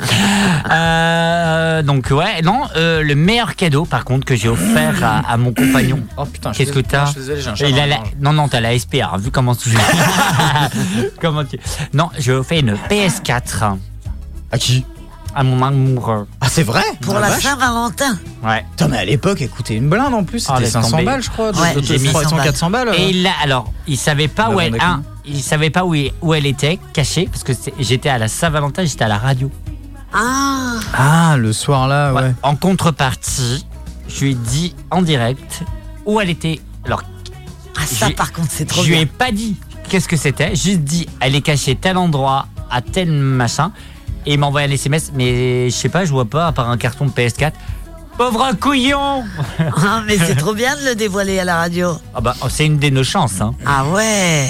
Euh, 0.72 1.84
donc, 1.84 2.08
ouais, 2.10 2.42
non, 2.42 2.62
euh, 2.76 3.04
le 3.04 3.16
meilleur 3.16 3.56
cadeau, 3.56 3.86
par 3.86 4.04
contre, 4.04 4.26
que 4.26 4.36
j'ai 4.36 4.50
offert 4.50 5.04
à, 5.04 5.20
à 5.32 5.38
mon 5.38 5.54
compagnon. 5.54 6.00
Oh 6.18 6.26
putain, 6.26 6.52
Qu'est-ce 6.52 6.72
que 6.72 6.80
t'as 6.80 7.06
Je. 7.06 8.18
Non, 8.20 8.34
non, 8.34 8.48
t'as 8.48 8.60
la 8.62 8.78
SPA, 8.78 9.12
hein, 9.14 9.18
vu 9.18 9.30
comment 9.32 9.56
tu 9.56 9.70
comment 11.22 11.44
tu... 11.44 11.60
Non, 11.94 12.10
j'ai 12.18 12.42
fait 12.44 12.60
une 12.60 12.74
PS4 12.90 13.78
À 14.52 14.58
qui? 14.58 14.86
À 15.38 15.44
mon 15.44 15.62
amoureux. 15.62 16.28
Ah, 16.42 16.48
c'est 16.50 16.64
vrai? 16.64 16.82
Pour 17.02 17.16
Ah, 17.16 17.20
la 17.20 17.30
vache. 17.30 17.44
Saint-Valentin. 17.44 18.18
Ouais. 18.44 18.66
Putain, 18.72 18.88
mais 18.88 18.98
à 18.98 19.06
l'époque, 19.06 19.40
elle 19.40 19.50
coûtait 19.50 19.76
une 19.76 19.88
blinde 19.88 20.12
en 20.16 20.24
plus. 20.24 20.44
Ah, 20.50 20.54
C'était 20.54 20.64
laisse 20.64 20.74
500 20.74 20.90
tomber. 20.90 21.04
balles, 21.04 21.22
je 21.22 21.30
crois. 21.30 21.52
Ouais, 21.52 21.76
j'ai 21.84 22.00
mis 22.00 22.10
300, 22.10 22.30
100 22.30 22.38
400 22.38 22.70
balles. 22.72 22.90
Et 22.98 23.12
il 23.12 23.28
a, 23.28 23.32
alors, 23.44 23.72
il 23.88 23.98
savait 23.98 24.28
pas 24.28 24.50
La 24.50 24.56
où 24.56 24.60
elle, 24.60 24.72
vente 24.72 24.82
un, 24.82 25.04
il 25.28 25.44
savait 25.44 25.70
pas 25.70 25.86
où, 25.86 25.94
il- 25.94 26.12
où 26.24 26.34
elle 26.34 26.48
était 26.48 26.80
cachée 26.92 27.28
parce 27.32 27.44
que 27.44 27.54
c'est- 27.54 27.74
j'étais 27.80 28.10
à 28.10 28.18
la 28.18 28.28
Saint-Valentin, 28.28 28.84
j'étais 28.86 29.04
à 29.04 29.08
la 29.08 29.20
radio. 29.20 29.52
Ah, 30.12 30.80
Ah, 30.94 31.36
le 31.38 31.54
soir 31.54 31.88
là, 31.88 32.14
ouais. 32.14 32.22
Ouais. 32.24 32.36
En 32.42 32.56
contrepartie, 32.56 33.66
je 34.10 34.24
lui 34.26 34.32
ai 34.32 34.36
dit 34.36 34.76
en 34.90 35.02
direct 35.04 35.62
où 36.06 36.20
elle 36.20 36.30
était. 36.32 36.60
Alors, 36.86 37.04
ah 37.78 37.82
ça 37.86 38.08
J'ai- 38.08 38.14
par 38.14 38.32
contre, 38.34 38.48
c'est 38.50 38.66
trop 38.66 38.82
je 38.84 38.90
lui 38.90 38.98
ai 39.02 39.06
pas 39.06 39.32
dit 39.32 39.56
qu'est-ce 39.90 40.08
que 40.08 40.18
c'était, 40.18 40.56
juste 40.56 40.80
dit 40.82 41.08
elle 41.20 41.36
est 41.36 41.42
cachée 41.42 41.76
tel 41.76 41.98
endroit 41.98 42.48
à 42.72 42.82
tel 42.82 43.12
machin 43.12 43.72
et 44.28 44.34
il 44.34 44.40
m'a 44.40 44.46
envoyé 44.48 44.68
un 44.68 44.72
SMS 44.72 45.12
mais 45.16 45.70
je 45.72 45.76
sais 45.76 45.90
pas, 45.90 46.06
je 46.06 46.12
vois 46.12 46.26
pas 46.26 46.46
à 46.48 46.52
part 46.52 46.70
un 46.70 46.78
carton 46.78 47.06
de 47.06 47.12
PS4. 47.12 47.54
Pauvre 48.18 48.52
couillon 48.60 49.24
Ah, 49.60 50.02
mais 50.08 50.18
c'est 50.18 50.36
trop 50.36 50.54
bien 50.54 50.76
de 50.76 50.86
le 50.90 50.96
dévoiler 50.96 51.40
à 51.40 51.44
la 51.46 51.56
radio. 51.58 51.92
Ah 52.16 52.22
bah 52.22 52.36
c'est 52.50 52.66
une 52.66 52.78
de 52.80 52.90
nos 52.90 53.04
chances 53.04 53.42
hein. 53.42 53.54
Ah 53.66 53.86
ouais. 53.86 54.48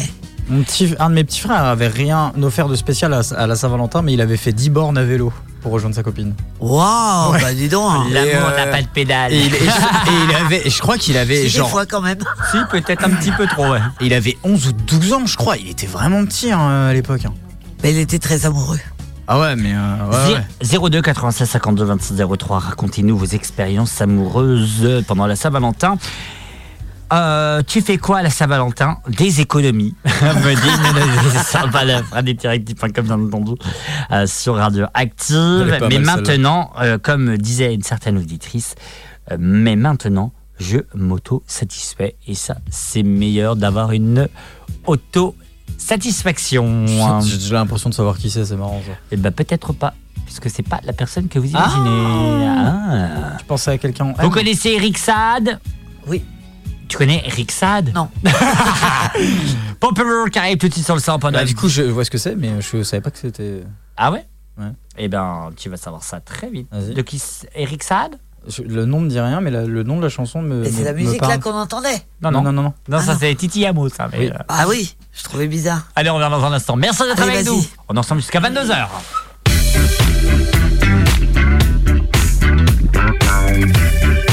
Mon 0.49 0.63
petit, 0.63 0.95
un 0.99 1.09
de 1.09 1.15
mes 1.15 1.23
petits 1.25 1.41
frères 1.41 1.65
avait 1.65 1.89
rien 1.89 2.31
offert 2.41 2.69
de 2.69 2.75
spécial 2.75 3.13
à, 3.13 3.19
à 3.37 3.47
la 3.47 3.55
Saint-Valentin, 3.57 4.01
mais 4.01 4.13
il 4.13 4.21
avait 4.21 4.37
fait 4.37 4.53
10 4.53 4.69
bornes 4.69 4.97
à 4.97 5.03
vélo 5.03 5.33
pour 5.61 5.73
rejoindre 5.73 5.93
sa 5.93 6.03
copine. 6.03 6.33
Waouh, 6.61 7.33
Ouais. 7.33 7.41
bah 7.41 7.53
dis 7.53 7.67
donc. 7.67 7.91
hein. 7.91 8.05
L'amour 8.13 8.47
euh, 8.53 8.55
n'a 8.55 8.67
pas 8.67 8.81
de 8.81 8.87
pédale. 8.87 9.33
Et, 9.33 9.39
il- 9.41 9.53
et 9.53 9.59
je, 9.59 9.65
et 9.65 10.15
il 10.29 10.35
avait, 10.35 10.65
et 10.65 10.69
je 10.69 10.79
crois 10.79 10.97
qu'il 10.97 11.17
avait 11.17 11.35
Si, 11.35 11.43
des 11.43 11.49
genre, 11.49 11.69
fois 11.69 11.85
quand 11.85 11.99
même. 11.99 12.19
Si, 12.51 12.57
peut-être 12.71 13.03
un 13.03 13.09
petit 13.09 13.31
peu 13.31 13.45
trop, 13.47 13.67
ouais. 13.71 13.79
il 13.99 14.13
avait 14.13 14.37
11 14.45 14.67
ou 14.67 14.71
12 14.71 15.11
ans, 15.13 15.25
je 15.25 15.35
crois. 15.35 15.57
Il 15.57 15.67
était 15.69 15.87
vraiment 15.87 16.23
petit 16.25 16.49
hein, 16.53 16.87
à 16.87 16.93
l'époque. 16.93 17.25
hein. 17.25 17.33
Mais 17.83 17.91
il 17.91 17.97
était 17.99 18.19
très 18.19 18.45
amoureux. 18.45 18.79
Ah 19.27 19.39
ouais, 19.39 19.55
mais 19.55 19.73
euh, 19.73 20.09
ouais, 20.09 20.35
ouais. 20.81 20.89
02 20.89 21.01
96 21.01 21.49
52 21.49 21.83
26 21.83 22.21
03. 22.37 22.59
Racontez-nous 22.59 23.17
vos 23.17 23.25
expériences 23.25 24.01
amoureuses 24.01 25.03
pendant 25.07 25.27
la 25.27 25.35
Saint-Valentin. 25.35 25.97
Euh, 27.13 27.61
tu 27.65 27.81
fais 27.81 27.97
quoi 27.97 28.17
à 28.17 28.23
la 28.23 28.29
Saint-Valentin? 28.29 28.97
Des 29.07 29.41
économies. 29.41 29.95
Me 30.05 30.55
dit 30.55 30.61
comme 32.93 33.05
bien 33.05 33.19
entendu 33.19 33.51
euh, 34.11 34.27
sur 34.27 34.55
Radio 34.55 34.85
Active. 34.93 35.77
Mais 35.89 35.99
maintenant, 35.99 36.71
euh, 36.81 36.97
comme 36.97 37.37
disait 37.37 37.73
une 37.73 37.83
certaine 37.83 38.17
auditrice, 38.17 38.75
euh, 39.31 39.37
mais 39.39 39.75
maintenant, 39.75 40.33
je 40.59 40.77
m'auto-satisfais. 40.95 42.15
Et 42.27 42.35
ça, 42.35 42.57
c'est 42.69 43.03
meilleur 43.03 43.55
d'avoir 43.55 43.91
une 43.91 44.27
auto-satisfaction. 44.85 45.46
J'ai 47.21 47.39
j'ai 47.39 47.53
l'impression 47.53 47.89
de 47.89 47.95
savoir 47.95 48.17
qui 48.17 48.29
c'est, 48.29 48.45
c'est 48.45 48.55
marrant 48.55 48.81
ça. 48.85 48.93
Eh 49.11 49.17
ben 49.17 49.31
peut-être 49.31 49.73
pas, 49.73 49.93
puisque 50.25 50.49
c'est 50.49 50.67
pas 50.67 50.79
la 50.83 50.93
personne 50.93 51.27
que 51.27 51.39
vous 51.39 51.49
imaginez. 51.49 52.45
Ah. 52.47 53.37
Je 53.39 53.45
pensais 53.45 53.71
à 53.71 53.77
quelqu'un. 53.77 54.13
Vous 54.19 54.29
connaissez 54.29 54.71
Eric 54.71 54.97
Saad? 54.97 55.59
Oui. 56.07 56.23
Tu 56.87 56.97
connais 56.97 57.21
Eric 57.25 57.51
Saad? 57.51 57.91
Non. 57.93 58.09
Popular 59.79 60.29
qui 60.31 60.39
arrive 60.39 60.57
tout 60.57 60.67
de 60.67 60.73
suite 60.73 60.85
sur 60.85 60.95
le 60.95 61.01
100.9. 61.01 61.31
Bah, 61.31 61.43
du 61.45 61.53
coup, 61.53 61.67
je 61.67 61.83
vois 61.83 62.05
ce 62.05 62.09
que 62.09 62.17
c'est, 62.17 62.35
mais 62.35 62.61
je 62.61 62.81
savais 62.83 63.01
pas 63.01 63.11
que 63.11 63.17
c'était. 63.19 63.63
Ah 63.97 64.11
ouais? 64.11 64.25
Ouais. 64.57 64.71
Eh 64.97 65.07
ben, 65.07 65.49
tu 65.55 65.69
vas 65.69 65.77
savoir 65.77 66.03
ça 66.03 66.19
très 66.19 66.49
vite. 66.49 66.69
De 66.71 67.01
qui 67.01 67.19
c'est 67.19 67.49
Eric 67.55 67.83
Saad? 67.83 68.17
Le 68.65 68.85
nom 68.85 69.01
me 69.01 69.09
dit 69.09 69.19
rien, 69.19 69.41
mais 69.41 69.51
la- 69.51 69.65
le 69.65 69.83
nom 69.83 69.97
de 69.97 70.03
la 70.03 70.09
chanson 70.09 70.41
me. 70.41 70.63
Et 70.65 70.71
c'est 70.71 70.83
la 70.83 70.93
musique 70.93 71.21
là 71.21 71.37
qu'on 71.37 71.53
entendait. 71.53 71.89
Non, 72.21 72.31
Non, 72.31 72.41
non. 72.41 72.51
non, 72.51 72.63
non. 72.63 72.73
non. 72.89 72.97
Ah 72.97 73.01
ça 73.01 73.13
non. 73.13 73.19
c'est 73.19 73.35
Titi 73.35 73.65
Amo, 73.65 73.89
ça. 73.89 74.07
Mais, 74.11 74.19
Oui. 74.19 74.29
euh, 74.33 74.37
Ah 74.47 74.65
oui, 74.69 74.95
je 75.13 75.23
trouvais 75.23 75.47
bizarre. 75.47 75.81
Allez, 75.95 76.09
on 76.09 76.15
revient 76.15 76.29
dans 76.31 76.43
un 76.45 76.53
instant. 76.53 76.75
Merci 76.75 77.03
d'être 77.03 77.21
avec 77.21 77.45
nous. 77.45 77.61
On 77.89 77.95
est 77.95 77.99
ensemble 77.99 78.21
jusqu'à 78.21 78.39
22h. 78.39 78.87
Stop, 82.89 84.26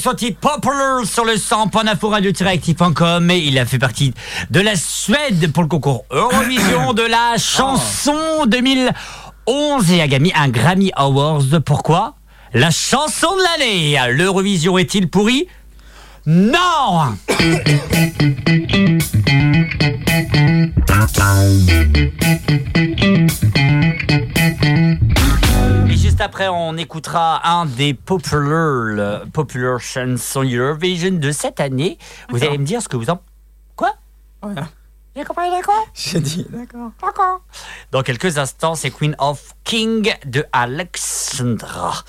avec 0.00 0.02
son 0.02 0.14
titre 0.14 0.40
Popular 0.40 1.04
sur 1.04 1.26
le 1.26 1.34
100.9 1.34 1.96
pour 1.96 2.12
radio-active.com 2.12 3.30
et 3.30 3.38
il 3.38 3.58
a 3.58 3.66
fait 3.66 3.78
partie 3.78 4.14
de 4.48 4.60
la 4.60 4.74
Suède 4.74 5.52
pour 5.52 5.62
le 5.62 5.68
concours 5.68 6.06
Eurovision 6.10 6.94
de 6.94 7.02
la 7.02 7.36
chanson 7.36 8.46
2011 8.46 9.92
et 9.92 10.00
a 10.00 10.08
gagné 10.08 10.32
un 10.34 10.48
Grammy 10.48 10.90
Awards. 10.96 11.60
Pourquoi? 11.66 12.14
La 12.54 12.70
chanson 12.70 13.28
de 13.36 13.42
l'année. 13.42 13.98
L'Eurovision 14.16 14.78
est-il 14.78 15.10
pourri? 15.10 15.46
Non 16.24 17.14
juste 26.20 26.28
après, 26.28 26.48
on 26.48 26.76
écoutera 26.76 27.48
un 27.48 27.64
des 27.64 27.94
popular, 27.94 29.22
popular 29.32 29.80
chansons 29.80 30.42
Eurovision 30.42 31.12
de 31.12 31.32
cette 31.32 31.60
année. 31.60 31.96
Vous 32.28 32.44
allez 32.44 32.58
me 32.58 32.66
dire 32.66 32.82
ce 32.82 32.88
que 32.90 32.98
vous 32.98 33.08
en 33.08 33.20
J'ai 35.16 35.24
compris, 35.24 35.50
d'accord? 35.50 35.86
J'ai 35.94 36.20
dit, 36.20 36.46
d'accord. 36.50 36.90
D'accord. 37.02 37.40
Dans 37.90 38.02
quelques 38.02 38.36
instants, 38.36 38.74
c'est 38.74 38.90
Queen 38.90 39.16
of 39.18 39.54
King 39.64 40.12
de 40.26 40.44
Alexandra. 40.52 42.04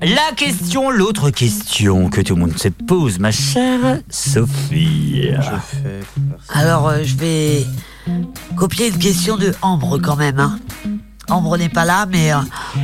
La 0.00 0.32
question, 0.34 0.90
l'autre 0.90 1.28
question 1.28 2.08
que 2.08 2.22
tout 2.22 2.36
le 2.36 2.40
monde 2.40 2.58
se 2.58 2.68
pose, 2.68 3.18
ma 3.18 3.32
chère 3.32 4.00
Sophie. 4.08 5.30
Alors, 6.48 6.88
euh, 6.88 7.02
je 7.02 7.16
vais 7.16 7.66
copier 8.56 8.88
une 8.88 8.98
question 8.98 9.36
de 9.36 9.52
Ambre 9.60 9.98
quand 9.98 10.16
même. 10.16 10.40
Hein. 10.40 10.58
Ambre 11.30 11.58
n'est 11.58 11.68
pas 11.68 11.84
là, 11.84 12.06
mais 12.06 12.32
euh, 12.32 12.38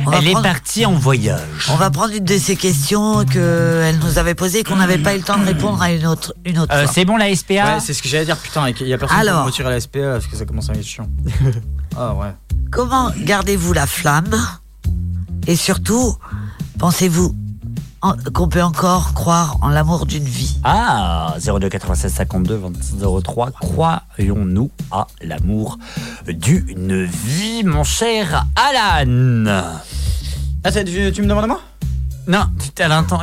on 0.05 0.09
va 0.11 0.17
Elle 0.17 0.27
est 0.27 0.31
prendre- 0.31 0.47
partie 0.47 0.85
en 0.85 0.93
voyage. 0.93 1.41
On 1.71 1.75
va 1.77 1.89
prendre 1.89 2.13
une 2.13 2.23
de 2.23 2.37
ces 2.37 2.55
questions 2.55 3.25
qu'elle 3.25 3.97
nous 3.99 4.17
avait 4.19 4.35
posées 4.35 4.59
et 4.59 4.63
qu'on 4.63 4.75
n'avait 4.75 4.97
pas 4.99 5.15
eu 5.15 5.17
le 5.17 5.23
temps 5.23 5.37
de 5.39 5.45
répondre 5.45 5.81
à 5.81 5.91
une 5.91 6.05
autre, 6.05 6.33
une 6.45 6.59
autre 6.59 6.73
Euh, 6.73 6.83
fois. 6.83 6.91
c'est 6.93 7.05
bon 7.05 7.17
la 7.17 7.35
SPA 7.35 7.53
Ouais, 7.53 7.79
c'est 7.79 7.93
ce 7.93 8.03
que 8.03 8.07
j'allais 8.09 8.25
dire, 8.25 8.37
putain, 8.37 8.69
il 8.69 8.87
y 8.87 8.93
a 8.93 8.97
personne 8.97 9.17
qui 9.17 9.21
Alors. 9.21 9.37
va 9.37 9.41
me 9.41 9.45
retirer 9.47 9.69
la 9.69 9.79
SPA 9.79 9.99
parce 10.13 10.27
que 10.27 10.35
ça 10.35 10.45
commence 10.45 10.69
à 10.69 10.73
être 10.73 10.83
chiant. 10.85 11.07
ah 11.97 12.13
ouais. 12.13 12.33
Comment 12.71 13.11
gardez-vous 13.17 13.73
la 13.73 13.87
flamme? 13.87 14.35
Et 15.47 15.55
surtout, 15.55 16.15
pensez-vous 16.79 17.27
en- 17.27 17.44
qu'on 18.33 18.47
peut 18.47 18.61
encore 18.61 19.13
croire 19.13 19.57
en 19.61 19.69
l'amour 19.69 20.05
d'une 20.05 20.23
vie 20.23 20.57
Ah, 20.63 21.35
02 21.43 21.69
96 21.69 22.13
52 22.13 22.55
26 22.55 22.95
03. 23.23 23.51
Croyons-nous 23.51 24.69
à 24.91 25.07
l'amour 25.21 25.77
d'une 26.27 27.03
vie, 27.05 27.63
mon 27.63 27.83
cher 27.83 28.45
Alan? 28.55 29.45
Ah, 30.63 30.71
tu, 30.71 31.11
tu 31.11 31.21
me 31.21 31.27
demandes 31.27 31.45
à 31.45 31.47
moi? 31.47 31.61
Non, 32.27 32.45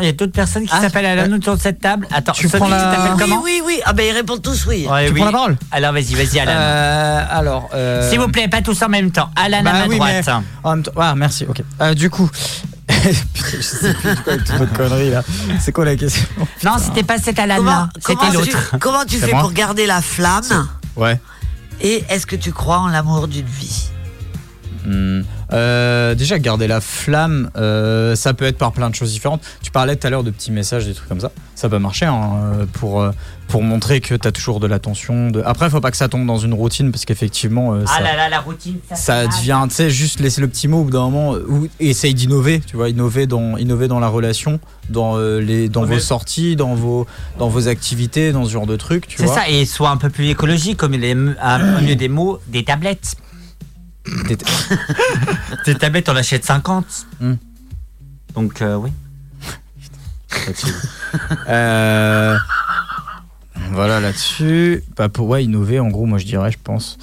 il 0.01 0.07
y 0.07 0.09
a 0.09 0.13
d'autres 0.13 0.31
personnes 0.33 0.63
qui 0.65 0.71
Ah, 0.73 0.81
s'appellent 0.81 1.07
Alan 1.07 1.29
ouais. 1.29 1.35
autour 1.39 1.57
de 1.57 1.61
cette 1.61 1.81
table. 1.81 2.07
Attends, 2.13 2.33
Tu 2.33 2.49
prends 2.49 2.69
la- 2.69 3.11
Oui, 3.15 3.19
comment? 3.19 3.41
Oui, 3.43 3.61
oui. 3.67 3.81
Ah 3.85 3.93
ben 3.93 4.07
ils 4.09 4.13
répondent 4.13 4.43
tous 4.43 4.65
oui. 4.67 4.87
Ouais, 4.89 5.07
Tu 5.07 5.13
oui. 5.13 5.19
prends 5.19 5.27
la 5.27 5.33
parole? 5.33 5.57
Alors 5.73 5.93
vas-y, 5.93 6.15
vas-y 6.15 6.39
Alan. 6.39 6.53
Euh, 6.55 7.25
alors. 7.31 7.69
euh, 7.75 8.09
S'il 8.09 8.21
vous 8.21 8.29
plaît, 8.29 8.47
pas 8.47 8.63
tous 8.63 8.81
en 8.83 8.89
même 8.89 9.11
temps. 9.11 9.29
Alan 9.35 9.63
bah 9.65 9.71
à 9.71 9.73
ma 9.81 9.87
oui, 9.89 9.97
droite. 9.97 10.29
mais- 10.65 10.83
Ah, 10.97 11.15
merci, 11.17 11.45
ok. 11.49 11.63
Euh, 11.81 11.95
du 11.95 12.11
coup. 12.11 12.31
Putain, 12.87 13.11
je 13.57 13.61
sais 13.63 13.95
plus 13.95 14.15
quoi 14.17 14.33
avec 14.35 14.45
toute 14.45 14.57
votre 14.57 14.73
connerie 14.73 15.11
là. 15.11 15.23
C'est 15.61 15.73
quoi 15.73 15.85
la 15.85 15.97
question? 15.97 16.25
Non, 16.65 16.77
c'était 16.79 17.03
pas 17.03 17.19
cet 17.19 17.39
Alan 17.39 17.57
Comment, 17.57 17.71
là, 17.71 17.89
comment 18.03 18.21
c'était 18.33 18.43
tu, 18.43 18.53
l'autre. 18.57 18.77
comment 18.81 19.05
tu 19.05 19.19
fais 19.19 19.31
pour 19.31 19.53
garder 19.53 19.87
la 19.87 20.03
flamme 20.03 20.69
Ouais. 20.97 21.21
Et 21.81 22.05
est-ce 22.09 22.27
que 22.27 22.37
tu 22.37 22.53
crois 22.53 22.79
en 22.79 22.89
l'amour 22.89 23.29
d'une 23.29 23.47
vie? 23.47 23.89
Hmm. 24.85 25.23
Euh, 25.53 26.15
déjà, 26.15 26.39
garder 26.39 26.67
la 26.67 26.81
flamme, 26.81 27.51
euh, 27.57 28.15
ça 28.17 28.35
peut 28.35 28.45
être 28.45 28.59
par 28.59 28.73
plein 28.73 28.91
de 28.91 28.95
choses 28.95 29.13
différentes. 29.13 29.43
Tu 29.63 29.71
parlais 29.71 29.97
tout 29.97 30.07
à 30.07 30.11
l'heure 30.11 30.25
de 30.25 30.31
petits 30.31 30.51
messages, 30.51 30.87
des 30.87 30.95
trucs 30.95 31.09
comme 31.09 31.21
ça. 31.21 31.31
Ça 31.55 31.69
peut 31.69 31.79
marcher 31.79 32.07
hein, 32.07 32.31
euh, 32.61 32.67
pour, 32.73 33.07
pour 33.49 33.63
montrer 33.63 34.01
que 34.01 34.15
tu 34.15 34.27
as 34.27 34.33
toujours 34.33 34.59
de 34.59 34.67
l'attention. 34.67 35.31
De... 35.31 35.43
Après, 35.45 35.71
faut 35.71 35.81
pas 35.81 35.91
que 35.91 35.97
ça 35.97 36.09
tombe 36.09 36.27
dans 36.27 36.39
une 36.39 36.55
routine 36.55 36.91
parce 36.91 37.05
qu'effectivement, 37.05 37.75
euh, 37.75 37.85
Ah 37.87 37.99
ça, 37.99 38.03
là 38.03 38.17
là, 38.17 38.29
la 38.29 38.41
routine, 38.41 38.79
ça, 38.95 39.27
devient, 39.27 39.61
tu 39.69 39.75
sais, 39.75 39.91
juste 39.91 40.21
laisser 40.21 40.41
le 40.41 40.49
petit 40.49 40.67
mot 40.69 40.81
au 40.81 40.85
bout 40.85 40.91
d'un 40.91 41.09
moment 41.09 41.33
ou 41.35 41.69
essaye 41.79 42.15
d'innover, 42.15 42.61
tu 42.67 42.77
vois, 42.77 42.89
innover 42.89 43.27
dans, 43.27 43.57
innover 43.59 43.87
dans 43.89 44.01
la 44.01 44.09
relation, 44.09 44.59
dans, 44.89 45.19
les, 45.19 45.69
dans 45.69 45.85
vos 45.85 45.99
sorties, 46.01 46.57
dans 46.57 46.75
vos, 46.75 47.07
dans 47.39 47.49
vos 47.49 47.69
activités, 47.69 48.33
dans 48.33 48.45
ce 48.45 48.51
genre 48.51 48.67
de 48.67 48.77
trucs, 48.77 49.07
tu 49.07 49.19
C'est 49.19 49.27
ça, 49.29 49.49
et 49.49 49.65
soit 49.67 49.91
un 49.91 49.97
peu 49.97 50.11
plus 50.11 50.29
écologique, 50.29 50.79
comme 50.79 50.93
les, 50.93 51.15
à- 51.41 51.59
au 51.79 51.83
mieux 51.83 51.97
des 51.97 52.09
mots, 52.09 52.41
des 52.49 52.65
tablettes. 52.65 53.15
Des- 54.29 54.37
Des 55.67 55.75
tablettes, 55.79 56.09
on 56.09 56.17
achète 56.17 56.45
50. 56.45 56.85
Hmm. 57.21 57.35
Donc, 58.35 58.61
euh, 58.63 58.77
oui. 58.77 58.91
Euh, 61.49 62.37
voilà 63.73 64.01
là-dessus. 64.01 64.83
Bah, 64.97 65.09
pour 65.11 65.29
ouais, 65.29 65.45
innover, 65.45 65.79
en 65.81 65.89
gros, 65.89 66.07
moi 66.07 66.19
je 66.19 66.25
dirais, 66.25 66.51
je 66.51 66.57
pense, 66.63 66.97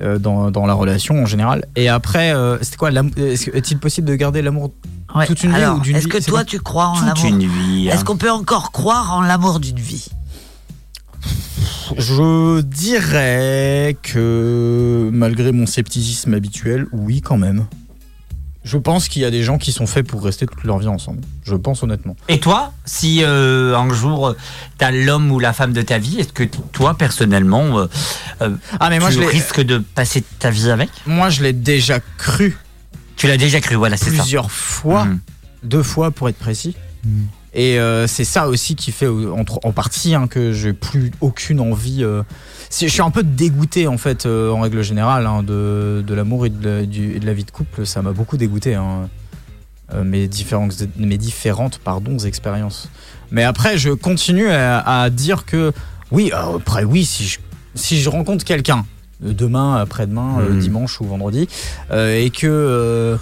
euh, 0.00 0.18
dans, 0.18 0.50
dans 0.50 0.66
la 0.66 0.74
relation 0.74 1.22
en 1.22 1.26
général. 1.26 1.64
Et 1.76 1.88
après, 1.88 2.34
euh, 2.34 2.58
c'était 2.60 2.76
quoi 2.76 2.90
Est-il 2.90 3.78
possible 3.78 4.08
de 4.08 4.14
garder 4.16 4.42
l'amour 4.42 4.72
Ouais. 5.14 5.26
toute 5.26 5.44
une 5.44 5.50
vie 5.50 5.56
Alors, 5.56 5.76
ou 5.76 5.80
d'une 5.80 5.94
est-ce 5.96 6.08
que 6.08 6.18
toi 6.24 6.42
tu 6.42 6.58
crois 6.58 6.86
en 6.86 6.94
Toute 6.96 7.06
l'amour 7.06 7.24
une 7.26 7.46
vie. 7.46 7.88
hein. 7.90 7.94
Est-ce 7.94 8.04
qu'on 8.04 8.16
peut 8.16 8.30
encore 8.30 8.72
croire 8.72 9.12
en 9.14 9.20
l'amour 9.20 9.60
d'une 9.60 9.78
vie 9.78 10.08
Je 11.98 12.60
dirais 12.62 13.96
que 14.02 15.10
malgré 15.12 15.52
mon 15.52 15.66
scepticisme 15.66 16.34
habituel, 16.34 16.86
oui, 16.92 17.20
quand 17.20 17.36
même. 17.36 17.66
Je 18.64 18.78
pense 18.78 19.08
qu'il 19.08 19.22
y 19.22 19.24
a 19.24 19.30
des 19.32 19.42
gens 19.42 19.58
qui 19.58 19.72
sont 19.72 19.86
faits 19.88 20.06
pour 20.06 20.22
rester 20.22 20.46
toute 20.46 20.62
leur 20.62 20.78
vie 20.78 20.86
ensemble. 20.86 21.20
Je 21.42 21.56
pense 21.56 21.82
honnêtement. 21.82 22.14
Et 22.28 22.38
toi, 22.38 22.72
si 22.84 23.24
euh, 23.24 23.76
un 23.76 23.92
jour 23.92 24.28
euh, 24.28 24.36
t'as 24.78 24.92
l'homme 24.92 25.32
ou 25.32 25.40
la 25.40 25.52
femme 25.52 25.72
de 25.72 25.82
ta 25.82 25.98
vie, 25.98 26.20
est-ce 26.20 26.32
que 26.32 26.44
toi 26.44 26.94
personnellement, 26.96 27.80
euh, 28.40 28.50
Ah 28.78 28.88
mais 28.88 29.00
moi 29.00 29.08
tu 29.08 29.16
je 29.16 29.20
l'ai- 29.20 29.26
risques 29.26 29.60
de 29.62 29.78
passer 29.78 30.22
ta 30.38 30.50
vie 30.50 30.70
avec? 30.70 30.90
Moi 31.06 31.28
je 31.28 31.42
l'ai 31.42 31.52
déjà 31.52 31.98
cru 32.18 32.56
Tu 33.16 33.26
l'as 33.26 33.36
déjà 33.36 33.60
cru, 33.60 33.74
voilà, 33.74 33.96
c'est 33.96 34.10
ça. 34.10 34.22
plusieurs 34.22 34.50
fois, 34.52 35.06
Mm. 35.06 35.20
deux 35.64 35.82
fois 35.82 36.12
pour 36.12 36.28
être 36.28 36.38
précis. 36.38 36.76
Et 37.54 37.78
euh, 37.78 38.06
c'est 38.06 38.24
ça 38.24 38.48
aussi 38.48 38.76
qui 38.76 38.92
fait 38.92 39.06
euh, 39.06 39.30
entre- 39.32 39.60
en 39.64 39.72
partie 39.72 40.14
hein, 40.14 40.26
que 40.26 40.52
j'ai 40.52 40.72
plus 40.72 41.10
aucune 41.20 41.60
envie. 41.60 42.02
euh, 42.02 42.22
je 42.70 42.86
suis 42.86 43.02
un 43.02 43.10
peu 43.10 43.22
dégoûté 43.22 43.86
en 43.86 43.98
fait 43.98 44.24
euh, 44.24 44.50
en 44.50 44.60
règle 44.60 44.82
générale 44.82 45.26
hein, 45.26 45.42
de, 45.42 46.02
de 46.06 46.14
l'amour 46.14 46.46
et 46.46 46.50
de 46.50 46.66
la, 46.68 46.86
du- 46.86 47.12
et 47.14 47.20
de 47.20 47.26
la 47.26 47.34
vie 47.34 47.44
de 47.44 47.50
couple. 47.50 47.84
Ça 47.84 48.00
m'a 48.02 48.12
beaucoup 48.12 48.36
dégoûté. 48.38 48.74
hein, 48.74 49.08
mes 50.04 50.26
différentes, 50.26 50.72
mes 50.96 51.18
différentes 51.18 51.76
pardon, 51.78 52.16
expériences. 52.16 52.88
Mais 53.30 53.44
après, 53.44 53.76
je 53.76 53.90
continue 53.90 54.48
à, 54.48 54.78
à 55.02 55.10
dire 55.10 55.44
que 55.44 55.72
oui, 56.10 56.30
après 56.32 56.84
oui, 56.84 57.04
si 57.04 57.26
je, 57.26 57.38
si 57.74 58.00
je 58.00 58.08
rencontre 58.08 58.42
quelqu'un 58.46 58.86
demain, 59.20 59.76
après-demain, 59.76 60.38
Mhm. 60.48 60.58
dimanche 60.60 60.98
ou 61.02 61.04
vendredi, 61.04 61.46
et 61.94 62.30
que 62.30 63.18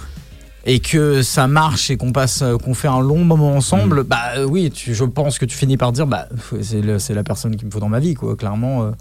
et 0.65 0.79
que 0.79 1.21
ça 1.23 1.47
marche 1.47 1.89
et 1.89 1.97
qu'on 1.97 2.11
passe, 2.11 2.41
euh, 2.43 2.57
qu'on 2.57 2.73
fait 2.73 2.87
un 2.87 2.99
long 3.01 3.23
moment 3.23 3.53
ensemble, 3.55 4.03
bah 4.03 4.33
euh, 4.37 4.43
oui, 4.45 4.69
tu- 4.71 4.93
je 4.93 5.03
pense 5.03 5.39
que 5.39 5.45
tu 5.45 5.57
finis 5.57 5.77
par 5.77 5.91
dire, 5.91 6.05
bah 6.07 6.27
c'est 6.61 6.81
le- 6.81 6.99
c'est 6.99 7.13
la 7.13 7.23
personne 7.23 7.55
qu'il 7.55 7.65
me 7.67 7.71
faut 7.71 7.79
dans 7.79 7.89
ma 7.89 7.99
vie, 7.99 8.13
quoi. 8.13 8.35
Clairement. 8.35 8.83
euh, 8.83 8.91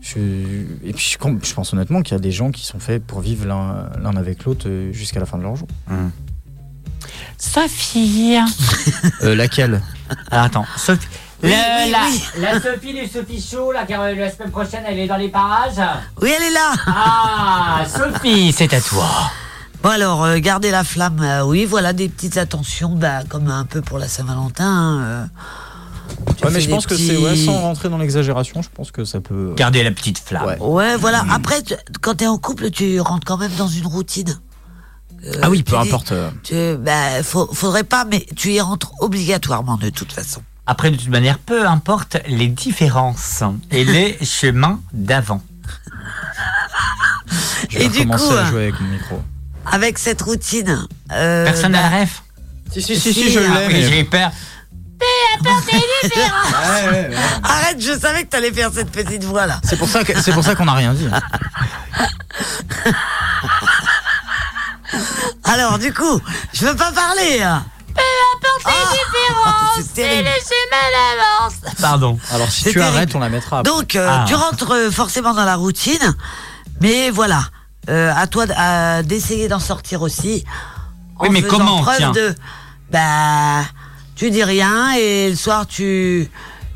je, 0.00 0.18
et 0.18 0.92
puis 0.92 1.12
je, 1.12 1.54
pense 1.54 1.72
honnêtement 1.72 2.02
qu'il 2.02 2.12
y 2.14 2.16
a 2.16 2.20
des 2.20 2.32
gens 2.32 2.50
qui 2.50 2.66
sont 2.66 2.80
faits 2.80 3.04
pour 3.06 3.20
vivre 3.20 3.46
l'un 3.46 3.88
l'un 4.02 4.16
avec 4.16 4.44
l'autre 4.44 4.68
jusqu'à 4.90 5.20
la 5.20 5.26
fin 5.26 5.38
de 5.38 5.44
leur 5.44 5.54
jour. 5.56 5.68
Sophie. 7.38 8.36
Euh, 9.22 9.34
laquelle? 9.36 9.80
Alors, 10.30 10.44
attends, 10.46 10.66
Sophie. 10.76 11.06
Oui, 11.44 11.50
Le- 11.50 11.84
oui, 11.86 11.90
la, 11.90 11.98
oui. 12.08 12.22
la 12.40 12.60
Sophie 12.60 12.92
du 12.92 13.06
Sophie 13.06 13.40
Show, 13.40 13.70
là, 13.72 13.84
car 13.86 14.02
euh, 14.02 14.14
la 14.14 14.30
semaine 14.30 14.50
prochaine, 14.50 14.82
elle 14.86 14.98
est 14.98 15.06
dans 15.06 15.16
les 15.16 15.28
parages. 15.28 15.80
Oui, 16.20 16.30
elle 16.36 16.44
est 16.48 16.50
là. 16.54 16.72
Ah, 16.86 17.82
Sophie, 17.86 18.52
c'est 18.52 18.72
à 18.74 18.80
toi. 18.80 19.06
Bon 19.82 19.88
alors, 19.90 20.22
euh, 20.24 20.38
garder 20.38 20.70
la 20.70 20.84
flamme, 20.84 21.20
euh, 21.22 21.42
oui, 21.44 21.64
voilà 21.64 21.92
des 21.92 22.08
petites 22.08 22.36
attentions, 22.36 22.90
bah, 22.94 23.24
comme 23.28 23.48
un 23.48 23.64
peu 23.64 23.82
pour 23.82 23.98
la 23.98 24.06
Saint-Valentin. 24.08 24.64
hein, 24.64 25.00
euh, 25.02 25.24
Ouais, 26.44 26.50
mais 26.52 26.60
je 26.60 26.68
pense 26.68 26.86
que 26.86 26.96
c'est 26.96 27.16
ouais, 27.16 27.36
sans 27.36 27.58
rentrer 27.60 27.88
dans 27.88 27.98
l'exagération, 27.98 28.62
je 28.62 28.68
pense 28.72 28.90
que 28.92 29.04
ça 29.04 29.20
peut. 29.20 29.54
Gardez 29.56 29.82
la 29.82 29.90
petite 29.90 30.18
flamme. 30.18 30.44
Ouais. 30.44 30.58
Ouais, 30.60 30.96
voilà. 30.96 31.24
Après, 31.30 31.62
tu- 31.62 31.74
quand 32.00 32.16
t'es 32.16 32.26
en 32.26 32.38
couple, 32.38 32.70
tu 32.70 33.00
rentres 33.00 33.24
quand 33.26 33.38
même 33.38 33.52
dans 33.56 33.68
une 33.68 33.86
routine. 33.86 34.38
Euh, 35.24 35.32
Ah 35.42 35.50
oui, 35.50 35.58
tu 35.58 35.64
peu 35.72 35.80
dis- 35.82 35.88
importe. 35.88 36.12
euh, 36.12 36.30
Tu, 36.42 36.76
bah, 36.78 37.22
faut- 37.22 37.48
faudrait 37.52 37.84
pas, 37.84 38.04
mais 38.04 38.26
tu 38.36 38.52
y 38.52 38.60
rentres 38.60 38.92
obligatoirement 39.00 39.76
de 39.78 39.90
toute 39.90 40.12
façon. 40.12 40.42
Après, 40.66 40.90
de 40.90 40.96
toute 40.96 41.08
manière, 41.08 41.38
peu 41.38 41.66
importe 41.66 42.18
les 42.28 42.48
différences 42.48 43.42
et 43.70 43.84
les 43.84 44.16
chemins 44.24 44.80
d'avant. 44.92 45.42
Je 47.70 47.78
vais 47.78 47.84
Et 47.84 47.88
du 47.88 47.98
recommencer 48.00 48.26
coup, 48.28 48.34
à 48.34 48.38
euh, 48.38 48.46
jouer 48.46 48.62
avec 48.64 48.80
mon 48.80 48.88
micro. 48.88 49.22
Avec 49.70 49.98
cette 49.98 50.22
routine. 50.22 50.86
euh, 51.12 51.44
Personne 51.44 51.72
n'a 51.72 51.82
bah, 51.82 51.90
la 51.90 52.00
ref 52.00 52.22
Si, 52.72 52.82
si, 52.82 52.98
si, 53.00 53.32
je 53.32 53.38
l'ai, 53.40 53.46
Ah 53.46 53.68
mais- 53.68 53.82
J'ai 53.82 54.00
eu 54.00 54.04
peur. 54.04 54.30
Arrête, 57.42 57.80
je 57.80 57.98
savais 57.98 58.22
que 58.22 58.28
t'allais 58.28 58.52
faire 58.52 58.70
cette 58.72 58.92
petite 58.92 59.24
voix 59.24 59.46
là. 59.46 59.60
C'est 59.64 59.76
pour 59.76 59.88
ça 59.88 60.04
que 60.04 60.20
c'est 60.20 60.32
pour 60.32 60.44
ça 60.44 60.54
qu'on 60.54 60.66
n'a 60.66 60.74
rien 60.74 60.94
dit. 60.94 61.08
Alors, 65.44 65.78
du 65.78 65.92
coup, 65.92 66.20
je 66.52 66.66
veux 66.66 66.76
pas 66.76 66.92
parler. 66.92 67.42
hein. 67.42 67.64
Ah, 68.64 68.70
c'est 69.76 69.92
terrible. 69.94 70.28
Pardon. 71.80 72.18
Alors 72.30 72.50
si 72.50 72.62
C'est 72.62 72.70
tu 72.70 72.78
terrible. 72.78 72.96
arrêtes, 72.96 73.14
on 73.14 73.18
la 73.20 73.28
mettra. 73.28 73.58
après. 73.60 73.70
Donc, 73.72 73.96
euh, 73.96 74.08
Ah. 74.10 74.24
tu 74.26 74.34
rentres 74.34 74.70
euh, 74.72 74.90
forcément 74.90 75.34
dans 75.34 75.44
la 75.44 75.56
routine, 75.56 76.14
mais 76.80 77.10
voilà, 77.10 77.44
euh, 77.88 78.12
à 78.16 78.26
toi 78.26 78.46
d'essayer 79.02 79.48
d'en 79.48 79.58
sortir 79.58 80.02
aussi. 80.02 80.44
Oui, 81.20 81.28
en 81.28 81.32
mais 81.32 81.42
faisant 81.42 81.58
comment, 81.58 81.82
preuve 81.82 81.96
tiens 81.96 82.12
de, 82.12 82.34
bah, 82.90 83.62
tu 84.16 84.30
dis 84.30 84.44
rien 84.44 84.92
et 84.98 85.30
le 85.30 85.36
soir 85.36 85.66
tu, 85.66 86.30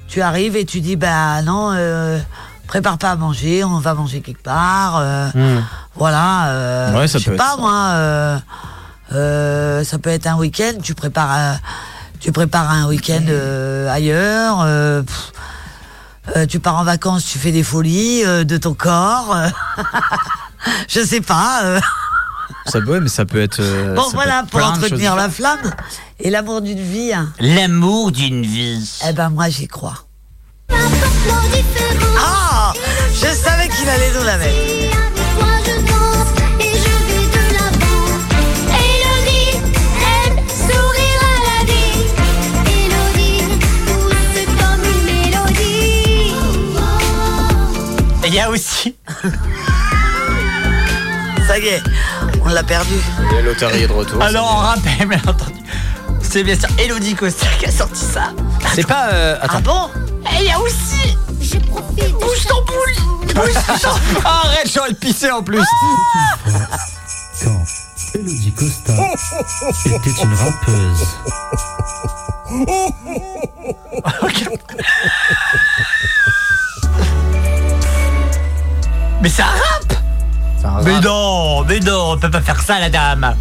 tu 0.08 0.20
arrives 0.22 0.56
et 0.56 0.64
tu 0.64 0.80
dis 0.80 0.96
bah 0.96 1.42
non, 1.42 1.70
euh, 1.72 2.18
prépare 2.66 2.98
pas 2.98 3.10
à 3.12 3.16
manger, 3.16 3.64
on 3.64 3.78
va 3.78 3.94
manger 3.94 4.20
quelque 4.20 4.42
part. 4.42 4.96
euh, 4.98 5.28
Hmm. 5.34 5.62
Voilà. 5.94 6.48
euh, 6.48 6.92
Ouais, 7.00 7.08
ça 7.08 7.18
je 7.18 7.24
sais 7.24 7.30
peut 7.30 7.36
être 7.36 7.42
pas 7.42 7.52
ça. 7.52 7.60
moi. 7.60 7.72
euh, 7.94 8.38
euh, 9.12 9.84
ça 9.84 9.98
peut 9.98 10.10
être 10.10 10.26
un 10.26 10.36
week-end. 10.36 10.72
Tu 10.82 10.94
prépares, 10.94 11.30
un- 11.30 11.58
tu 12.20 12.32
prépares 12.32 12.70
un 12.70 12.86
week-end 12.86 13.24
euh, 13.28 13.88
ailleurs. 13.90 14.58
euh, 14.62 15.02
pff, 15.02 15.32
euh, 16.36 16.44
tu 16.46 16.60
pars 16.60 16.76
en 16.76 16.84
vacances, 16.84 17.24
tu 17.24 17.38
fais 17.38 17.52
des 17.52 17.62
folies 17.62 18.22
euh, 18.26 18.44
de 18.44 18.56
ton 18.58 18.74
corps. 18.74 19.34
je 20.88 21.00
sais 21.04 21.20
pas. 21.20 21.60
euh. 21.64 21.80
Ça 22.66 22.80
peut, 22.80 22.98
mais 23.00 23.08
ça 23.08 23.24
peut 23.24 23.40
être. 23.40 23.60
euh, 23.60 23.94
bon, 23.94 24.08
voilà, 24.12 24.40
être 24.40 24.48
pour 24.50 24.60
entretenir 24.64 25.14
la 25.14 25.28
flamme 25.30 25.72
et 26.18 26.30
l'amour 26.30 26.60
d'une 26.62 26.80
vie. 26.80 27.12
hein. 27.12 27.32
L'amour 27.38 28.10
d'une 28.10 28.42
vie. 28.44 28.80
Eh 29.08 29.12
ben, 29.12 29.30
moi, 29.30 29.48
j'y 29.50 29.68
crois. 29.68 29.94
Ah 32.18 32.72
Je 33.14 33.26
savais 33.28 33.68
qu'il 33.68 33.88
allait 33.88 34.12
nous 34.18 34.24
la 34.24 34.36
mettre. 34.38 34.56
Toi 35.38 35.46
je 35.64 35.72
danse 35.86 36.32
et 36.60 36.72
je 36.76 36.90
vais 37.06 37.26
de 37.30 37.44
l'avant. 37.54 38.08
Elodie 38.68 39.58
aime 40.26 40.38
sourire 40.48 41.22
à 41.22 41.36
la 41.46 41.58
vie. 41.70 41.98
Elodie, 42.66 43.44
tout 43.86 44.10
c'est 44.34 44.46
comme 44.46 44.82
une 44.84 45.02
mélodie. 45.04 46.34
Il 48.26 48.34
y 48.34 48.40
a 48.40 48.50
aussi. 48.50 48.96
Ça 51.56 51.62
y 51.62 51.68
est, 51.68 51.82
on 52.44 52.48
l'a 52.50 52.62
perdu. 52.62 52.92
Et 53.38 53.40
L'auteur 53.40 53.74
est 53.74 53.86
de 53.86 53.92
retour. 53.92 54.22
Alors, 54.22 54.44
on 54.44 54.58
rappelle, 54.58 55.08
bien 55.08 55.18
entendu. 55.26 55.54
C'est 56.20 56.44
bien 56.44 56.54
sûr 56.54 56.68
Elodie 56.78 57.14
Costa 57.14 57.46
qui 57.58 57.64
a 57.64 57.70
sorti 57.72 58.04
ça. 58.04 58.24
C'est 58.74 58.86
pas. 58.86 59.08
euh, 59.14 59.38
attends. 59.40 59.54
Ah 59.56 59.60
bon? 59.62 59.90
Et 60.34 60.42
il 60.42 60.48
y 60.48 60.50
a 60.52 60.60
aussi. 60.60 61.16
Je 61.40 61.56
profite. 61.60 62.12
Bouge 62.12 62.44
ton 62.46 62.62
boule 62.66 63.40
Arrête, 64.22 64.70
j'aurais 64.70 64.92
pissé 64.92 65.30
en 65.30 65.42
plus. 65.42 65.64
Quand 67.42 67.64
Elodie 68.16 68.52
Costa 68.52 68.92
était 69.86 70.22
une 70.22 70.34
rappeuse. 70.34 71.06
Mais 79.22 79.28
c'est 79.30 79.42
un 79.42 79.46
Mais 80.84 81.00
non, 81.00 81.64
mais 81.64 81.80
non, 81.80 82.12
on 82.12 82.18
peut 82.18 82.30
pas 82.30 82.40
faire 82.40 82.60
ça, 82.60 82.78
la 82.78 82.90
dame. 82.90 83.34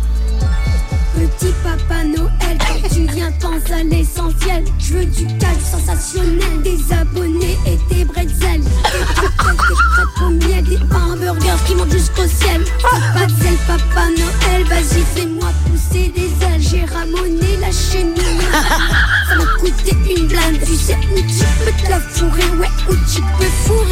Petit 1.15 1.53
papa 1.63 2.03
Noël, 2.03 2.57
quand 2.59 2.89
tu 2.93 3.07
viens, 3.13 3.31
pense 3.39 3.71
à 3.71 3.83
l'essentiel. 3.83 4.65
Je 4.79 4.93
veux 4.93 5.05
du 5.05 5.25
calme 5.37 5.59
sensationnel, 5.63 6.61
des 6.61 6.93
abonnés 6.93 7.57
et 7.65 7.77
des 7.93 8.03
bretzels. 8.03 8.61
Des 8.61 9.05
cocktails, 9.15 9.55
des 9.55 9.75
crêpes 9.93 10.21
au 10.21 10.29
miel, 10.29 10.63
des 10.65 10.79
hamburgers 10.93 11.63
qui 11.65 11.75
montent 11.75 11.91
jusqu'au 11.91 12.27
ciel. 12.27 12.65
Pas 12.81 13.25
de 13.25 13.31
zèle, 13.31 13.57
papa 13.65 14.07
Noël, 14.17 14.63
vas-y, 14.65 15.03
fais-moi 15.15 15.49
pousser 15.65 16.11
des 16.13 16.31
ailes. 16.45 16.59
J'ai 16.59 16.85
ramoné 16.85 17.57
la 17.61 17.71
chenille. 17.71 18.45
Ça 18.51 19.35
m'a 19.37 19.45
coûté 19.59 19.95
une 20.17 20.27
blinde. 20.27 20.59
Tu 20.65 20.75
sais 20.75 20.97
où 21.13 21.15
tu 21.15 21.45
peux 21.63 21.71
te 21.81 21.89
la 21.89 21.99
fourrer, 21.99 22.49
ouais, 22.59 22.71
où 22.89 22.93
tu 23.09 23.21
peux 23.39 23.51
fourrer 23.63 23.84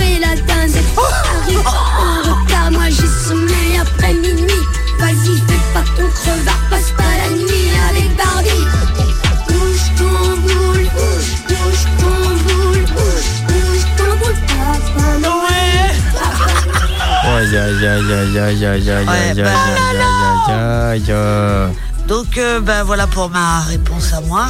bah. 21.08 21.72
Donc, 22.08 22.38
euh, 22.38 22.60
ben 22.60 22.84
voilà 22.84 23.08
pour 23.08 23.30
ma 23.30 23.62
réponse 23.62 24.14
à 24.14 24.22
moi. 24.22 24.48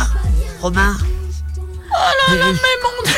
Romain 0.61 0.95
Là 2.35 2.45
là, 2.45 2.51
mais 2.51 2.53
mon 2.83 3.03
Dieu 3.11 3.13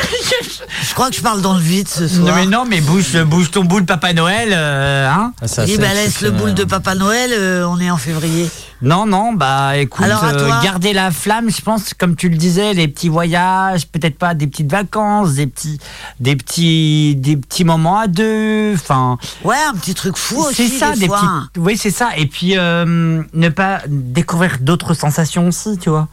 Je 0.88 0.94
crois 0.94 1.10
que 1.10 1.16
je 1.16 1.22
parle 1.22 1.42
dans 1.42 1.54
le 1.56 1.60
vide 1.62 1.88
ce 1.88 2.08
soir. 2.08 2.26
Non 2.28 2.36
mais 2.36 2.46
non, 2.46 2.66
mais 2.66 2.82
bouge, 2.82 3.16
bouge 3.24 3.52
ton 3.52 3.64
boule 3.64 3.86
Papa 3.86 4.14
Noël, 4.14 4.50
euh, 4.54 5.10
hein 5.10 5.34
Ah, 5.42 5.48
ça, 5.48 5.64
Oui, 5.64 5.72
c'est 5.76 5.78
bah 5.82 5.88
laisse 5.90 5.96
le 5.96 6.06
exceptionnel. 6.30 6.40
boule 6.42 6.54
de 6.54 6.64
Papa 6.64 6.96
Noël, 6.96 7.32
euh, 7.34 7.68
on 7.68 7.80
est 7.80 7.90
en 7.92 7.98
février. 7.98 8.50
Non, 8.82 9.06
non, 9.06 9.34
bah 9.34 9.78
écoute, 9.78 10.06
Alors, 10.06 10.24
euh, 10.24 10.50
garder 10.62 10.94
la 10.94 11.12
flamme, 11.12 11.50
je 11.50 11.62
pense, 11.62 11.94
comme 11.94 12.16
tu 12.16 12.30
le 12.30 12.38
disais, 12.38 12.74
les 12.74 12.88
petits 12.88 13.10
voyages, 13.10 13.88
peut-être 13.88 14.18
pas 14.18 14.34
des 14.34 14.48
petites 14.48 14.70
vacances, 14.72 15.34
des 15.34 15.48
petits, 15.48 15.80
des 16.20 16.36
petits, 16.36 17.16
des 17.16 17.38
petits 17.38 17.64
moments 17.64 17.98
à 18.00 18.08
deux, 18.08 18.74
enfin. 18.76 19.18
Ouais, 19.44 19.56
un 19.70 19.74
petit 19.76 19.94
truc 19.96 20.18
fou 20.18 20.46
C'est 20.54 20.66
aussi, 20.66 20.78
ça, 20.78 20.92
des, 20.94 21.02
des 21.02 21.08
fois. 21.08 21.20
petits. 21.20 21.60
Oui, 21.60 21.78
c'est 21.78 21.90
ça. 21.92 22.10
Et 22.18 22.26
puis 22.28 22.58
euh, 22.58 23.22
ne 23.34 23.50
pas 23.50 23.82
découvrir 23.88 24.58
d'autres 24.62 24.94
sensations 24.94 25.48
aussi, 25.48 25.78
tu 25.78 25.90
vois. 25.90 26.08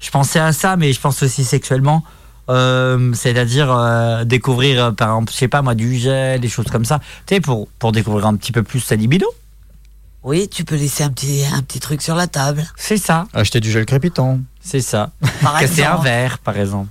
Je 0.00 0.10
pensais 0.10 0.38
à 0.40 0.52
ça, 0.52 0.76
mais 0.76 0.92
je 0.92 1.00
pense 1.00 1.22
aussi 1.22 1.44
sexuellement. 1.44 2.02
Euh, 2.50 3.12
c'est-à-dire 3.14 3.70
euh, 3.74 4.24
découvrir, 4.24 4.84
euh, 4.84 4.90
par 4.92 5.08
exemple, 5.08 5.32
je 5.32 5.38
sais 5.38 5.48
pas 5.48 5.62
moi, 5.62 5.74
du 5.74 5.96
gel, 5.96 6.40
des 6.40 6.48
choses 6.48 6.66
comme 6.66 6.84
ça. 6.84 7.00
Tu 7.26 7.34
sais, 7.36 7.40
pour, 7.40 7.68
pour 7.78 7.92
découvrir 7.92 8.26
un 8.26 8.36
petit 8.36 8.52
peu 8.52 8.62
plus 8.62 8.80
sa 8.80 8.96
libido. 8.96 9.26
Oui, 10.22 10.48
tu 10.48 10.64
peux 10.64 10.76
laisser 10.76 11.04
un 11.04 11.10
petit, 11.10 11.42
un 11.54 11.60
petit 11.62 11.80
truc 11.80 12.00
sur 12.02 12.14
la 12.14 12.26
table. 12.26 12.64
C'est 12.76 12.96
ça, 12.96 13.26
Acheter 13.34 13.60
du 13.60 13.70
gel 13.70 13.84
crépitant. 13.86 14.40
c'est 14.60 14.80
ça. 14.80 15.10
Par 15.42 15.58
Casser 15.60 15.84
un 15.84 15.96
verre, 15.96 16.38
par 16.38 16.58
exemple. 16.58 16.88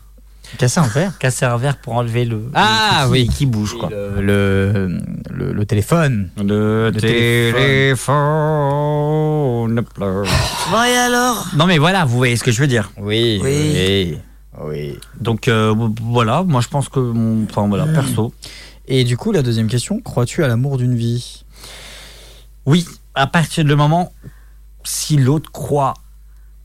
Casser 0.60 0.80
un 0.80 0.88
verre. 0.88 1.18
Casser 1.18 1.46
un 1.46 1.58
verre 1.58 1.78
pour 1.78 1.94
enlever 1.96 2.26
le. 2.26 2.44
Ah, 2.54 3.04
le- 3.06 3.10
oui. 3.12 3.28
Qui 3.28 3.48
bouge, 3.48 3.76
quoi. 3.80 3.90
Le, 3.90 4.22
le, 4.22 4.98
le- 5.32 5.52
le 5.54 5.66
téléphone. 5.66 6.30
Le, 6.38 6.92
téléphone 8.14 9.84
pleure. 9.96 10.26
Bon, 10.72 10.84
et 10.84 10.96
alors? 10.98 11.48
Non, 11.56 11.66
mais 11.66 11.78
voilà, 11.80 12.06
vous 12.06 12.18
voyez 12.18 12.36
ce 12.36 12.44
que 12.44 12.52
je 12.52 12.62
veux 12.62 12.68
dire. 12.68 12.92
Oui. 12.98 13.40
Oui. 13.44 13.72
Oui. 13.74 14.18
Oui. 14.62 14.98
Donc 15.20 15.48
euh, 15.48 15.74
voilà, 16.02 16.44
moi 16.44 16.62
je 16.62 16.68
pense 16.68 16.90
que 16.90 17.00
mon. 17.00 17.46
Enfin 17.46 17.68
voilà, 17.68 17.86
perso. 17.86 18.34
Et 18.88 19.04
du 19.04 19.18
coup, 19.18 19.32
la 19.32 19.42
deuxième 19.42 19.68
question, 19.68 20.02
crois-tu 20.02 20.44
à 20.44 20.48
l'amour 20.48 20.78
d'une 20.78 20.96
vie? 20.96 21.44
Oui, 22.66 22.86
à 23.16 23.28
partir 23.28 23.64
du 23.66 23.76
moment 23.76 24.12
si 24.84 25.18
l'autre 25.18 25.52
croit 25.52 25.94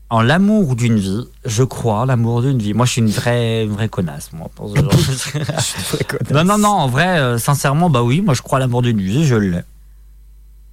en 0.09 0.21
l'amour 0.21 0.75
d'une 0.75 0.97
vie, 0.97 1.25
je 1.45 1.63
crois 1.63 1.99
en 1.99 2.05
l'amour 2.05 2.41
d'une 2.41 2.57
vie. 2.57 2.73
Moi, 2.73 2.85
je 2.85 2.93
suis 2.93 3.01
une 3.01 3.09
vraie, 3.09 3.63
une 3.63 3.71
vraie 3.71 3.89
connasse, 3.89 4.33
moi, 4.33 4.49
pour 4.55 4.69
ce 4.69 4.75
genre 4.75 4.91
choses. 4.91 5.99
Non, 6.31 6.43
non, 6.43 6.57
non, 6.57 6.69
en 6.69 6.87
vrai, 6.87 7.19
euh, 7.19 7.37
sincèrement, 7.37 7.89
bah 7.89 8.01
oui, 8.01 8.21
moi, 8.21 8.33
je 8.33 8.41
crois 8.41 8.57
à 8.57 8.59
l'amour 8.59 8.81
d'une 8.81 8.99
vie, 8.99 9.25
je 9.25 9.35
l'ai. 9.35 9.61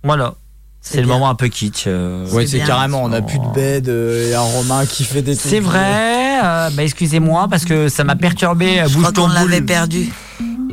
Voilà. 0.02 0.34
C'est 0.88 1.00
le 1.00 1.06
bien. 1.06 1.14
moment 1.14 1.28
un 1.28 1.34
peu 1.34 1.48
kitsch. 1.48 1.84
euh. 1.86 2.28
Ouais, 2.30 2.46
C'est 2.46 2.60
carrément, 2.60 3.02
on 3.02 3.08
n'a 3.08 3.22
plus 3.22 3.38
de 3.38 3.46
bed, 3.54 3.86
il 4.24 4.30
y 4.30 4.34
a 4.34 4.40
un 4.40 4.44
Romain 4.44 4.86
qui 4.86 5.04
fait 5.04 5.22
des 5.22 5.34
C'est 5.34 5.60
vrai, 5.60 6.38
euh, 6.44 6.70
bah 6.72 6.82
excusez-moi, 6.84 7.48
parce 7.50 7.64
que 7.64 7.88
ça 7.88 8.04
m'a 8.04 8.14
perturbé. 8.16 8.80
euh, 8.80 8.86
Je 8.88 8.94
Bouge 8.94 9.02
crois 9.12 9.12
qu'on 9.12 9.32
l'avait 9.32 9.60
perdu. 9.62 10.12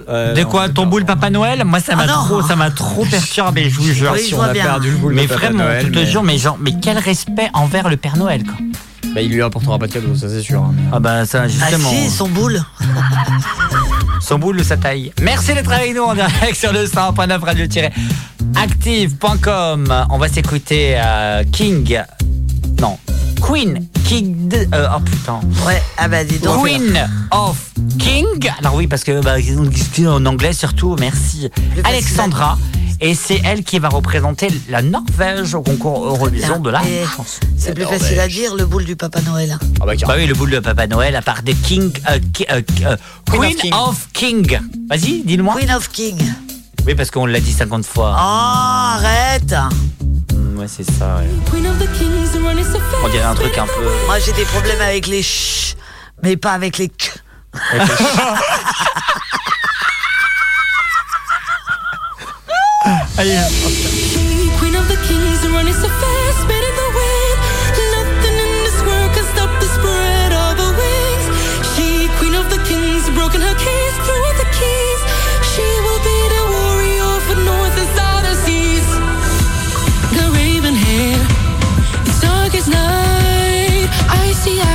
Euh, 0.09 0.33
De 0.33 0.43
quoi 0.43 0.67
Ton 0.69 0.85
boule 0.85 1.05
Papa 1.05 1.29
Noël? 1.29 1.63
Moi, 1.63 1.79
ça 1.79 1.95
m'a 1.95 2.03
Ah 2.03 2.07
non. 2.07 2.13
trop, 2.25 2.41
ça 2.41 2.55
m'a 2.57 2.69
trop 2.69 3.05
perturbé, 3.05 3.69
je 3.69 3.77
vous 3.79 3.91
jure. 3.91 4.11
Oui, 4.13 4.19
Si 4.21 4.33
on 4.35 4.41
a 4.41 4.51
bien. 4.51 4.63
perdu 4.65 4.91
le 4.91 4.97
boule 4.97 5.13
Mais 5.13 5.25
vraiment, 5.25 5.63
Noël, 5.63 5.85
je 5.85 5.91
te 5.91 5.95
mais- 5.99 6.05
jure, 6.05 6.23
mais 6.23 6.37
genre, 6.37 6.57
mais 6.59 6.73
quel 6.81 6.97
respect 6.97 7.49
envers 7.53 7.89
le 7.89 7.95
Père 7.97 8.17
Noël, 8.17 8.43
quoi. 8.43 8.55
Bah, 9.13 9.21
il 9.21 9.29
lui 9.31 9.41
apportera 9.43 9.77
pas 9.77 9.87
de 9.87 9.93
cadeau, 9.93 10.15
ça 10.15 10.27
c'est 10.29 10.41
sûr. 10.41 10.61
hein, 10.61 10.73
mais- 10.75 10.81
Ah 10.91 10.99
bah 10.99 11.25
ça, 11.25 11.41
Ah 11.43 11.47
justement. 11.47 11.89
si, 11.89 12.09
son 12.09 12.27
boule. 12.29 12.61
Son 14.21 14.39
boule 14.39 14.59
ou 14.61 14.63
sa 14.63 14.77
taille. 14.77 15.11
Merci 15.21 15.53
d'être 15.53 15.69
avec 15.71 15.93
nous 15.93 16.01
en 16.03 16.13
direct 16.15 16.55
sur 16.55 16.71
le 16.71 16.85
100.9 16.85 17.43
radio-active.com. 17.43 20.05
On 20.09 20.17
va 20.17 20.27
s'écouter 20.29 20.93
euh, 20.97 21.43
King. 21.51 21.99
Non. 22.79 22.97
Queen. 23.45 23.87
King. 24.05 24.47
de- 24.47 24.67
euh, 24.73 24.87
oh 24.95 24.99
putain. 25.01 25.39
Ouais, 25.65 25.81
ah 25.97 26.07
bah 26.07 26.23
dis 26.23 26.39
donc. 26.39 26.63
Queen 26.65 26.97
of 27.31 27.57
King. 27.99 28.25
Alors 28.59 28.75
oui, 28.75 28.87
parce 28.87 29.03
que 29.03 29.21
bah, 29.21 29.35
en 30.07 30.25
anglais 30.25 30.53
surtout, 30.53 30.95
merci. 30.99 31.49
Alexandra. 31.83 32.57
Et 33.01 33.15
c'est 33.15 33.41
elle 33.43 33.63
qui 33.63 33.79
va 33.79 33.89
représenter 33.89 34.47
la 34.69 34.81
Norvège 34.81 35.55
au 35.55 35.61
concours 35.61 36.05
Eurovision 36.05 36.59
de 36.59 36.69
la 36.69 36.81
Et 36.85 37.03
chanson. 37.05 37.41
C'est 37.57 37.73
plus 37.73 37.83
facile 37.83 38.19
à 38.19 38.27
dire, 38.29 38.55
le 38.55 38.65
boule 38.65 38.85
du 38.85 38.95
Papa 38.95 39.19
Noël. 39.21 39.57
Ah 39.81 39.85
bah, 39.85 39.93
Bah 40.07 40.13
oui, 40.17 40.25
le 40.25 40.33
boule 40.33 40.51
de 40.51 40.59
Papa 40.59 40.87
Noël 40.87 41.13
à 41.15 41.21
part 41.21 41.43
de 41.43 41.51
King. 41.51 41.91
euh, 42.09 42.19
euh, 42.51 42.61
euh, 42.85 42.95
Queen, 43.29 43.55
King. 43.55 43.73
of 43.73 44.07
King. 44.13 44.59
Vas-y, 44.89 45.23
dis-le-moi. 45.25 45.55
Queen 45.59 45.71
of 45.71 45.89
King. 45.89 46.17
Oui, 46.87 46.95
parce 46.95 47.11
qu'on 47.11 47.25
l'a 47.25 47.39
dit 47.41 47.51
50 47.51 47.81
Oh, 47.89 47.93
fois. 47.93 48.15
arrête 48.17 49.53
Mm, 50.32 50.32
Ouais, 50.55 50.67
c'est 50.67 50.89
ça, 50.89 51.15
ouais. 51.15 51.27
On 53.03 53.07
dirait 53.09 53.23
un 53.23 53.35
truc 53.35 53.57
un 53.57 53.65
peu. 53.65 53.83
Moi 54.05 54.19
j'ai 54.19 54.33
des 54.33 54.45
problèmes 54.45 54.81
avec 54.81 55.07
les 55.07 55.23
ch, 55.23 55.75
mais 56.21 56.37
pas 56.37 56.51
avec 56.51 56.77
les 56.77 56.89
k. 56.89 57.11
Allez. 63.17 63.39
Queen 64.59 64.75
of 64.75 64.87
the 64.87 64.97
kings 65.07 65.45
running 65.51 65.73
so 65.73 65.87
fast, 65.87 66.41
spinning 66.43 66.73
see 84.43 84.72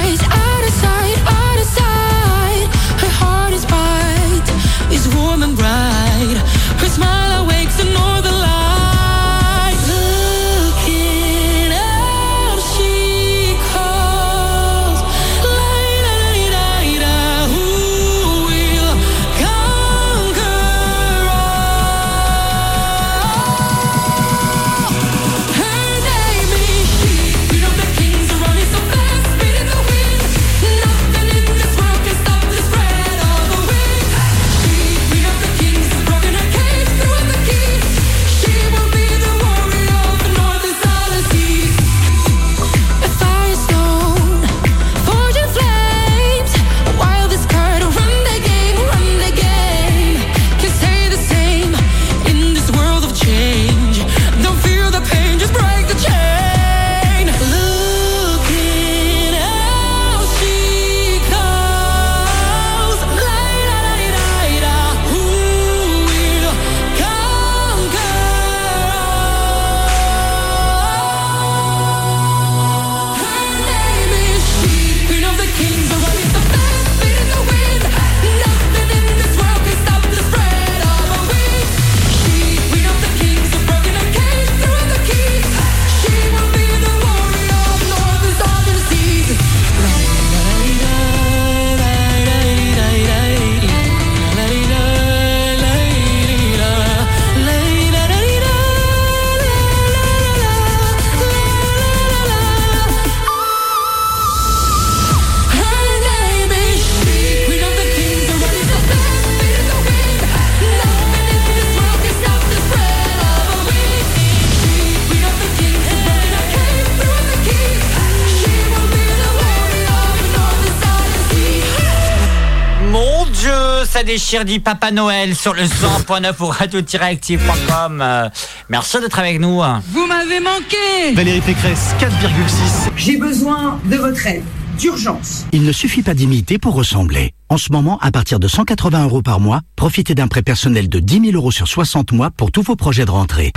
déchire 124.08 124.46
dit 124.46 124.58
Papa 124.58 124.90
Noël 124.90 125.36
sur 125.36 125.52
le 125.52 125.64
100.9 125.64 126.32
ou 126.40 126.46
radio-active.com. 126.46 128.00
Euh, 128.00 128.30
Merci 128.70 128.98
d'être 129.00 129.18
avec 129.18 129.38
nous. 129.38 129.60
Vous 129.92 130.06
m'avez 130.06 130.40
manqué 130.40 131.12
Valérie 131.14 131.42
Pécresse, 131.42 131.94
4,6. 132.00 132.90
J'ai 132.96 133.18
besoin 133.18 133.78
de 133.84 133.96
votre 133.96 134.26
aide, 134.26 134.44
d'urgence. 134.78 135.44
Il 135.52 135.62
ne 135.62 135.72
suffit 135.72 136.00
pas 136.00 136.14
d'imiter 136.14 136.56
pour 136.56 136.72
ressembler. 136.72 137.34
En 137.50 137.58
ce 137.58 137.70
moment, 137.70 137.98
à 138.00 138.10
partir 138.10 138.40
de 138.40 138.48
180 138.48 139.04
euros 139.04 139.20
par 139.20 139.40
mois, 139.40 139.60
profitez 139.76 140.14
d'un 140.14 140.26
prêt 140.26 140.42
personnel 140.42 140.88
de 140.88 141.00
10 141.00 141.32
000 141.32 141.32
euros 141.34 141.50
sur 141.50 141.68
60 141.68 142.12
mois 142.12 142.30
pour 142.30 142.50
tous 142.50 142.62
vos 142.62 142.76
projets 142.76 143.04
de 143.04 143.10
rentrée. 143.10 143.52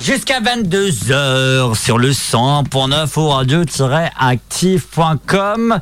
Jusqu'à 0.00 0.40
22h 0.40 1.74
sur 1.76 1.98
le 1.98 2.10
100.9 2.10 3.18
ou 3.20 3.28
radio-active.com. 3.28 5.80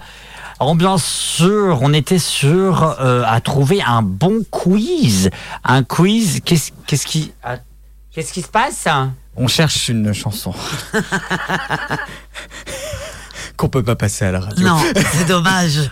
Alors 0.61 0.75
bien 0.75 0.99
sûr, 0.99 1.79
on 1.83 1.93
était 1.93 2.19
sûr 2.19 2.97
euh, 3.01 3.23
à 3.27 3.41
trouver 3.41 3.81
un 3.81 4.03
bon 4.03 4.43
quiz. 4.51 5.31
Un 5.65 5.85
quiz, 5.85 6.41
qu'est-ce 6.45 7.07
qui... 7.07 7.33
ah, 7.45 7.59
Qu'est-ce 8.13 8.33
qui 8.33 8.43
se 8.43 8.49
passe 8.49 8.89
On 9.37 9.47
cherche 9.47 9.89
une 9.89 10.13
chanson. 10.13 10.53
Qu'on 13.57 13.69
peut 13.69 13.85
pas 13.85 13.95
passer 13.95 14.25
à 14.25 14.33
la 14.33 14.41
radio. 14.41 14.67
Non, 14.67 14.81
c'est 15.13 15.29
dommage. 15.29 15.89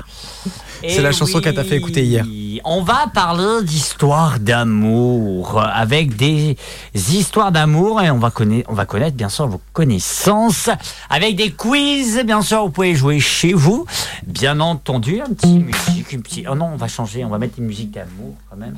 C'est 0.82 1.03
la 1.03 1.12
chanson 1.12 1.40
qu'elle 1.40 1.55
t'a 1.55 1.65
fait 1.65 1.77
écouter 1.77 2.05
hier. 2.05 2.24
On 2.65 2.82
va 2.82 3.07
parler 3.12 3.62
d'histoires 3.65 4.40
d'amour 4.40 5.62
avec 5.62 6.16
des 6.16 6.57
histoires 6.94 7.53
d'amour 7.53 8.01
et 8.03 8.11
on 8.11 8.19
va 8.19 8.31
connaître, 8.31 8.69
on 8.70 8.74
va 8.74 8.86
connaître 8.86 9.16
bien 9.16 9.28
sûr 9.28 9.47
vos 9.47 9.61
connaissances 9.73 10.70
avec 11.11 11.36
des 11.36 11.53
quiz. 11.53 12.23
Bien 12.24 12.43
sûr, 12.43 12.62
vous 12.62 12.70
pouvez 12.70 12.94
jouer 12.94 13.20
chez 13.20 13.53
vous. 13.53 13.86
Bien 14.27 14.59
entendu, 14.61 15.20
un 15.20 15.32
petit 15.32 15.59
musique, 15.59 16.12
une 16.12 16.23
petite. 16.23 16.47
Oh 16.51 16.55
non, 16.55 16.70
on 16.73 16.77
va 16.77 16.89
changer, 16.89 17.24
on 17.24 17.28
va 17.28 17.39
mettre 17.39 17.59
une 17.59 17.66
musique 17.66 17.90
d'amour 17.90 18.35
quand 18.51 18.57
même. 18.57 18.74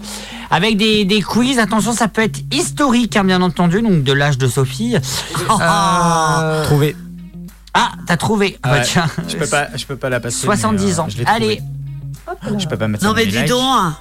Avec 0.51 0.77
des, 0.77 1.05
des 1.05 1.23
quiz. 1.23 1.59
Attention, 1.59 1.93
ça 1.93 2.09
peut 2.09 2.23
être 2.23 2.41
historique, 2.53 3.16
hein, 3.16 3.25
bien 3.25 3.41
entendu, 3.43 3.81
donc 3.81 4.03
de 4.03 4.12
l'âge 4.12 4.39
de 4.39 4.49
Sophie. 4.49 4.97
Euh, 4.97 6.65
Trouvé. 6.65 6.97
Ah, 7.75 7.93
t'as 8.07 8.16
trouvé. 8.16 8.59
Ah 8.62 8.70
bah 8.70 8.75
Ouais, 8.79 8.83
tiens. 8.85 9.07
je 9.29 9.37
peux 9.37 9.47
pas, 9.47 9.69
je 9.77 9.85
peux 9.87 9.97
pas 9.97 10.09
la 10.09 10.20
passer. 10.20 10.45
70 10.47 10.85
mais, 10.85 10.99
euh, 10.99 11.03
ans. 11.03 11.07
je 11.09 11.16
Je 12.59 12.66
peux 12.66 12.76
pas 12.76 12.88
mettre 12.88 13.05
Non 13.05 13.10
ça 13.10 13.16
mais 13.16 13.22
dans 13.24 13.26
les 13.30 13.32
dis 13.32 13.38
likes. 13.38 13.48
donc. 13.48 13.60
hein. 13.62 13.96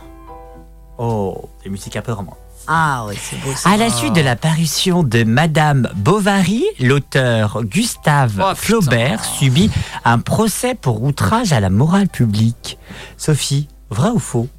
Oh, 0.98 1.50
des 1.64 1.70
musiques 1.70 1.96
un 1.96 2.02
peu 2.02 2.12
romantiques. 2.14 2.42
Ah 2.70 3.06
oui, 3.08 3.16
c'est 3.22 3.38
beau 3.40 3.54
ça. 3.56 3.70
À 3.70 3.78
la 3.78 3.90
suite 3.90 4.14
de 4.14 4.20
la 4.22 4.36
parution 4.36 5.04
de 5.04 5.24
Madame 5.24 5.88
Bovary, 5.96 6.66
l'auteur 6.80 7.64
Gustave 7.64 8.44
Oh, 8.44 8.54
Flaubert 8.56 9.24
subit 9.24 9.70
un 10.04 10.20
procès 10.20 10.76
pour 10.76 11.02
outrage 11.04 11.54
à 11.54 11.60
la 11.62 11.70
morale 11.70 12.10
publique. 12.10 12.78
Sophie, 13.16 13.70
vrai 13.90 14.10
ou 14.10 14.20
faux? 14.20 14.50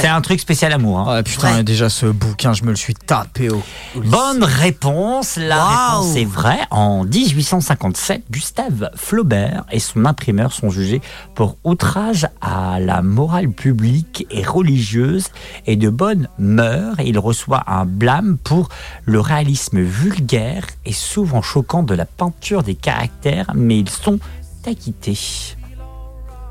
C'est 0.00 0.08
un 0.08 0.20
truc 0.20 0.40
spécial 0.40 0.72
amour. 0.72 1.00
Hein. 1.00 1.16
Ah 1.18 1.22
putain, 1.22 1.62
déjà 1.62 1.88
ce 1.88 2.06
bouquin, 2.06 2.52
je 2.52 2.64
me 2.64 2.70
le 2.70 2.76
suis 2.76 2.94
tapé 2.94 3.50
au. 3.50 3.62
Bonne 3.94 4.42
réponse. 4.42 5.36
La 5.36 5.64
réponse 5.64 6.16
est 6.16 6.24
vraie. 6.24 6.60
En 6.70 7.04
1857, 7.04 8.24
Gustave 8.30 8.90
Flaubert 8.94 9.64
et 9.70 9.78
son 9.78 10.04
imprimeur 10.04 10.52
sont 10.52 10.70
jugés 10.70 11.00
pour 11.34 11.56
outrage 11.64 12.26
à 12.40 12.80
la 12.80 13.02
morale 13.02 13.50
publique 13.50 14.26
et 14.30 14.44
religieuse 14.44 15.28
et 15.66 15.76
de 15.76 15.88
bonne 15.88 16.28
mœurs. 16.38 16.98
Et 16.98 17.08
il 17.08 17.18
reçoit 17.18 17.64
un 17.66 17.84
blâme 17.84 18.38
pour 18.42 18.68
le 19.04 19.20
réalisme 19.20 19.80
vulgaire 19.80 20.66
et 20.84 20.92
souvent 20.92 21.42
choquant 21.42 21.82
de 21.82 21.94
la 21.94 22.06
peinture 22.06 22.62
des 22.62 22.74
caractères, 22.74 23.52
mais 23.54 23.78
ils 23.78 23.90
sont 23.90 24.18
acquittés. 24.66 25.55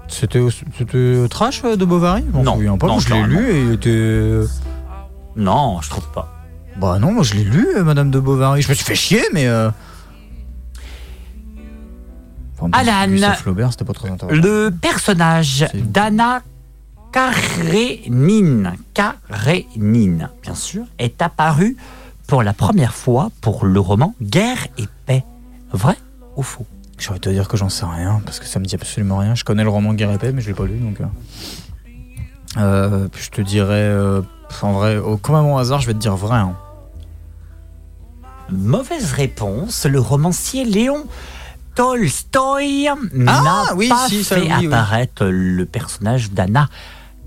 C'était 0.08 0.40
trash 1.30 1.62
euh, 1.64 1.76
de 1.76 1.86
Bovary? 1.86 2.24
Non, 2.34 2.78
pas. 2.78 3.00
je 3.00 3.14
l'ai 3.14 3.24
lu 3.24 3.50
et 3.52 3.62
il 3.64 3.72
était. 3.74 4.42
Non, 5.36 5.82
je 5.82 5.90
trouve 5.90 6.08
pas. 6.14 6.32
Bah 6.78 7.00
non, 7.00 7.12
moi 7.12 7.24
je 7.24 7.34
l'ai 7.36 7.44
lu, 7.44 7.68
euh, 7.76 7.84
Madame 7.84 8.12
de 8.12 8.20
Bovary. 8.20 8.62
Je 8.62 8.70
me 8.70 8.74
suis 8.74 8.86
fait 8.86 8.96
chier, 8.96 9.24
mais. 9.34 9.48
euh, 9.48 9.70
enfin, 12.58 12.70
Alan. 12.74 13.34
Flaubert, 13.36 13.72
c'était 13.72 13.86
pas 13.86 13.94
très 13.94 14.10
intéressant. 14.10 14.42
Le 14.42 14.70
personnage 14.70 15.66
d'Anna 15.74 16.42
Karénine, 17.12 18.74
Karénine, 18.94 20.30
bien 20.44 20.56
sûr, 20.56 20.84
est 21.00 21.22
apparu 21.22 21.78
pour 22.28 22.44
la 22.44 22.52
première 22.52 22.94
fois 22.94 23.32
pour 23.40 23.66
le 23.66 23.80
roman 23.80 24.16
Guerre 24.22 24.68
et 24.78 24.86
paix. 25.06 25.24
Vrai 25.72 25.96
ou 26.36 26.44
faux? 26.44 26.66
J'ai 26.98 27.10
envie 27.10 27.20
de 27.20 27.26
te 27.26 27.30
dire 27.30 27.48
que 27.48 27.58
j'en 27.58 27.70
sais 27.70 27.86
rien, 27.86 28.22
parce 28.26 28.40
que 28.40 28.46
ça 28.46 28.60
me 28.60 28.66
dit 28.66 28.76
absolument 28.76 29.18
rien. 29.18 29.36
Je 29.36 29.44
connais 29.44 29.64
le 29.64 29.70
roman 29.70 29.94
Guerre 29.94 30.12
et 30.12 30.18
Paix, 30.18 30.32
mais 30.32 30.42
je 30.42 30.48
l'ai 30.48 30.54
pas 30.54 30.66
lu, 30.66 30.78
donc. 30.80 31.02
euh. 31.02 31.06
Euh, 32.58 33.08
puis 33.12 33.24
je 33.24 33.32
te 33.32 33.42
dirais. 33.42 33.74
euh, 33.84 34.22
en 34.62 34.72
vrai, 34.74 34.98
au, 34.98 35.18
comme 35.18 35.36
à 35.36 35.42
mon 35.42 35.58
hasard, 35.58 35.82
je 35.82 35.88
vais 35.88 35.94
te 35.94 36.00
dire 36.00 36.16
vrai. 36.16 36.38
hein. 36.38 36.56
Mauvaise 38.50 39.12
réponse, 39.12 39.86
le 39.86 40.00
romancier 40.00 40.64
Léon 40.66 41.04
Tolstoï 41.74 42.88
n'a 43.12 43.42
Ah, 43.46 43.74
oui, 43.76 43.90
pas 43.90 44.08
si, 44.08 44.24
fait 44.24 44.40
oui, 44.40 44.50
oui. 44.60 44.68
apparaître 44.68 45.26
le 45.26 45.66
personnage 45.66 46.32
d'Anna 46.32 46.70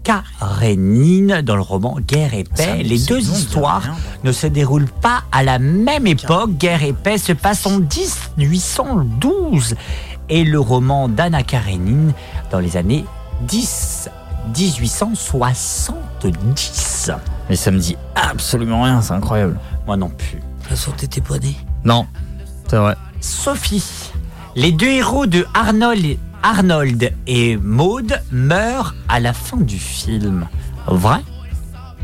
Karénine 0.02 1.42
dans 1.42 1.56
le 1.56 1.62
roman 1.62 1.98
Guerre 2.00 2.34
et 2.34 2.44
paix. 2.44 2.82
Les 2.82 2.98
deux 2.98 3.20
histoires 3.20 3.82
ne 4.24 4.32
se 4.32 4.46
déroulent 4.46 4.90
pas 5.02 5.22
à 5.32 5.42
la 5.42 5.58
même 5.58 6.06
époque. 6.06 6.50
Guerre 6.58 6.82
et 6.82 6.92
paix 6.92 7.16
se 7.18 7.32
passe 7.32 7.66
en 7.66 7.80
1812 7.80 9.74
et 10.28 10.44
le 10.44 10.60
roman 10.60 11.08
d'Anna 11.08 11.42
Karénine 11.42 12.12
dans 12.50 12.60
les 12.60 12.76
années 12.76 13.04
10 13.42 14.10
1870. 14.56 17.10
Mais 17.48 17.56
ça 17.56 17.70
me 17.70 17.78
dit 17.78 17.96
absolument 18.14 18.82
rien, 18.82 19.00
c'est 19.02 19.12
incroyable. 19.12 19.58
Moi 19.86 19.96
non 19.96 20.10
plus. 20.10 20.38
De 20.38 20.42
toute 20.60 20.70
façon, 20.70 20.90
t'étais 20.92 21.20
pas 21.20 21.38
né. 21.38 21.56
Non, 21.84 22.06
c'est 22.68 22.76
vrai. 22.76 22.96
Sophie. 23.20 23.84
Les 24.54 24.72
deux 24.72 24.88
héros 24.88 25.26
de 25.26 25.46
Arnold, 25.54 26.18
Arnold 26.42 27.12
et 27.26 27.56
Maud 27.56 28.20
meurent 28.30 28.94
à 29.08 29.20
la 29.20 29.32
fin 29.32 29.56
du 29.58 29.78
film. 29.78 30.46
Vrai 30.86 31.20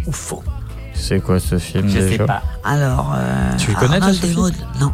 ou 0.07 0.13
faux? 0.13 0.43
C'est 0.93 1.21
quoi 1.21 1.41
ce 1.41 1.59
film 1.59 1.89
Je 1.89 1.99
sais 2.01 2.09
déjà? 2.11 2.25
pas. 2.27 2.43
Alors. 2.65 3.15
euh, 3.17 3.57
Tu 3.59 3.71
le 3.71 3.77
connais, 3.77 3.99
toi, 3.99 4.09
Arnold 4.09 4.25
et 4.25 4.35
Maud 4.35 4.55
Non. 4.81 4.93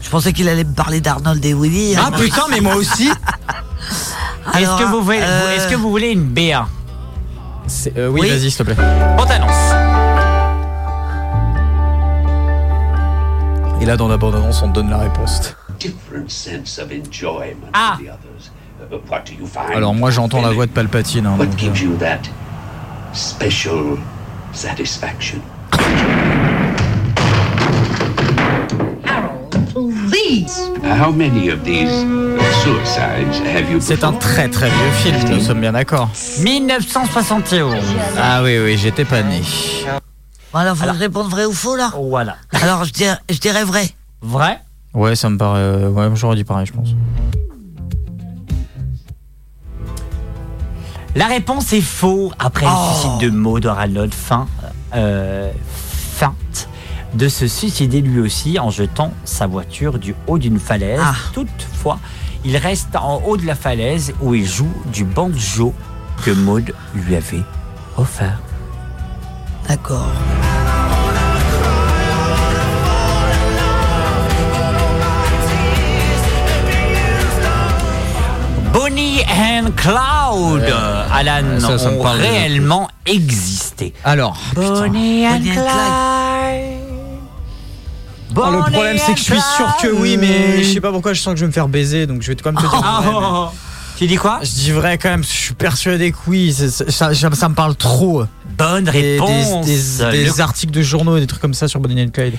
Je 0.00 0.10
pensais 0.10 0.32
qu'il 0.32 0.48
allait 0.48 0.64
me 0.64 0.74
parler 0.74 1.00
d'Arnold 1.00 1.44
et 1.44 1.54
Willy. 1.54 1.96
Ah 1.96 2.10
putain, 2.16 2.42
mais 2.50 2.60
moi 2.60 2.74
aussi 2.76 3.08
Est-ce 4.54 4.56
Alors, 4.66 4.78
que, 4.78 4.84
vous 4.84 5.02
voulez- 5.02 5.20
euh, 5.22 5.56
est-ce 5.56 5.68
que 5.68 5.74
vous 5.76 5.90
voulez 5.90 6.08
une 6.10 6.24
BA 6.24 6.66
C'est- 7.66 7.96
euh, 7.96 8.08
oui, 8.08 8.20
Oui. 8.22 8.28
vas-y, 8.28 8.50
s'il 8.50 8.58
te 8.58 8.62
plaît. 8.64 8.76
On 9.18 9.24
t'annonce. 9.24 9.72
Et 13.80 13.86
là, 13.86 13.96
dans 13.96 14.08
la 14.08 14.16
bande-annonce, 14.16 14.62
on 14.62 14.68
te 14.68 14.74
donne 14.74 14.90
la 14.90 14.98
réponse. 14.98 15.54
different 15.80 16.28
sense 16.30 16.78
of 16.78 16.88
enjoyment 16.92 17.66
Ah. 17.74 17.96
to 17.98 18.04
the 18.04 18.08
others. 18.08 18.50
What 19.10 19.20
do 19.26 19.32
you 19.38 19.46
find? 19.46 19.74
Alors, 19.76 19.94
moi, 19.94 20.10
j'entends 20.10 20.40
la 20.42 20.50
voix 20.50 20.66
de 20.66 20.70
Palpatine. 20.72 21.26
hein, 21.26 21.34
What 21.38 21.46
donc, 21.46 21.58
gives 21.58 21.82
euh, 21.82 21.86
you 21.90 21.96
that 21.98 22.20
special 23.12 23.98
satisfaction? 24.52 25.40
Please. 30.10 30.70
How 30.82 31.10
many 31.10 31.48
of 31.50 31.64
these 31.64 31.90
suicides 32.62 33.40
have 33.54 33.70
you 33.70 33.80
C'est 33.80 34.04
un 34.04 34.12
très 34.12 34.48
très 34.48 34.68
vieux 34.68 34.90
film, 34.92 35.16
nous 35.36 35.40
sommes 35.40 35.60
bien 35.60 35.72
d'accord. 35.72 36.08
1971. 36.40 37.74
Ah 38.20 38.42
oui, 38.42 38.58
oui, 38.58 38.76
j'étais 38.76 39.04
pas 39.04 39.22
né. 39.22 39.40
Bon, 40.52 40.58
alors, 40.60 40.76
faut 40.76 40.86
que 40.86 40.94
je 40.94 40.98
réponde 40.98 41.28
vrai 41.28 41.44
ou 41.46 41.52
faux, 41.52 41.74
là? 41.76 41.90
Voilà. 41.98 42.36
Alors, 42.62 42.84
je 42.84 42.92
dirais, 42.92 43.16
je 43.28 43.38
dirais 43.38 43.64
vrai. 43.64 43.88
Vrai 44.22 44.60
Ouais, 44.92 45.16
ça 45.16 45.28
me 45.28 45.36
paraît. 45.36 45.58
euh, 45.60 45.88
Ouais, 45.90 46.08
j'aurais 46.14 46.36
dit 46.36 46.44
pareil, 46.44 46.66
je 46.66 46.72
pense. 46.72 46.90
La 51.14 51.26
réponse 51.26 51.72
est 51.72 51.80
faux. 51.80 52.32
Après 52.38 52.66
Oh. 52.68 52.70
le 52.88 52.94
suicide 52.94 53.18
de 53.20 53.30
Maud 53.36 53.66
Arnold, 53.66 54.12
fin, 54.12 54.46
euh, 54.94 55.50
feinte 56.16 56.68
de 57.14 57.28
se 57.28 57.46
suicider 57.46 58.00
lui 58.00 58.20
aussi 58.20 58.58
en 58.58 58.70
jetant 58.70 59.12
sa 59.24 59.46
voiture 59.46 59.98
du 60.00 60.14
haut 60.26 60.38
d'une 60.38 60.58
falaise. 60.58 61.00
Ah. 61.02 61.14
Toutefois, 61.32 62.00
il 62.44 62.56
reste 62.56 62.96
en 62.96 63.22
haut 63.24 63.36
de 63.36 63.46
la 63.46 63.54
falaise 63.54 64.12
où 64.20 64.34
il 64.34 64.46
joue 64.46 64.72
du 64.92 65.04
banjo 65.04 65.72
que 66.24 66.32
Maud 66.32 66.74
lui 66.94 67.14
avait 67.14 67.42
offert. 67.96 68.40
D'accord. 69.68 70.08
Bonnie 78.74 79.22
and 79.30 79.70
Cloud, 79.76 80.62
Alan, 81.12 81.60
ça, 81.60 81.78
ça 81.78 81.90
me 81.92 81.96
ont 81.96 82.02
réellement 82.02 82.88
existé. 83.06 83.94
Alors, 84.02 84.36
Bonnie 84.56 85.24
and 85.24 85.38
Bonnie 85.38 85.50
and 85.50 85.52
Clyde. 85.52 86.80
Oh, 88.36 88.50
le 88.50 88.58
problème, 88.72 88.96
c'est 88.98 89.12
que 89.12 89.18
je 89.20 89.24
suis 89.24 89.40
sûr 89.56 89.76
que 89.80 89.86
oui, 89.94 90.16
mais 90.16 90.64
je 90.64 90.72
sais 90.74 90.80
pas 90.80 90.90
pourquoi 90.90 91.12
je 91.12 91.20
sens 91.20 91.34
que 91.34 91.38
je 91.38 91.44
vais 91.44 91.48
me 91.48 91.52
faire 91.52 91.68
baiser, 91.68 92.08
donc 92.08 92.22
je 92.22 92.28
vais 92.32 92.34
quand 92.34 92.50
même 92.52 92.56
te 92.62 92.68
dire. 92.68 92.80
Vrai, 92.80 93.10
oh. 93.14 93.48
Tu 93.96 94.08
dis 94.08 94.16
quoi? 94.16 94.40
Je 94.42 94.50
dis 94.50 94.72
vrai 94.72 94.98
quand 94.98 95.10
même, 95.10 95.22
je 95.22 95.28
suis 95.28 95.54
persuadé 95.54 96.10
que 96.10 96.16
oui, 96.26 96.52
ça, 96.52 96.90
ça- 96.90 97.14
ça 97.14 97.48
me 97.48 97.54
parle 97.54 97.76
trop. 97.76 98.24
Bonne 98.58 98.88
réponse. 98.88 99.64
des, 99.66 99.76
des- 100.10 100.24
des 100.24 100.24
Le- 100.24 100.40
articles 100.40 100.72
de 100.72 100.82
journaux 100.82 101.16
et 101.16 101.20
des 101.20 101.28
trucs 101.28 101.40
comme 101.40 101.54
ça 101.54 101.68
sur 101.68 101.78
Bonnie 101.78 102.02
and 102.02 102.08
Clyde. 102.12 102.34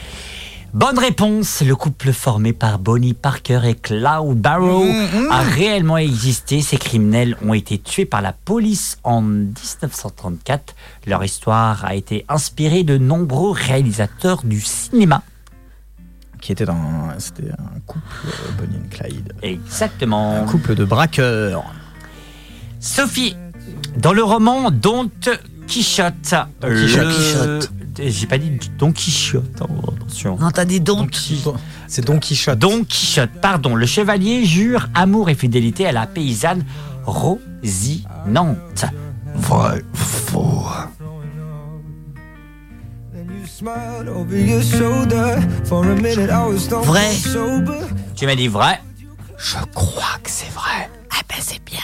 Bonne 0.75 0.99
réponse. 0.99 1.61
Le 1.65 1.73
couple 1.73 2.11
formé 2.11 2.51
par 2.51 2.79
Bonnie 2.79 3.13
Parker 3.13 3.61
et 3.63 3.75
Cloud 3.75 4.37
Barrow 4.37 4.83
Mmh, 4.83 5.31
a 5.31 5.39
réellement 5.41 5.95
existé. 5.97 6.61
Ces 6.61 6.75
criminels 6.77 7.37
ont 7.45 7.53
été 7.53 7.77
tués 7.77 8.05
par 8.05 8.21
la 8.21 8.33
police 8.33 8.97
en 9.05 9.21
1934. 9.21 10.75
Leur 11.07 11.23
histoire 11.23 11.85
a 11.85 11.95
été 11.95 12.25
inspirée 12.27 12.83
de 12.83 12.97
nombreux 12.97 13.51
réalisateurs 13.53 14.41
du 14.43 14.59
cinéma. 14.59 15.23
Qui 16.41 16.51
était 16.51 16.65
dans. 16.65 17.07
C'était 17.19 17.51
un 17.51 17.79
couple, 17.87 18.03
euh, 18.25 18.51
Bonnie 18.59 18.75
and 18.75 18.89
Clyde. 18.91 19.33
Exactement. 19.43 20.41
Un 20.43 20.45
couple 20.45 20.75
de 20.75 20.83
braqueurs. 20.83 21.63
Sophie, 22.81 23.37
dans 23.97 24.11
le 24.11 24.23
roman 24.23 24.71
Don 24.71 25.09
Quichotte. 25.67 26.35
Don 26.59 26.67
Quichotte. 26.67 27.05
le- 27.05 27.13
Quichotte. 27.15 27.71
J'ai 27.97 28.27
pas 28.27 28.37
dit 28.37 28.51
Don 28.77 28.91
Quichotte. 28.91 29.61
Attention. 29.61 30.37
Non, 30.37 30.51
t'as 30.51 30.65
dit 30.65 30.79
donc. 30.79 31.15
C'est 31.87 32.05
Don 32.05 32.19
Quichotte. 32.19 32.59
Don 32.59 32.83
Quichotte, 32.83 33.31
pardon. 33.41 33.75
Le 33.75 33.85
chevalier 33.85 34.45
jure 34.45 34.89
amour 34.93 35.29
et 35.29 35.35
fidélité 35.35 35.85
à 35.87 35.91
la 35.91 36.05
paysanne 36.05 36.65
Rosinante. 37.05 38.85
Vrai, 39.35 39.83
faux. 39.93 40.65
Vrai. 46.83 47.11
Tu 48.15 48.25
m'as 48.25 48.35
dit 48.35 48.47
vrai 48.47 48.81
Je 49.37 49.57
crois 49.73 50.17
que 50.23 50.29
c'est 50.29 50.51
vrai. 50.51 50.89
Ah 51.11 51.21
ben 51.29 51.37
c'est 51.39 51.63
bien. 51.63 51.79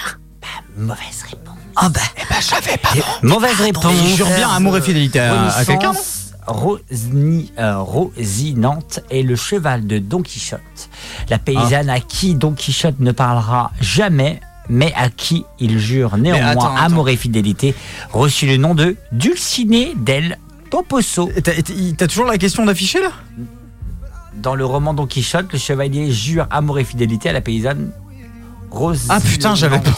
Mauvaise 0.78 1.24
réponse. 1.30 1.41
Ah 1.76 1.90
ben. 1.90 2.02
Eh 2.18 2.22
ben, 2.30 2.40
j'avais 2.42 2.78
pas. 2.78 2.90
Mauvaise 3.24 3.60
réponse. 3.60 3.94
Il 4.04 4.16
jure 4.16 4.28
bien 4.28 4.50
amour 4.50 4.78
et 4.78 4.82
fidélité 4.82 5.20
à, 5.20 5.48
à 5.48 5.66
quelqu'un, 5.66 5.94
Rosni, 6.48 7.52
euh, 7.60 7.78
Rosinante 7.80 9.00
est 9.10 9.22
le 9.22 9.36
cheval 9.36 9.86
de 9.86 10.00
Don 10.00 10.22
Quichotte. 10.22 10.90
La 11.30 11.38
paysanne 11.38 11.90
à 11.90 12.00
qui 12.00 12.36
Don 12.36 12.54
Quichotte 12.54 13.00
ne 13.00 13.12
parlera 13.12 13.72
jamais, 13.80 14.42
mais 14.68 14.92
à 14.98 15.10
qui 15.10 15.46
il 15.60 15.80
jure 15.80 16.18
néanmoins 16.18 16.50
attends, 16.50 16.76
attends. 16.76 16.84
amour 16.84 17.10
et 17.10 17.16
fidélité, 17.16 17.76
reçu 18.12 18.48
le 18.48 18.58
nom 18.58 18.74
de 18.74 18.96
Dulcinée 19.12 19.94
del 19.96 20.38
Toposo. 20.72 21.30
T'as 21.44 22.08
toujours 22.08 22.26
la 22.26 22.38
question 22.38 22.66
d'afficher 22.66 23.02
là? 23.02 23.12
Dans 24.36 24.56
le 24.56 24.66
roman 24.66 24.94
Don 24.94 25.06
Quichotte, 25.06 25.54
le 25.54 25.60
chevalier 25.60 26.12
jure 26.12 26.48
amour 26.50 26.80
et 26.80 26.84
fidélité 26.84 27.30
à 27.30 27.34
la 27.34 27.42
paysanne 27.42 27.92
Rosinante. 28.72 29.22
Ah 29.22 29.22
putain, 29.22 29.54
j'avais 29.54 29.80
pas. 29.80 29.92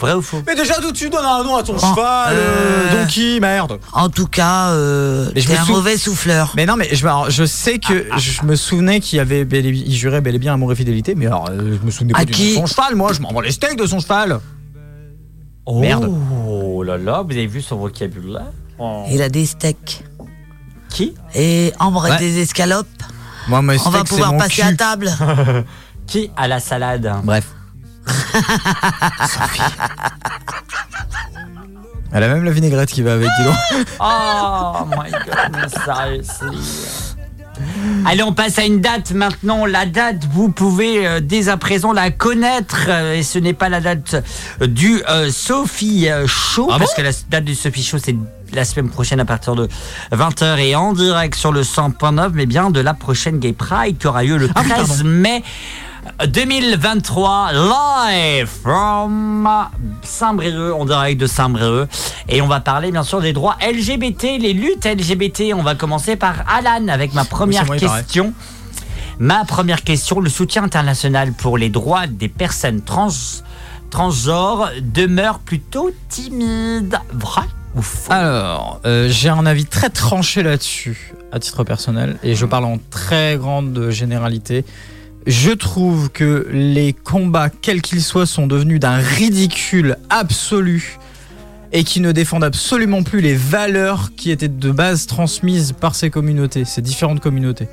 Vrai 0.00 0.14
ou 0.14 0.22
faux? 0.22 0.42
Mais 0.46 0.54
déjà 0.54 0.80
d'où 0.80 0.92
tu 0.92 1.10
donnes 1.10 1.24
un 1.24 1.44
nom 1.44 1.56
à 1.56 1.62
ton 1.62 1.74
Oh, 1.76 1.78
cheval 1.78 2.34
euh, 2.34 3.02
Donkey, 3.02 3.38
merde 3.38 3.78
En 3.92 4.08
tout 4.08 4.26
cas, 4.26 4.70
euh, 4.70 5.30
t'es 5.32 5.56
un 5.56 5.64
sou- 5.64 5.72
mauvais 5.72 5.96
souffleur. 5.98 6.52
Mais 6.56 6.64
non, 6.64 6.76
mais 6.76 6.88
je, 6.92 7.06
alors, 7.06 7.28
je 7.30 7.44
sais 7.44 7.78
que 7.78 8.06
je 8.16 8.42
me 8.44 8.56
souvenais 8.56 9.00
qu'il 9.00 9.18
y 9.18 9.20
avait 9.20 9.44
bel 9.44 9.66
et, 9.66 9.68
il 9.70 9.94
jurait 9.94 10.20
bel 10.22 10.34
et 10.34 10.38
bien 10.38 10.54
amour 10.54 10.72
et 10.72 10.74
fidélité, 10.74 11.14
mais 11.14 11.26
alors 11.26 11.48
euh, 11.50 11.76
je 11.80 11.84
me 11.86 11.90
souvenais 11.90 12.14
pas 12.14 12.24
de 12.24 12.32
son 12.32 12.66
cheval, 12.66 12.94
moi 12.96 13.12
je 13.12 13.20
m'en 13.20 13.32
bats 13.32 13.42
les 13.42 13.52
steaks 13.52 13.76
de 13.78 13.86
son 13.86 14.00
cheval. 14.00 14.40
Oh 15.66 15.78
Merde. 15.80 16.10
là 16.86 16.96
là, 16.96 17.22
vous 17.22 17.32
avez 17.32 17.46
vu 17.46 17.60
son 17.60 17.76
vocabulaire? 17.76 18.46
Oh. 18.78 19.04
Il 19.10 19.20
a 19.22 19.28
des 19.28 19.44
steaks. 19.46 20.02
Qui? 20.88 21.14
Et 21.34 21.72
Ambre 21.78 22.08
Ouais. 22.08 22.16
et 22.16 22.18
des 22.18 22.40
escalopes. 22.40 22.86
Moi, 23.48 23.60
mes 23.62 23.76
On 23.84 23.90
va 23.90 23.98
steaks, 23.98 24.08
pouvoir 24.08 24.36
passer 24.36 24.62
cul. 24.62 24.68
à 24.68 24.72
table. 24.74 25.10
Qui 26.06 26.30
a 26.36 26.48
la 26.48 26.58
salade? 26.58 27.12
Bref. 27.22 27.44
Elle 32.12 32.24
a 32.24 32.28
même 32.28 32.44
la 32.44 32.50
vinaigrette 32.50 32.90
qui 32.90 33.02
va 33.02 33.12
avec, 33.14 33.28
dis 33.38 33.44
donc. 33.44 33.86
Oh 34.00 34.84
my 34.90 35.10
god, 35.10 35.68
seriously. 35.84 37.06
Allez, 38.06 38.22
on 38.22 38.32
passe 38.32 38.58
à 38.58 38.64
une 38.64 38.80
date 38.80 39.12
maintenant. 39.12 39.64
La 39.66 39.84
date, 39.86 40.24
vous 40.32 40.48
pouvez 40.50 41.06
euh, 41.06 41.20
dès 41.20 41.48
à 41.48 41.56
présent 41.56 41.92
la 41.92 42.10
connaître. 42.10 42.86
euh, 42.88 43.14
et 43.14 43.22
ce 43.22 43.38
n'est 43.38 43.52
pas 43.52 43.68
la 43.68 43.80
date 43.80 44.16
euh, 44.60 44.66
du 44.66 45.02
euh, 45.08 45.30
Sophie 45.30 46.08
euh, 46.08 46.26
Show. 46.26 46.68
Ah 46.70 46.78
parce 46.78 46.92
bon 46.92 47.02
que 47.02 47.02
la 47.02 47.10
date 47.28 47.44
du 47.44 47.54
Sophie 47.54 47.84
Show, 47.84 47.98
c'est 48.02 48.16
la 48.52 48.64
semaine 48.64 48.88
prochaine 48.88 49.20
à 49.20 49.24
partir 49.24 49.54
de 49.54 49.68
20h 50.10 50.58
et 50.58 50.74
en 50.74 50.92
direct 50.94 51.34
sur 51.36 51.52
le 51.52 51.62
100.9, 51.62 52.30
mais 52.32 52.46
bien 52.46 52.70
de 52.70 52.80
la 52.80 52.94
prochaine 52.94 53.38
Gay 53.38 53.52
Pride 53.52 53.98
qui 53.98 54.06
aura 54.08 54.24
lieu 54.24 54.36
le 54.38 54.48
Ah 54.56 54.62
oui, 54.64 54.70
13 54.70 54.88
pardon. 54.88 55.04
mai 55.04 55.44
2023 56.26 57.52
live 57.52 58.46
from 58.46 59.48
Saint-Brieuc, 60.02 60.72
en 60.74 60.84
direct 60.84 61.20
de 61.20 61.26
Saint-Brieuc. 61.26 61.88
Et 62.28 62.42
on 62.42 62.46
va 62.46 62.60
parler 62.60 62.90
bien 62.90 63.02
sûr 63.02 63.20
des 63.20 63.32
droits 63.32 63.56
LGBT, 63.60 64.38
les 64.38 64.52
luttes 64.52 64.86
LGBT. 64.86 65.54
On 65.54 65.62
va 65.62 65.74
commencer 65.74 66.16
par 66.16 66.44
Alan 66.48 66.88
avec 66.88 67.14
ma 67.14 67.24
première 67.24 67.66
question. 67.66 68.32
Ma 69.18 69.44
première 69.44 69.82
question, 69.82 70.20
le 70.20 70.30
soutien 70.30 70.64
international 70.64 71.32
pour 71.32 71.58
les 71.58 71.68
droits 71.68 72.06
des 72.06 72.28
personnes 72.28 72.80
trans, 72.80 73.08
transgenres 73.90 74.70
demeure 74.80 75.40
plutôt 75.40 75.90
timide. 76.08 76.98
Vrai 77.12 77.42
ou 77.74 77.82
faux? 77.82 78.12
Alors, 78.12 78.80
euh, 78.86 79.08
j'ai 79.10 79.28
un 79.28 79.44
avis 79.44 79.66
très 79.66 79.90
tranché 79.90 80.42
là-dessus, 80.42 81.12
à 81.32 81.38
titre 81.38 81.64
personnel, 81.64 82.16
et 82.22 82.34
je 82.34 82.46
parle 82.46 82.64
en 82.64 82.78
très 82.90 83.36
grande 83.36 83.90
généralité. 83.90 84.64
Je 85.26 85.50
trouve 85.50 86.10
que 86.10 86.46
les 86.50 86.92
combats, 86.92 87.50
quels 87.50 87.82
qu'ils 87.82 88.02
soient, 88.02 88.26
sont 88.26 88.46
devenus 88.46 88.80
d'un 88.80 88.96
ridicule 88.96 89.96
absolu 90.08 90.98
et 91.72 91.84
qui 91.84 92.00
ne 92.00 92.10
défendent 92.12 92.44
absolument 92.44 93.02
plus 93.02 93.20
les 93.20 93.34
valeurs 93.34 94.10
qui 94.16 94.30
étaient 94.30 94.48
de 94.48 94.70
base 94.72 95.06
transmises 95.06 95.72
par 95.72 95.94
ces 95.94 96.10
communautés, 96.10 96.64
ces 96.64 96.82
différentes 96.82 97.20
communautés. 97.20 97.68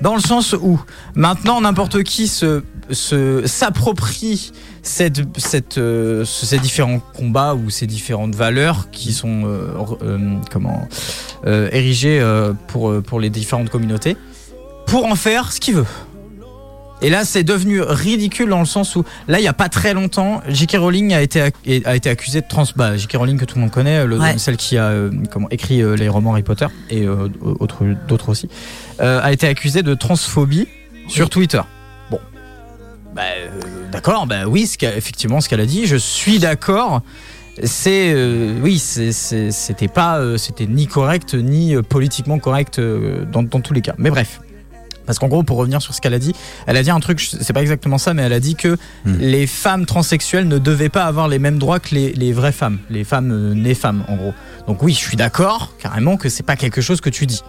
Dans 0.00 0.14
le 0.14 0.20
sens 0.20 0.54
où 0.60 0.80
maintenant 1.14 1.60
n'importe 1.60 2.02
qui 2.04 2.26
s'approprie 2.26 4.52
euh, 5.00 6.24
ce- 6.24 6.46
ces 6.46 6.58
différents 6.58 6.98
combats 7.16 7.54
ou 7.54 7.70
ces 7.70 7.86
différentes 7.86 8.34
valeurs 8.34 8.88
qui 8.90 9.12
sont 9.12 9.42
euh, 9.44 10.38
euh, 11.46 11.68
érigées 11.72 12.22
pour 12.68 13.20
les 13.20 13.30
différentes 13.30 13.70
communautés 13.70 14.16
pour 14.86 15.06
en 15.06 15.14
faire 15.16 15.52
ce 15.52 15.60
qu'il 15.60 15.74
veut. 15.76 15.86
Et 17.04 17.10
là, 17.10 17.24
c'est 17.26 17.44
devenu 17.44 17.82
ridicule 17.82 18.48
dans 18.48 18.60
le 18.60 18.64
sens 18.64 18.96
où, 18.96 19.04
là, 19.28 19.38
il 19.38 19.42
n'y 19.42 19.48
a 19.48 19.52
pas 19.52 19.68
très 19.68 19.92
longtemps, 19.92 20.40
J.K. 20.48 20.76
Rowling 20.78 21.12
a 21.12 21.20
été, 21.20 21.42
a 21.84 21.94
été 21.96 22.08
accusée 22.08 22.40
de 22.40 22.46
trans. 22.48 22.64
Bah, 22.76 22.96
J.K. 22.96 23.16
Rowling, 23.18 23.36
que 23.38 23.44
tout 23.44 23.56
le 23.56 23.60
monde 23.60 23.70
connaît, 23.70 24.06
le- 24.06 24.18
Ouais. 24.18 24.38
celle 24.38 24.56
qui 24.56 24.78
a 24.78 24.84
euh, 24.86 25.10
comment, 25.30 25.48
écrit 25.50 25.82
euh, 25.82 25.96
les 25.96 26.08
romans 26.08 26.32
Harry 26.32 26.42
Potter 26.42 26.66
et 26.88 27.02
euh, 27.06 27.28
autres- 27.60 27.84
d'autres 28.08 28.30
aussi, 28.30 28.48
euh, 29.00 29.20
a 29.22 29.32
été 29.32 29.46
accusée 29.46 29.82
de 29.82 29.92
transphobie 29.94 30.66
sur 31.08 31.28
Twitter. 31.28 31.60
Bon. 32.10 32.18
Bah, 33.14 33.22
euh, 33.36 33.50
d'accord, 33.92 34.26
bah 34.26 34.46
oui, 34.46 34.66
ce 34.66 34.78
effectivement, 34.86 35.42
ce 35.42 35.48
qu'elle 35.50 35.60
a 35.60 35.66
dit, 35.66 35.84
je 35.86 35.96
suis 35.96 36.38
d'accord. 36.38 37.02
C'est 37.62 38.12
euh, 38.14 38.58
oui, 38.62 38.78
c'était 38.78 39.88
pas, 39.88 40.18
euh, 40.18 40.38
c'était 40.38 40.66
ni 40.66 40.86
correct 40.88 41.34
ni 41.34 41.76
euh, 41.76 41.82
politiquement 41.82 42.38
correct 42.40 42.78
euh, 42.80 43.24
dans, 43.30 43.42
dans 43.44 43.60
tous 43.60 43.74
les 43.74 43.80
cas. 43.82 43.94
Mais 43.98 44.10
bref, 44.10 44.40
parce 45.06 45.18
qu'en 45.18 45.28
gros, 45.28 45.42
pour 45.42 45.56
revenir 45.56 45.82
sur 45.82 45.94
ce 45.94 46.00
qu'elle 46.00 46.14
a 46.14 46.18
dit, 46.18 46.34
elle 46.66 46.76
a 46.76 46.82
dit 46.82 46.90
un 46.90 47.00
truc, 47.00 47.20
c'est 47.20 47.52
pas 47.52 47.62
exactement 47.62 47.98
ça, 47.98 48.14
mais 48.14 48.22
elle 48.22 48.32
a 48.32 48.40
dit 48.40 48.54
que 48.54 48.76
les 49.04 49.46
femmes 49.46 49.86
transsexuelles 49.86 50.48
ne 50.48 50.58
devaient 50.58 50.88
pas 50.88 51.04
avoir 51.04 51.28
les 51.28 51.38
mêmes 51.38 51.58
droits 51.58 51.80
que 51.80 51.94
les, 51.94 52.12
les 52.12 52.32
vraies 52.32 52.52
femmes, 52.52 52.78
les 52.90 53.04
femmes 53.04 53.30
euh, 53.32 53.54
nées 53.54 53.74
femmes, 53.74 54.04
en 54.08 54.16
gros. 54.16 54.34
Donc 54.66 54.82
oui, 54.82 54.92
je 54.92 54.98
suis 54.98 55.16
d'accord, 55.16 55.74
carrément, 55.78 56.16
que 56.16 56.28
c'est 56.28 56.42
pas 56.42 56.56
quelque 56.56 56.80
chose 56.80 57.00
que 57.00 57.10
tu 57.10 57.26
dis. 57.26 57.42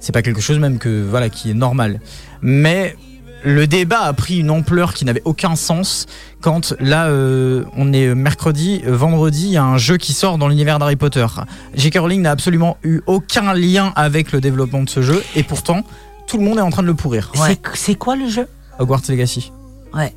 C'est 0.00 0.12
pas 0.12 0.22
quelque 0.22 0.40
chose 0.40 0.58
même 0.58 0.78
que 0.78 1.04
voilà 1.08 1.28
qui 1.28 1.50
est 1.50 1.54
normal. 1.54 2.00
Mais 2.40 2.96
le 3.44 3.66
débat 3.66 4.00
a 4.00 4.12
pris 4.12 4.38
une 4.38 4.50
ampleur 4.50 4.94
qui 4.94 5.04
n'avait 5.04 5.22
aucun 5.24 5.56
sens 5.56 6.06
quand 6.40 6.74
là 6.80 7.06
euh, 7.06 7.64
on 7.76 7.92
est 7.92 8.14
mercredi, 8.14 8.82
vendredi, 8.86 9.46
il 9.46 9.52
y 9.52 9.56
a 9.56 9.64
un 9.64 9.78
jeu 9.78 9.96
qui 9.96 10.12
sort 10.12 10.38
dans 10.38 10.48
l'univers 10.48 10.78
d'Harry 10.78 10.96
Potter. 10.96 11.26
J.K. 11.74 11.98
Rowling 11.98 12.22
n'a 12.22 12.30
absolument 12.30 12.78
eu 12.82 13.00
aucun 13.06 13.54
lien 13.54 13.92
avec 13.96 14.32
le 14.32 14.40
développement 14.40 14.82
de 14.82 14.88
ce 14.88 15.02
jeu 15.02 15.22
et 15.36 15.42
pourtant 15.42 15.84
tout 16.28 16.38
le 16.38 16.44
monde 16.44 16.58
est 16.58 16.62
en 16.62 16.70
train 16.70 16.82
de 16.82 16.86
le 16.88 16.94
pourrir. 16.94 17.30
C'est- 17.34 17.60
C'est 17.74 17.94
quoi 17.96 18.14
le 18.14 18.28
jeu? 18.28 18.46
Hogwarts 18.78 19.00
Legacy. 19.08 19.50
Ouais. 19.94 20.14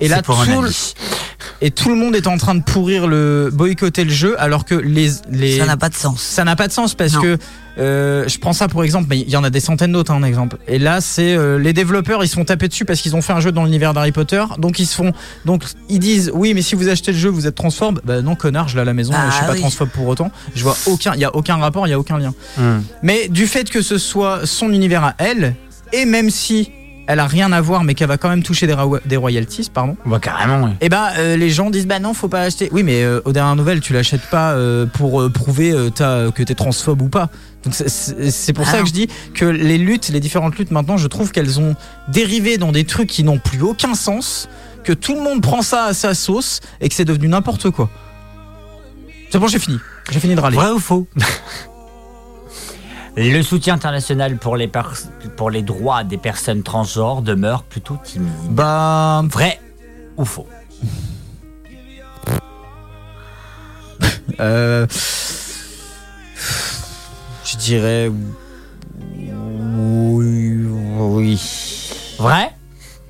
Et 0.00 0.08
là 0.08 0.22
pour 0.22 0.40
un 0.40 0.44
tout 0.46 0.62
le-. 0.62 0.70
Et 1.60 1.70
tout 1.70 1.88
le 1.88 1.94
monde 1.94 2.14
est 2.16 2.26
en 2.26 2.36
train 2.36 2.54
de 2.54 2.62
pourrir 2.62 3.06
le 3.06 3.50
boycotter 3.52 4.04
le 4.04 4.10
jeu 4.12 4.34
alors 4.40 4.64
que 4.64 4.74
les 4.74 5.10
les 5.30 5.58
Ça 5.58 5.66
n'a 5.66 5.76
pas 5.76 5.88
de 5.88 5.94
sens. 5.94 6.20
ça 6.22 6.44
n'a 6.44 6.56
pas 6.56 6.68
de 6.68 6.72
sens 6.72 6.94
parce 6.94 7.14
Non. 7.14 7.22
que 7.22 7.38
euh, 7.78 8.26
je 8.26 8.38
prends 8.38 8.54
ça 8.54 8.68
pour 8.68 8.82
exemple, 8.84 9.06
mais 9.10 9.18
il 9.20 9.28
y 9.28 9.36
en 9.36 9.44
a 9.44 9.50
des 9.50 9.60
centaines 9.60 9.92
d'autres, 9.92 10.10
un 10.12 10.22
exemple. 10.22 10.56
Et 10.66 10.78
là, 10.78 11.02
c'est 11.02 11.36
euh, 11.36 11.58
les 11.58 11.74
développeurs, 11.74 12.24
ils 12.24 12.28
se 12.28 12.34
font 12.34 12.44
taper 12.46 12.68
dessus 12.68 12.86
parce 12.86 13.02
qu'ils 13.02 13.14
ont 13.16 13.20
fait 13.20 13.34
un 13.34 13.40
jeu 13.40 13.52
dans 13.52 13.64
l'univers 13.64 13.92
d'Harry 13.92 14.12
Potter, 14.12 14.42
donc 14.56 14.78
ils 14.78 14.86
se 14.86 14.94
font, 14.94 15.12
donc 15.44 15.62
ils 15.90 15.98
disent 15.98 16.30
oui, 16.32 16.54
mais 16.54 16.62
si 16.62 16.74
vous 16.74 16.88
achetez 16.88 17.12
le 17.12 17.18
jeu, 17.18 17.28
vous 17.28 17.46
êtes 17.46 17.54
transphobe. 17.54 18.00
Bah 18.02 18.22
non, 18.22 18.34
connard, 18.34 18.68
je 18.68 18.76
l'ai 18.76 18.80
à 18.80 18.84
la 18.86 18.94
maison, 18.94 19.12
Ah, 19.14 19.26
je 19.28 19.34
suis 19.36 19.44
pas 19.44 19.52
oui. 19.52 19.60
transphobe 19.60 19.90
pour 19.90 20.06
autant. 20.08 20.30
Je 20.54 20.62
vois 20.62 20.74
aucun, 20.86 21.12
il 21.16 21.20
y 21.20 21.24
a 21.26 21.36
aucun 21.36 21.56
rapport, 21.56 21.86
il 21.86 21.90
y 21.90 21.92
a 21.92 21.98
aucun 21.98 22.18
lien. 22.18 22.32
Mais 23.02 23.28
du 23.28 23.46
fait 23.46 23.68
que 23.68 23.82
ce 23.82 23.98
soit 23.98 24.46
son 24.46 24.72
univers 24.72 25.04
à 25.04 25.14
elle, 25.18 25.54
et 25.92 26.06
même 26.06 26.30
si 26.30 26.70
elle 27.08 27.20
a 27.20 27.26
rien 27.26 27.52
à 27.52 27.60
voir, 27.60 27.84
mais 27.84 27.94
qu'elle 27.94 28.08
va 28.08 28.16
quand 28.18 28.28
même 28.28 28.42
toucher 28.42 28.66
des, 28.66 29.16
royalties, 29.16 29.70
pardon. 29.72 29.96
Bah 30.06 30.18
carrément. 30.20 30.64
oui. 30.64 30.70
Et 30.80 30.88
ben 30.88 31.08
euh, 31.18 31.36
les 31.36 31.50
gens 31.50 31.70
disent 31.70 31.86
bah 31.86 31.98
non 32.00 32.14
faut 32.14 32.28
pas 32.28 32.40
acheter. 32.42 32.68
Oui 32.72 32.82
mais 32.82 33.02
euh, 33.02 33.20
aux 33.24 33.32
dernières 33.32 33.56
nouvelles 33.56 33.80
tu 33.80 33.92
l'achètes 33.92 34.28
pas 34.30 34.52
euh, 34.52 34.86
pour 34.86 35.20
euh, 35.20 35.30
prouver 35.30 35.70
que 35.94 36.42
t'es 36.42 36.54
transphobe 36.54 37.02
ou 37.02 37.08
pas. 37.08 37.30
Donc 37.64 37.74
c'est- 37.74 38.52
pour 38.52 38.64
Ah 38.66 38.70
ça 38.70 38.76
non. 38.78 38.82
que 38.84 38.88
je 38.88 38.92
dis 38.94 39.08
que 39.34 39.44
les 39.44 39.78
luttes, 39.78 40.08
les 40.08 40.20
différentes 40.20 40.56
luttes 40.58 40.70
maintenant, 40.70 40.96
je 40.96 41.06
trouve 41.08 41.32
qu'elles 41.32 41.58
ont 41.60 41.74
dérivé 42.08 42.58
dans 42.58 42.72
des 42.72 42.84
trucs 42.84 43.08
qui 43.08 43.24
n'ont 43.24 43.38
plus 43.38 43.62
aucun 43.62 43.94
sens, 43.94 44.48
que 44.84 44.92
tout 44.92 45.14
le 45.14 45.20
monde 45.20 45.42
prend 45.42 45.62
ça 45.62 45.84
à 45.84 45.92
sa 45.94 46.14
sauce 46.14 46.60
et 46.80 46.88
que 46.88 46.94
c'est 46.94 47.04
devenu 47.04 47.28
n'importe 47.28 47.70
quoi. 47.70 47.90
C'est 49.30 49.38
bon 49.38 49.48
j'ai 49.48 49.58
fini. 49.58 49.78
J'ai 50.10 50.20
fini 50.20 50.34
de 50.36 50.40
râler. 50.40 50.56
Vrai 50.56 50.70
ou 50.70 50.78
faux 50.78 51.06
Le 53.16 53.42
soutien 53.42 53.74
international 53.74 54.36
pour 54.36 54.56
les, 54.56 54.68
pers- 54.68 54.92
pour 55.36 55.50
les 55.50 55.62
droits 55.62 56.04
des 56.04 56.18
personnes 56.18 56.62
transgenres 56.62 57.22
demeure 57.22 57.62
plutôt 57.62 57.96
timide. 58.04 58.30
Bah 58.50 59.22
Vrai 59.30 59.60
ou 60.16 60.24
faux? 60.24 60.46
Euh, 64.38 64.86
je 67.44 67.56
dirais 67.56 68.10
oui 69.78 70.66
oui. 70.98 71.40
Vrai? 72.18 72.50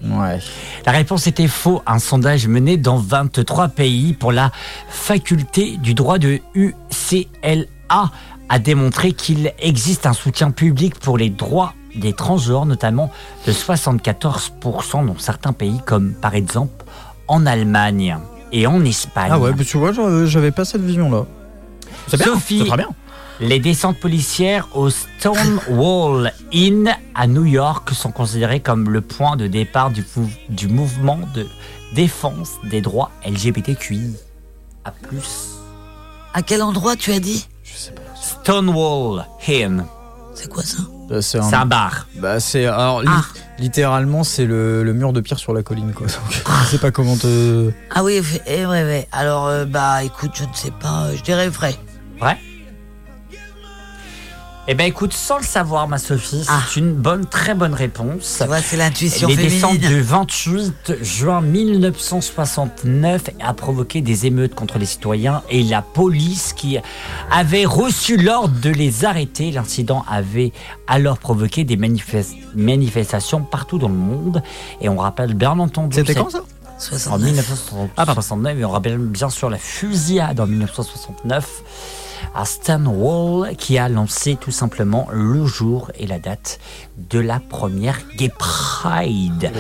Ouais. 0.05 0.39
La 0.85 0.93
réponse 0.93 1.27
était 1.27 1.49
faux. 1.49 1.83
Un 1.87 1.99
sondage 1.99 2.47
mené 2.47 2.77
dans 2.77 2.99
23 2.99 3.69
pays 3.69 4.13
pour 4.13 4.31
la 4.31 4.53
faculté 4.89 5.79
du 5.79 5.95
droit 5.95 6.19
de 6.19 6.39
UCLA 6.55 8.11
a 8.49 8.59
démontré 8.59 9.13
qu'il 9.13 9.53
existe 9.59 10.07
un 10.07 10.13
soutien 10.13 10.51
public 10.51 10.99
pour 10.99 11.19
les 11.19 11.31
droits 11.31 11.75
des 11.95 12.13
transgenres, 12.13 12.67
notamment 12.67 13.11
de 13.47 13.53
74% 13.53 15.07
dans 15.07 15.19
certains 15.19 15.53
pays 15.53 15.81
comme 15.85 16.15
par 16.15 16.35
exemple 16.35 16.85
en 17.29 17.47
Allemagne 17.47 18.19
et 18.53 18.67
en 18.67 18.85
Espagne. 18.85 19.31
Ah 19.33 19.39
ouais, 19.39 19.53
mais 19.57 19.65
tu 19.65 19.79
vois, 19.79 19.93
j'avais 19.93 20.27
j'avais 20.27 20.51
pas 20.51 20.65
cette 20.65 20.83
vision-là. 20.83 21.25
C'est 22.09 22.19
bien, 22.19 22.35
Sophie, 22.35 22.65
très 22.65 22.77
bien. 22.77 22.91
Les 23.41 23.59
descentes 23.59 23.99
policières 23.99 24.69
au 24.75 24.89
Stonewall 24.89 26.33
Inn 26.55 26.95
à 27.15 27.27
New 27.27 27.45
York 27.45 27.91
sont 27.91 28.11
considérées 28.11 28.61
comme 28.61 28.89
le 28.89 29.03
point 29.03 29.37
de 29.37 29.47
départ 29.47 29.91
du, 29.91 30.05
du 30.49 30.69
mouvement 30.69 31.21
de 31.35 31.47
défense 31.95 32.53
des 32.65 32.81
droits 32.81 33.11
LGBTQI. 33.27 34.15
À 34.85 34.91
plus. 34.91 35.57
À 36.33 36.43
quel 36.43 36.63
endroit 36.63 36.97
tu 36.97 37.13
as 37.13 37.21
dit? 37.21 37.47
Stonewall 38.21 39.25
Inn. 39.49 39.85
C'est 40.35 40.49
quoi 40.49 40.63
ça 40.63 40.79
Bah, 41.09 41.23
c'est 41.23 41.39
un 41.39 41.67
bar. 41.67 42.07
Bah, 42.17 42.41
c'est 42.41 42.67
alors 42.67 43.03
li- 43.03 43.09
littéralement 43.59 44.23
c'est 44.25 44.45
le, 44.45 44.83
le 44.83 44.93
mur 44.93 45.13
de 45.13 45.21
pierre 45.21 45.39
sur 45.39 45.55
la 45.55 45.63
colline 45.63 45.93
quoi. 45.95 46.07
Donc, 46.07 46.43
je 46.65 46.67
sais 46.69 46.79
pas 46.79 46.91
comment 46.91 47.17
te. 47.17 47.71
Ah 47.95 48.05
oui, 48.05 48.21
eh, 48.47 48.67
ouais, 48.67 48.83
ouais. 48.83 49.09
Alors, 49.13 49.47
euh, 49.47 49.65
bah 49.65 50.03
écoute, 50.05 50.33
je 50.35 50.45
ne 50.45 50.53
sais 50.55 50.73
pas, 50.73 51.15
je 51.17 51.23
dirais 51.23 51.49
vrai. 51.49 51.75
Vrai? 52.19 52.39
Eh 54.69 54.75
ben 54.75 54.85
écoute, 54.85 55.13
sans 55.13 55.39
le 55.39 55.45
savoir, 55.45 55.87
ma 55.87 55.99
Sophie, 55.99 56.43
c'est 56.43 56.51
Ah. 56.51 56.61
une 56.77 56.93
bonne, 56.93 57.25
très 57.25 57.55
bonne 57.55 57.73
réponse. 57.73 58.39
Tu 58.41 58.47
vois, 58.49 58.61
c'est 58.61 58.77
l'intuition 58.77 59.29
Les 59.29 59.37
féminine. 59.37 59.55
descentes 59.61 59.79
du 59.79 60.01
28 60.01 60.95
juin 61.03 61.41
1969 61.41 63.31
a 63.41 63.55
provoqué 63.55 64.01
des 64.01 64.27
émeutes 64.27 64.57
contre 64.57 64.79
les 64.81 64.87
citoyens 64.87 65.43
et 65.51 65.63
la 65.63 65.83
police 65.83 66.53
qui 66.53 66.79
avait 67.31 67.65
reçu 67.65 68.17
l'ordre 68.17 68.59
de 68.61 68.71
les 68.71 69.05
arrêter. 69.05 69.53
L'incident 69.53 70.05
avait 70.11 70.53
alors 70.89 71.19
provoqué 71.19 71.63
des 71.63 71.77
manifes- 71.77 72.35
manifestations 72.57 73.43
partout 73.43 73.79
dans 73.79 73.89
le 73.89 73.95
monde 73.95 74.43
et 74.81 74.89
on 74.89 74.97
rappelle 74.97 75.35
bien 75.35 75.57
entendu. 75.61 75.95
C'était 75.95 76.17
quand 76.17 76.31
ça? 76.31 76.39
En 76.41 76.81
69. 76.81 77.31
1969 77.31 78.59
et 78.59 78.65
on 78.65 78.71
rappelle 78.71 78.99
bien 78.99 79.31
sûr 79.31 79.49
la 79.49 79.59
fusillade 79.59 80.41
en 80.41 80.47
1969 80.49 81.63
à 82.37 82.45
Stonewall 82.45 83.57
qui 83.57 83.79
a 83.79 83.89
lancé 83.89 84.37
tout 84.39 84.51
simplement 84.51 85.09
le 85.13 85.47
jour 85.47 85.91
et 85.99 86.07
la 86.07 86.19
date 86.19 86.61
de 86.99 87.19
la 87.19 87.41
première 87.41 87.99
Gay 88.17 88.31
Pride 88.39 89.51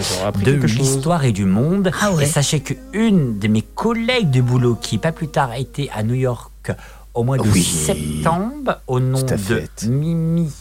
de 0.44 0.52
l'histoire 0.52 1.24
et 1.24 1.32
du 1.32 1.46
monde. 1.46 1.90
Ah 2.00 2.12
ouais. 2.12 2.24
Et 2.24 2.26
sachez 2.26 2.60
que 2.60 2.74
une 2.92 3.38
de 3.38 3.48
mes 3.48 3.62
collègues 3.62 4.30
de 4.30 4.40
boulot 4.42 4.76
qui 4.80 4.98
pas 4.98 5.12
plus 5.12 5.28
tard 5.28 5.50
a 5.50 5.58
été 5.58 5.90
à 5.94 6.02
New 6.02 6.14
York 6.14 6.72
au 7.14 7.24
mois 7.24 7.38
de 7.38 7.42
Oui. 7.48 7.62
septembre 7.62 8.80
au 8.86 9.00
nom 9.00 9.22
de. 9.22 9.88
Mimi 9.88 10.52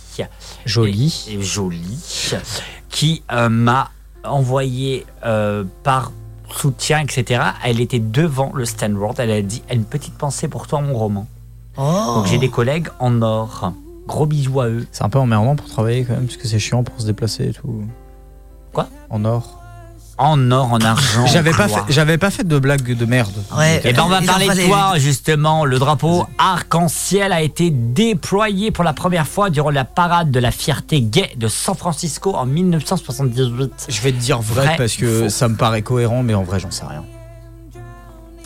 Jolie. 0.65 1.25
et, 1.29 1.33
et 1.33 1.41
Jolie 1.41 1.99
qui 2.89 3.23
euh, 3.33 3.49
m'a 3.49 3.91
envoyé 4.23 5.05
euh, 5.25 5.65
par 5.83 6.13
soutien, 6.49 6.99
etc. 6.99 7.41
Elle 7.65 7.81
était 7.81 7.99
devant 7.99 8.53
le 8.55 8.63
Stanford. 8.63 9.15
Elle 9.17 9.31
a 9.31 9.41
dit 9.41 9.63
une 9.69 9.83
petite 9.83 10.13
pensée 10.17 10.47
pour 10.47 10.67
toi, 10.67 10.79
mon 10.79 10.93
roman. 10.97 11.27
Oh. 11.77 12.13
Donc 12.15 12.27
j'ai 12.27 12.37
des 12.37 12.49
collègues 12.49 12.87
en 12.99 13.21
or. 13.21 13.73
Gros 14.07 14.25
bisous 14.25 14.61
à 14.61 14.67
eux. 14.67 14.85
C'est 14.91 15.03
un 15.03 15.09
peu 15.09 15.19
emmerdant 15.19 15.55
pour 15.55 15.67
travailler 15.67 16.03
quand 16.05 16.13
même 16.13 16.25
parce 16.25 16.37
que 16.37 16.47
c'est 16.47 16.59
chiant 16.59 16.83
pour 16.83 16.99
se 17.01 17.05
déplacer 17.05 17.45
et 17.49 17.53
tout. 17.53 17.83
Quoi? 18.71 18.87
En 19.09 19.25
or. 19.25 19.59
En 20.17 20.49
or, 20.51 20.71
en 20.71 20.79
argent. 20.79 21.25
J'avais 21.25 21.51
pas 21.51 21.67
fait, 21.67 21.81
j'avais 21.89 22.17
pas 22.17 22.29
fait 22.29 22.47
de 22.47 22.57
blague 22.57 22.95
de 22.95 23.05
merde. 23.05 23.33
Ouais. 23.57 23.81
Eh 23.83 23.91
ben 23.91 24.03
on 24.05 24.07
va 24.07 24.21
en 24.21 24.25
parler 24.25 24.47
de 24.47 24.65
toi 24.67 24.93
justement. 24.97 25.65
Le 25.65 25.77
drapeau 25.77 26.25
arc-en-ciel 26.37 27.33
a 27.33 27.41
été 27.41 27.69
déployé 27.69 28.71
pour 28.71 28.85
la 28.85 28.93
première 28.93 29.27
fois 29.27 29.49
durant 29.49 29.71
la 29.71 29.83
parade 29.83 30.31
de 30.31 30.39
la 30.39 30.51
fierté 30.51 31.01
gay 31.01 31.31
de 31.35 31.49
San 31.49 31.75
Francisco 31.75 32.33
en 32.33 32.45
1978. 32.45 33.87
Je 33.89 34.01
vais 34.01 34.13
te 34.13 34.17
dire 34.17 34.39
vrai, 34.39 34.65
Vrai, 34.65 34.75
parce 34.77 34.95
que 34.95 35.23
faux. 35.23 35.29
ça 35.29 35.49
me 35.49 35.55
paraît 35.57 35.81
cohérent, 35.81 36.23
mais 36.23 36.33
en 36.33 36.43
vrai 36.43 36.61
j'en 36.61 36.71
sais 36.71 36.85
rien. 36.85 37.03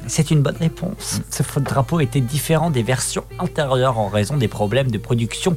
C'est 0.10 0.32
une 0.32 0.42
bonne 0.42 0.58
réponse. 0.58 1.22
Ce 1.30 1.44
faux 1.44 1.60
drapeau 1.60 2.00
était 2.00 2.20
différent 2.20 2.72
des 2.72 2.82
versions 2.82 3.24
antérieures 3.38 4.00
en 4.00 4.10
raison 4.10 4.38
des 4.38 4.48
problèmes 4.48 4.90
de 4.90 4.98
production 4.98 5.56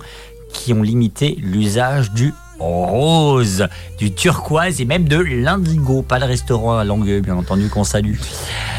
qui 0.52 0.74
ont 0.74 0.82
limité 0.82 1.36
l'usage 1.40 2.12
du 2.12 2.34
rose, 2.58 3.66
du 3.98 4.12
turquoise 4.12 4.80
et 4.80 4.84
même 4.84 5.08
de 5.08 5.16
l'indigo. 5.16 6.02
Pas 6.02 6.18
le 6.18 6.26
restaurant 6.26 6.78
à 6.78 6.84
Langueux, 6.84 7.20
bien 7.20 7.34
entendu, 7.34 7.70
qu'on 7.70 7.82
salue. 7.82 8.16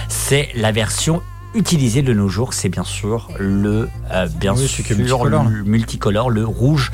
C'est 0.08 0.50
la 0.56 0.72
version 0.72 1.22
utilisée 1.56 2.04
de 2.04 2.14
nos 2.14 2.30
jours, 2.30 2.54
c'est 2.54 2.70
bien 2.70 2.84
sûr 2.84 3.30
le, 3.40 3.90
euh, 4.12 4.28
bien 4.40 4.54
Oui, 4.54 4.68
sûr, 4.68 4.86
multicolore, 4.96 5.46
le 5.50 5.64
multicolore, 5.64 6.30
le 6.30 6.46
rouge, 6.46 6.92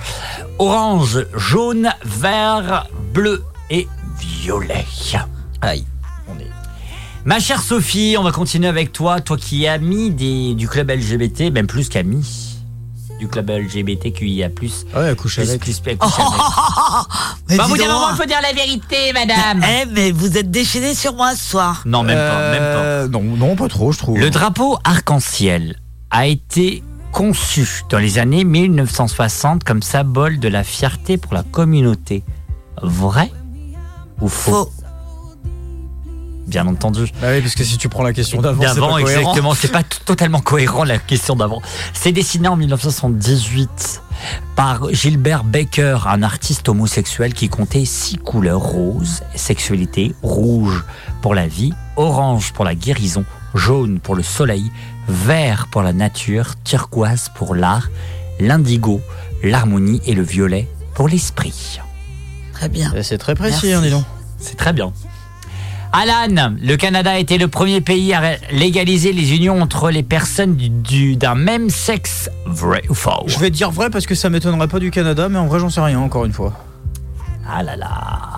orange, 0.58 1.26
jaune, 1.36 1.90
vert, 2.06 2.88
bleu 3.14 3.44
et 3.70 3.88
violet. 4.20 4.86
Aïe. 5.62 5.86
Ma 7.26 7.40
chère 7.40 7.62
Sophie, 7.62 8.16
on 8.18 8.24
va 8.24 8.32
continuer 8.32 8.68
avec 8.68 8.92
toi, 8.92 9.20
toi 9.20 9.38
qui 9.38 9.66
es 9.66 9.68
amie 9.68 10.10
des, 10.12 10.56
du 10.56 10.68
club 10.68 10.90
LGBT, 10.90 11.52
même 11.52 11.68
plus 11.68 11.90
qu'amie 11.90 12.26
du 13.20 13.28
club 13.28 13.50
LGBTQIA+. 13.50 14.48
Ouais, 14.96 15.14
couche 15.18 15.36
Plus, 15.36 15.50
avec. 15.50 15.60
plus, 15.60 15.80
plus, 15.82 15.98
couche 15.98 16.14
avec. 16.18 16.32
Mais 17.50 17.58
Bah, 17.58 17.66
vous 17.68 17.76
dire, 17.76 17.94
il 18.12 18.16
faut 18.16 18.26
dire 18.26 18.40
la 18.42 18.54
vérité, 18.54 19.12
madame. 19.14 19.62
Eh, 19.68 19.86
mais 19.88 20.12
vous 20.12 20.38
êtes 20.38 20.50
déchaînés 20.50 20.96
sur 20.96 21.14
moi 21.16 21.36
ce 21.36 21.44
soir. 21.50 21.82
Non, 21.86 22.04
même 22.04 22.16
pas, 22.18 22.52
même 22.52 22.60
pas. 22.60 22.80
Euh, 22.80 23.08
Non, 23.10 23.22
non, 23.22 23.56
pas 23.58 23.68
trop, 23.68 23.92
je 23.92 23.98
trouve. 23.98 24.18
Le 24.18 24.30
drapeau 24.30 24.78
arc-en-ciel 24.86 25.76
a 26.12 26.28
été 26.28 26.82
conçu 27.12 27.84
dans 27.90 27.98
les 27.98 28.20
années 28.20 28.46
1960 28.46 29.66
comme 29.66 29.82
symbole 29.82 30.40
de 30.40 30.48
la 30.48 30.64
fierté 30.64 31.18
pour 31.18 31.34
la 31.34 31.44
communauté. 31.44 32.24
Vrai 32.82 33.34
ou 34.22 34.30
faux, 34.30 34.52
Faux. 34.52 34.72
Bien 36.50 36.66
entendu. 36.68 37.04
Bah 37.22 37.28
oui, 37.32 37.42
parce 37.42 37.54
que 37.56 37.64
si 37.64 37.78
tu 37.78 37.90
prends 37.90 38.04
la 38.04 38.12
question 38.14 38.42
d'avant, 38.42 38.62
c'est 38.62 38.68
pas 38.70 38.74
D'avant, 38.76 38.90
cohérent. 39.00 39.20
exactement. 39.20 39.54
C'est 39.54 39.72
pas 39.72 39.84
totalement 39.84 40.42
cohérent 40.42 40.84
la 40.84 40.98
question 40.98 41.36
d'avant. 41.36 41.62
C'est 41.94 42.12
dessiné 42.12 42.48
en 42.48 42.56
1978 42.56 44.02
par 44.56 44.92
Gilbert 44.94 45.44
Baker, 45.44 46.00
un 46.08 46.24
artiste 46.24 46.68
homosexuel 46.68 47.34
qui 47.34 47.50
comptait 47.50 47.86
six 47.86 48.18
couleurs 48.18 48.60
rose, 48.62 49.22
sexualité, 49.36 50.14
rouge 50.24 50.84
pour 51.22 51.36
la 51.36 51.48
vie, 51.48 51.72
orange 51.96 52.52
pour 52.54 52.66
la 52.66 52.76
guérison, 52.76 53.24
jaune 53.56 54.00
pour 54.00 54.16
le 54.16 54.24
soleil, 54.24 54.72
vert 55.08 55.68
pour 55.72 55.82
la 55.84 55.94
nature, 55.94 56.56
turquoise 56.64 57.30
pour 57.36 57.56
l'art, 57.56 57.90
l'indigo, 58.40 59.02
l'harmonie 59.44 60.02
et 60.06 60.14
le 60.14 60.24
violet 60.24 60.68
pour 60.96 61.08
l'esprit. 61.08 61.80
Très 62.54 62.70
bien. 62.70 62.92
Bah, 62.94 63.04
C'est 63.04 63.18
très 63.18 63.36
précis, 63.36 63.68
Merci. 63.68 63.74
hein, 63.74 63.82
dis 63.82 63.92
donc. 63.92 64.04
C'est 64.38 64.56
très 64.58 64.74
bien. 64.74 64.92
Alan, 65.92 66.54
le 66.62 66.76
Canada 66.76 67.12
a 67.12 67.18
été 67.18 67.38
le 67.40 67.48
premier 67.48 67.82
pays 67.82 68.14
à 68.14 68.22
légaliser 68.52 69.12
les 69.12 69.34
unions 69.34 69.60
entre 69.62 69.90
les 69.90 70.04
personnes 70.04 70.56
du- 70.56 70.70
du- 70.70 71.16
d'un 71.16 71.34
même 71.34 71.70
sexe. 71.72 72.30
Vrai 72.46 72.84
ou 72.90 72.94
faux 72.94 73.24
Je 73.26 73.40
vais 73.40 73.50
dire 73.50 73.72
vrai 73.72 73.90
parce 73.90 74.06
que 74.06 74.14
ça 74.14 74.30
m'étonnerait 74.30 74.68
pas 74.68 74.78
du 74.80 74.92
Canada, 74.92 75.30
mais 75.30 75.40
en 75.40 75.48
vrai, 75.48 75.60
j'en 75.60 75.70
sais 75.70 75.82
rien, 75.82 76.00
encore 76.00 76.26
une 76.26 76.34
fois. 76.34 76.54
Ah 77.52 77.64
là 77.64 77.76
là. 77.76 77.90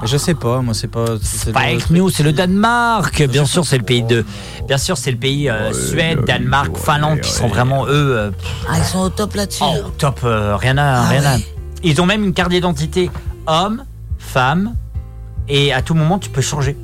Je 0.05 0.15
sais 0.15 0.33
pas, 0.33 0.61
moi, 0.61 0.73
c'est 0.73 0.87
pas. 0.87 1.05
c'est- 1.21 1.51
Fake 1.51 1.89
news, 1.89 2.09
c'est 2.09 2.23
le 2.23 2.31
Danemark. 2.31 3.21
Bien 3.27 3.43
sûr, 3.43 3.65
c'est 3.65 3.77
le 3.77 3.83
pays 3.83 4.03
de. 4.03 4.23
Bien 4.65 4.77
sûr, 4.77 4.97
c'est 4.97 5.11
le 5.11 5.17
pays 5.17 5.49
euh, 5.49 5.73
Suède, 5.73 6.19
Danemark, 6.25 6.77
Finlande 6.77 7.19
qui 7.19 7.29
sont 7.29 7.47
vraiment 7.49 7.85
eux. 7.87 7.89
euh, 8.17 8.31
Ah, 8.69 8.77
ils 8.77 8.85
sont 8.85 8.99
au 8.99 9.09
top 9.09 9.35
là-dessus. 9.35 9.63
Oh, 9.65 9.89
top, 9.97 10.21
euh, 10.23 10.55
rien 10.55 10.77
à, 10.77 11.01
Ah 11.01 11.09
rien 11.09 11.25
à. 11.25 11.35
Ils 11.83 11.99
ont 11.99 12.05
même 12.05 12.23
une 12.23 12.33
carte 12.33 12.51
d'identité 12.51 13.11
homme, 13.47 13.83
femme, 14.17 14.75
et 15.49 15.73
à 15.73 15.81
tout 15.81 15.93
moment 15.95 16.17
tu 16.17 16.29
peux 16.29 16.41
changer. 16.41 16.77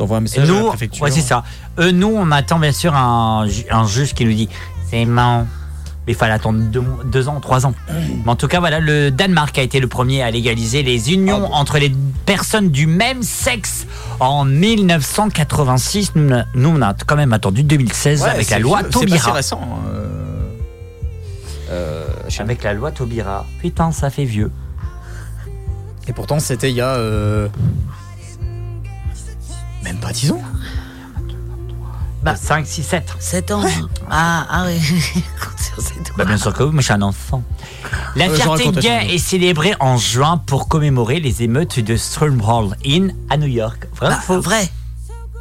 T'envoies 0.00 0.16
un 0.16 0.20
Et 0.20 0.22
message 0.22 0.48
à 0.48 0.52
nous, 0.52 0.62
la 0.62 0.68
préfecture. 0.70 1.02
ouais, 1.04 1.10
c'est 1.10 1.20
ça. 1.20 1.44
Eux, 1.78 1.90
nous, 1.90 2.08
on 2.08 2.30
attend 2.30 2.58
bien 2.58 2.72
sûr 2.72 2.94
un, 2.96 3.46
un 3.70 3.86
juge 3.86 4.14
qui 4.14 4.24
nous 4.24 4.32
dit 4.32 4.48
c'est 4.90 5.04
bon. 5.04 5.46
Mais 6.06 6.14
il 6.14 6.16
fallait 6.16 6.32
attendre 6.32 6.58
deux, 6.60 6.82
deux 7.04 7.28
ans, 7.28 7.38
trois 7.40 7.66
ans. 7.66 7.74
Mais 8.24 8.30
en 8.30 8.34
tout 8.34 8.48
cas, 8.48 8.58
voilà, 8.60 8.80
le 8.80 9.10
Danemark 9.10 9.58
a 9.58 9.62
été 9.62 9.78
le 9.78 9.86
premier 9.88 10.22
à 10.22 10.30
légaliser 10.30 10.82
les 10.82 11.12
unions 11.12 11.52
entre 11.52 11.76
les 11.78 11.92
personnes 12.24 12.70
du 12.70 12.86
même 12.86 13.22
sexe 13.22 13.86
en 14.20 14.46
1986. 14.46 16.12
Nous, 16.14 16.34
nous, 16.54 16.68
on 16.70 16.80
a 16.80 16.94
quand 17.06 17.16
même 17.16 17.34
attendu 17.34 17.62
2016 17.62 18.22
Ouais, 18.22 18.28
avec 18.30 18.48
la 18.48 18.58
loi 18.58 18.78
vieux, 18.78 18.86
C'est 18.86 18.98
Taubira. 19.00 19.32
récent. 19.32 19.60
hein, 19.62 19.90
euh, 19.92 20.06
euh, 21.70 22.06
Avec 22.38 22.62
la 22.64 22.72
loi 22.72 22.90
Taubira. 22.92 23.44
Putain, 23.60 23.92
ça 23.92 24.08
fait 24.08 24.24
vieux. 24.24 24.50
Et 26.08 26.14
pourtant, 26.14 26.40
c'était 26.40 26.70
il 26.70 26.76
y 26.76 26.80
a. 26.80 26.94
euh, 26.94 27.48
Même 29.82 29.98
pas 29.98 30.12
10 30.12 30.32
ans. 30.32 30.42
Bah, 32.22 32.36
5, 32.36 32.66
6, 32.66 32.82
7. 32.82 33.14
7 33.18 33.50
ans. 33.52 33.62
ah, 34.10 34.46
ah 34.48 34.66
oui. 34.66 34.80
Bah, 36.18 36.24
bien 36.26 36.36
sûr 36.36 36.52
que 36.52 36.62
oui, 36.64 36.70
moi 36.72 36.80
je 36.80 36.84
suis 36.86 36.92
un 36.92 37.00
enfant. 37.02 37.42
La 38.14 38.26
Euh, 38.26 38.34
fierté 38.34 38.64
raconte 38.64 38.78
gay 38.80 39.06
est 39.14 39.18
célébrée 39.18 39.74
en 39.80 39.96
juin 39.96 40.36
pour 40.36 40.68
commémorer 40.68 41.20
les 41.20 41.42
émeutes 41.42 41.80
de 41.80 41.96
Stonewall 41.96 42.76
Inn 42.84 43.14
à 43.30 43.38
New 43.38 43.46
York. 43.46 43.88
Vrai 43.94 44.08
ou 44.08 44.10
Bah, 44.10 44.20
faux? 44.20 44.40
vrai. 44.40 44.68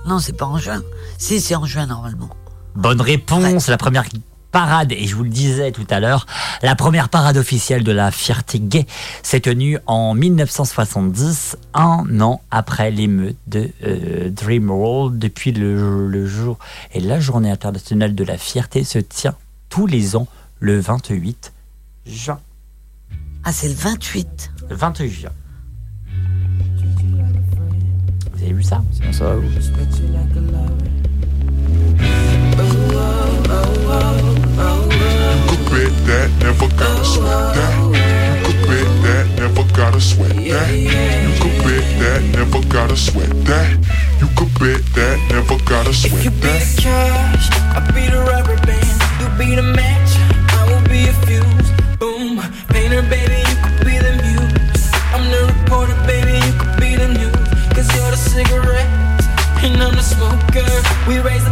Non, 0.07 0.19
c'est 0.19 0.37
pas 0.37 0.45
en 0.45 0.57
juin. 0.57 0.81
Si, 1.17 1.41
c'est 1.41 1.55
en 1.55 1.65
juin 1.65 1.85
normalement. 1.87 2.29
Bonne 2.75 3.01
réponse. 3.01 3.67
La 3.67 3.77
première 3.77 4.05
parade, 4.51 4.91
et 4.91 5.07
je 5.07 5.15
vous 5.15 5.23
le 5.23 5.29
disais 5.29 5.71
tout 5.71 5.87
à 5.89 5.99
l'heure, 5.99 6.25
la 6.61 6.75
première 6.75 7.09
parade 7.09 7.37
officielle 7.37 7.83
de 7.83 7.91
la 7.91 8.11
fierté 8.11 8.59
gay 8.59 8.85
s'est 9.23 9.41
tenue 9.41 9.77
en 9.85 10.13
1970, 10.13 11.57
un 11.73 12.19
an 12.21 12.41
après 12.51 12.91
l'émeute 12.91 13.37
de 13.47 13.69
euh, 13.83 14.29
Dreamworld. 14.29 15.17
Depuis 15.19 15.51
le, 15.51 16.07
le 16.07 16.27
jour 16.27 16.57
et 16.93 16.99
la 16.99 17.19
journée 17.19 17.51
internationale 17.51 18.15
de 18.15 18.23
la 18.23 18.37
fierté 18.37 18.83
se 18.83 18.99
tient 18.99 19.35
tous 19.69 19.87
les 19.87 20.15
ans 20.15 20.27
le 20.59 20.79
28 20.79 21.53
juin. 22.05 22.39
Ah, 23.43 23.51
c'est 23.51 23.69
le 23.69 23.75
28. 23.75 24.51
Le 24.69 24.75
28 24.75 25.09
juin. 25.09 25.29
Vous 28.33 28.43
avez 28.43 28.53
vu 28.53 28.63
ça? 28.63 28.81
C'est 28.91 29.13
ça. 29.13 29.35
You 29.35 30.78
bet 35.89 36.05
that, 36.05 36.29
never 36.43 36.67
gotta 36.75 37.05
sweat 37.05 37.55
that. 37.55 37.73
You 38.35 38.43
could 38.45 38.61
bet 38.67 38.89
that, 39.03 39.25
never 39.37 39.63
gotta 39.73 40.01
sweat 40.01 40.35
that. 40.35 40.69
You 40.73 41.31
could 41.41 41.57
bet 41.63 41.85
that, 41.99 42.21
never 42.33 42.61
gotta 42.67 42.95
sweat 42.97 43.29
that. 43.45 43.69
You 44.19 44.27
could 44.35 44.53
bet 44.59 44.83
that, 44.95 45.17
never 45.29 45.57
gotta 45.65 45.93
sweat 45.93 46.13
that. 46.13 46.23
You 46.23 46.31
be 46.31 46.37
the 46.37 46.81
cash, 46.81 47.49
I'll 47.75 47.93
be 47.93 48.07
the 48.09 48.21
rubber 48.21 48.57
band. 48.65 49.01
You 49.19 49.27
be 49.37 49.55
the 49.55 49.63
match, 49.63 50.11
I 50.53 50.65
will 50.69 50.83
be 50.89 51.07
a 51.07 51.13
fuse. 51.25 51.69
Boom, 51.97 52.41
painter, 52.69 53.01
baby, 53.09 53.39
you 53.49 53.55
could 53.63 53.79
be 53.85 53.97
the 53.97 54.13
muse. 54.23 54.91
I'm 55.13 55.25
the 55.31 55.41
reporter, 55.53 55.97
baby, 56.05 56.37
you 56.45 56.53
could 56.59 56.75
be 56.79 56.95
the 56.95 57.07
news. 57.07 57.47
Cause 57.73 57.89
you're 57.95 58.11
the 58.11 58.17
cigarette, 58.17 58.89
and 59.63 59.81
I'm 59.81 59.95
the 59.95 60.03
smoker. 60.03 60.69
We 61.07 61.19
raise 61.19 61.48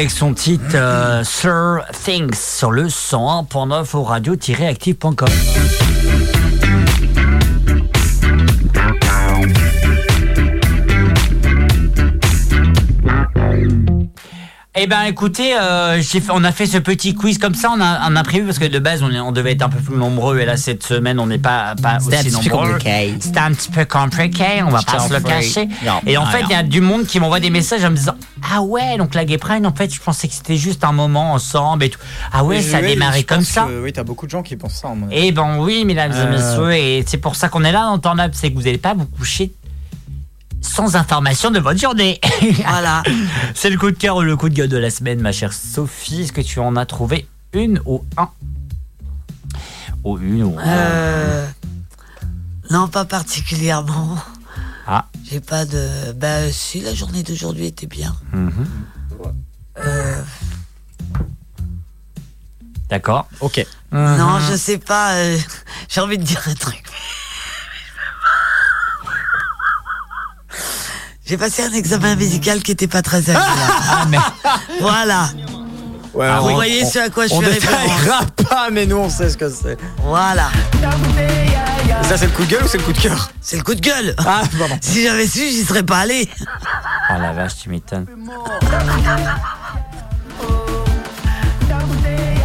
avec 0.00 0.10
son 0.10 0.32
titre 0.32 0.76
euh, 0.76 1.22
Sir 1.24 1.84
Things 1.92 2.34
sur 2.34 2.70
le 2.70 2.86
101.9 2.86 3.94
au 3.94 4.02
radio-active.com. 4.02 5.28
Eh 14.76 14.86
ben 14.86 15.02
écoutez, 15.02 15.54
euh, 15.54 16.00
fait, 16.00 16.22
on 16.30 16.44
a 16.44 16.52
fait 16.52 16.64
ce 16.64 16.78
petit 16.78 17.14
quiz 17.14 17.36
comme 17.36 17.54
ça, 17.54 17.70
on 17.76 17.82
a 17.82 17.84
un 17.84 18.16
imprévu 18.16 18.46
parce 18.46 18.58
que 18.58 18.64
de 18.64 18.78
base 18.78 19.02
on, 19.02 19.32
devait 19.32 19.52
être 19.52 19.60
un 19.60 19.68
peu 19.68 19.80
plus 19.80 19.96
nombreux 19.96 20.38
et 20.38 20.46
là 20.46 20.56
cette 20.56 20.82
semaine 20.82 21.20
on 21.20 21.26
n'est 21.26 21.36
pas, 21.36 21.74
pas 21.74 21.98
aussi 21.98 22.30
nombreux. 22.30 22.78
C'était 23.20 23.38
un 23.38 23.52
petit 23.52 23.70
peu 23.70 23.84
compliqué, 23.84 24.62
on 24.64 24.70
va 24.70 24.80
pas 24.80 25.00
se 25.00 25.12
le 25.12 25.20
cacher. 25.20 25.68
Et 26.06 26.16
en 26.16 26.24
fait 26.24 26.44
il 26.44 26.52
y 26.52 26.54
a 26.54 26.62
du 26.62 26.80
monde 26.80 27.04
qui 27.04 27.20
m'envoie 27.20 27.40
des 27.40 27.50
messages 27.50 27.84
en 27.84 27.90
me 27.90 27.96
disant 27.96 28.14
ah 28.52 28.62
ouais 28.62 28.96
donc 28.98 29.14
la 29.14 29.24
Gay 29.24 29.38
Pride 29.38 29.64
en 29.66 29.72
fait 29.74 29.92
je 29.94 30.00
pensais 30.00 30.26
que 30.28 30.34
c'était 30.34 30.56
juste 30.56 30.82
un 30.84 30.92
moment 30.92 31.32
ensemble 31.32 31.84
et 31.84 31.90
tout. 31.90 32.00
Ah 32.32 32.44
ouais 32.44 32.60
ça 32.62 32.78
a 32.78 32.82
démarré 32.82 33.24
comme 33.24 33.42
ça. 33.42 33.66
oui, 33.82 33.92
t'as 33.92 34.02
beaucoup 34.02 34.26
de 34.26 34.30
gens 34.30 34.42
qui 34.42 34.56
pensent 34.56 34.74
ça. 34.80 34.88
avis. 34.88 35.02
Eh 35.12 35.32
ben 35.32 35.58
oui, 35.58 35.84
mesdames 35.84 36.12
et 36.12 36.16
Euh. 36.16 36.30
messieurs, 36.30 36.72
et 36.72 37.04
c'est 37.06 37.18
pour 37.18 37.36
ça 37.36 37.48
qu'on 37.48 37.64
est 37.64 37.72
là 37.72 37.84
dans 37.84 37.98
Turn 37.98 38.18
Up, 38.20 38.32
c'est 38.34 38.50
que 38.50 38.56
vous 38.56 38.62
n'allez 38.64 38.78
pas 38.78 38.94
vous 38.94 39.06
coucher 39.06 39.52
sans 40.62 40.94
information 40.96 41.50
de 41.50 41.58
votre 41.58 41.80
journée. 41.80 42.20
Voilà. 42.66 43.02
c'est 43.54 43.70
le 43.70 43.78
coup 43.78 43.90
de 43.90 43.96
cœur 43.96 44.16
ou 44.16 44.22
le 44.22 44.36
coup 44.36 44.48
de 44.48 44.54
gueule 44.54 44.68
de 44.68 44.76
la 44.76 44.90
semaine, 44.90 45.20
ma 45.20 45.32
chère 45.32 45.52
Sophie. 45.52 46.22
Est-ce 46.22 46.32
que 46.32 46.40
tu 46.42 46.60
en 46.60 46.76
as 46.76 46.86
trouvé 46.86 47.26
une 47.52 47.80
ou 47.86 48.04
un? 48.18 48.28
Ou 50.04 50.18
une 50.18 50.42
ou 50.44 50.56
un 50.58 50.62
Euh, 50.66 51.46
non, 52.70 52.88
pas 52.88 53.04
particulièrement. 53.04 54.16
J'ai 55.30 55.40
pas 55.40 55.64
de. 55.64 56.12
Bah, 56.16 56.50
si, 56.50 56.80
la 56.80 56.94
journée 56.94 57.22
d'aujourd'hui 57.22 57.66
était 57.66 57.86
bien. 57.86 58.14
Mhm. 58.32 58.66
Euh, 59.78 60.22
D'accord. 62.88 63.28
Ok. 63.40 63.64
Non, 63.92 64.40
je 64.40 64.56
sais 64.56 64.78
pas. 64.78 65.12
euh, 65.14 65.38
J'ai 65.88 66.00
envie 66.00 66.18
de 66.18 66.24
dire 66.24 66.40
un 66.46 66.54
truc. 66.54 66.82
J'ai 71.24 71.36
passé 71.36 71.62
un 71.62 71.72
examen 71.72 72.16
médical 72.16 72.60
qui 72.60 72.72
était 72.72 72.88
pas 72.88 73.02
très 73.02 73.18
agréable. 73.30 73.46
Ah, 73.88 74.04
mais. 74.08 74.18
Voilà. 74.80 75.30
Ouais, 76.12 76.26
Ah, 76.28 76.42
on- 76.42 76.48
vous 76.48 76.54
voyez 76.54 76.84
ce 76.84 76.98
à 76.98 77.08
quoi 77.10 77.28
je 77.28 77.34
on 77.34 77.40
fais 77.40 77.52
détaillera 77.52 77.84
référence. 77.96 78.26
pas, 78.48 78.68
mais 78.72 78.84
nous 78.84 78.96
on 78.96 79.08
sait 79.08 79.30
ce 79.30 79.36
que 79.36 79.48
c'est. 79.48 79.78
Voilà. 79.98 80.50
Et 82.00 82.04
ça, 82.04 82.16
c'est 82.16 82.26
le 82.26 82.32
coup 82.32 82.44
de 82.44 82.50
gueule 82.50 82.64
ou 82.64 82.68
c'est 82.68 82.78
le 82.78 82.84
coup 82.84 82.92
de 82.92 83.00
cœur 83.00 83.30
C'est 83.40 83.56
le 83.56 83.62
coup 83.62 83.74
de 83.74 83.80
gueule. 83.80 84.14
Ah, 84.18 84.42
pardon. 84.58 84.76
Si 84.82 85.02
j'avais 85.02 85.26
su, 85.26 85.40
j'y 85.40 85.64
serais 85.64 85.82
pas 85.82 85.98
allé. 85.98 86.28
Oh 87.10 87.14
la 87.20 87.32
vache, 87.32 87.56
tu 87.56 87.68
m'étonnes. 87.68 88.06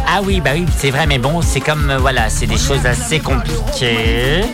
Ah 0.08 0.20
oui, 0.22 0.40
bah 0.40 0.50
oui, 0.54 0.66
c'est 0.76 0.90
vrai, 0.90 1.06
mais 1.06 1.18
bon, 1.18 1.42
c'est 1.42 1.60
comme, 1.60 1.90
euh, 1.90 1.98
voilà, 1.98 2.30
c'est 2.30 2.46
des 2.46 2.56
choses 2.56 2.86
assez 2.86 3.18
compliquées. 3.20 4.44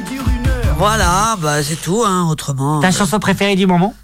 Voilà, 0.77 1.37
bah 1.39 1.63
c'est 1.63 1.77
tout, 1.77 2.03
hein, 2.05 2.27
autrement. 2.29 2.81
Ta 2.81 2.91
chanson 2.91 3.21
préférée 3.21 3.55
du 3.55 3.67
moment 3.67 3.95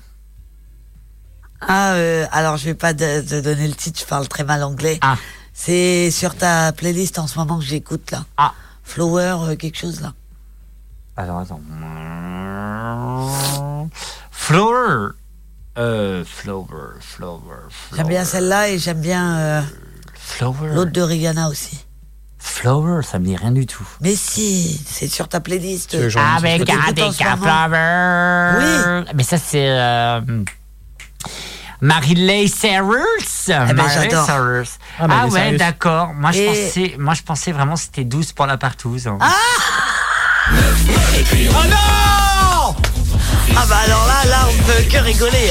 Ah, 1.60 1.93
euh, 1.94 2.27
alors 2.31 2.56
je 2.59 2.66
vais 2.66 2.74
pas 2.74 2.94
te 2.94 3.20
te 3.23 3.40
donner 3.40 3.66
le 3.66 3.74
titre, 3.74 3.98
je 3.98 4.05
parle 4.05 4.28
très 4.28 4.44
mal 4.44 4.62
anglais. 4.62 4.98
Ah. 5.01 5.16
C'est 5.52 6.10
sur 6.12 6.36
ta 6.36 6.70
playlist 6.73 7.19
en 7.19 7.27
ce 7.27 7.39
moment 7.39 7.59
que 7.59 7.65
j'écoute 7.65 8.10
là. 8.12 8.24
Ah. 8.36 8.52
Flower, 8.85 9.36
euh, 9.43 9.56
quelque 9.56 9.78
chose 9.78 10.01
là. 10.01 10.12
Alors 11.19 11.39
attends. 11.40 11.61
Flower. 14.31 15.09
Euh, 15.77 16.24
flower, 16.24 16.95
flower, 17.01 17.40
J'aime 17.95 18.09
bien 18.09 18.24
celle-là 18.24 18.69
et 18.70 18.78
j'aime 18.78 19.01
bien 19.01 19.36
euh, 19.39 19.62
flower. 20.15 20.74
l'autre 20.74 20.90
de 20.93 21.01
Rihanna 21.03 21.49
aussi. 21.49 21.85
Flower, 22.39 23.03
ça 23.03 23.19
me 23.20 23.24
dit 23.27 23.36
rien 23.36 23.53
du 23.53 23.65
tout. 23.66 23.86
Mais 24.01 24.15
si, 24.16 24.81
c'est 24.86 25.07
sur 25.09 25.28
ta 25.28 25.39
playlist. 25.40 25.95
Avec 25.95 26.12
ce 26.12 26.19
moment. 27.24 27.36
flower. 27.36 29.05
Mais 29.15 29.23
ça, 29.24 29.39
c'est. 29.39 29.69
Euh, 29.69 30.20
Marilyn 31.81 32.47
Cyrus. 32.49 33.45
ben, 33.49 33.73
Marilyn 33.74 34.03
j'adore. 34.03 34.27
Cyrus. 34.27 34.78
Ah, 34.99 35.07
Ah, 35.09 35.27
ouais, 35.28 35.57
d'accord. 35.57 36.12
Moi, 36.15 36.32
je 36.32 36.39
Et- 36.40 36.47
pensais, 36.47 36.97
moi, 36.99 37.15
je 37.15 37.23
pensais 37.23 37.53
vraiment 37.53 37.74
que 37.74 37.81
c'était 37.81 38.05
douce 38.05 38.32
pour 38.32 38.47
la 38.47 38.57
partouze. 38.57 39.07
hein. 39.07 39.19
Oh 40.50 41.64
non 41.68 42.74
Ah 43.56 43.66
bah 43.68 43.76
alors 43.84 44.06
là, 44.06 44.24
là, 44.30 44.48
on 44.48 44.62
peut 44.64 44.82
que 44.90 44.98
rigoler. 44.98 45.50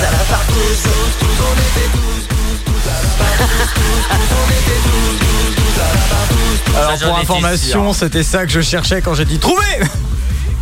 À 0.00 0.10
la. 0.10 0.18
Alors 6.76 6.98
pour 6.98 7.18
information, 7.18 7.92
c'était 7.92 8.22
ça 8.22 8.44
que 8.44 8.52
je 8.52 8.60
cherchais 8.60 9.00
quand 9.00 9.14
j'ai 9.14 9.24
dit 9.24 9.38
trouver 9.38 9.62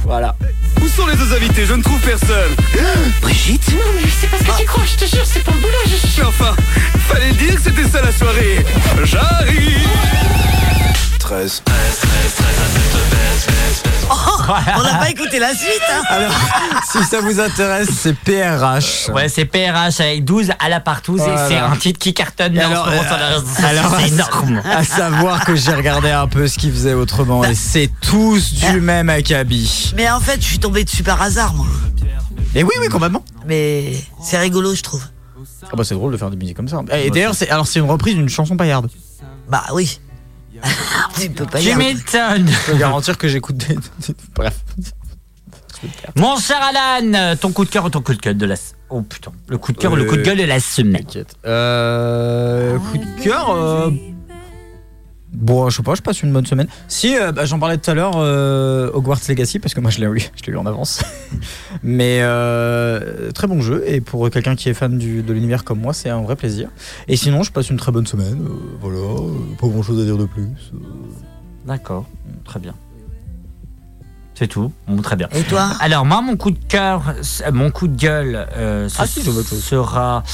Voilà. 0.05 0.37
Où 0.81 0.89
sont 0.89 1.07
les 1.07 1.17
deux 1.17 1.33
invités? 1.33 1.67
Je 1.67 1.75
ne 1.75 1.83
trouve 1.83 2.01
personne. 2.01 2.55
Brigitte? 3.23 3.73
Non, 3.73 3.79
mais 3.97 4.09
c'est 4.21 4.29
parce 4.29 4.43
que 4.43 4.61
tu 4.61 4.67
crois, 4.67 4.85
je 4.85 5.05
te 5.05 5.09
jure, 5.09 5.25
c'est 5.25 5.43
pour 5.43 5.55
le 5.55 5.61
boulot. 5.61 5.73
Je... 5.87 6.21
Mais 6.21 6.27
enfin, 6.27 6.55
fallait 7.09 7.33
dire 7.33 7.55
que 7.55 7.63
c'était 7.63 7.89
ça 7.89 8.03
la 8.03 8.13
soirée. 8.13 8.65
J'arrive 9.05 9.89
13. 11.23 11.63
Oh, 14.11 14.15
on 14.77 14.83
n'a 14.83 14.95
pas 14.99 15.09
écouté 15.11 15.39
la 15.39 15.55
suite. 15.55 15.81
Hein. 15.91 16.03
Alors, 16.09 16.33
si 16.91 17.03
ça 17.05 17.21
vous 17.21 17.39
intéresse, 17.41 17.89
c'est 17.97 18.15
PRH. 18.15 19.09
Ouais, 19.15 19.29
c'est 19.29 19.45
PRH 19.45 20.01
avec 20.01 20.25
12 20.25 20.51
à 20.59 20.69
la 20.69 20.81
partouze 20.81 21.21
Voilà. 21.21 21.47
et 21.47 21.49
c'est 21.49 21.57
un 21.59 21.77
titre 21.77 21.99
qui 22.01 22.13
cartonne 22.13 22.59
alors, 22.59 22.89
euh, 22.89 22.99
alors, 23.63 23.95
c'est 23.97 24.03
à- 24.03 24.07
énorme. 24.09 24.61
À 24.65 24.83
savoir 24.85 25.45
que 25.45 25.55
j'ai 25.55 25.73
regardé 25.73 26.11
un 26.11 26.27
peu 26.27 26.49
ce 26.49 26.59
qu'ils 26.59 26.73
faisaient 26.73 26.93
autrement 26.95 27.45
et 27.45 27.55
c'est 27.55 27.89
tous 28.01 28.55
du 28.55 28.81
même 28.81 29.09
acabit. 29.09 29.93
Mais 29.97 30.11
en 30.11 30.21
fait, 30.21 30.41
je 30.41 30.47
suis 30.47 30.59
tombé 30.59 30.83
dessus 30.85 31.05
par 31.05 31.23
hasard, 31.23 31.55
moi. 31.55 31.67
Et 32.55 32.65
oui, 32.65 32.73
oui, 32.81 32.89
complètement. 32.89 33.25
Mais 33.47 33.93
c'est 34.23 34.39
rigolo, 34.39 34.75
je 34.75 34.83
trouve. 34.83 35.05
Ah 35.65 35.77
bah 35.77 35.85
c'est 35.85 35.95
drôle 35.95 36.13
de 36.13 36.17
faire 36.17 36.31
des 36.31 36.37
musiques 36.37 36.57
comme 36.57 36.69
ça. 36.69 36.81
Et 36.93 37.11
d'ailleurs, 37.11 37.35
c'est 37.35 37.49
alors 37.49 37.67
c'est 37.69 37.79
une 37.79 37.89
reprise 37.91 38.17
d'une 38.17 38.29
chanson 38.29 38.57
paillarde. 38.57 38.89
Bah 39.49 39.63
oui. 39.73 40.01
un 40.65 41.09
petit 41.15 41.29
peu 41.29 41.45
pas 41.47 41.59
Tu 41.61 41.75
m'étonnes. 41.75 42.49
Je 42.49 42.71
peux 42.73 42.79
garantir 42.79 43.19
que 43.19 43.29
j'écoute 43.29 43.57
des... 43.57 43.77
Bref. 44.35 44.55
Mon 46.17 46.37
cher 46.39 46.59
Alan, 46.63 47.35
ton 47.37 47.51
coup 47.53 47.65
de 47.65 47.71
cœur 47.71 47.85
ou 47.85 47.91
ton 47.91 48.03
coup 48.03 48.15
de 48.15 48.21
gueule 48.21 48.37
de 48.37 48.47
la. 48.47 48.55
Oh 48.89 49.03
putain, 49.03 49.33
le 49.49 49.59
coup 49.59 49.73
de 49.73 49.79
cœur 49.79 49.93
ou 49.93 49.97
le 49.97 50.05
coup 50.05 50.17
de 50.17 50.23
gueule 50.23 50.39
de 50.39 50.45
la 50.45 50.61
semaine. 50.61 51.05
Euh, 51.45 52.79
coup 52.79 52.99
de 52.99 53.23
cœur. 53.23 53.51
euh, 53.51 53.91
Bon, 55.33 55.71
je 55.71 55.77
sais 55.77 55.83
pas, 55.83 55.95
je 55.95 56.03
passe 56.03 56.23
une 56.23 56.33
bonne 56.33 56.45
semaine. 56.45 56.67
Si, 56.89 57.17
euh, 57.17 57.33
bah, 57.33 57.47
j'en 57.47 57.59
parlais 57.59 57.79
tout 57.79 57.91
à 57.91 57.95
l'heure, 57.95 58.17
euh, 58.17 58.91
Hogwarts 58.93 59.21
Legacy, 59.29 59.59
parce 59.59 59.73
que 59.73 59.81
moi 59.81 59.91
je 59.91 60.01
l'ai 60.01 60.07
lu, 60.07 60.21
je 60.37 60.47
l'ai 60.47 60.53
lu 60.53 60.59
en 60.59 60.67
avance. 60.67 61.03
Mais 61.83 62.19
euh, 62.21 63.33
très 63.33 63.47
bon 63.47 63.61
jeu, 63.61 63.83
et 63.87 64.01
pour 64.03 64.29
quelqu'un 64.31 64.57
qui 64.57 64.69
est 64.69 64.75
fan 64.75 64.99
du, 64.99 65.23
de 65.23 65.33
l'univers 65.33 65.65
comme 65.65 65.81
moi, 65.81 65.95
c'est 65.95 66.11
un 66.11 66.21
vrai 66.21 66.37
plaisir. 66.37 66.69
Et 67.09 67.17
sinon, 67.17 67.43
je 67.43 67.51
passe 67.51 67.71
une 67.71 67.79
très 67.79 67.93
bonne 67.93 68.07
semaine. 68.07 68.47
voilà, 68.81 68.99
pas 69.59 69.69
grand 69.69 69.83
chose 69.83 70.01
à 70.01 70.05
dire 70.05 70.19
de 70.19 70.27
plus. 70.27 70.49
D'accord, 71.67 72.07
très 72.45 72.61
bien. 72.61 72.75
C'est 74.43 74.49
tout, 74.49 74.73
bon, 74.89 75.01
très 75.03 75.15
bien. 75.15 75.29
Et 75.37 75.45
toi 75.45 75.69
Alors 75.79 76.05
moi, 76.05 76.21
mon 76.21 76.37
coup 76.37 76.51
de 76.51 76.59
cœur, 76.67 77.15
euh, 77.47 77.53
mon 77.53 77.71
coup 77.71 77.87
de 77.87 77.97
gueule, 77.97 78.49
euh, 78.57 78.89
ce 78.89 78.97
Ah, 79.01 79.07
si, 79.07 79.23
sera 79.23 80.25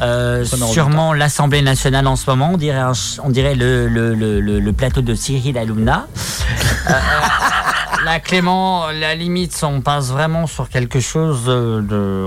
euh, 0.00 0.42
Ça 0.46 0.56
m'en 0.56 0.68
sûrement 0.68 1.12
l'Assemblée 1.12 1.60
nationale 1.60 2.06
en 2.06 2.16
ce 2.16 2.30
moment. 2.30 2.52
On 2.54 2.56
dirait, 2.56 2.78
un 2.78 2.92
on 3.22 3.28
dirait 3.28 3.54
le, 3.54 3.86
le, 3.86 4.14
le, 4.14 4.40
le- 4.40 4.58
le 4.58 4.72
plateau 4.72 5.02
de 5.02 5.14
Cyril 5.14 5.58
Hanouna. 5.58 6.06
Euh, 6.88 6.92
euh, 6.92 8.04
là, 8.06 8.20
Clément, 8.20 8.86
la 8.86 9.14
limite, 9.14 9.60
on 9.62 9.82
passe 9.82 10.08
vraiment 10.12 10.46
sur 10.46 10.70
quelque 10.70 10.98
chose 11.00 11.42
euh, 11.48 11.82
de. 11.82 12.24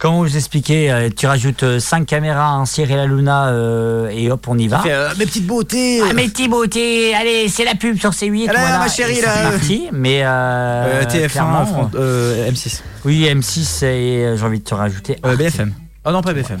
Euh, 0.00 0.08
Comment 0.08 0.18
vous 0.22 0.36
expliquer 0.36 0.90
euh, 0.90 1.08
Tu 1.14 1.26
rajoutes 1.26 1.78
5 1.78 2.06
caméras, 2.06 2.50
un 2.52 2.64
Cyril 2.64 2.98
Hanouna 2.98 3.48
euh, 3.48 4.08
et 4.10 4.30
hop, 4.30 4.46
on 4.48 4.58
y 4.58 4.66
va. 4.68 4.80
Fait, 4.80 4.92
euh, 4.92 5.10
mes 5.18 5.26
petites 5.26 5.46
beautés. 5.46 6.00
Ah, 6.08 6.12
mes 6.14 6.28
petits 6.28 6.48
beautés, 6.48 7.14
allez, 7.14 7.48
c'est 7.48 7.64
la 7.64 7.74
pub 7.74 7.98
sur 7.98 8.10
C8. 8.10 8.48
Allez, 8.48 8.58
voilà, 8.58 8.78
ma 8.78 8.88
chérie, 8.88 9.12
et 9.12 9.16
c'est 9.16 9.26
là. 9.26 9.50
parti. 9.50 9.88
Mais 9.92 10.20
euh, 10.24 11.02
Euh, 11.02 11.04
TF1, 11.04 11.28
clairement, 11.28 11.66
Fran- 11.66 11.90
euh, 11.94 12.50
M6. 12.50 12.80
Oui, 13.04 13.26
M6 13.30 13.84
et 13.84 14.24
euh, 14.26 14.36
j'ai 14.36 14.44
envie 14.44 14.58
de 14.60 14.64
te 14.64 14.74
rajouter. 14.74 15.16
Euh. 15.24 15.36
BFM. 15.36 15.72
Oh 16.04 16.10
non, 16.12 16.22
pas 16.22 16.32
BFM. 16.32 16.60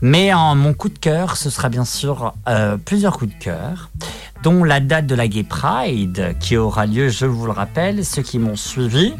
Mais 0.00 0.32
en 0.32 0.54
mon 0.54 0.74
coup 0.74 0.88
de 0.88 0.98
cœur, 0.98 1.36
ce 1.36 1.50
sera 1.50 1.68
bien 1.68 1.84
sûr 1.84 2.32
euh, 2.48 2.76
plusieurs 2.76 3.18
coups 3.18 3.34
de 3.36 3.42
cœur, 3.42 3.90
dont 4.44 4.62
la 4.62 4.78
date 4.78 5.06
de 5.06 5.14
la 5.16 5.26
Gay 5.26 5.42
Pride 5.42 6.36
qui 6.38 6.56
aura 6.56 6.86
lieu, 6.86 7.08
je 7.08 7.26
vous 7.26 7.46
le 7.46 7.52
rappelle, 7.52 8.04
ceux 8.04 8.22
qui 8.22 8.38
m'ont 8.38 8.54
suivi, 8.54 9.12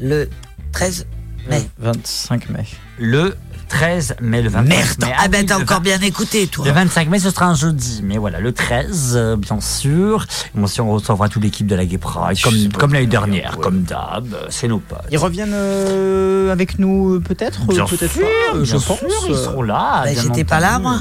Le 0.00 0.28
13 0.72 1.06
mai. 1.48 1.68
25 1.78 2.48
mai. 2.50 2.64
le 2.98 3.36
13 3.68 4.16
mai, 4.22 4.40
le 4.40 4.48
25 4.48 4.68
Merde 4.68 5.00
mai. 5.02 5.12
Ah 5.18 5.28
ben 5.28 5.44
t'as 5.44 5.56
le 5.58 5.62
encore 5.64 5.76
20 5.78 5.82
bien 5.82 6.00
écouté, 6.00 6.46
toi. 6.46 6.64
Le 6.64 6.72
25 6.72 7.08
mai, 7.10 7.18
ce 7.18 7.28
sera 7.30 7.46
un 7.46 7.54
jeudi. 7.54 8.00
Mais 8.02 8.16
voilà, 8.16 8.40
le 8.40 8.52
13, 8.52 9.12
euh, 9.14 9.36
bien 9.36 9.60
sûr. 9.60 10.24
Bon, 10.54 10.66
si 10.66 10.80
on 10.80 10.90
recevra 10.90 11.28
toute 11.28 11.42
l'équipe 11.42 11.66
de 11.66 11.74
la 11.74 11.84
Gay 11.84 11.98
Pride, 11.98 12.40
comme, 12.42 12.54
comme 12.72 12.94
l'année 12.94 13.06
dernière, 13.06 13.58
comme 13.58 13.82
d'hab, 13.82 14.32
euh, 14.32 14.46
c'est 14.48 14.68
nos 14.68 14.78
potes. 14.78 15.04
Ils 15.10 15.18
reviennent 15.18 15.52
euh, 15.52 16.50
avec 16.50 16.78
nous 16.78 17.20
peut-être 17.20 17.66
Bien 17.66 17.84
Peut-être 17.84 18.10
sûr, 18.12 18.22
pas, 18.22 18.56
euh, 18.56 18.64
je 18.64 18.70
bien 18.76 18.80
pense. 18.80 18.98
sûr, 19.00 19.08
ils 19.28 19.36
seront 19.36 19.62
là. 19.62 20.00
Bah, 20.04 20.12
bien 20.12 20.22
j'étais 20.22 20.44
pas 20.44 20.60
là, 20.60 20.78
moi. 20.78 21.00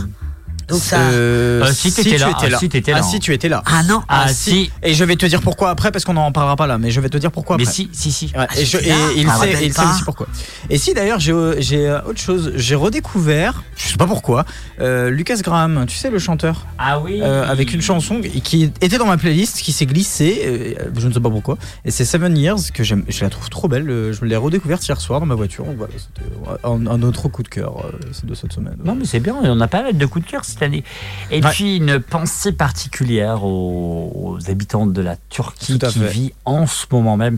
Donc 0.68 0.80
ça. 0.80 1.00
Euh, 1.00 1.64
Euh, 1.64 1.72
si 1.74 1.92
tu 1.94 2.04
là, 2.18 2.30
étais 2.30 2.54
ah, 2.54 2.58
si 2.60 2.70
t'étais 2.70 2.92
là, 2.92 2.98
Ah 3.02 3.04
si 3.04 3.20
tu 3.20 3.34
étais 3.34 3.50
là. 3.50 3.64
Ah 3.66 3.84
non. 3.84 4.02
Ah, 4.08 4.28
si. 4.28 4.70
Et 4.84 4.94
je 4.94 5.04
vais 5.04 5.16
te 5.16 5.26
dire 5.26 5.42
pourquoi 5.42 5.70
après 5.70 5.92
parce 5.92 6.04
qu'on 6.06 6.14
n'en 6.14 6.32
parlera 6.32 6.56
pas 6.56 6.68
là, 6.68 6.78
mais 6.78 6.92
je 6.92 7.00
vais 7.02 7.10
te 7.10 7.18
dire 7.18 7.32
pourquoi 7.32 7.58
Mais 7.58 7.64
après. 7.64 7.74
si, 7.74 7.90
si, 7.94 8.12
si. 8.12 8.32
Ouais, 8.36 8.46
et, 8.58 8.66
je- 8.66 8.78
j'étais 8.78 8.86
et 8.86 8.90
là, 8.90 8.96
il 9.16 9.30
sait, 9.30 9.66
il 9.66 9.74
sait 9.74 9.82
aussi 9.86 10.04
pourquoi. 10.04 10.28
Et 10.70 10.78
si 10.78 10.94
d'ailleurs 10.94 11.20
j'ai 11.20 11.32
euh, 11.34 12.02
autre 12.06 12.20
chose, 12.20 12.52
j'ai 12.56 12.76
redécouvert, 12.76 13.64
je 13.76 13.88
sais 13.88 13.98
pas 13.98 14.08
pourquoi, 14.08 14.46
euh, 14.80 15.10
Lucas 15.10 15.38
Graham, 15.42 15.86
tu 15.88 15.96
sais 15.98 16.10
le 16.10 16.20
chanteur, 16.20 16.66
Ah 16.78 17.00
oui. 17.00 17.20
euh, 17.22 17.48
avec 17.48 17.74
une 17.74 17.82
chanson 17.82 18.22
qui 18.22 18.64
était 18.82 18.98
dans 18.98 19.06
ma 19.06 19.18
playlist, 19.18 19.58
qui 19.62 19.72
s'est 19.72 19.86
glissée, 19.86 20.42
euh, 20.46 20.74
je 20.98 21.08
ne 21.08 21.14
sais 21.14 21.20
pas 21.20 21.30
pourquoi, 21.30 21.58
et 21.86 21.92
c'est 21.92 22.06
Seven 22.06 22.38
Years 22.38 22.72
que 22.74 22.84
j'aime, 22.84 23.04
je 23.08 23.24
la 23.24 23.30
trouve 23.30 23.50
trop 23.50 23.68
belle. 23.68 23.86
Je 23.88 24.24
me 24.24 24.28
l'ai 24.30 24.36
redécouverte 24.36 24.86
hier 24.88 25.00
soir 25.00 25.20
dans 25.20 25.26
ma 25.26 25.36
voiture. 25.36 25.66
Voilà, 25.78 25.94
c'était 25.96 26.30
un, 26.64 26.88
un 26.88 27.02
autre 27.04 27.28
coup 27.30 27.44
de 27.44 27.48
cœur 27.48 27.86
euh, 27.86 27.92
de 28.24 28.36
cette 28.36 28.52
semaine. 28.54 28.76
Non, 28.84 28.96
mais 28.96 29.06
c'est 29.06 29.20
bien, 29.20 29.36
on 29.44 29.60
a 29.62 29.68
pas 29.68 29.82
mal 29.84 29.98
de 29.98 30.06
coups 30.06 30.26
de 30.26 30.30
cœur 30.32 30.44
cette 30.58 30.64
année. 30.64 30.84
Et 31.32 31.42
Ouais. 31.44 31.50
puis, 31.52 31.78
une 31.78 32.00
pensée 32.00 32.52
particulière 32.52 33.44
aux, 33.44 34.12
aux 34.38 34.50
habitants 34.50 34.88
de 34.88 35.02
la 35.02 35.16
Turquie 35.30 35.78
qui 35.80 36.00
vit 36.04 36.34
en 36.46 36.66
ce 36.68 36.86
moment 36.92 37.18
même 37.18 37.38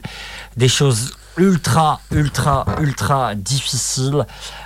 des 0.58 0.68
choses 0.70 1.14
ultra, 1.40 2.00
ultra, 2.12 2.66
ultra 2.82 3.34
difficiles. 3.36 4.26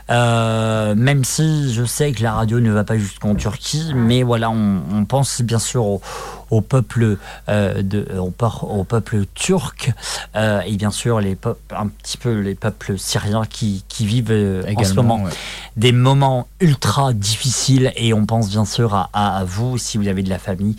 Euh, 0.10 0.96
même 0.96 1.24
si 1.24 1.74
je 1.74 1.86
sais 1.86 2.12
que 2.12 2.22
la 2.24 2.34
radio 2.34 2.60
ne 2.60 2.72
va 2.72 2.84
pas 2.84 2.98
jusqu'en 2.98 3.36
Turquie, 3.36 3.94
mais 3.96 4.22
voilà, 4.24 4.50
on, 4.52 4.82
on 4.92 5.06
pense 5.06 5.42
bien 5.42 5.60
sûr 5.60 5.86
au, 5.86 6.02
au 6.50 6.60
peuple, 6.62 7.18
euh, 7.48 7.82
de, 7.82 8.06
au, 8.20 8.30
por- 8.30 8.70
au 8.70 8.84
peuple 8.84 9.24
turc 9.34 9.94
euh, 10.36 10.60
et 10.68 10.76
bien 10.76 10.92
sûr 10.92 11.22
les 11.22 11.36
peuples, 11.36 11.74
un 11.76 11.88
petit 11.88 12.18
peu 12.18 12.40
les 12.42 12.56
peuples 12.56 12.98
syriens 12.98 13.46
qui, 13.50 13.86
qui 13.88 14.06
vivent 14.06 14.32
en 14.32 14.64
ce 14.66 14.68
Également, 14.70 15.04
moment 15.04 15.24
ouais. 15.24 15.32
des 15.78 15.94
moments 15.94 16.48
ultra 16.60 17.14
difficiles 17.14 17.94
et 17.96 18.14
on 18.14 18.26
pense 18.26 18.50
bien 18.50 18.66
sûr 18.66 18.94
à, 18.94 19.10
à- 19.14 19.38
à 19.38 19.44
vous 19.46 19.78
si 19.78 19.98
vous 19.98 20.08
avez 20.10 20.22
de 20.24 20.30
la 20.30 20.40
famille. 20.40 20.76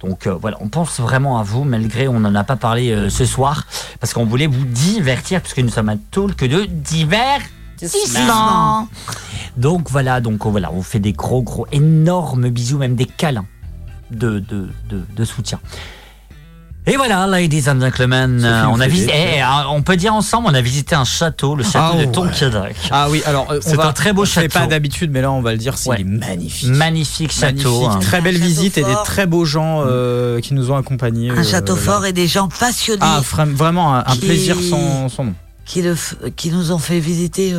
Donc 0.00 0.26
euh, 0.26 0.34
voilà, 0.34 0.58
on 0.60 0.68
pense 0.68 1.00
vraiment 1.00 1.38
à 1.38 1.42
vous 1.42 1.64
malgré 1.64 2.06
on 2.06 2.20
n'en 2.20 2.34
a 2.34 2.44
pas 2.44 2.56
parlé 2.56 2.90
euh, 2.90 3.08
ce 3.08 3.24
soir 3.24 3.66
parce 3.98 4.12
qu'on 4.12 4.26
voulait 4.26 4.46
vous 4.46 4.64
divertir 4.64 5.40
puisque 5.40 5.58
nous 5.58 5.70
sommes 5.70 5.88
un 5.88 5.96
talk 5.96 6.44
de 6.44 6.66
divertissement. 6.66 8.88
Donc 9.56 9.90
voilà, 9.90 10.20
donc 10.20 10.44
oh, 10.44 10.50
voilà, 10.50 10.70
on 10.70 10.76
vous 10.76 10.82
fait 10.82 10.98
des 10.98 11.12
gros 11.12 11.42
gros 11.42 11.66
énormes 11.72 12.50
bisous, 12.50 12.78
même 12.78 12.94
des 12.94 13.06
câlins 13.06 13.46
de, 14.10 14.38
de, 14.38 14.68
de 14.90 15.24
soutien. 15.24 15.60
Et 16.88 16.96
voilà, 16.96 17.26
ladies 17.26 17.68
and 17.68 17.80
gentlemen, 17.80 18.44
euh, 18.44 18.64
on 18.70 18.78
a 18.78 18.86
visité, 18.86 19.12
des- 19.12 19.18
eh, 19.38 19.42
euh, 19.42 19.46
on 19.70 19.82
peut 19.82 19.96
dire 19.96 20.14
ensemble, 20.14 20.46
on 20.48 20.54
a 20.54 20.60
visité 20.60 20.94
un 20.94 21.04
château, 21.04 21.56
le 21.56 21.64
château 21.64 21.78
Ah 21.80 21.92
de 21.94 22.06
ouais. 22.06 22.12
Tonkiadak. 22.12 22.76
Ah 22.92 23.08
oui, 23.10 23.22
alors 23.26 23.50
euh, 23.50 23.58
C'est 23.60 23.76
un 23.80 23.92
très 23.92 24.12
beau 24.12 24.22
on 24.22 24.24
fait 24.24 24.42
château. 24.42 24.60
pas 24.60 24.66
d'habitude, 24.68 25.10
mais 25.10 25.20
là 25.20 25.32
on 25.32 25.40
va 25.42 25.50
le 25.50 25.58
dire, 25.58 25.76
c'est 25.78 25.90
Ouais. 25.90 26.04
magnifique. 26.04 26.68
Magnifique 26.68 27.32
château. 27.32 27.80
Magnifique, 27.80 27.88
hein. 27.90 27.98
très 28.00 28.20
belle 28.20 28.36
Un 28.36 28.38
château 28.38 28.48
visite 28.48 28.78
et 28.78 28.84
des 28.84 28.92
fort. 28.92 29.02
très 29.02 29.26
beaux 29.26 29.44
gens 29.44 29.82
euh, 29.84 30.38
qui 30.40 30.54
nous 30.54 30.70
ont 30.70 30.76
accompagnés. 30.76 31.30
Un 31.30 31.38
euh, 31.38 31.42
château 31.42 31.74
là. 31.74 31.80
fort 31.80 32.06
et 32.06 32.12
des 32.12 32.28
gens 32.28 32.46
passionnés 32.48 33.00
Ah, 33.02 33.20
vra- 33.20 33.50
vraiment 33.52 33.92
un, 33.96 34.04
un 34.06 34.12
Qui- 34.12 34.18
plaisir 34.20 34.56
sans, 34.70 35.08
sans 35.08 35.24
nom. 35.24 35.34
qui, 35.64 35.82
le 35.82 35.94
f- 35.94 36.14
qui 36.36 36.50
nous 36.52 36.70
ont 36.70 36.78
fait 36.78 37.00
visiter. 37.00 37.52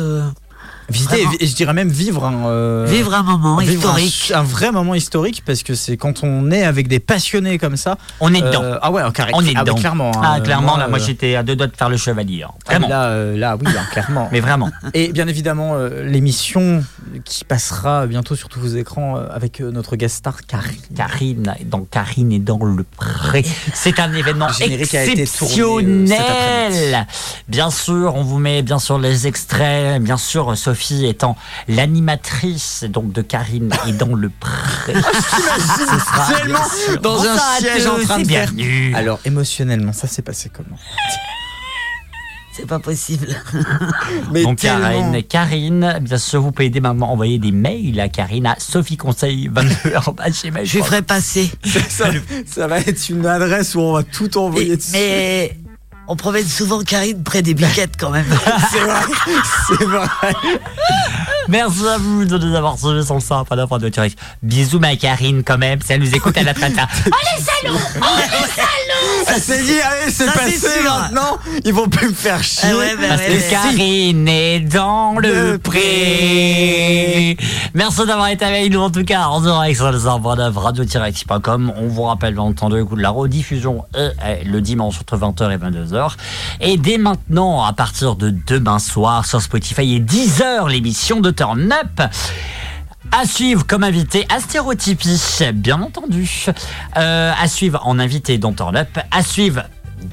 Visiter, 0.90 1.26
et 1.40 1.46
je 1.46 1.54
dirais 1.54 1.74
même 1.74 1.90
vivre 1.90 2.24
un, 2.24 2.46
euh, 2.46 2.86
Vivre 2.88 3.12
un 3.14 3.22
moment 3.22 3.58
vivre 3.58 3.98
historique. 3.98 4.32
Un, 4.34 4.42
vrai 4.42 4.72
moment 4.72 4.94
historique 4.94 5.42
parce 5.44 5.62
que 5.62 5.74
c'est 5.74 5.98
quand 5.98 6.22
on 6.24 6.50
est 6.50 6.62
avec 6.62 6.88
des 6.88 6.98
passionnés 6.98 7.58
comme 7.58 7.76
ça. 7.76 7.98
On 8.20 8.32
est 8.32 8.42
euh, 8.42 8.48
dedans. 8.48 8.62
ah 8.80 8.90
ouais, 8.90 9.02
carré- 9.12 9.32
On 9.34 9.44
est 9.44 9.52
ah 9.54 9.64
dedans. 9.64 9.74
clairement. 9.74 10.12
hein. 10.16 10.20
Ah, 10.24 10.40
clairement, 10.40 10.78
là, 10.78 10.88
moi 10.88 10.98
euh, 10.98 11.02
j'étais 11.04 11.36
à 11.36 11.42
deux 11.42 11.56
doigts 11.56 11.66
de 11.66 11.76
faire 11.76 11.90
le 11.90 11.98
chevalier. 11.98 12.42
hein. 12.42 12.52
ah, 12.68 12.78
là, 12.78 13.04
euh, 13.08 13.36
là, 13.36 13.58
oui, 13.60 13.66
hein, 13.68 13.82
clairement. 13.92 14.28
Mais 14.32 14.40
vraiment. 14.40 14.70
Et 14.94 15.12
bien 15.12 15.28
évidemment, 15.28 15.76
l'émission 16.04 16.82
qui 17.26 17.44
passera 17.44 18.06
bientôt 18.06 18.34
sur 18.34 18.48
tous 18.48 18.60
vos 18.60 18.74
écrans 18.76 19.16
avec 19.30 19.60
notre 19.60 19.94
guest 19.96 20.16
star 20.16 20.38
Karine. 20.46 20.80
Karine, 20.96 21.54
dans 21.66 21.80
Karine 21.80 22.32
est 22.32 22.38
dans 22.38 22.64
le 22.64 22.82
pré. 22.96 23.44
C'est 23.74 24.00
un 24.00 24.10
événement 24.14 24.48
exceptionnel. 24.58 27.06
Bien 27.48 27.70
sûr, 27.70 28.14
on 28.14 28.22
vous 28.22 28.38
met 28.38 28.62
bien 28.62 28.78
sûr 28.78 28.98
les 28.98 29.26
extraits. 29.26 30.02
Bien 30.02 30.16
sûr, 30.16 30.56
Sophie 30.56 30.77
étant 31.04 31.36
l'animatrice 31.68 32.84
donc 32.88 33.12
de 33.12 33.22
Karine 33.22 33.70
est 33.86 33.92
dans 33.92 34.14
le 34.14 34.30
pré. 34.30 34.94
Sera, 34.94 36.32
Tellement 36.34 36.58
dans 37.02 37.22
un 37.26 37.38
siège 37.58 37.86
en 37.86 37.98
train 37.98 38.18
et 38.18 38.22
de 38.24 38.28
faire. 38.28 38.50
Alors 38.94 39.20
émotionnellement, 39.24 39.92
ça 39.92 40.06
s'est 40.06 40.22
passé 40.22 40.50
comment? 40.52 40.76
C'est 42.52 42.66
pas 42.66 42.80
possible. 42.80 43.28
Mais 44.32 44.42
Donc 44.42 44.58
tellement. 44.58 45.12
Karine, 45.12 45.22
Karine, 45.22 45.98
bien 46.02 46.18
sûr, 46.18 46.40
vous 46.42 46.50
pouvez 46.50 46.70
dès 46.70 46.80
maintenant 46.80 47.10
envoyer 47.10 47.38
des 47.38 47.52
mails 47.52 48.00
à 48.00 48.08
Karine 48.08 48.46
à 48.46 48.56
Sophie 48.58 48.96
Conseil 48.96 49.48
22 49.52 49.74
Je 50.64 50.78
lui 50.78 50.82
ferai 50.82 51.02
passer. 51.02 51.50
ça, 51.88 52.06
ça 52.46 52.66
va 52.66 52.80
être 52.80 53.08
une 53.10 53.24
adresse 53.26 53.76
où 53.76 53.80
on 53.80 53.92
va 53.92 54.02
tout 54.02 54.36
envoyer 54.38 54.70
Mais, 54.70 54.76
dessus. 54.76 54.90
mais 54.92 55.56
on 56.08 56.16
promène 56.16 56.46
souvent 56.46 56.82
Karine 56.82 57.22
près 57.22 57.42
des 57.42 57.54
biquettes 57.54 57.96
quand 57.98 58.10
même. 58.10 58.24
C'est 58.72 58.80
vrai, 58.80 59.00
c'est 59.68 59.84
vrai. 59.84 60.06
Merci 61.48 61.86
à 61.86 61.98
vous 61.98 62.24
de 62.24 62.38
nous 62.38 62.54
avoir 62.54 62.78
suivis 62.78 63.04
sur 63.04 63.14
le 63.14 63.20
sympa 63.20 63.56
de 63.56 63.62
Radio 63.62 63.90
Turif. 63.90 64.14
Bisous 64.42 64.78
ma 64.78 64.96
Karine 64.96 65.42
quand 65.44 65.58
même, 65.58 65.80
si 65.82 65.92
elle 65.92 66.00
nous 66.00 66.14
écoute, 66.14 66.34
elle 66.36 66.48
a 66.48 66.54
train 66.54 66.70
de 66.70 66.74
faire. 66.74 66.88
Oh 67.06 67.16
les 67.36 67.42
salauds 67.42 67.78
Oh 67.96 68.06
les 68.16 68.48
salauds 68.48 68.77
Elle 69.34 69.40
s'est 69.40 69.62
dit, 69.62 69.80
allez, 69.80 70.10
c'est 70.10 70.26
Ça, 70.26 70.32
c'est 70.34 70.60
passé 70.60 70.82
maintenant. 70.84 71.38
Ils 71.64 71.72
vont 71.74 71.88
plus 71.88 72.08
me 72.08 72.14
faire 72.14 72.42
chier. 72.42 72.68
Ah 72.72 72.76
ouais, 72.76 72.96
bah 72.96 73.08
Parce 73.08 73.20
ouais, 73.22 73.28
que 73.28 73.32
ouais. 73.32 73.48
Karine 73.50 74.28
est 74.28 74.60
dans 74.60 75.18
le 75.18 75.52
Le 75.52 75.58
pré. 75.58 77.36
Merci 77.74 78.06
d'avoir 78.06 78.28
été 78.28 78.44
avec 78.44 78.72
nous 78.72 78.80
en 78.80 78.90
tout 78.90 79.04
cas. 79.04 79.26
En 79.26 79.40
direct 79.40 79.76
sur 79.76 79.90
le 79.90 79.98
de 79.98 80.58
radio-x.com. 80.58 81.72
On 81.76 81.88
vous 81.88 82.02
rappelle 82.02 82.38
entendu 82.38 82.76
le 82.76 82.84
coup 82.84 82.96
de 82.96 83.02
la 83.02 83.10
rediffusion 83.10 83.84
le 84.44 84.60
dimanche 84.60 84.96
entre 85.00 85.16
20h 85.16 85.52
et 85.52 85.56
22h. 85.56 86.12
Et 86.60 86.76
dès 86.76 86.98
maintenant, 86.98 87.64
à 87.64 87.72
partir 87.72 88.16
de 88.16 88.34
demain 88.46 88.78
soir 88.78 89.26
sur 89.26 89.40
Spotify 89.40 89.96
et 89.96 90.00
10h, 90.00 90.68
l'émission 90.68 91.20
de 91.20 91.30
Turn 91.30 91.72
Up. 91.72 92.10
À 93.12 93.24
suivre 93.26 93.66
comme 93.66 93.84
invité 93.84 94.26
Astérotypie, 94.28 95.20
bien 95.54 95.80
entendu. 95.80 96.46
Euh, 96.96 97.32
à 97.40 97.48
suivre 97.48 97.80
en 97.84 97.98
invité 97.98 98.38
dans 98.38 98.52
Turn 98.52 98.76
Up. 98.76 98.98
À 99.10 99.22
suivre 99.22 99.62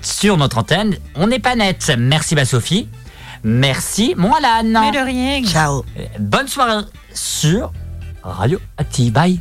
sur 0.02 0.38
notre 0.38 0.58
antenne. 0.58 0.96
On 1.16 1.28
n'est 1.28 1.40
pas 1.40 1.56
net. 1.56 1.94
Merci, 1.98 2.36
ma 2.36 2.46
Sophie. 2.46 2.88
Merci, 3.44 4.16
mon 4.18 4.32
Alan. 4.34 4.82
Mais 4.82 4.92
de 4.92 5.06
rien. 5.06 5.44
Ciao. 5.44 5.86
Bonne 6.20 6.48
soirée 6.48 6.84
sur 7.14 7.72
Radio 8.24 8.60
Active. 8.78 9.12
Bye. 9.12 9.40